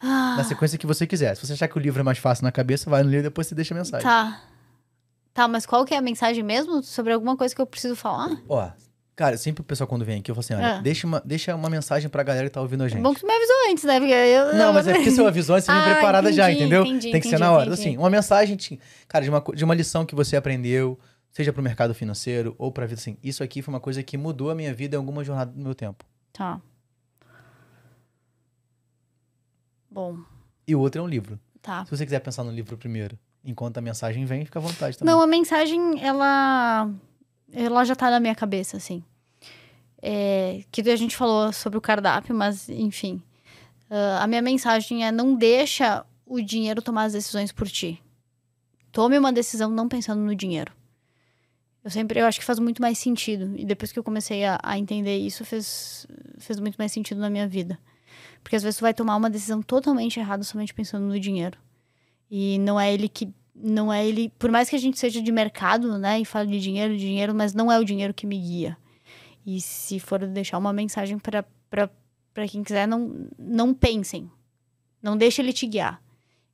Ah, 0.00 0.34
Na 0.36 0.44
sequência 0.44 0.78
que 0.78 0.86
você 0.86 1.06
quiser. 1.06 1.34
Se 1.34 1.46
você 1.46 1.54
achar 1.54 1.68
que 1.68 1.76
o 1.76 1.80
livro 1.80 2.00
é 2.00 2.02
mais 2.02 2.18
fácil 2.18 2.44
na 2.44 2.52
cabeça, 2.52 2.90
vai 2.90 3.02
no 3.02 3.08
livro 3.08 3.20
e 3.26 3.28
depois 3.28 3.46
você 3.46 3.54
deixa 3.54 3.74
a 3.74 3.76
mensagem. 3.76 4.06
tá. 4.08 4.40
Tá, 5.32 5.48
mas 5.48 5.66
qual 5.66 5.84
que 5.84 5.92
é 5.92 5.96
a 5.96 6.00
mensagem 6.00 6.44
mesmo? 6.44 6.80
Sobre 6.80 7.12
alguma 7.12 7.36
coisa 7.36 7.52
que 7.52 7.60
eu 7.60 7.66
preciso 7.66 7.96
falar? 7.96 8.30
Ó, 8.48 8.70
cara, 9.16 9.36
sempre 9.36 9.60
o 9.62 9.64
pessoal 9.64 9.86
quando 9.86 10.04
vem 10.04 10.18
aqui, 10.20 10.30
eu 10.30 10.34
falo 10.34 10.40
assim, 10.44 10.54
olha, 10.54 10.76
Ah. 10.76 10.80
deixa, 10.80 11.06
uma, 11.06 11.20
deixa 11.24 11.54
uma 11.54 11.70
mensagem 11.70 12.08
pra 12.08 12.22
galera 12.22 12.48
que 12.48 12.54
tá 12.54 12.60
ouvindo 12.60 12.82
a 12.82 12.86
É 12.86 12.88
gente. 12.88 13.02
bom 13.02 13.14
que 13.14 13.20
tu 13.20 13.26
me 13.26 13.32
avisou 13.32 13.54
antes, 13.70 13.84
né? 13.84 13.98
Porque 14.00 14.12
eu, 14.12 14.54
Não, 14.54 14.72
mas 14.72 14.86
é 14.88 14.94
porque 14.94 15.10
seu 15.10 15.26
avisou 15.28 15.56
antes, 15.56 15.66
você 15.66 15.72
vem 15.72 15.80
Ah, 15.80 15.84
preparada 15.94 16.32
já, 16.32 16.50
entendi, 16.50 16.60
entendeu? 16.64 16.82
entendi, 16.84 17.10
Tem 17.12 17.20
que 17.20 17.28
ser 17.28 17.36
entendi, 17.36 17.42
na 17.42 17.52
hora. 17.52 17.72
Assim, 17.72 17.96
uma 17.96 18.10
mensagem, 18.10 18.56
de- 18.56 18.78
cara, 19.08 19.24
de 19.24 19.30
uma, 19.30 19.40
de 19.54 19.64
uma 19.64 19.74
lição 19.74 20.04
que 20.04 20.14
você 20.14 20.36
aprendeu, 20.36 20.98
seja 21.30 21.52
pro 21.52 21.62
mercado 21.62 21.94
financeiro 21.94 22.54
ou 22.58 22.70
pra 22.72 22.86
vida, 22.86 23.00
assim, 23.00 23.16
isso 23.22 23.42
aqui 23.42 23.60
foi 23.62 23.72
uma 23.74 23.80
coisa 23.80 24.02
que 24.02 24.16
mudou 24.16 24.50
a 24.50 24.54
minha 24.54 24.72
vida 24.74 24.96
em 24.96 24.98
alguma 24.98 25.22
jornada 25.24 25.50
do 25.52 25.60
meu 25.62 25.74
tempo. 25.74 26.04
Tá. 26.32 26.60
Bom, 29.90 30.18
E 30.66 30.74
o 30.74 30.80
outro 30.80 31.00
é 31.00 31.04
um 31.04 31.08
livro. 31.08 31.38
tá. 31.62 31.84
Se 31.84 31.90
você 31.90 32.04
quiser 32.04 32.20
pensar 32.20 32.42
no 32.42 32.50
livro 32.50 32.76
primeiro, 32.76 33.18
enquanto 33.44 33.78
a 33.78 33.80
mensagem 33.80 34.24
vem, 34.24 34.44
fica 34.44 34.58
à 34.58 34.62
vontade 34.62 34.98
também. 34.98 35.12
Não, 35.14 35.20
a 35.20 35.26
mensagem, 35.26 36.02
ela. 36.04 36.90
Ela 37.54 37.84
já 37.84 37.94
tá 37.94 38.10
na 38.10 38.20
minha 38.20 38.34
cabeça, 38.34 38.76
assim. 38.76 39.02
É, 40.02 40.62
que 40.70 40.82
a 40.90 40.96
gente 40.96 41.16
falou 41.16 41.52
sobre 41.52 41.78
o 41.78 41.80
cardápio, 41.80 42.34
mas, 42.34 42.68
enfim. 42.68 43.22
Ah, 43.90 44.24
a 44.24 44.26
minha 44.26 44.42
mensagem 44.42 45.06
é: 45.06 45.12
não 45.12 45.34
deixa 45.34 46.04
o 46.26 46.40
dinheiro 46.40 46.82
tomar 46.82 47.04
as 47.04 47.12
decisões 47.12 47.52
por 47.52 47.68
ti. 47.68 48.02
Tome 48.90 49.18
uma 49.18 49.32
decisão 49.32 49.70
não 49.70 49.88
pensando 49.88 50.20
no 50.20 50.34
dinheiro. 50.34 50.72
Eu 51.84 51.90
sempre, 51.90 52.18
eu 52.20 52.26
acho 52.26 52.40
que 52.40 52.46
faz 52.46 52.58
muito 52.58 52.80
mais 52.80 52.98
sentido. 52.98 53.54
E 53.56 53.64
depois 53.64 53.92
que 53.92 53.98
eu 53.98 54.04
comecei 54.04 54.44
a, 54.44 54.58
a 54.62 54.78
entender 54.78 55.18
isso, 55.18 55.44
fez, 55.44 56.06
fez 56.38 56.58
muito 56.58 56.76
mais 56.76 56.90
sentido 56.92 57.20
na 57.20 57.28
minha 57.28 57.46
vida. 57.46 57.78
Porque 58.42 58.56
às 58.56 58.62
vezes 58.62 58.78
tu 58.78 58.82
vai 58.82 58.94
tomar 58.94 59.16
uma 59.16 59.28
decisão 59.28 59.62
totalmente 59.62 60.18
errada 60.18 60.42
somente 60.42 60.72
pensando 60.72 61.06
no 61.06 61.20
dinheiro. 61.20 61.58
E 62.30 62.58
não 62.58 62.80
é 62.80 62.92
ele 62.92 63.08
que. 63.08 63.32
Não 63.54 63.92
é 63.92 64.06
ele. 64.06 64.30
Por 64.38 64.50
mais 64.50 64.68
que 64.68 64.76
a 64.76 64.78
gente 64.78 64.98
seja 64.98 65.22
de 65.22 65.30
mercado, 65.30 65.96
né? 65.98 66.20
E 66.20 66.24
fale 66.24 66.50
de 66.50 66.60
dinheiro, 66.60 66.94
de 66.94 67.00
dinheiro, 67.00 67.34
mas 67.34 67.54
não 67.54 67.70
é 67.70 67.78
o 67.78 67.84
dinheiro 67.84 68.12
que 68.12 68.26
me 68.26 68.38
guia. 68.38 68.76
E 69.46 69.60
se 69.60 70.00
for 70.00 70.26
deixar 70.26 70.58
uma 70.58 70.72
mensagem 70.72 71.18
para 71.18 72.48
quem 72.48 72.64
quiser, 72.64 72.88
não, 72.88 73.28
não 73.38 73.72
pensem. 73.72 74.30
Não 75.02 75.16
deixe 75.16 75.40
ele 75.42 75.52
te 75.52 75.66
guiar. 75.66 76.02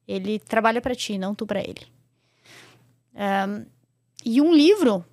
Ele 0.07 0.38
trabalha 0.38 0.80
para 0.80 0.94
ti, 0.94 1.16
não 1.16 1.34
tu 1.34 1.46
para 1.46 1.61
ele. 1.61 1.86
Ahn, 3.14 3.64
e 4.24 4.40
um 4.40 4.53
livro. 4.53 5.05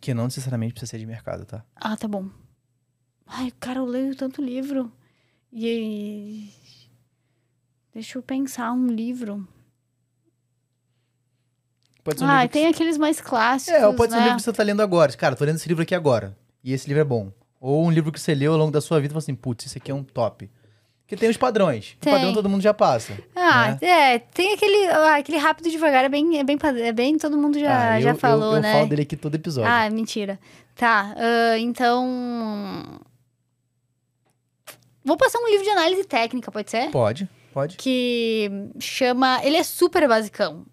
Que 0.00 0.12
não 0.12 0.24
necessariamente 0.24 0.74
precisa 0.74 0.90
ser 0.90 0.98
de 0.98 1.06
mercado, 1.06 1.46
tá? 1.46 1.64
Ah, 1.76 1.96
tá 1.96 2.06
bom. 2.06 2.28
Ai, 3.26 3.50
cara, 3.58 3.78
eu 3.78 3.86
leio 3.86 4.14
tanto 4.14 4.42
livro. 4.42 4.92
E. 5.52 6.50
Deixa 7.92 8.18
eu 8.18 8.22
pensar 8.22 8.72
um 8.72 8.88
livro. 8.88 9.46
Pode 12.04 12.18
ser 12.18 12.24
um 12.24 12.28
Ah, 12.28 12.34
livro 12.42 12.48
que 12.48 12.52
tem 12.52 12.66
aqueles 12.68 12.98
mais 12.98 13.20
clássicos. 13.20 13.80
É, 13.80 13.86
ou 13.86 13.94
pode 13.94 14.12
ser 14.12 14.18
um 14.18 14.20
né? 14.20 14.26
livro 14.26 14.36
que 14.38 14.44
você 14.44 14.52
tá 14.52 14.62
lendo 14.62 14.82
agora. 14.82 15.10
Cara, 15.14 15.34
tô 15.34 15.44
lendo 15.44 15.56
esse 15.56 15.66
livro 15.66 15.82
aqui 15.82 15.94
agora. 15.94 16.36
E 16.62 16.72
esse 16.72 16.86
livro 16.86 17.00
é 17.00 17.04
bom. 17.04 17.32
Ou 17.58 17.82
um 17.86 17.90
livro 17.90 18.12
que 18.12 18.20
você 18.20 18.34
leu 18.34 18.52
ao 18.52 18.58
longo 18.58 18.70
da 18.70 18.80
sua 18.82 18.98
vida 18.98 19.06
e 19.06 19.14
falou 19.14 19.18
assim, 19.20 19.34
putz, 19.34 19.64
esse 19.64 19.78
aqui 19.78 19.90
é 19.90 19.94
um 19.94 20.04
top. 20.04 20.50
Porque 21.00 21.16
tem 21.16 21.30
os 21.30 21.36
padrões. 21.38 21.96
Tem. 21.98 22.12
O 22.12 22.16
padrão 22.16 22.34
todo 22.34 22.48
mundo 22.48 22.60
já 22.62 22.74
passa. 22.74 23.14
Ah, 23.34 23.78
né? 23.80 24.14
é, 24.14 24.18
tem 24.18 24.52
aquele, 24.52 24.86
ah, 24.88 25.16
aquele 25.16 25.38
rápido 25.38 25.68
e 25.68 25.70
devagar, 25.70 26.04
é 26.04 26.08
bem, 26.08 26.38
é 26.38 26.44
bem, 26.44 26.58
é 26.82 26.92
bem, 26.92 27.16
todo 27.18 27.38
mundo 27.38 27.58
já, 27.58 27.94
Ah, 27.94 28.00
já 28.00 28.10
eu, 28.10 28.16
falou, 28.16 28.52
eu, 28.52 28.56
eu 28.56 28.62
né? 28.62 28.72
falo 28.72 28.86
dele 28.88 29.02
aqui 29.02 29.16
todo 29.16 29.34
episódio. 29.34 29.70
Ah, 29.70 29.88
mentira. 29.90 30.38
Tá, 30.74 31.14
ah, 31.16 31.58
então... 31.58 33.00
Vou 35.04 35.16
passar 35.16 35.38
um 35.38 35.48
livro 35.48 35.64
de 35.64 35.70
análise 35.70 36.04
técnica, 36.04 36.50
pode 36.50 36.70
ser? 36.70 36.90
Pode, 36.90 37.28
pode. 37.52 37.76
Que 37.76 38.50
chama... 38.78 39.44
Ele 39.44 39.56
é 39.56 39.62
super 39.62 40.08
basicão. 40.08 40.64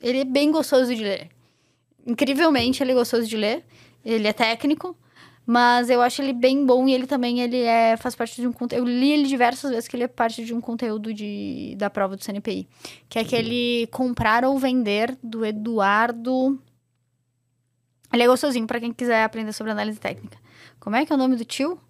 Ele 0.00 0.20
é 0.20 0.24
bem 0.24 0.50
gostoso 0.50 0.94
de 0.94 1.02
ler. 1.02 1.28
Incrivelmente, 2.06 2.82
ele 2.82 2.92
é 2.92 2.94
gostoso 2.94 3.26
de 3.26 3.36
ler. 3.36 3.64
Ele 4.04 4.26
é 4.26 4.32
técnico. 4.32 4.96
Mas 5.46 5.90
eu 5.90 6.00
acho 6.00 6.22
ele 6.22 6.32
bem 6.32 6.64
bom 6.64 6.86
e 6.86 6.94
ele 6.94 7.06
também 7.06 7.40
ele 7.40 7.60
é, 7.62 7.96
faz 7.96 8.14
parte 8.14 8.40
de 8.40 8.46
um 8.46 8.52
conteúdo. 8.52 8.86
Eu 8.86 8.92
li 8.92 9.10
ele 9.10 9.26
diversas 9.26 9.70
vezes 9.70 9.88
que 9.88 9.96
ele 9.96 10.04
é 10.04 10.08
parte 10.08 10.44
de 10.44 10.54
um 10.54 10.60
conteúdo 10.60 11.12
de, 11.12 11.74
da 11.76 11.90
prova 11.90 12.16
do 12.16 12.24
CNPI. 12.24 12.68
Que 13.08 13.18
é 13.18 13.22
aquele 13.22 13.88
Comprar 13.88 14.44
ou 14.44 14.56
Vender 14.58 15.16
do 15.22 15.44
Eduardo. 15.44 16.60
Ele 18.12 18.22
é 18.22 18.26
gostosinho 18.26 18.66
pra 18.66 18.78
quem 18.78 18.92
quiser 18.92 19.24
aprender 19.24 19.52
sobre 19.52 19.72
análise 19.72 19.98
técnica. 19.98 20.38
Como 20.78 20.96
é 20.96 21.04
que 21.04 21.12
é 21.12 21.14
o 21.16 21.18
nome 21.18 21.36
do 21.36 21.44
tio? 21.44 21.80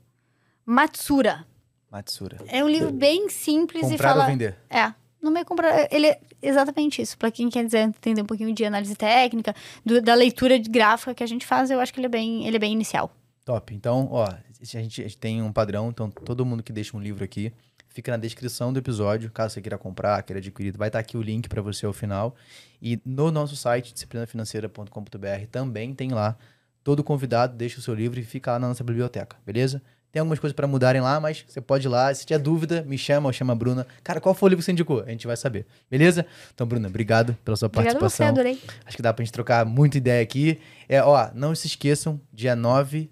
Matsura. 0.64 1.46
Matsura. 1.90 2.38
É 2.46 2.64
um 2.64 2.68
livro 2.68 2.92
bem 2.92 3.28
simples 3.28 3.88
e 3.88 3.90
Comprar 3.90 4.10
fala. 4.10 4.24
ou 4.24 4.30
vender? 4.30 4.56
É. 4.70 4.94
Não 5.22 5.30
me 5.30 5.44
comprar. 5.44 5.86
Ele 5.92 6.06
é 6.06 6.20
exatamente 6.40 7.02
isso. 7.02 7.16
Pra 7.18 7.30
quem 7.30 7.48
quer 7.50 7.64
dizer, 7.64 7.80
entender 7.80 8.22
um 8.22 8.26
pouquinho 8.26 8.54
de 8.54 8.64
análise 8.64 8.94
técnica, 8.94 9.54
do- 9.84 10.00
da 10.00 10.14
leitura 10.14 10.58
de 10.58 10.68
gráfica 10.70 11.14
que 11.14 11.22
a 11.22 11.26
gente 11.26 11.44
faz, 11.46 11.70
eu 11.70 11.78
acho 11.80 11.92
que 11.92 12.00
ele 12.00 12.06
é 12.06 12.10
bem, 12.10 12.46
ele 12.46 12.56
é 12.56 12.58
bem 12.60 12.72
inicial. 12.72 13.14
Top. 13.44 13.74
Então, 13.74 14.08
ó, 14.10 14.24
a 14.24 14.38
gente, 14.62 15.00
a 15.00 15.04
gente 15.04 15.18
tem 15.18 15.42
um 15.42 15.52
padrão, 15.52 15.88
então 15.90 16.10
todo 16.10 16.44
mundo 16.46 16.62
que 16.62 16.72
deixa 16.72 16.96
um 16.96 17.00
livro 17.00 17.22
aqui, 17.24 17.52
fica 17.88 18.12
na 18.12 18.16
descrição 18.16 18.72
do 18.72 18.78
episódio, 18.78 19.30
caso 19.30 19.54
você 19.54 19.60
queira 19.60 19.76
comprar, 19.76 20.22
queira 20.22 20.38
adquirir, 20.38 20.76
vai 20.76 20.88
estar 20.88 20.98
aqui 21.00 21.16
o 21.16 21.22
link 21.22 21.48
para 21.48 21.60
você 21.60 21.84
ao 21.84 21.92
final. 21.92 22.34
E 22.80 23.00
no 23.04 23.30
nosso 23.30 23.56
site, 23.56 23.92
disciplinafinanceira.com.br, 23.92 25.46
também 25.50 25.94
tem 25.94 26.10
lá, 26.10 26.36
todo 26.84 27.02
convidado 27.04 27.56
deixa 27.56 27.78
o 27.78 27.82
seu 27.82 27.94
livro 27.94 28.18
e 28.20 28.22
fica 28.24 28.52
lá 28.52 28.58
na 28.58 28.68
nossa 28.68 28.84
biblioteca, 28.84 29.36
beleza? 29.44 29.82
Tem 30.12 30.20
algumas 30.20 30.38
coisas 30.38 30.54
para 30.54 30.66
mudarem 30.66 31.00
lá, 31.00 31.20
mas 31.20 31.44
você 31.46 31.60
pode 31.60 31.86
ir 31.86 31.88
lá. 31.88 32.12
Se 32.12 32.26
tiver 32.26 32.38
dúvida, 32.38 32.82
me 32.82 32.98
chama 32.98 33.28
ou 33.28 33.32
chama 33.32 33.52
a 33.52 33.56
Bruna. 33.56 33.86
Cara, 34.02 34.20
qual 34.20 34.34
foi 34.34 34.48
o 34.48 34.50
livro 34.50 34.60
que 34.60 34.64
você 34.64 34.72
indicou? 34.72 35.02
A 35.06 35.10
gente 35.10 35.26
vai 35.26 35.36
saber, 35.36 35.66
beleza? 35.90 36.26
Então, 36.52 36.66
Bruna, 36.66 36.88
obrigado 36.88 37.36
pela 37.44 37.56
sua 37.56 37.66
Obrigada 37.66 37.90
a 37.96 38.00
você, 38.00 38.24
participação. 38.24 38.28
adorei. 38.28 38.58
Acho 38.84 38.96
que 38.96 39.02
dá 39.02 39.12
pra 39.12 39.24
gente 39.24 39.32
trocar 39.32 39.64
muita 39.64 39.98
ideia 39.98 40.22
aqui. 40.22 40.58
É, 40.88 41.02
ó, 41.02 41.30
não 41.34 41.54
se 41.54 41.68
esqueçam, 41.68 42.20
dia 42.32 42.56
9, 42.56 43.08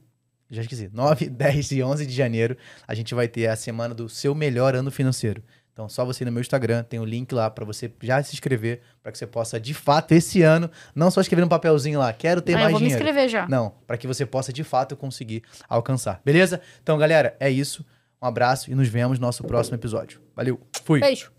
já 0.50 0.62
esqueci, 0.62 0.90
9, 0.92 1.28
10 1.28 1.70
e 1.72 1.82
11 1.82 2.06
de 2.06 2.12
janeiro, 2.12 2.56
a 2.86 2.94
gente 2.94 3.14
vai 3.14 3.28
ter 3.28 3.46
a 3.46 3.54
semana 3.54 3.94
do 3.94 4.08
seu 4.08 4.34
melhor 4.34 4.74
ano 4.74 4.90
financeiro. 4.90 5.42
Então, 5.78 5.88
só 5.88 6.04
você 6.04 6.24
ir 6.24 6.26
no 6.26 6.32
meu 6.32 6.40
Instagram, 6.40 6.82
tem 6.82 6.98
o 6.98 7.04
link 7.04 7.32
lá 7.32 7.48
pra 7.48 7.64
você 7.64 7.88
já 8.02 8.20
se 8.20 8.34
inscrever, 8.34 8.80
pra 9.00 9.12
que 9.12 9.18
você 9.18 9.28
possa, 9.28 9.60
de 9.60 9.72
fato, 9.72 10.10
esse 10.10 10.42
ano, 10.42 10.68
não 10.92 11.08
só 11.08 11.20
escrever 11.20 11.44
um 11.44 11.48
papelzinho 11.48 12.00
lá, 12.00 12.12
quero 12.12 12.42
ter 12.42 12.54
Ah, 12.54 12.56
eu 12.56 12.58
mais 12.62 12.72
vou 12.72 12.80
me 12.80 12.86
dinheiro. 12.88 13.04
inscrever 13.04 13.28
já. 13.28 13.46
Não, 13.48 13.72
pra 13.86 13.96
que 13.96 14.04
você 14.04 14.26
possa, 14.26 14.52
de 14.52 14.64
fato, 14.64 14.96
conseguir 14.96 15.44
alcançar. 15.68 16.20
Beleza? 16.24 16.60
Então, 16.82 16.98
galera, 16.98 17.36
é 17.38 17.48
isso. 17.48 17.86
Um 18.20 18.26
abraço 18.26 18.72
e 18.72 18.74
nos 18.74 18.88
vemos 18.88 19.20
no 19.20 19.26
nosso 19.28 19.44
próximo 19.44 19.76
episódio. 19.76 20.20
Valeu. 20.34 20.60
Fui. 20.84 20.98
Beijo. 20.98 21.30